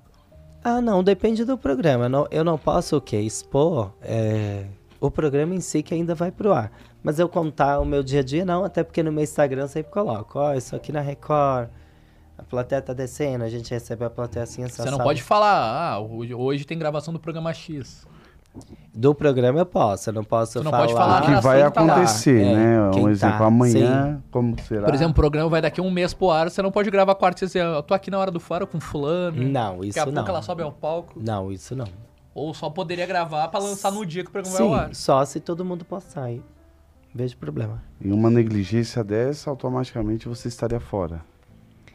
Ah, 0.64 0.80
não, 0.82 1.04
depende 1.04 1.44
do 1.44 1.58
programa. 1.58 2.08
Não- 2.08 2.28
eu 2.30 2.44
não 2.44 2.58
posso 2.58 2.98
o 2.98 3.02
quê? 3.02 3.20
Expor 3.20 3.94
é, 4.02 4.66
o 5.00 5.10
programa 5.10 5.56
em 5.56 5.62
si 5.62 5.82
que 5.82 5.94
ainda 5.94 6.14
vai 6.14 6.32
pro 6.32 6.54
ar. 6.54 6.72
Mas 7.02 7.18
eu 7.18 7.28
contar 7.28 7.80
o 7.80 7.86
meu 7.86 8.04
dia 8.04 8.20
a 8.20 8.24
dia, 8.24 8.46
não, 8.46 8.64
até 8.64 8.84
porque 8.84 9.02
no 9.02 9.12
meu 9.12 9.24
Instagram 9.24 9.64
eu 9.64 9.68
sempre 9.68 9.92
coloco, 9.92 10.38
ó, 10.38 10.54
isso 10.54 10.76
aqui 10.76 10.92
na 10.92 11.02
Record, 11.02 11.68
a 12.38 12.44
plateia 12.44 12.80
tá 12.80 12.94
descendo, 12.94 13.44
a 13.44 13.50
gente 13.50 13.72
recebe 13.72 14.06
a 14.06 14.10
plateia 14.10 14.44
assim, 14.44 14.64
essa 14.64 14.84
Você 14.84 14.92
não 14.92 15.00
pode 15.00 15.24
falar, 15.24 15.94
ah, 15.94 16.00
hoje, 16.00 16.36
hoje 16.36 16.64
tem 16.66 16.78
gravação 16.78 17.12
do 17.12 17.20
programa 17.20 17.52
X. 17.54 18.06
Do 18.94 19.16
programa 19.16 19.60
eu 19.60 19.66
posso, 19.66 20.10
eu 20.10 20.14
não 20.14 20.24
posso 20.24 20.62
não 20.62 20.70
falar... 20.70 20.84
pode 20.84 20.94
falar 20.94 21.22
o 21.22 21.26
que 21.26 21.42
vai 21.42 21.58
sim, 21.64 21.72
tá 21.72 21.82
acontecer, 21.82 22.42
É, 22.42 22.54
né? 22.54 22.82
Um 22.82 22.92
quem 22.92 23.08
exemplo, 23.08 23.38
tá, 23.38 23.46
amanhã, 23.46 24.24
como 24.30 24.60
será? 24.62 24.86
Por 24.86 24.94
exemplo, 24.94 25.12
o 25.12 25.16
programa 25.16 25.50
vai 25.50 25.62
daqui 25.62 25.80
a 25.80 25.84
um 25.84 25.90
mês 25.90 26.14
pro 26.14 26.30
ar, 26.30 26.50
você 26.50 26.62
não 26.62 26.72
pode 26.72 26.92
gravar 26.92 27.16
quarta 27.16 27.46
e 27.46 27.48
dizer, 27.48 27.64
eu 27.64 27.82
tô 27.82 27.94
aqui 27.94 28.12
na 28.12 28.20
hora 28.20 28.30
do 28.30 28.40
faro 28.40 28.68
com 28.68 28.80
fulano. 28.82 29.42
Não, 29.42 29.78
Daqui 29.78 29.88
isso 29.88 30.00
a 30.00 30.04
pouco 30.04 30.20
não. 30.20 30.28
ela 30.28 30.42
sobe 30.42 30.64
ao 30.64 30.72
palco. 30.72 31.14
Não, 31.24 31.52
isso 31.52 31.76
não. 31.76 31.88
Ou 32.36 32.54
só 32.54 32.70
poderia 32.70 33.06
gravar 33.06 33.48
pra 33.48 33.60
lançar 33.60 33.92
no 33.92 34.06
dia 34.06 34.24
que 34.24 34.30
o 34.30 34.32
programa 34.34 34.58
vai 34.58 34.68
ao 34.68 34.74
ar. 34.74 34.88
Sim, 34.88 34.94
só 34.96 35.24
se 35.24 35.40
todo 35.40 35.64
mundo 35.64 35.86
postar 35.86 36.24
aí. 36.24 36.42
Vejo 37.14 37.38
problema. 37.38 37.82
Em 38.04 38.12
uma 38.12 38.30
negligência 38.30 39.04
dessa, 39.04 39.50
automaticamente 39.50 40.28
você 40.28 40.50
estaria 40.50 40.80
fora. 40.80 41.22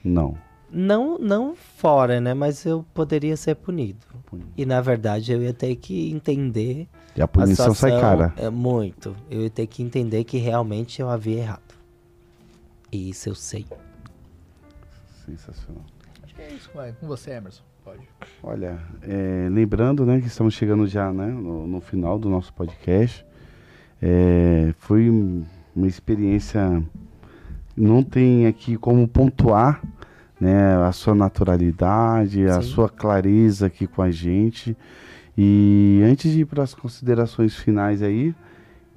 Não. 0.05 0.37
Não, 0.71 1.19
não 1.19 1.55
fora, 1.55 2.21
né? 2.21 2.35
Mas 2.35 2.65
eu 2.67 2.85
poderia 2.93 3.37
ser 3.37 3.55
punido. 3.57 4.07
E 4.57 4.67
na 4.67 4.81
verdade 4.81 5.33
eu 5.33 5.43
ia 5.43 5.53
ter 5.55 5.75
que 5.77 6.11
entender. 6.13 6.89
E 7.17 7.23
a 7.23 7.29
punição 7.29 7.73
a 7.73 7.75
sai 7.75 8.01
cara. 8.01 8.35
É 8.37 8.51
muito. 8.51 9.15
Eu 9.31 9.43
ia 9.43 9.51
ter 9.51 9.67
que 9.67 9.83
entender 9.83 10.25
que 10.25 10.37
realmente 10.39 11.01
eu 11.01 11.09
havia 11.09 11.39
errado. 11.39 11.75
E 12.93 13.11
isso 13.11 13.29
eu 13.29 13.35
sei. 13.35 13.65
Sensacional. 15.25 15.83
Acho 16.23 16.35
que 16.35 16.43
é 16.43 16.53
isso, 16.53 16.71
vai. 16.75 16.93
Com 16.93 17.07
você, 17.07 17.33
Emerson. 17.33 17.63
Pode. 17.85 18.01
Olha, 18.43 18.81
é, 19.03 19.49
lembrando, 19.51 20.05
né, 20.05 20.21
que 20.21 20.27
estamos 20.27 20.55
chegando 20.55 20.87
já, 20.89 21.13
né, 21.13 21.27
no, 21.27 21.67
no 21.69 21.81
final 21.81 22.19
do 22.19 22.29
nosso 22.29 22.53
podcast. 22.53 23.25
É, 24.03 24.75
foi 24.79 25.09
um- 25.09 25.45
uma 25.75 25.87
experiência, 25.87 26.83
não 27.77 28.03
tem 28.03 28.47
aqui 28.47 28.77
como 28.77 29.07
pontuar, 29.07 29.81
né, 30.41 30.77
a 30.77 30.93
sua 30.93 31.15
naturalidade, 31.15 32.47
a 32.47 32.61
Sim. 32.61 32.69
sua 32.69 32.89
clareza 32.89 33.67
aqui 33.67 33.87
com 33.87 34.03
a 34.03 34.11
gente. 34.11 34.77
E 35.37 36.01
antes 36.05 36.33
de 36.33 36.41
ir 36.41 36.45
para 36.45 36.63
as 36.63 36.75
considerações 36.75 37.55
finais 37.55 38.03
aí, 38.03 38.35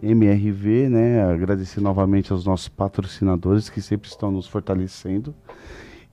MRV, 0.01 0.89
né, 0.89 1.23
agradecer 1.23 1.81
novamente 1.81 2.31
aos 2.31 2.45
nossos 2.45 2.69
patrocinadores 2.69 3.69
que 3.69 3.81
sempre 3.81 4.07
estão 4.09 4.31
nos 4.31 4.47
fortalecendo. 4.47 5.35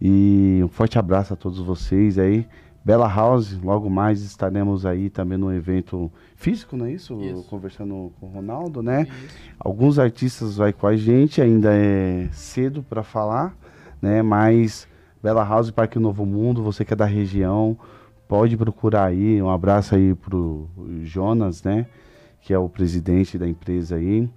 E 0.01 0.61
um 0.63 0.69
forte 0.69 0.99
abraço 0.99 1.33
a 1.33 1.37
todos 1.37 1.59
vocês 1.59 2.19
aí. 2.19 2.47
Bela 2.85 3.09
House, 3.13 3.59
logo 3.63 3.91
mais 3.91 4.23
estaremos 4.23 4.87
aí 4.87 5.11
também 5.11 5.37
no 5.37 5.53
evento 5.53 6.11
físico, 6.37 6.77
não 6.77 6.87
é 6.87 6.93
isso? 6.93 7.21
Isso. 7.21 7.43
Conversando 7.45 8.13
com 8.21 8.27
o 8.27 8.29
Ronaldo, 8.29 8.81
né? 8.81 9.03
Isso. 9.03 9.37
Alguns 9.59 9.99
artistas 9.99 10.57
vai 10.57 10.73
com 10.73 10.87
a 10.87 10.97
gente, 10.97 11.41
ainda 11.41 11.71
é 11.73 12.29
cedo 12.31 12.85
para 12.85 13.03
falar, 13.03 13.57
né? 14.01 14.23
Mas 14.23 14.87
Bela 15.23 15.45
House, 15.45 15.71
Parque 15.71 15.99
Novo 15.99 16.25
Mundo, 16.25 16.63
você 16.63 16.85
que 16.85 16.93
é 16.93 16.97
da 16.97 17.05
região, 17.05 17.77
pode 18.29 18.57
procurar 18.57 19.07
aí. 19.07 19.41
Um 19.41 19.51
abraço 19.51 19.95
aí 19.95 20.15
pro 20.15 20.69
Jonas, 21.03 21.63
né? 21.63 21.87
Que 22.41 22.53
é 22.53 22.59
o 22.59 22.69
presidente 22.69 23.39
da 23.39 23.49
empresa 23.49 23.97
aí. 23.97 24.29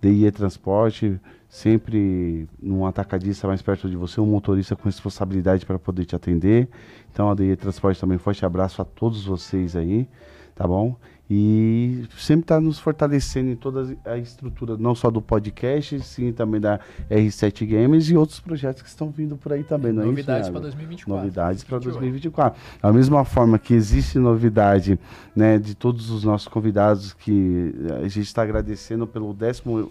DIE 0.00 0.30
Transporte, 0.30 1.18
sempre 1.48 2.46
num 2.60 2.84
atacadista 2.84 3.46
mais 3.46 3.62
perto 3.62 3.88
de 3.88 3.96
você, 3.96 4.20
um 4.20 4.26
motorista 4.26 4.76
com 4.76 4.84
responsabilidade 4.84 5.64
para 5.64 5.78
poder 5.78 6.04
te 6.04 6.14
atender. 6.14 6.68
Então 7.10 7.30
a 7.30 7.34
DIE 7.34 7.56
Transporte 7.56 8.00
também, 8.00 8.18
forte 8.18 8.44
abraço 8.44 8.82
a 8.82 8.84
todos 8.84 9.24
vocês 9.24 9.74
aí, 9.74 10.06
tá 10.54 10.66
bom? 10.68 10.96
E 11.30 12.04
sempre 12.18 12.42
está 12.44 12.60
nos 12.60 12.78
fortalecendo 12.78 13.50
em 13.50 13.56
toda 13.56 13.96
a 14.04 14.18
estrutura, 14.18 14.76
não 14.76 14.94
só 14.94 15.10
do 15.10 15.22
podcast, 15.22 15.98
sim 16.00 16.32
também 16.32 16.60
da 16.60 16.78
R7 17.10 17.66
Games 17.66 18.10
e 18.10 18.16
outros 18.16 18.40
projetos 18.40 18.82
que 18.82 18.88
estão 18.88 19.10
vindo 19.10 19.34
por 19.34 19.52
aí 19.52 19.64
também, 19.64 19.90
não 19.90 20.02
é 20.02 20.06
Novidades 20.06 20.42
isso, 20.48 20.52
para 20.52 20.60
Iago? 20.60 20.70
2024. 20.76 21.16
Novidades 21.22 21.64
para 21.64 21.78
28. 21.78 21.92
2024. 21.94 22.60
Da 22.82 22.92
mesma 22.92 23.24
forma 23.24 23.58
que 23.58 23.72
existe 23.72 24.18
novidade 24.18 24.98
né, 25.34 25.58
de 25.58 25.74
todos 25.74 26.10
os 26.10 26.24
nossos 26.24 26.46
convidados, 26.46 27.14
que 27.14 27.74
a 28.02 28.06
gente 28.06 28.20
está 28.20 28.42
agradecendo 28.42 29.06
pelo 29.06 29.32
décimo 29.32 29.90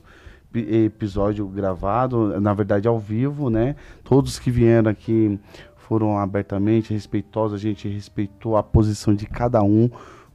epi- 0.54 0.86
episódio 0.86 1.48
gravado, 1.48 2.40
na 2.40 2.54
verdade 2.54 2.88
ao 2.88 3.00
vivo, 3.00 3.50
né? 3.50 3.76
Todos 4.04 4.38
que 4.38 4.52
vieram 4.52 4.92
aqui 4.92 5.40
foram 5.78 6.16
abertamente 6.18 6.94
respeitosos, 6.94 7.56
a 7.60 7.62
gente 7.62 7.88
respeitou 7.88 8.56
a 8.56 8.62
posição 8.62 9.16
de 9.16 9.26
cada 9.26 9.64
um. 9.64 9.90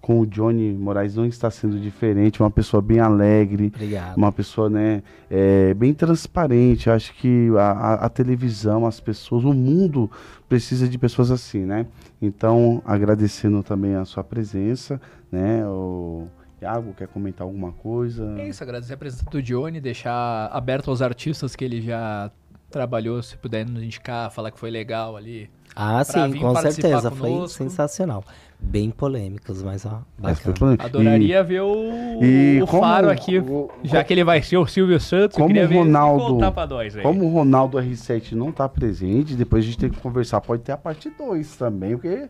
Com 0.08 0.20
o 0.20 0.26
Johnny 0.26 0.72
Moraes 0.72 1.16
não 1.16 1.26
está 1.26 1.50
sendo 1.50 1.78
diferente, 1.78 2.40
uma 2.40 2.50
pessoa 2.50 2.80
bem 2.80 2.98
alegre, 2.98 3.66
Obrigado. 3.74 4.16
uma 4.16 4.32
pessoa 4.32 4.70
né, 4.70 5.02
é, 5.30 5.74
bem 5.74 5.92
transparente. 5.92 6.86
Eu 6.88 6.94
Acho 6.94 7.12
que 7.12 7.50
a, 7.58 7.72
a- 7.72 7.94
a 8.06 8.08
televisão, 8.08 8.86
as 8.86 8.98
pessoas, 9.00 9.44
o 9.44 9.52
mundo 9.52 10.10
precisa 10.48 10.88
de 10.88 10.96
pessoas 10.96 11.30
assim, 11.30 11.58
né? 11.66 11.84
Então, 12.22 12.80
agradecendo 12.86 13.62
também 13.62 13.96
a 13.96 14.06
sua 14.06 14.24
presença, 14.24 14.98
né? 15.30 15.62
O 15.66 16.26
Iago 16.62 16.94
quer 16.96 17.06
comentar 17.08 17.46
alguma 17.46 17.72
coisa? 17.72 18.34
É 18.38 18.48
isso, 18.48 18.62
agradecer 18.62 18.94
a 18.94 18.96
presença 18.96 19.26
do 19.30 19.42
Johnny, 19.42 19.78
deixar 19.78 20.46
aberto 20.50 20.88
aos 20.88 21.02
artistas 21.02 21.54
que 21.54 21.62
ele 21.62 21.82
já 21.82 22.30
trabalhou, 22.70 23.22
se 23.22 23.36
puder 23.36 23.66
nos 23.68 23.82
indicar, 23.82 24.30
falar 24.30 24.50
que 24.52 24.58
foi 24.58 24.70
legal 24.70 25.18
ali. 25.18 25.50
Ah, 25.76 26.02
sim, 26.02 26.32
com 26.40 26.56
certeza. 26.56 27.10
Foi 27.10 27.30
conosco. 27.30 27.58
sensacional. 27.58 28.24
Bem 28.60 28.90
polêmicos, 28.90 29.62
mas 29.62 29.86
ó, 29.86 30.02
Mas 30.18 30.40
foi 30.40 30.52
bacana. 30.52 30.76
polêmico. 30.76 30.84
Adoraria 30.86 31.42
ver 31.44 31.60
o, 31.62 32.22
e 32.22 32.60
o 32.60 32.66
como- 32.66 32.82
Faro 32.82 33.08
aqui, 33.08 33.38
o- 33.38 33.70
já 33.84 34.02
que 34.02 34.12
ele 34.12 34.24
vai 34.24 34.42
ser 34.42 34.56
o 34.58 34.66
Silvio 34.66 34.98
Santos, 35.00 35.36
Como 35.36 35.46
queria 35.48 35.64
o 35.68 35.72
Ronaldo- 35.84 36.38
nós. 36.38 36.94
Como 37.02 37.24
o 37.24 37.28
Ronaldo 37.32 37.78
R7 37.78 38.32
não 38.32 38.50
tá 38.52 38.68
presente, 38.68 39.34
depois 39.34 39.62
a 39.64 39.66
gente 39.66 39.78
tem 39.78 39.88
que 39.88 39.98
conversar. 40.00 40.40
Pode 40.40 40.62
ter 40.62 40.72
a 40.72 40.76
parte 40.76 41.08
2 41.16 41.56
também, 41.56 41.96
porque. 41.96 42.28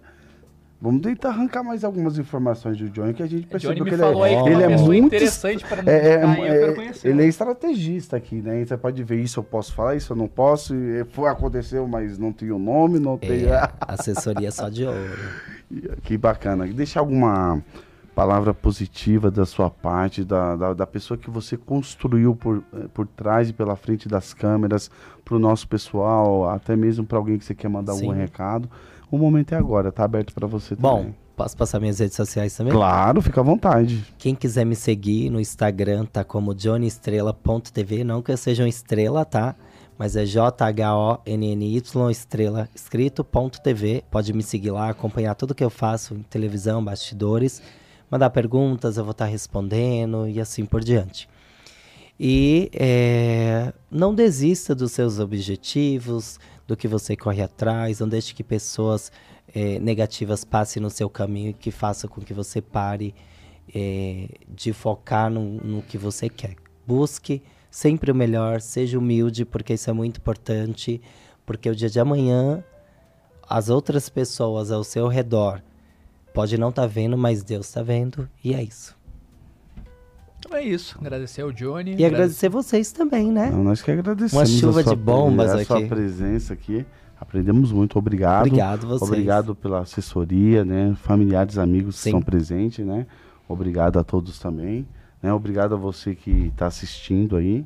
Vamos 0.81 1.03
tentar 1.03 1.31
arrancar 1.31 1.65
mais 1.65 1.83
algumas 1.83 2.21
informações 2.21 2.79
do 2.79 2.89
Johnny 2.89 3.13
que 3.13 3.21
a 3.21 3.27
gente 3.27 3.47
O 3.47 3.49
percebeu 3.49 3.83
me 3.85 3.91
que 3.91 3.97
ele 3.97 4.03
falou 4.05 4.25
é, 4.25 4.29
aí 4.37 4.43
que 4.45 4.49
ele 4.51 4.63
é 4.63 4.67
é 4.71 4.77
muito 4.79 5.07
interessante 5.07 5.65
para 5.67 5.83
É, 5.91 5.97
é, 5.97 6.25
indicar, 6.25 6.39
e 6.39 6.41
eu 6.47 6.47
quero 6.61 6.71
é, 6.71 6.75
conhecer. 6.77 7.09
ele 7.09 7.23
é 7.25 7.27
estrategista 7.27 8.17
aqui, 8.17 8.37
né? 8.37 8.65
Você 8.65 8.77
pode 8.77 9.03
ver 9.03 9.19
isso, 9.21 9.41
eu 9.41 9.43
posso 9.43 9.75
falar, 9.75 9.97
isso 9.97 10.13
eu 10.13 10.17
não 10.17 10.29
posso. 10.29 10.73
e 10.77 11.05
Foi, 11.11 11.29
aconteceu, 11.29 11.85
mas 11.89 12.17
não 12.17 12.33
tem 12.33 12.53
o 12.53 12.61
nome, 12.61 13.01
não 13.01 13.19
tem. 13.19 13.47
É, 13.47 13.69
assessoria 13.81 14.53
só 14.53 14.69
de 14.69 14.85
ouro. 14.85 14.99
Que 16.03 16.17
bacana. 16.17 16.67
Deixa 16.67 16.99
alguma 16.99 17.63
palavra 18.15 18.53
positiva 18.53 19.31
da 19.31 19.47
sua 19.47 19.71
parte, 19.71 20.25
da, 20.25 20.57
da, 20.57 20.75
da 20.75 20.87
pessoa 20.87 21.17
que 21.17 21.31
você 21.31 21.57
construiu 21.57 22.35
por, 22.35 22.65
eh, 22.75 22.89
por 22.93 23.07
trás 23.07 23.49
e 23.49 23.53
pela 23.53 23.77
frente 23.77 24.09
das 24.09 24.35
câmeras, 24.35 24.91
para 25.25 25.37
o 25.37 25.39
nosso 25.39 25.69
pessoal, 25.69 26.51
até 26.51 26.75
mesmo 26.75 27.07
para 27.07 27.17
alguém 27.17 27.39
que 27.39 27.45
você 27.45 27.55
quer 27.55 27.69
mandar 27.69 27.93
algum 27.93 28.13
Sim. 28.13 28.19
recado. 28.19 28.69
O 29.09 29.17
momento 29.17 29.53
é 29.53 29.57
agora, 29.57 29.93
tá 29.93 30.03
aberto 30.03 30.35
para 30.35 30.49
você 30.49 30.75
Bom, 30.75 30.99
também. 30.99 31.17
posso 31.37 31.57
passar 31.57 31.79
minhas 31.79 32.01
redes 32.01 32.17
sociais 32.17 32.57
também? 32.57 32.73
Claro, 32.73 33.23
fica 33.23 33.41
à 33.41 33.45
vontade. 33.45 34.05
Quem 34.19 34.35
quiser 34.35 34.67
me 34.67 34.75
seguir 34.75 35.31
no 35.31 35.39
Instagram 35.39 36.05
tá 36.05 36.25
como 36.25 36.53
johnestrela.tv, 36.55 38.03
não 38.03 38.21
que 38.21 38.33
eu 38.33 38.37
seja 38.37 38.65
uma 38.65 38.69
estrela, 38.69 39.25
tá? 39.25 39.55
Mas 39.99 40.15
é 40.15 40.25
J-H-O-N-N-Y 40.25 42.11
estrela 42.11 42.69
escrito 42.73 43.25
ponto 43.25 43.61
TV. 43.61 44.05
Pode 44.09 44.33
me 44.33 44.45
seguir 44.45 44.71
lá, 44.71 44.91
acompanhar 44.91 45.35
tudo 45.35 45.55
que 45.55 45.65
eu 45.65 45.71
faço 45.71 46.15
em 46.15 46.23
televisão, 46.23 46.85
bastidores, 46.85 47.61
mandar 48.09 48.31
perguntas, 48.31 48.97
eu 48.97 49.05
vou 49.05 49.11
estar 49.11 49.25
respondendo 49.27 50.29
e 50.29 50.41
assim 50.41 50.65
por 50.65 50.85
diante. 50.85 51.29
E 52.19 52.71
é, 52.73 53.73
não 53.91 54.15
desista 54.15 54.75
dos 54.75 54.93
seus 54.93 55.19
objetivos, 55.19 56.39
do 56.67 56.77
que 56.77 56.87
você 56.87 57.17
corre 57.17 57.43
atrás, 57.43 57.99
não 57.99 58.09
deixe 58.09 58.35
que 58.35 58.45
pessoas 58.45 59.11
é, 59.55 59.79
negativas 59.81 60.45
passem 60.45 60.83
no 60.83 60.91
seu 60.91 61.09
caminho 61.09 61.51
e 61.51 61.55
que 61.55 61.71
façam 61.71 62.09
com 62.11 62.21
que 62.21 62.35
você 62.35 62.61
pare 62.61 63.15
é, 63.75 64.29
de 64.49 64.73
focar 64.73 65.31
no, 65.31 65.43
no 65.43 65.83
que 65.83 65.97
você 65.97 66.29
quer. 66.29 66.57
Busque 66.87 67.43
sempre 67.71 68.11
o 68.11 68.15
melhor, 68.15 68.61
seja 68.61 68.99
humilde, 68.99 69.45
porque 69.45 69.75
isso 69.75 69.89
é 69.91 69.93
muito 69.93 70.19
importante, 70.19 71.01
porque 71.47 71.69
o 71.69 71.75
dia 71.77 71.89
de 71.89 72.01
amanhã 72.01 72.63
as 73.49 73.69
outras 73.71 74.09
pessoas 74.09 74.71
ao 74.71 74.85
seu 74.85 75.09
redor 75.09 75.63
pode 76.35 76.59
não 76.59 76.69
estar 76.69 76.87
vendo, 76.87 77.17
mas 77.17 77.43
Deus 77.43 77.67
está 77.67 77.83
vendo, 77.83 78.29
e 78.45 78.55
é 78.55 78.63
isso. 78.63 78.97
Então 80.39 80.57
é 80.57 80.63
isso. 80.63 80.97
Agradecer 81.01 81.43
ao 81.43 81.51
Johnny. 81.51 81.97
E 81.99 82.05
agradecer 82.05 82.49
vocês 82.49 82.93
também, 82.93 83.33
né? 83.33 83.51
Não, 83.51 83.65
nós 83.65 83.83
que 83.83 83.91
agradecemos. 83.91 84.33
Uma 84.35 84.59
chuva 84.61 84.85
de 84.85 84.95
bombas 84.95 85.51
pre- 85.51 85.61
a 85.63 85.65
sua 85.65 85.79
aqui. 85.79 85.89
presença 85.89 86.53
aqui. 86.53 86.87
Aprendemos 87.21 87.73
muito, 87.73 87.99
obrigado. 87.99 88.47
Obrigado 88.47 88.87
vocês. 88.87 89.11
Obrigado 89.11 89.55
pela 89.55 89.81
assessoria, 89.81 90.65
né? 90.65 90.95
Familiares, 91.03 91.59
amigos 91.59 91.97
que 91.97 92.03
Sim. 92.03 92.11
estão 92.11 92.23
presentes, 92.23 92.87
né? 92.87 93.07
Obrigado 93.49 93.99
a 93.99 94.05
todos 94.05 94.39
também. 94.39 94.87
Né? 95.23 95.33
Obrigado 95.33 95.75
a 95.75 95.79
você 95.79 96.15
que 96.15 96.49
está 96.49 96.67
assistindo 96.67 97.37
aí. 97.37 97.65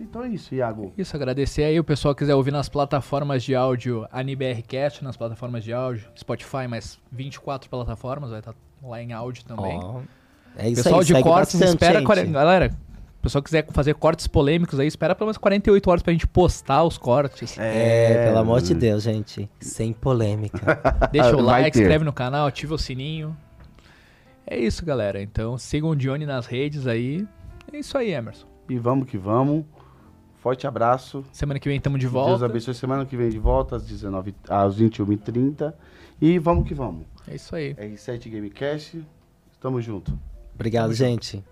Então 0.00 0.24
é 0.24 0.28
isso, 0.28 0.54
Iago. 0.54 0.92
Isso, 0.98 1.14
agradecer 1.14 1.62
aí 1.64 1.78
o 1.78 1.84
pessoal 1.84 2.14
que 2.14 2.20
quiser 2.20 2.34
ouvir 2.34 2.50
nas 2.50 2.68
plataformas 2.68 3.42
de 3.44 3.54
áudio 3.54 4.06
AniBRCast, 4.10 5.04
nas 5.04 5.16
plataformas 5.16 5.62
de 5.62 5.72
áudio, 5.72 6.08
Spotify, 6.18 6.66
mais 6.68 6.98
24 7.12 7.70
plataformas, 7.70 8.30
vai 8.30 8.40
estar 8.40 8.54
lá 8.82 9.02
em 9.02 9.12
áudio 9.12 9.44
também. 9.44 9.78
Ó, 9.82 10.00
é 10.56 10.68
isso 10.68 10.82
pessoal 10.82 11.00
aí, 11.00 11.06
de 11.06 11.22
cortes, 11.22 11.54
bastante, 11.54 11.68
espera. 11.76 11.98
gente. 11.98 12.06
40 12.06 12.30
Galera, 12.32 12.70
o 13.18 13.22
pessoal 13.22 13.42
quiser 13.42 13.66
fazer 13.70 13.94
cortes 13.94 14.26
polêmicos 14.26 14.80
aí, 14.80 14.86
espera 14.86 15.14
pelo 15.14 15.28
menos 15.28 15.38
48 15.38 15.90
horas 15.90 16.02
pra 16.02 16.12
gente 16.12 16.26
postar 16.26 16.82
os 16.82 16.98
cortes. 16.98 17.56
É, 17.58 18.26
pelo 18.26 18.38
amor 18.38 18.60
de 18.60 18.74
Deus, 18.74 19.04
gente. 19.04 19.48
Sem 19.60 19.92
polêmica. 19.92 21.08
Deixa 21.12 21.36
o 21.36 21.44
Vai 21.44 21.62
like, 21.62 21.70
ter. 21.70 21.78
se 21.78 21.82
inscreve 21.84 22.04
no 22.04 22.12
canal, 22.12 22.46
ativa 22.46 22.74
o 22.74 22.78
sininho. 22.78 23.36
É 24.46 24.58
isso, 24.58 24.84
galera. 24.84 25.20
Então 25.20 25.56
sigam 25.58 25.90
o 25.90 25.96
Johnny 25.96 26.26
nas 26.26 26.46
redes 26.46 26.86
aí. 26.86 27.26
É 27.72 27.78
isso 27.78 27.96
aí, 27.96 28.10
Emerson. 28.12 28.46
E 28.68 28.78
vamos 28.78 29.08
que 29.08 29.16
vamos. 29.18 29.64
Forte 30.36 30.66
abraço. 30.66 31.24
Semana 31.32 31.58
que 31.58 31.68
vem 31.68 31.78
estamos 31.78 31.98
de 31.98 32.04
Deus 32.04 32.12
volta. 32.12 32.44
abençoe. 32.44 32.74
Semana 32.74 33.06
que 33.06 33.16
vem 33.16 33.30
de 33.30 33.38
volta 33.38 33.76
às, 33.76 33.86
19, 33.86 34.34
às 34.48 34.78
21h30. 34.78 35.72
E 36.20 36.38
vamos 36.38 36.68
que 36.68 36.74
vamos. 36.74 37.06
É 37.26 37.34
isso 37.34 37.56
aí. 37.56 37.74
R7 37.74 38.30
Gamecast. 38.30 39.02
Tamo 39.60 39.80
junto. 39.80 40.18
Obrigado, 40.54 40.92
gente. 40.92 41.42